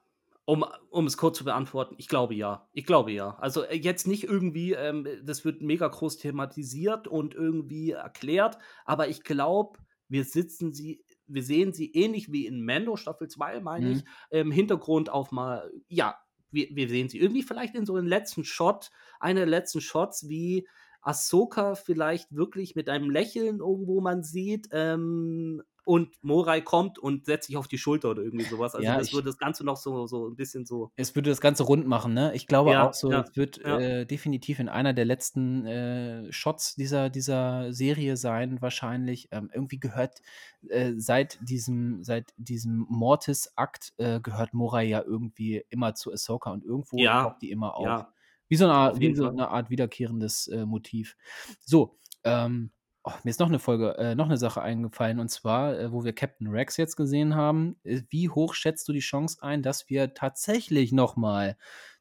um 0.50 0.66
um 0.90 1.06
es 1.08 1.18
kurz 1.18 1.38
zu 1.38 1.44
beantworten, 1.46 1.96
ich 1.98 2.08
glaube 2.08 2.34
ja. 2.36 2.70
Ich 2.74 2.86
glaube 2.86 3.12
ja. 3.12 3.38
Also, 3.40 3.64
äh, 3.64 3.76
jetzt 3.78 4.08
nicht 4.08 4.24
irgendwie, 4.24 4.74
ähm 4.74 5.08
das 5.24 5.46
wird 5.46 5.62
mega 5.62 5.88
groß 5.88 6.18
thematisiert 6.18 7.08
und 7.08 7.36
irgendwie 7.36 7.92
erklärt, 7.92 8.58
aber 8.86 9.08
ich 9.10 9.24
glaube, 9.24 9.80
wir 10.08 10.24
sitzen 10.24 10.74
sie 10.74 11.04
wir 11.28 11.44
sehen 11.44 11.74
sie 11.74 11.92
ähnlich 11.94 12.32
wie 12.32 12.48
in 12.48 12.66
Mando 12.66 12.96
Staffel 12.98 13.28
2, 13.28 13.60
meine 13.60 13.88
ich, 13.90 14.04
Mhm. 14.04 14.10
im 14.32 14.52
Hintergrund 14.52 15.10
auf 15.10 15.32
mal 15.32 15.72
ja, 15.88 16.18
wir 16.52 16.68
wir 16.72 16.90
sehen 16.90 17.10
sie 17.10 17.20
irgendwie 17.20 17.44
vielleicht 17.44 17.76
in 17.76 17.86
so 17.86 17.96
'nem 17.96 18.08
letzten 18.08 18.44
Shot 18.44 18.90
einer 19.20 19.42
der 19.42 19.48
letzten 19.50 19.82
Shots, 19.82 20.28
wie 20.30 20.68
Ahsoka 21.02 21.76
vielleicht 21.76 22.36
wirklich 22.36 22.76
mit 22.76 22.90
einem 22.90 23.10
Lächeln 23.10 23.60
irgendwo 23.60 24.02
man 24.02 24.24
sieht, 24.24 24.70
ähm, 24.72 25.62
und 25.86 26.24
Morai 26.24 26.62
kommt 26.62 27.00
und 27.00 27.26
setzt 27.26 27.48
sich 27.48 27.58
auf 27.58 27.68
die 27.68 27.78
Schulter 27.80 28.12
oder 28.12 28.22
irgendwie 28.24 28.46
so 28.46 28.60
was. 28.60 28.76
Also, 28.76 28.94
Ja, 28.94 29.00
das 29.00 29.12
ich 29.12 29.14
würde 29.14 29.28
das 29.30 29.38
Ganze 29.40 29.64
noch 29.66 29.78
so 29.78 30.06
so 30.08 30.28
'n 30.28 30.36
bisschen 30.36 30.66
so 30.66 30.92
Es 30.98 31.16
würde 31.16 31.30
das 31.30 31.40
Ganze 31.40 31.64
rund 31.64 31.88
machen, 31.88 32.14
ne? 32.14 32.34
Ich 32.36 32.46
glaube 32.46 32.76
Ja, 32.76 32.78
auch 32.78 32.94
so, 32.94 33.16
ja, 33.16 33.24
es 33.26 33.38
wird, 33.38 33.58
ja. 33.64 33.80
äh, 33.80 34.06
definitiv 34.06 34.60
in 34.60 34.68
einer 34.68 34.92
der 34.94 35.06
letzten, 35.06 35.66
äh, 35.66 36.30
Shots 36.34 36.76
dieser 36.76 37.10
dieser 37.10 37.72
Serie 37.74 38.18
sein 38.18 38.62
wahrscheinlich. 38.62 39.30
Ähm, 39.32 39.50
irgendwie 39.54 39.80
gehört, 39.80 40.20
äh, 40.68 40.92
seit 40.98 41.38
diesem 41.42 42.04
seit 42.04 42.34
diesem 42.36 42.86
Mortis-Akt, 42.90 43.94
äh, 43.98 44.20
gehört 44.20 44.54
Morai 44.54 44.84
ja 44.86 45.02
irgendwie 45.02 45.64
immer 45.70 45.96
zu 45.96 46.12
Ahsoka 46.12 46.52
und 46.52 46.66
irgendwo 46.66 47.06
Ja, 47.06 47.18
taucht 47.18 47.42
die 47.42 47.50
immer 47.52 47.76
auf. 47.76 48.04
Wie 48.52 48.56
so 48.56 48.66
'ne 48.66 48.74
Auf 48.76 49.00
Art 49.00 49.00
wie 49.00 49.14
so 49.16 49.30
Fall. 49.30 49.36
'ne 49.36 49.48
Art 49.50 49.70
wiederkehrendes, 49.70 50.48
äh, 50.48 50.66
Motiv. 50.66 51.16
So, 51.62 51.98
ähm, 52.24 52.72
oh, 53.04 53.12
mir 53.24 53.30
ist 53.30 53.40
noch 53.40 53.48
'ne 53.50 53.60
Folge 53.60 53.96
äh, 54.00 54.16
noch 54.16 54.28
'ne 54.28 54.38
Sache 54.38 54.62
eingefallen 54.64 55.20
und 55.20 55.30
zwar, 55.30 55.78
äh, 55.80 55.92
wo 55.92 56.04
wir 56.04 56.14
Captain 56.14 56.48
Rex 56.48 56.76
jetzt 56.78 56.96
gesehen 56.96 57.36
haben. 57.36 57.76
Äh, 57.84 58.02
wie 58.10 58.28
hoch 58.30 58.56
schätzt 58.56 58.88
du 58.88 58.94
die 58.94 59.00
Chance 59.02 59.38
ein, 59.44 59.62
dass 59.62 59.88
wir 59.90 60.16
tatsächlich 60.16 60.92
noch 60.92 61.16
mal 61.16 61.58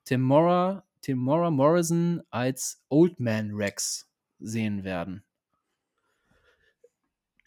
Temuera 0.06 0.84
Temuera 1.02 1.50
Morrison 1.50 2.22
als 2.30 2.82
Old 2.88 3.20
Man 3.20 3.50
Rex 3.54 4.10
sehen 4.40 4.84
werden? 4.84 5.22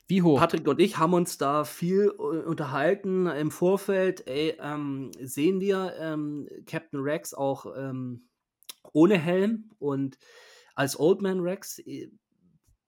Wie 0.09 0.21
hoch? 0.21 0.37
Patrick 0.37 0.67
und 0.67 0.79
ich 0.79 0.97
haben 0.97 1.13
uns 1.13 1.37
da 1.37 1.65
viel 1.65 2.09
u 2.17 2.23
unterhalten 2.29 3.27
im 3.27 3.51
Vorfeld. 3.51 4.27
Ey, 4.27 4.55
ähm, 4.61 5.11
sehen 5.19 5.59
wir, 5.59 5.93
ähm, 5.99 6.47
Captain 6.65 6.99
Rex 7.01 7.33
auch, 7.33 7.65
ähm, 7.77 8.23
ohne 8.93 9.17
Helm 9.17 9.71
und 9.79 10.17
als 10.75 10.99
Old 10.99 11.21
Man 11.21 11.39
Rex? 11.41 11.79
Äh, 11.79 12.11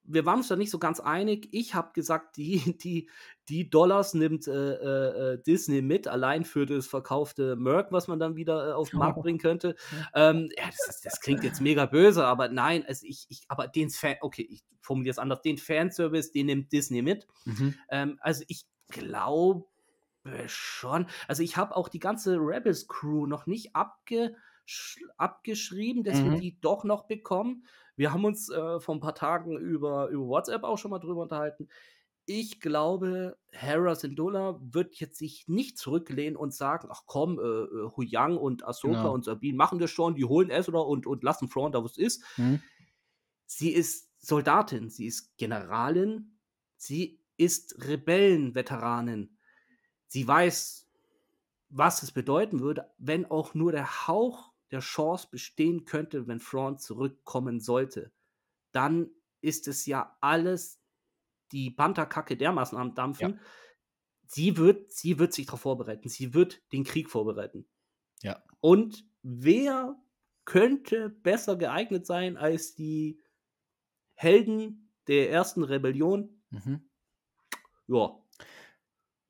wir 0.05 0.25
waren 0.25 0.39
uns 0.39 0.49
da 0.49 0.55
nicht 0.55 0.69
so 0.69 0.79
ganz 0.79 0.99
einig. 0.99 1.47
Ich 1.51 1.75
habe 1.75 1.93
gesagt, 1.93 2.37
die 2.37 2.57
die 2.83 3.09
die 3.49 3.69
Dollars 3.69 4.13
nimmt, 4.13 4.47
äh, 4.47 4.51
äh, 4.51 5.33
äh, 5.33 5.43
Disney 5.43 5.81
mit, 5.81 6.07
allein 6.07 6.45
für 6.45 6.65
das 6.65 6.87
verkaufte 6.87 7.55
Merc, 7.55 7.91
was 7.91 8.07
man 8.07 8.19
dann 8.19 8.35
wieder, 8.35 8.69
äh, 8.69 8.73
auf 8.73 8.93
'n 8.93 8.97
Markt 8.97 9.21
bringen 9.21 9.39
könnte. 9.39 9.75
Ähm, 10.15 10.49
ja, 10.57 10.65
das 10.85 11.01
das 11.01 11.19
klingt 11.21 11.43
jetzt 11.43 11.61
mega 11.61 11.85
böse, 11.85 12.25
aber 12.25 12.49
nein, 12.49 12.85
also, 12.87 13.05
ich 13.07 13.25
ich 13.29 13.43
aber 13.47 13.67
den 13.67 13.89
Fan 13.89 14.15
okay, 14.21 14.47
ich 14.49 14.63
formuliere 14.81 15.11
es 15.11 15.17
anders. 15.19 15.41
Den 15.41 15.57
Fanservice, 15.57 16.31
den 16.31 16.47
nimmt 16.47 16.71
Disney 16.71 17.01
mit. 17.01 17.27
Mhm. 17.45 17.75
Ähm, 17.89 18.17
also, 18.21 18.43
ich 18.47 18.65
glaube 18.89 19.65
schon. 20.47 21.07
Also, 21.27 21.43
ich 21.43 21.57
habe 21.57 21.75
auch 21.75 21.89
die 21.89 21.99
ganze 21.99 22.37
Rebels 22.37 22.87
Crew 22.87 23.25
noch 23.27 23.45
nicht 23.47 23.75
abgesch 23.75 24.31
abgeschrieben, 25.17 26.03
dass 26.03 26.23
wir 26.23 26.31
Mhm. 26.31 26.33
die 26.33 26.59
doch 26.61 26.83
noch 26.83 27.03
bekommen. 27.07 27.65
Wir 27.95 28.13
haben 28.13 28.25
uns, 28.25 28.49
äh, 28.49 28.79
vor 28.79 28.95
'n 28.95 28.99
paar 29.01 29.15
Tagen 29.15 29.57
über 29.57 30.09
über 30.09 30.25
WhatsApp 30.27 30.63
auch 30.63 30.77
schon 30.77 30.91
mal 30.91 30.99
drüber 30.99 31.23
unterhalten. 31.23 31.69
Ich 32.25 32.61
glaube, 32.61 33.37
Hera 33.51 33.95
Syndulla 33.95 34.59
wird 34.63 34.95
jetzt 34.95 35.17
sich 35.17 35.47
nicht 35.49 35.77
zurücklehnen 35.77 36.37
und 36.37 36.53
sagen: 36.53 36.87
„Ach 36.91 37.03
komm, 37.07 37.39
äh, 37.39 37.43
äh, 37.43 37.89
Huyang 37.97 38.37
und 38.37 38.65
Ahsoka 38.67 39.07
Genau. 39.07 39.09
und 39.09 39.25
Sabine 39.25 39.57
machen 39.57 39.79
das 39.79 39.91
schon, 39.91 40.15
die 40.15 40.25
holen 40.25 40.49
Ezra 40.49 40.79
und 40.79 41.07
und 41.07 41.23
lassen 41.23 41.49
Thrawn 41.49 41.71
da, 41.73 41.83
wo's 41.83 41.97
ist.“ 41.97 42.23
Mhm. 42.37 42.63
Sie 43.45 43.71
ist 43.71 44.11
Soldatin, 44.25 44.89
sie 44.89 45.05
ist 45.05 45.37
Generalin, 45.37 46.39
sie 46.77 47.21
ist 47.37 47.87
Rebellenveteranin. 47.87 49.37
Sie 50.07 50.27
weiß, 50.27 50.91
was 51.69 52.03
es 52.03 52.13
bedeuten 52.13 52.61
würde, 52.61 52.91
wenn 52.99 53.25
auch 53.25 53.53
nur 53.55 53.71
der 53.73 54.07
Hauch 54.07 54.52
der 54.73 54.81
Chance 54.81 55.29
bestehen 55.31 55.85
könnte, 55.85 56.27
wenn 56.27 56.39
Thrawn 56.39 56.79
zurückkommen 56.79 57.61
sollte. 57.61 58.11
Dann 58.73 59.11
ist 59.41 59.67
es 59.67 59.85
ja 59.85 60.17
alles 60.21 60.81
die 61.51 61.71
Pantherkacke 61.71 62.37
dermaßen 62.37 62.77
am 62.77 62.89
Ja. 62.89 62.93
Dampfen. 62.95 63.39
Sie 64.27 64.57
wird 64.57 64.91
sie 64.91 65.19
wird 65.19 65.33
sich 65.33 65.45
drauf 65.45 65.61
vorbereiten. 65.61 66.09
Sie 66.09 66.33
wird 66.33 66.61
den 66.73 66.83
Krieg 66.83 67.09
vorbereiten. 67.09 67.67
Ja. 68.21 68.43
Und 68.61 69.05
wer 69.21 69.95
könnte 70.45 71.09
besser 71.09 71.55
geeignet 71.57 72.05
sein 72.05 72.37
als 72.37 72.75
die 72.75 73.21
Helden 74.15 74.93
der 75.07 75.29
ersten 75.31 75.63
Rebellion. 75.63 76.41
Mhm. 76.49 76.89
Ja. 77.87 78.22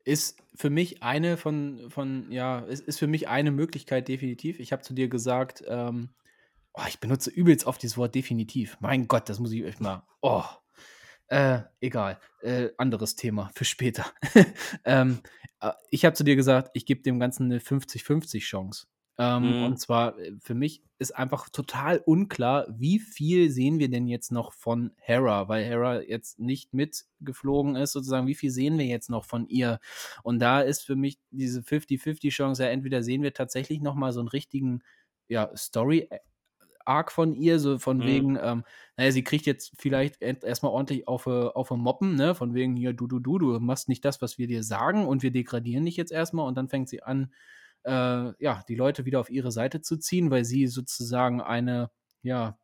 Ist 0.06 0.38
für 0.56 0.70
mich 0.70 1.02
eine 1.02 1.38
von, 1.38 1.90
von 1.90 2.32
ja, 2.32 2.60
ist, 2.60 2.88
ist 2.88 3.00
für 3.00 3.08
mich 3.08 3.28
eine 3.28 3.52
Möglichkeit 3.52 4.08
definitiv. 4.08 4.60
Ich 4.60 4.72
habe 4.72 4.82
zu 4.82 4.94
dir 4.94 5.08
gesagt, 5.08 5.64
ähm, 5.68 6.10
oh, 6.74 6.84
ich 6.88 7.00
benutze 7.00 7.30
übelst 7.30 7.66
oft 7.66 7.82
dieses 7.82 7.98
Wort 7.98 8.16
definitiv. 8.16 8.78
Mein 8.80 9.08
Gott, 9.08 9.30
das 9.30 9.40
muss 9.40 9.52
ich 9.52 9.64
euch 9.64 9.80
mal. 9.80 10.04
Oh. 10.22 10.44
Äh, 11.28 11.62
egal. 11.80 12.20
Äh, 12.42 12.70
anderes 12.78 13.16
Thema 13.16 13.50
für 13.56 13.66
später. 13.66 14.06
ähm, 14.86 15.20
äh, 15.62 15.72
ich 15.90 16.06
habe 16.06 16.16
zu 16.16 16.24
dir 16.24 16.36
gesagt, 16.36 16.72
ich 16.74 16.86
gebe 16.86 17.02
dem 17.02 17.20
Ganzen 17.20 17.46
eine 17.46 17.60
50-50 17.60 18.40
Chance. 18.42 18.88
Ähm, 19.20 19.56
Mhm. 19.56 19.60
Und 19.60 19.80
zwar, 19.80 20.18
äh, 20.20 20.34
für 20.40 20.56
mich 20.56 20.84
ist 20.98 21.16
einfach 21.16 21.50
total 21.50 22.00
unklar, 22.06 22.66
wie 22.70 22.98
viel 23.00 23.52
sehen 23.52 23.78
wir 23.80 23.90
denn 23.90 24.08
jetzt 24.08 24.32
noch 24.32 24.54
von 24.54 24.92
Hera, 24.98 25.48
weil 25.50 25.64
Hera 25.66 26.02
jetzt 26.02 26.40
nicht 26.40 26.74
mitgeflogen 26.74 27.76
ist, 27.76 27.92
sozusagen, 27.94 28.26
wie 28.28 28.34
viel 28.36 28.50
sehen 28.52 28.78
wir 28.80 28.86
jetzt 28.86 29.10
noch 29.10 29.26
von 29.26 29.48
ihr? 29.48 29.80
Und 30.24 30.40
da 30.40 30.62
ist 30.62 30.82
für 30.84 30.96
mich 30.96 31.20
diese 31.32 31.62
50-50-Chance, 31.64 32.64
ja, 32.64 32.70
entweder 32.70 33.04
sehen 33.04 33.22
wir 33.24 33.34
tatsächlich 33.34 33.82
noch 33.82 33.96
mal 33.96 34.12
so 34.14 34.20
einen 34.20 34.30
richtigen, 34.30 34.82
ja, 35.28 35.52
Story-Arc 35.56 37.12
von 37.12 37.34
ihr, 37.36 37.60
so 37.60 37.80
von 37.80 38.04
Mhm. 38.04 38.06
wegen, 38.06 38.38
ähm, 38.42 38.64
naja, 38.98 39.12
sie 39.12 39.24
kriegt 39.24 39.46
jetzt 39.46 39.74
vielleicht 39.78 40.22
erst- 40.22 40.44
erstmal 40.44 40.72
ordentlich 40.72 41.08
auf, 41.08 41.28
äh, 41.28 41.30
auf 41.30 41.70
Moppen, 41.72 42.16
ne, 42.16 42.36
von 42.36 42.54
wegen, 42.54 42.76
hier, 42.76 42.94
du, 42.94 43.08
du, 43.08 43.20
du, 43.20 43.40
du 43.40 43.60
machst 43.60 43.90
nicht 43.90 44.04
das, 44.06 44.22
was 44.22 44.38
wir 44.38 44.48
dir 44.48 44.64
sagen 44.64 45.06
und 45.08 45.24
wir 45.24 45.32
degradieren 45.32 45.86
dich 45.86 45.98
jetzt 45.98 46.12
erstmal 46.12 46.48
und 46.48 46.56
dann 46.56 46.70
fängt 46.70 46.90
sie 46.90 47.04
an, 47.04 47.34
äh, 47.84 48.34
ja, 48.44 48.64
die 48.68 48.76
Leute 48.76 49.06
wieder 49.06 49.20
auf 49.20 49.30
ihre 49.30 49.52
Seite 49.52 49.82
zu 49.82 49.98
ziehen, 49.98 50.32
weil 50.32 50.46
sie 50.46 50.68
sozusagen 50.68 51.42
eine, 51.42 51.92
ja, 52.22 52.58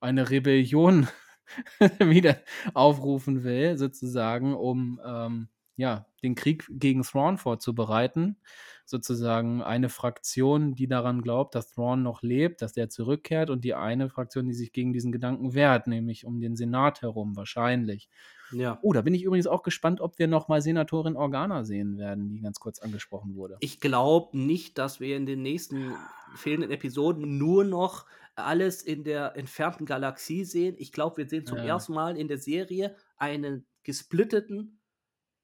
eine 0.00 0.30
Rebellion 0.30 1.08
wieder 2.00 2.42
aufrufen 2.74 3.44
will, 3.44 3.76
sozusagen, 3.78 4.54
um 4.54 5.00
ähm, 5.04 5.48
ja, 5.80 6.06
den 6.22 6.34
Krieg 6.34 6.66
gegen 6.70 7.02
Thrawn 7.02 7.38
vorzubereiten. 7.38 8.36
Sozusagen 8.84 9.62
eine 9.62 9.88
Fraktion, 9.88 10.74
die 10.74 10.88
daran 10.88 11.22
glaubt, 11.22 11.54
dass 11.54 11.70
Thrawn 11.70 12.02
noch 12.02 12.22
lebt, 12.22 12.60
dass 12.60 12.72
der 12.72 12.88
zurückkehrt, 12.90 13.48
und 13.48 13.64
die 13.64 13.74
eine 13.74 14.10
Fraktion, 14.10 14.46
die 14.46 14.52
sich 14.52 14.72
gegen 14.72 14.92
diesen 14.92 15.12
Gedanken 15.12 15.54
wehrt, 15.54 15.86
nämlich 15.86 16.24
um 16.26 16.40
den 16.40 16.56
Senat 16.56 17.00
herum, 17.02 17.36
wahrscheinlich. 17.36 18.08
Ja. 18.52 18.78
Oh, 18.82 18.92
da 18.92 19.00
bin 19.00 19.14
ich 19.14 19.22
übrigens 19.22 19.46
auch 19.46 19.62
gespannt, 19.62 20.00
ob 20.00 20.18
wir 20.18 20.26
nochmal 20.26 20.60
Senatorin 20.60 21.16
Organa 21.16 21.64
sehen 21.64 21.98
werden, 21.98 22.28
die 22.28 22.40
ganz 22.40 22.58
kurz 22.58 22.80
angesprochen 22.80 23.36
wurde. 23.36 23.56
Ich 23.60 23.80
glaube 23.80 24.36
nicht, 24.36 24.76
dass 24.76 24.98
wir 24.98 25.16
in 25.16 25.24
den 25.24 25.42
nächsten 25.42 25.94
fehlenden 26.34 26.70
Episoden 26.72 27.38
nur 27.38 27.64
noch 27.64 28.06
alles 28.34 28.82
in 28.82 29.04
der 29.04 29.36
entfernten 29.36 29.86
Galaxie 29.86 30.44
sehen. 30.44 30.74
Ich 30.78 30.90
glaube, 30.92 31.18
wir 31.18 31.28
sehen 31.28 31.46
zum 31.46 31.58
Ja. 31.58 31.64
ersten 31.64 31.94
Mal 31.94 32.16
in 32.16 32.26
der 32.26 32.38
Serie 32.38 32.96
einen 33.16 33.66
gesplitteten, 33.84 34.79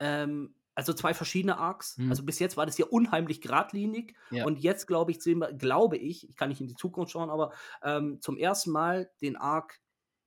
ähm, 0.01 0.55
also 0.75 0.93
zwei 0.93 1.15
verschiedene 1.15 1.57
Arcs. 1.59 1.97
Mhm. 1.97 2.11
Also 2.11 2.23
bis 2.23 2.39
jetzt 2.39 2.57
war 2.57 2.67
das 2.67 2.77
ja 2.79 2.87
unheimlich 2.87 3.41
geradlinig. 3.41 4.15
Ja. 4.31 4.45
Und 4.45 4.61
jetzt, 4.61 4.87
glaube 4.87 5.11
ich, 5.11 5.23
sehen 5.23 5.39
wir, 5.39 5.53
glaube 5.53 5.97
ich, 5.97 6.29
ich 6.29 6.37
kann 6.37 6.51
nicht 6.51 6.61
in 6.61 6.69
die 6.69 6.75
Zukunft 6.75 7.13
schauen, 7.13 7.31
aber 7.31 7.53
ähm, 7.83 8.21
zum 8.21 8.37
ersten 8.37 8.71
Mal 8.71 9.11
den 9.23 9.37
Arc 9.37 9.81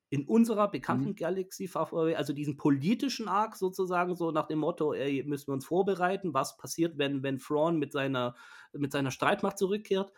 in 0.10 0.26
unserer 0.26 0.72
bekannten 0.72 1.10
Mhm. 1.10 1.16
Galaxie, 1.16 1.70
also 1.76 2.34
diesen 2.34 2.58
politischen 2.58 3.28
Arc 3.28 3.56
sozusagen, 3.56 4.16
so 4.16 4.32
nach 4.32 4.48
dem 4.48 4.58
Motto, 4.58 4.94
ey, 4.94 5.24
müssen 5.24 5.50
wir 5.50 5.54
uns 5.54 5.68
vorbereiten, 5.68 6.34
was 6.34 6.58
passiert, 6.58 6.98
wenn, 6.98 7.22
wenn 7.22 7.38
Thrawn 7.38 7.78
mit 7.78 7.92
seiner, 7.92 8.36
mit 8.74 8.92
seiner 8.92 9.12
Streitmacht 9.12 9.60
zurückkehrt. 9.60 10.12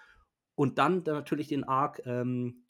Und 0.55 0.77
dann, 0.77 1.03
dann 1.03 1.15
natürlich 1.15 1.49
den 1.49 1.65
Arc 1.65 2.01
ähm, 2.05 2.63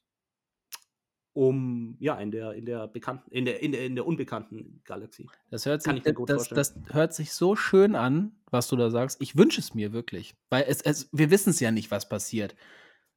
um, 1.33 1.95
ja, 1.99 2.15
in 2.19 2.31
der, 2.31 2.53
in 2.53 2.65
der 2.65 2.87
bekannten, 2.87 3.31
in 3.31 3.45
der, 3.45 3.61
in 3.61 3.71
der, 3.71 3.85
in 3.85 3.95
der 3.95 4.05
unbekannten 4.05 4.81
Galaxie. 4.83 5.29
Das 5.49 5.65
hört, 5.65 5.81
sich, 5.81 6.03
das, 6.25 6.49
das 6.49 6.75
hört 6.91 7.13
sich 7.13 7.31
so 7.33 7.55
schön 7.55 7.95
an, 7.95 8.33
was 8.49 8.67
du 8.67 8.75
da 8.75 8.89
sagst. 8.89 9.21
Ich 9.21 9.37
wünsche 9.37 9.61
es 9.61 9.73
mir 9.73 9.93
wirklich. 9.93 10.35
Weil 10.49 10.65
es, 10.67 10.81
es, 10.81 11.09
wir 11.11 11.31
wissen 11.31 11.51
es 11.51 11.59
ja 11.59 11.71
nicht, 11.71 11.89
was 11.91 12.09
passiert. 12.09 12.55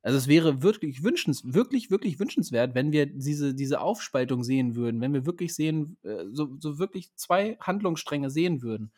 Also 0.03 0.19
es 0.19 0.29
wäre 0.29 0.63
wirklich 0.63 1.03
wünschens, 1.03 1.55
wirklich, 1.55 1.91
wirklich 1.91 2.21
wünschenswert, 2.21 2.75
wenn 2.75 2.93
wir 2.93 3.07
diese, 3.07 3.55
diese 3.55 3.81
Aufspaltung 3.81 4.45
sehen 4.45 4.77
würden, 4.77 5.01
wenn 5.01 5.15
wir 5.15 5.25
wirklich 5.25 5.55
sehen, 5.55 5.97
äh, 6.03 6.25
so, 6.31 6.57
so 6.61 6.79
wirklich 6.79 7.15
zwei 7.17 7.57
Handlungsstränge 7.59 8.31
sehen 8.31 8.63
würden. 8.63 8.93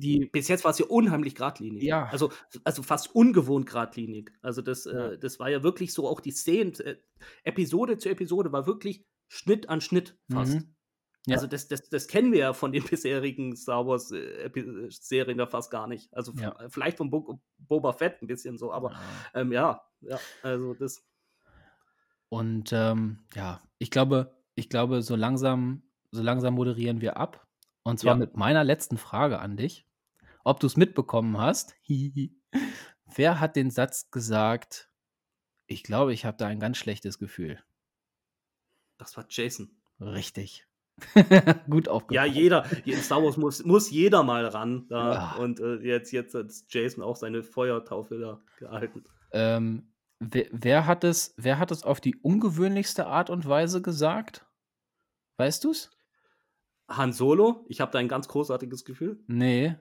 Die, 0.00 0.26
Bis 0.26 0.48
jetzt 0.48 0.64
war 0.64 0.70
es 0.70 0.78
ja 0.78 0.86
unheimlich 0.86 1.34
geradlinig. 1.34 1.82
Ja. 1.82 2.04
Also, 2.06 2.30
also 2.64 2.82
fast 2.82 3.14
ungewohnt 3.14 3.66
geradlinig. 3.66 4.32
Also 4.42 4.62
das, 4.62 4.84
Ja. 4.84 5.10
äh, 5.12 5.18
das 5.18 5.38
war 5.38 5.48
ja 5.50 5.62
wirklich 5.62 5.92
so, 5.92 6.08
auch 6.08 6.20
die 6.20 6.32
Szenen, 6.32 6.74
äh, 6.80 6.96
Episode 7.44 7.98
zu 7.98 8.08
Episode 8.08 8.50
war 8.52 8.66
wirklich 8.66 9.04
Schnitt 9.28 9.68
an 9.68 9.80
Schnitt 9.80 10.18
fast. 10.30 10.54
Mhm. 10.54 10.74
Ja. 11.26 11.34
Also 11.36 11.46
das, 11.46 11.68
das, 11.68 11.88
das 11.90 12.08
kennen 12.08 12.32
wir 12.32 12.38
ja 12.38 12.52
von 12.54 12.72
den 12.72 12.82
bisherigen 12.90 13.54
Star 13.56 13.86
Wars 13.86 14.10
äh, 14.10 14.18
äh, 14.46 14.86
Serien 14.90 15.36
da 15.38 15.46
fast 15.46 15.70
gar 15.70 15.86
nicht. 15.86 16.12
Also 16.14 16.32
Ja. 16.32 16.56
vielleicht 16.70 16.96
von 16.96 17.10
Bo 17.10 17.40
Boba 17.58 17.92
Fett 17.92 18.22
ein 18.22 18.26
bisschen 18.26 18.56
so, 18.58 18.72
aber 18.72 18.98
ähm, 19.34 19.52
ja, 19.52 19.82
ja, 20.00 20.18
also 20.42 20.72
das. 20.74 21.04
Und 22.28 22.70
ähm, 22.72 23.18
ja, 23.34 23.60
ich 23.78 23.90
glaube, 23.90 24.34
ich 24.54 24.68
glaube, 24.68 25.02
so 25.02 25.16
langsam, 25.16 25.82
so 26.10 26.22
langsam 26.22 26.54
moderieren 26.54 27.00
wir 27.00 27.16
ab. 27.16 27.46
Und 27.82 27.98
zwar 27.98 28.12
Ja. 28.14 28.18
mit 28.18 28.36
meiner 28.36 28.62
letzten 28.64 28.98
Frage 28.98 29.40
an 29.40 29.56
dich. 29.56 29.86
Ob 30.44 30.60
du 30.60 30.66
es 30.66 30.76
mitbekommen 30.76 31.38
hast. 31.38 31.74
Wer 33.14 33.40
hat 33.40 33.56
den 33.56 33.70
Satz 33.70 34.10
gesagt, 34.10 34.90
ich 35.66 35.82
glaube, 35.82 36.12
ich 36.12 36.24
habe 36.24 36.36
da 36.36 36.46
ein 36.46 36.60
ganz 36.60 36.78
schlechtes 36.78 37.18
Gefühl. 37.18 37.62
Das 38.98 39.16
war 39.16 39.24
Jason. 39.28 39.70
Richtig. 40.00 40.66
Gut 41.70 41.86
Ja, 41.86 41.92
aufgepasst. 41.92 42.34
jeder, 42.34 42.66
in 42.84 42.96
Star 42.98 43.22
Wars 43.22 43.36
muss, 43.36 43.64
muss 43.64 43.90
jeder 43.90 44.22
mal 44.22 44.46
ran. 44.46 44.86
Da. 44.88 45.14
Ja. 45.14 45.32
Und 45.36 45.60
äh, 45.60 45.76
jetzt, 45.76 46.12
jetzt 46.12 46.34
hat 46.34 46.52
Jason 46.68 47.02
auch 47.02 47.16
seine 47.16 47.42
Feuertaufe 47.42 48.18
da 48.18 48.40
gehalten. 48.58 49.04
Ähm, 49.32 49.92
wer, 50.18 50.46
wer, 50.52 50.86
hat 50.86 51.04
es, 51.04 51.34
wer 51.36 51.58
hat 51.58 51.70
es 51.70 51.84
auf 51.84 52.00
die 52.00 52.16
ungewöhnlichste 52.16 53.06
Art 53.06 53.30
und 53.30 53.48
Weise 53.48 53.80
gesagt? 53.80 54.46
Weißt 55.38 55.64
du's? 55.64 55.90
Han 56.88 57.12
Solo, 57.12 57.64
ich 57.68 57.80
habe 57.80 57.92
da 57.92 57.98
ein 57.98 58.08
ganz 58.08 58.28
großartiges 58.28 58.84
Gefühl. 58.84 59.22
Nee. 59.26 59.76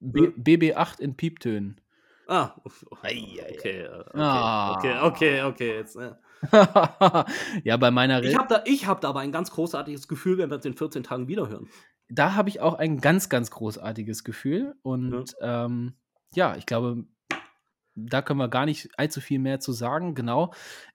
B 0.00 0.26
Hm? 0.26 0.34
BB8 0.42 1.00
in 1.00 1.16
Pieptönen. 1.16 1.80
Ah, 2.28 2.54
okay, 2.90 3.40
okay, 3.52 3.88
Ah. 4.14 4.74
okay, 4.76 4.98
okay, 5.00 5.42
okay, 5.42 5.74
jetzt. 5.76 5.96
Ja, 5.96 6.18
bei 7.78 7.90
meiner 7.90 8.22
Ich 8.22 8.34
Re 8.34 8.38
habe 8.38 8.48
da, 8.54 8.62
ich 8.66 8.86
hab 8.86 9.00
da 9.00 9.08
aber 9.10 9.20
ein 9.20 9.32
ganz 9.32 9.50
großartiges 9.52 10.08
Gefühl, 10.08 10.38
wenn 10.38 10.50
wir 10.50 10.56
uns 10.56 10.64
in 10.66 10.74
14 10.74 11.02
Tagen 11.04 11.28
wiederhören. 11.28 11.68
da 12.08 12.34
habe 12.34 12.48
ich 12.48 12.60
auch 12.60 12.74
ein 12.74 12.98
ganz, 13.00 13.28
ganz 13.28 13.50
großartiges 13.50 14.24
Gefühl. 14.24 14.74
Und 14.82 15.34
ähm, 15.40 15.94
ja, 16.34 16.56
ich 16.56 16.66
glaube, 16.66 17.04
da 17.94 18.22
können 18.22 18.38
wir 18.40 18.48
gar 18.48 18.66
nicht 18.66 18.90
allzu 18.98 19.20
viel 19.20 19.38
mehr 19.38 19.60
zu 19.60 19.72
sagen. 19.72 20.14
Genau. 20.14 20.52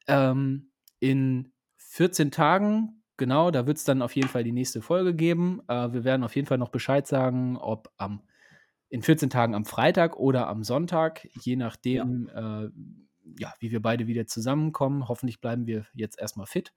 Ähm, 0.07 0.71
in 0.99 1.51
14 1.77 2.31
Tagen, 2.31 3.03
genau, 3.17 3.51
da 3.51 3.65
wird 3.67 3.77
es 3.77 3.83
dann 3.85 4.01
auf 4.01 4.15
jeden 4.15 4.27
Fall 4.29 4.43
die 4.43 4.51
nächste 4.51 4.81
Folge 4.81 5.13
geben. 5.15 5.61
Äh, 5.67 5.91
wir 5.93 6.03
werden 6.03 6.23
auf 6.23 6.35
jeden 6.35 6.47
Fall 6.47 6.57
noch 6.59 6.69
Bescheid 6.69 7.07
sagen, 7.07 7.57
ob 7.57 7.89
am 7.97 8.21
in 8.91 9.01
14 9.01 9.29
Tagen 9.29 9.55
am 9.55 9.63
Freitag 9.65 10.17
oder 10.17 10.47
am 10.47 10.63
Sonntag, 10.63 11.27
je 11.41 11.55
nachdem, 11.55 12.29
ja. 12.33 12.63
Äh, 12.63 12.69
ja, 13.39 13.53
wie 13.59 13.71
wir 13.71 13.81
beide 13.81 14.07
wieder 14.07 14.27
zusammenkommen. 14.27 15.07
Hoffentlich 15.07 15.39
bleiben 15.39 15.65
wir 15.65 15.85
jetzt 15.93 16.19
erstmal 16.19 16.45
fit. 16.45 16.73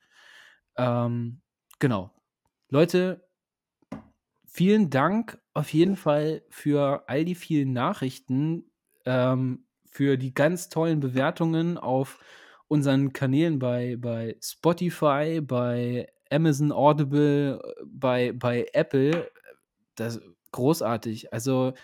Ähm, 0.76 1.40
genau. 1.80 2.12
Leute, 2.68 3.26
vielen 4.46 4.90
Dank 4.90 5.42
auf 5.54 5.72
jeden 5.72 5.96
Fall 5.96 6.42
für 6.50 7.08
all 7.08 7.24
die 7.24 7.34
vielen 7.34 7.72
Nachrichten, 7.72 8.70
ähm, 9.04 9.66
für 9.84 10.16
die 10.16 10.34
ganz 10.34 10.68
tollen 10.68 11.00
Bewertungen 11.00 11.78
auf 11.78 12.20
unseren 12.68 13.12
Kanälen 13.12 13.58
bei, 13.58 13.96
bei 13.98 14.36
Spotify, 14.40 15.40
bei 15.40 16.06
Amazon 16.30 16.70
Audible, 16.70 17.60
bei, 17.84 18.32
bei 18.32 18.68
Apple. 18.72 19.28
Das 19.96 20.20
großartig. 20.52 21.32
Also, 21.32 21.74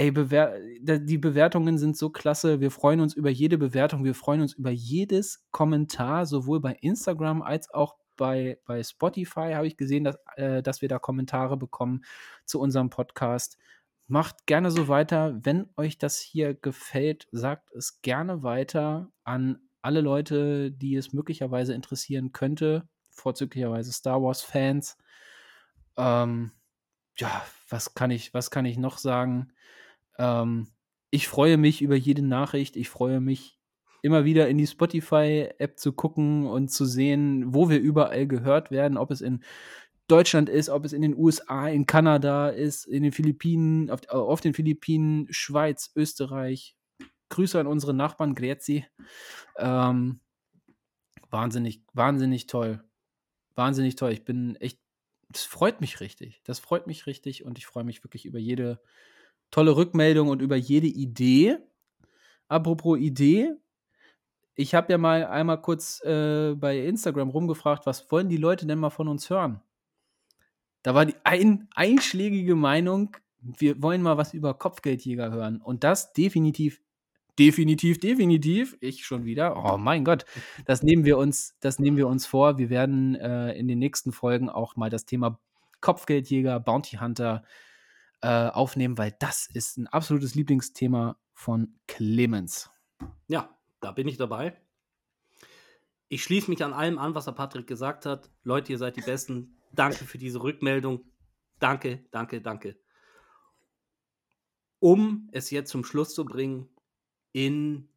ey, 0.00 0.10
Bewer 0.10 0.58
die 0.80 1.18
Bewertungen 1.18 1.76
sind 1.76 1.94
so 1.94 2.08
klasse. 2.08 2.60
Wir 2.60 2.70
freuen 2.70 3.00
uns 3.00 3.12
über 3.12 3.28
jede 3.28 3.58
Bewertung. 3.58 4.02
Wir 4.02 4.14
freuen 4.14 4.40
uns 4.40 4.54
über 4.54 4.70
jedes 4.70 5.46
Kommentar, 5.50 6.24
sowohl 6.24 6.58
bei 6.58 6.72
Instagram 6.80 7.42
als 7.42 7.68
auch 7.70 7.96
bei, 8.16 8.58
bei 8.64 8.82
Spotify 8.82 9.52
habe 9.52 9.66
ich 9.66 9.76
gesehen, 9.76 10.04
dass, 10.04 10.16
äh, 10.36 10.62
dass 10.62 10.80
wir 10.80 10.88
da 10.88 10.98
Kommentare 10.98 11.58
bekommen 11.58 12.02
zu 12.46 12.60
unserem 12.60 12.88
Podcast. 12.88 13.58
Macht 14.06 14.46
gerne 14.46 14.70
so 14.70 14.88
weiter. 14.88 15.38
Wenn 15.42 15.68
euch 15.76 15.98
das 15.98 16.18
hier 16.18 16.54
gefällt, 16.54 17.28
sagt 17.30 17.70
es 17.72 18.00
gerne 18.00 18.42
weiter 18.42 19.12
an 19.24 19.60
alle 19.82 20.00
Leute, 20.00 20.70
die 20.70 20.96
es 20.96 21.12
möglicherweise 21.12 21.74
interessieren 21.74 22.32
könnte, 22.32 22.88
vorzüglicherweise 23.10 23.92
Star 23.92 24.22
Wars-Fans. 24.22 24.96
Ähm, 25.98 26.52
ja, 27.18 27.42
was 27.68 27.94
kann 27.94 28.10
ich, 28.10 28.32
was 28.32 28.50
kann 28.50 28.64
ich 28.64 28.78
noch 28.78 28.96
sagen? 28.96 29.52
Ähm, 30.20 30.68
ich 31.10 31.26
freue 31.26 31.56
mich 31.56 31.82
über 31.82 31.96
jede 31.96 32.22
Nachricht. 32.22 32.76
Ich 32.76 32.88
freue 32.88 33.20
mich 33.20 33.58
immer 34.02 34.24
wieder 34.24 34.48
in 34.48 34.58
die 34.58 34.66
Spotify-App 34.66 35.78
zu 35.78 35.92
gucken 35.92 36.46
und 36.46 36.68
zu 36.68 36.84
sehen, 36.84 37.54
wo 37.54 37.68
wir 37.68 37.80
überall 37.80 38.26
gehört 38.26 38.70
werden, 38.70 38.96
ob 38.96 39.10
es 39.10 39.20
in 39.20 39.42
Deutschland 40.06 40.48
ist, 40.48 40.68
ob 40.68 40.84
es 40.84 40.92
in 40.92 41.02
den 41.02 41.16
USA, 41.16 41.68
in 41.68 41.86
Kanada 41.86 42.48
ist, 42.48 42.84
in 42.84 43.02
den 43.02 43.12
Philippinen, 43.12 43.90
auf, 43.90 44.06
auf 44.08 44.40
den 44.40 44.54
Philippinen, 44.54 45.26
Schweiz, 45.30 45.90
Österreich. 45.96 46.76
Grüße 47.30 47.58
an 47.58 47.66
unsere 47.66 47.94
Nachbarn, 47.94 48.34
Grezi. 48.34 48.84
Ähm, 49.56 50.20
wahnsinnig, 51.30 51.84
wahnsinnig 51.92 52.46
toll. 52.46 52.82
Wahnsinnig 53.54 53.96
toll. 53.96 54.12
Ich 54.12 54.24
bin 54.24 54.56
echt, 54.56 54.80
das 55.28 55.44
freut 55.44 55.80
mich 55.80 56.00
richtig. 56.00 56.40
Das 56.44 56.58
freut 56.58 56.86
mich 56.86 57.06
richtig 57.06 57.44
und 57.44 57.58
ich 57.58 57.66
freue 57.66 57.84
mich 57.84 58.02
wirklich 58.02 58.26
über 58.26 58.38
jede 58.38 58.80
tolle 59.50 59.76
Rückmeldung 59.76 60.28
und 60.28 60.42
über 60.42 60.56
jede 60.56 60.86
Idee. 60.86 61.58
Apropos 62.48 62.98
Idee, 62.98 63.54
ich 64.54 64.74
habe 64.74 64.92
ja 64.92 64.98
mal 64.98 65.24
einmal 65.24 65.60
kurz 65.60 66.02
äh, 66.04 66.54
bei 66.54 66.78
Instagram 66.78 67.30
rumgefragt, 67.30 67.86
was 67.86 68.10
wollen 68.10 68.28
die 68.28 68.36
Leute 68.36 68.66
denn 68.66 68.78
mal 68.78 68.90
von 68.90 69.08
uns 69.08 69.30
hören? 69.30 69.60
Da 70.82 70.94
war 70.94 71.06
die 71.06 71.14
ein, 71.24 71.68
einschlägige 71.74 72.54
Meinung, 72.54 73.16
wir 73.40 73.82
wollen 73.82 74.02
mal 74.02 74.18
was 74.18 74.34
über 74.34 74.54
Kopfgeldjäger 74.54 75.30
hören. 75.30 75.60
Und 75.60 75.84
das 75.84 76.12
definitiv, 76.12 76.80
definitiv, 77.38 78.00
definitiv, 78.00 78.76
ich 78.80 79.04
schon 79.04 79.24
wieder. 79.24 79.56
Oh 79.56 79.78
mein 79.78 80.04
Gott, 80.04 80.24
das 80.66 80.82
nehmen 80.82 81.04
wir 81.04 81.18
uns, 81.18 81.56
das 81.60 81.78
nehmen 81.78 81.96
wir 81.96 82.08
uns 82.08 82.26
vor. 82.26 82.58
Wir 82.58 82.70
werden 82.70 83.14
äh, 83.14 83.52
in 83.52 83.68
den 83.68 83.78
nächsten 83.78 84.12
Folgen 84.12 84.50
auch 84.50 84.76
mal 84.76 84.90
das 84.90 85.06
Thema 85.06 85.38
Kopfgeldjäger, 85.80 86.60
Bounty 86.60 86.96
Hunter 86.96 87.44
äh, 88.22 88.48
aufnehmen, 88.48 88.98
weil 88.98 89.14
das 89.18 89.48
ist 89.52 89.78
ein 89.78 89.86
absolutes 89.86 90.34
Lieblingsthema 90.34 91.18
von 91.32 91.78
Clemens. 91.86 92.70
Ja, 93.28 93.56
da 93.80 93.92
bin 93.92 94.08
ich 94.08 94.16
dabei. 94.16 94.60
Ich 96.08 96.24
schließe 96.24 96.50
mich 96.50 96.64
an 96.64 96.72
allem 96.72 96.98
an, 96.98 97.14
was 97.14 97.26
der 97.26 97.32
Patrick 97.32 97.66
gesagt 97.66 98.04
hat. 98.04 98.30
Leute, 98.42 98.72
ihr 98.72 98.78
seid 98.78 98.96
die 98.96 99.02
Besten. 99.02 99.56
Danke 99.72 100.04
für 100.04 100.18
diese 100.18 100.42
Rückmeldung. 100.42 101.04
Danke, 101.60 102.04
danke, 102.10 102.40
danke. 102.40 102.76
Um 104.80 105.28
es 105.32 105.50
jetzt 105.50 105.70
zum 105.70 105.84
Schluss 105.84 106.14
zu 106.14 106.24
bringen, 106.24 106.68
in 107.32 107.88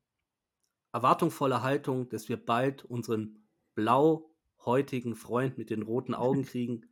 erwartungsvoller 0.92 1.64
Haltung, 1.64 2.08
dass 2.10 2.30
wir 2.30 2.38
bald 2.38 2.86
unseren 2.86 3.48
blauhäutigen 3.74 5.16
Freund 5.16 5.58
mit 5.58 5.70
den 5.70 5.82
roten 5.82 6.14
Augen 6.14 6.46
kriegen. 6.46 6.86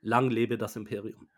Lang 0.00 0.30
lebe 0.30 0.56
das 0.56 0.76
Imperium. 0.76 1.28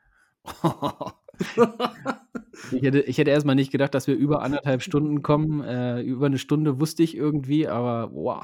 ich, 2.73 2.83
hätte, 2.83 3.01
ich 3.01 3.19
hätte 3.19 3.31
erstmal 3.31 3.55
nicht 3.55 3.71
gedacht, 3.71 3.95
dass 3.95 4.07
wir 4.07 4.15
über 4.15 4.43
anderthalb 4.43 4.83
Stunden 4.83 5.23
kommen. 5.23 5.63
Äh, 5.63 6.01
über 6.03 6.27
eine 6.27 6.39
Stunde 6.39 6.81
wusste 6.81 7.03
ich 7.03 7.17
irgendwie, 7.17 7.69
aber 7.69 8.09
boah. 8.09 8.43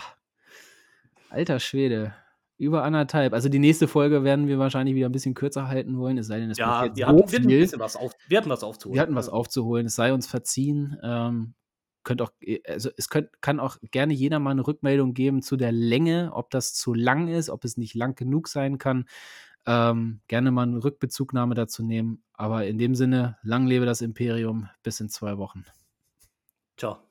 Alter 1.31 1.61
Schwede. 1.61 2.15
Über 2.57 2.83
anderthalb. 2.83 3.35
Also 3.35 3.49
die 3.49 3.61
nächste 3.61 3.87
Folge 3.87 4.25
werden 4.25 4.49
wir 4.49 4.59
wahrscheinlich 4.59 4.97
wieder 4.97 5.09
ein 5.09 5.13
bisschen 5.13 5.35
kürzer 5.35 5.69
halten 5.69 5.97
wollen, 5.99 6.19
es 6.19 6.27
sei 6.27 6.41
denn, 6.41 6.51
es 6.51 6.59
ja, 6.59 6.85
jetzt 6.85 6.97
wir, 6.97 7.07
so 7.07 7.13
hatten, 7.13 7.29
viel. 7.29 7.49
Wir, 7.49 7.79
was 7.79 7.95
auf, 7.95 8.13
wir 8.27 8.39
hatten 8.39 8.51
was 8.51 8.65
aufzuholen. 8.65 8.95
Wir 8.97 9.03
hatten 9.03 9.15
was 9.15 9.29
aufzuholen, 9.29 9.87
es 9.87 9.95
sei 9.95 10.13
uns 10.13 10.27
verziehen. 10.27 10.99
Ähm, 11.03 11.55
könnt 12.03 12.23
auch, 12.23 12.33
also 12.67 12.91
es 12.97 13.09
könnt, 13.11 13.29
kann 13.43 13.61
auch 13.61 13.77
gerne 13.91 14.15
jeder 14.15 14.39
mal 14.41 14.51
eine 14.51 14.67
Rückmeldung 14.67 15.15
geben 15.15 15.43
zu 15.43 15.57
der 15.57 15.73
Länge, 15.73 16.31
ob 16.33 16.51
das 16.51 16.75
zu 16.75 16.95
lang 16.95 17.29
ist, 17.29 17.51
ob 17.51 17.65
es 17.65 17.77
nicht 17.77 17.95
lang 17.95 18.17
genug 18.17 18.49
sein 18.49 18.79
kann. 18.79 19.05
Ähm, 19.71 20.23
gerne 20.29 20.51
mal 20.51 20.63
eine 20.63 20.83
Rückbezugnahme 20.83 21.55
dazu 21.55 21.83
nehmen. 21.83 22.25
Aber 22.33 22.67
in 22.67 22.79
dem 22.79 22.95
Sinne, 22.95 23.37
lang 23.43 23.67
lebe 23.67 23.85
das 23.85 24.01
Imperium, 24.01 24.71
bis 24.83 24.99
in 24.99 25.11
zwei 25.11 25.37
Wochen. 25.37 25.67
Ciao. 26.79 27.08